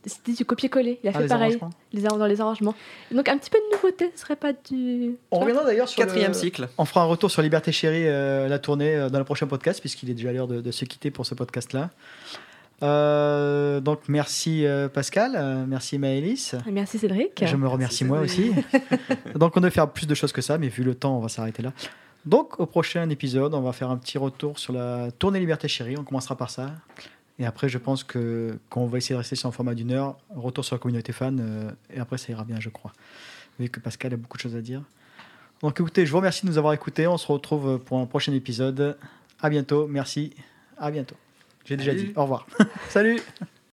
C'était- 0.05 0.31
du 0.33 0.45
copier-coller. 0.45 0.99
Il 1.03 1.07
a 1.07 1.11
Ah, 1.13 1.17
fait 1.17 1.23
les 1.23 1.27
pareil 1.29 1.59
les 1.93 2.05
arrangements 2.05 2.17
dans 2.19 2.25
les 2.27 2.41
arrangements. 2.41 2.75
Donc 3.11 3.27
un 3.29 3.37
petit 3.37 3.49
peu 3.49 3.57
de 3.57 3.75
nouveauté, 3.75 4.11
ce 4.15 4.21
serait 4.21 4.35
pas 4.35 4.53
du. 4.53 5.15
On 5.31 5.39
reviendra 5.39 5.63
d'ailleurs 5.65 5.87
sur 5.89 5.97
Quatrième 5.97 6.31
le- 6.31 6.37
cycle. 6.37 6.69
On 6.77 6.85
fera 6.85 7.01
un 7.01 7.05
retour 7.05 7.29
sur 7.31 7.41
Liberté 7.41 7.71
Chérie, 7.71 8.07
euh, 8.07 8.47
la 8.47 8.59
tournée, 8.59 8.95
euh, 8.95 9.09
dans 9.09 9.19
le 9.19 9.25
prochain 9.25 9.47
podcast, 9.47 9.79
puisqu'il 9.79 10.09
est 10.09 10.13
déjà 10.13 10.31
l'heure 10.31 10.47
de, 10.47 10.61
de 10.61 10.71
se 10.71 10.85
quitter 10.85 11.11
pour 11.11 11.25
ce 11.25 11.33
podcast-là. 11.35 11.89
Euh, 12.81 13.81
donc 13.81 14.01
merci 14.07 14.65
euh, 14.65 14.87
Pascal, 14.87 15.33
euh, 15.35 15.65
merci 15.67 15.97
Maëlys. 15.99 16.55
Merci 16.71 16.97
Cédric. 16.97 17.43
Je 17.45 17.55
me 17.57 17.67
remercie 17.67 18.05
Merci, 18.05 18.05
moi 18.05 18.19
aussi. 18.21 18.51
donc 19.35 19.57
on 19.57 19.59
devait 19.59 19.71
faire 19.71 19.89
plus 19.89 20.07
de 20.07 20.15
choses 20.15 20.31
que 20.31 20.41
ça, 20.41 20.57
mais 20.57 20.69
vu 20.69 20.83
le 20.83 20.95
temps, 20.95 21.17
on 21.17 21.19
va 21.21 21.27
s'arrêter 21.29 21.61
là. 21.61 21.73
Donc 22.25 22.59
au 22.59 22.65
prochain 22.65 23.09
épisode, 23.09 23.53
on 23.53 23.61
va 23.61 23.73
faire 23.73 23.89
un 23.89 23.97
petit 23.97 24.17
retour 24.17 24.59
sur 24.59 24.71
la 24.73 25.09
tournée 25.11 25.39
Liberté 25.39 25.67
Chérie. 25.67 25.95
On 25.97 26.03
commencera 26.03 26.37
par 26.37 26.49
ça. 26.49 26.71
Et 27.39 27.45
après, 27.45 27.69
je 27.69 27.77
pense 27.77 28.03
que 28.03 28.59
qu'on 28.69 28.85
va 28.85 28.97
essayer 28.97 29.15
de 29.15 29.19
rester 29.19 29.35
sur 29.35 29.47
un 29.47 29.51
format 29.51 29.73
d'une 29.73 29.91
heure, 29.91 30.17
retour 30.35 30.65
sur 30.65 30.75
la 30.75 30.79
communauté 30.79 31.13
fan, 31.13 31.39
euh, 31.39 31.71
et 31.93 31.99
après 31.99 32.17
ça 32.17 32.31
ira 32.31 32.43
bien, 32.43 32.59
je 32.59 32.69
crois. 32.69 32.91
Vu 33.59 33.69
que 33.69 33.79
Pascal 33.79 34.13
a 34.13 34.17
beaucoup 34.17 34.37
de 34.37 34.41
choses 34.41 34.55
à 34.55 34.61
dire. 34.61 34.83
Donc 35.61 35.79
écoutez, 35.79 36.05
je 36.05 36.11
vous 36.11 36.17
remercie 36.17 36.45
de 36.45 36.51
nous 36.51 36.57
avoir 36.57 36.73
écoutés. 36.73 37.07
On 37.07 37.17
se 37.17 37.27
retrouve 37.27 37.79
pour 37.79 37.99
un 37.99 38.05
prochain 38.05 38.33
épisode. 38.33 38.97
À 39.41 39.49
bientôt. 39.49 39.87
Merci. 39.87 40.33
À 40.77 40.91
bientôt. 40.91 41.15
J'ai 41.65 41.77
déjà 41.77 41.93
dit. 41.93 42.13
Au 42.15 42.23
revoir. 42.23 42.47
Salut. 42.89 43.19